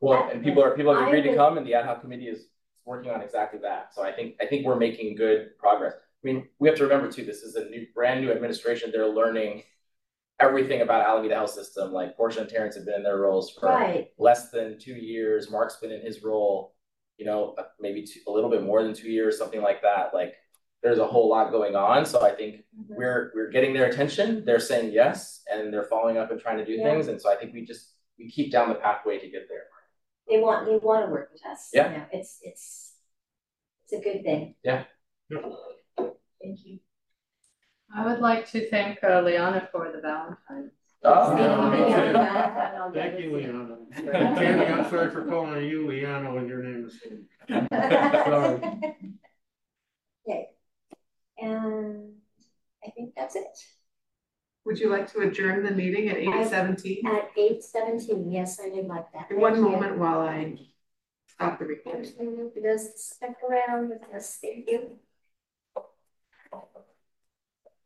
Well, 0.01 0.29
and 0.31 0.45
people 0.45 0.63
are, 0.63 0.77
people 0.77 0.95
have 0.95 1.09
agreed 1.09 1.23
to 1.23 1.35
come 1.35 1.57
and 1.57 1.67
the 1.67 1.75
ad 1.75 1.87
hoc 1.87 2.03
committee 2.03 2.29
is 2.29 2.49
working 2.85 3.11
on 3.11 3.23
exactly 3.23 3.59
that. 3.61 3.95
So 3.95 4.03
I 4.03 4.13
think, 4.13 4.37
I 4.41 4.47
think 4.47 4.67
we're 4.67 4.77
making 4.77 5.17
good 5.17 5.57
progress. 5.59 5.95
I 5.95 6.27
mean, 6.27 6.47
we 6.59 6.69
have 6.69 6.77
to 6.77 6.83
remember 6.83 7.11
too, 7.11 7.25
this 7.25 7.43
is 7.43 7.57
a 7.57 7.65
new, 7.71 7.87
brand 7.95 8.21
new 8.21 8.31
administration. 8.31 8.91
They're 8.93 9.09
learning 9.09 9.63
everything 10.41 10.81
about 10.83 11.07
Alameda 11.07 11.35
Health 11.35 11.51
System, 11.51 11.93
like 11.93 12.17
Portia 12.17 12.41
and 12.41 12.49
Terrence 12.49 12.75
have 12.77 12.85
been 12.87 12.95
in 12.95 13.03
their 13.03 13.19
roles 13.19 13.53
for 13.53 13.69
Right, 13.69 14.09
less 14.19 14.51
than 14.51 14.79
two 14.79 14.95
years. 14.95 15.51
Mark's 15.51 15.77
been 15.77 15.93
in 15.93 16.01
his 16.01 16.23
role, 16.23 16.75
you 17.19 17.27
know, 17.27 17.55
uh, 17.59 17.65
maybe 17.79 18.05
two, 18.05 18.21
a 18.27 18.31
little 18.31 18.51
bit 18.51 18.63
more 18.63 18.83
than 18.83 18.95
two 18.95 19.11
years, 19.11 19.37
something 19.39 19.61
like 19.63 19.83
that. 19.83 20.15
Like, 20.15 20.35
there's 20.83 20.99
a 20.99 21.07
whole 21.07 21.29
lot 21.29 21.51
going 21.51 21.77
on. 21.77 22.07
So 22.07 22.23
I 22.23 22.35
think 22.35 22.65
Mhm. 22.75 22.97
we're 22.97 23.33
we're 23.35 23.51
getting 23.51 23.75
their 23.75 23.87
attention. 23.87 24.45
They're 24.47 24.59
saying 24.61 24.93
yes, 24.93 25.43
and 25.51 25.73
they're 25.73 25.85
following 25.85 26.17
up 26.17 26.31
and 26.31 26.41
trying 26.41 26.57
to 26.59 26.65
do 26.65 26.73
Yeah. 26.73 26.85
things. 26.85 27.09
And 27.09 27.21
so 27.21 27.31
I 27.31 27.37
think 27.37 27.53
we 27.53 27.65
just 27.67 27.95
we 28.19 28.31
keep 28.31 28.51
down 28.51 28.69
the 28.71 28.75
pathway 28.77 29.19
to 29.19 29.29
get 29.31 29.47
there. 29.49 29.67
they 30.29 30.39
want, 30.39 30.65
they 30.65 30.77
wanna 30.77 31.11
work 31.11 31.31
with 31.33 31.45
us. 31.45 31.71
Yeah. 31.75 31.91
You 31.91 31.99
know, 31.99 32.05
It's, 32.13 32.39
it's, 32.43 32.95
it's 33.85 33.93
a 33.95 34.01
good 34.01 34.23
thing. 34.23 34.55
Yeah. 34.63 34.85
Thank 35.99 36.65
you. 36.65 36.79
I 37.95 38.07
would 38.07 38.21
like 38.21 38.49
to 38.53 38.69
thank 38.71 39.03
uh, 39.03 39.21
Liana 39.21 39.69
for 39.73 39.91
the 39.93 40.01
Valentine's. 40.01 40.73
Oh, 41.03 41.35
Yeah, 41.37 41.71
me 41.71 41.79
too. 42.93 42.93
Thank 43.01 43.21
you, 43.21 43.35
Liana. 43.35 43.77
And 43.97 44.37
Tammy, 44.37 44.67
I'm 44.67 44.89
sorry 44.91 45.11
for 45.11 45.25
calling 45.25 45.65
you 45.65 45.87
Liana 45.89 46.33
when 46.35 46.47
your 46.47 46.63
name 46.63 46.87
is. 46.87 47.01
Sorry. 47.73 48.61
Okay, 50.29 50.49
and 51.39 52.13
I 52.87 52.91
think 52.91 53.15
that's 53.17 53.35
it. 53.35 53.49
Would 54.67 54.79
you 54.79 54.91
like 54.91 55.11
to 55.13 55.21
adjourn 55.21 55.65
the 55.65 55.71
meeting 55.71 56.11
at 56.11 56.19
eight 56.19 56.49
seventeen? 56.49 57.07
At 57.07 57.31
eight 57.39 57.65
seventeen, 57.65 58.31
yes, 58.31 58.61
I 58.63 58.69
would 58.69 58.87
like 58.87 59.11
that. 59.15 59.33
One 59.35 59.55
Thank 59.55 59.65
you. 59.65 59.71
moment 59.71 59.99
while 59.99 60.21
I 60.21 60.57
stop 61.27 61.59
the 61.59 61.65
recording. 61.65 62.05
Thank 62.05 62.19
you 62.19 62.53
for 62.55 62.61
those 62.61 63.03
stuck 63.03 63.37
around 63.43 63.89
with 63.89 64.03
us, 64.15 64.39
thank 64.43 64.69
you. 64.69 64.99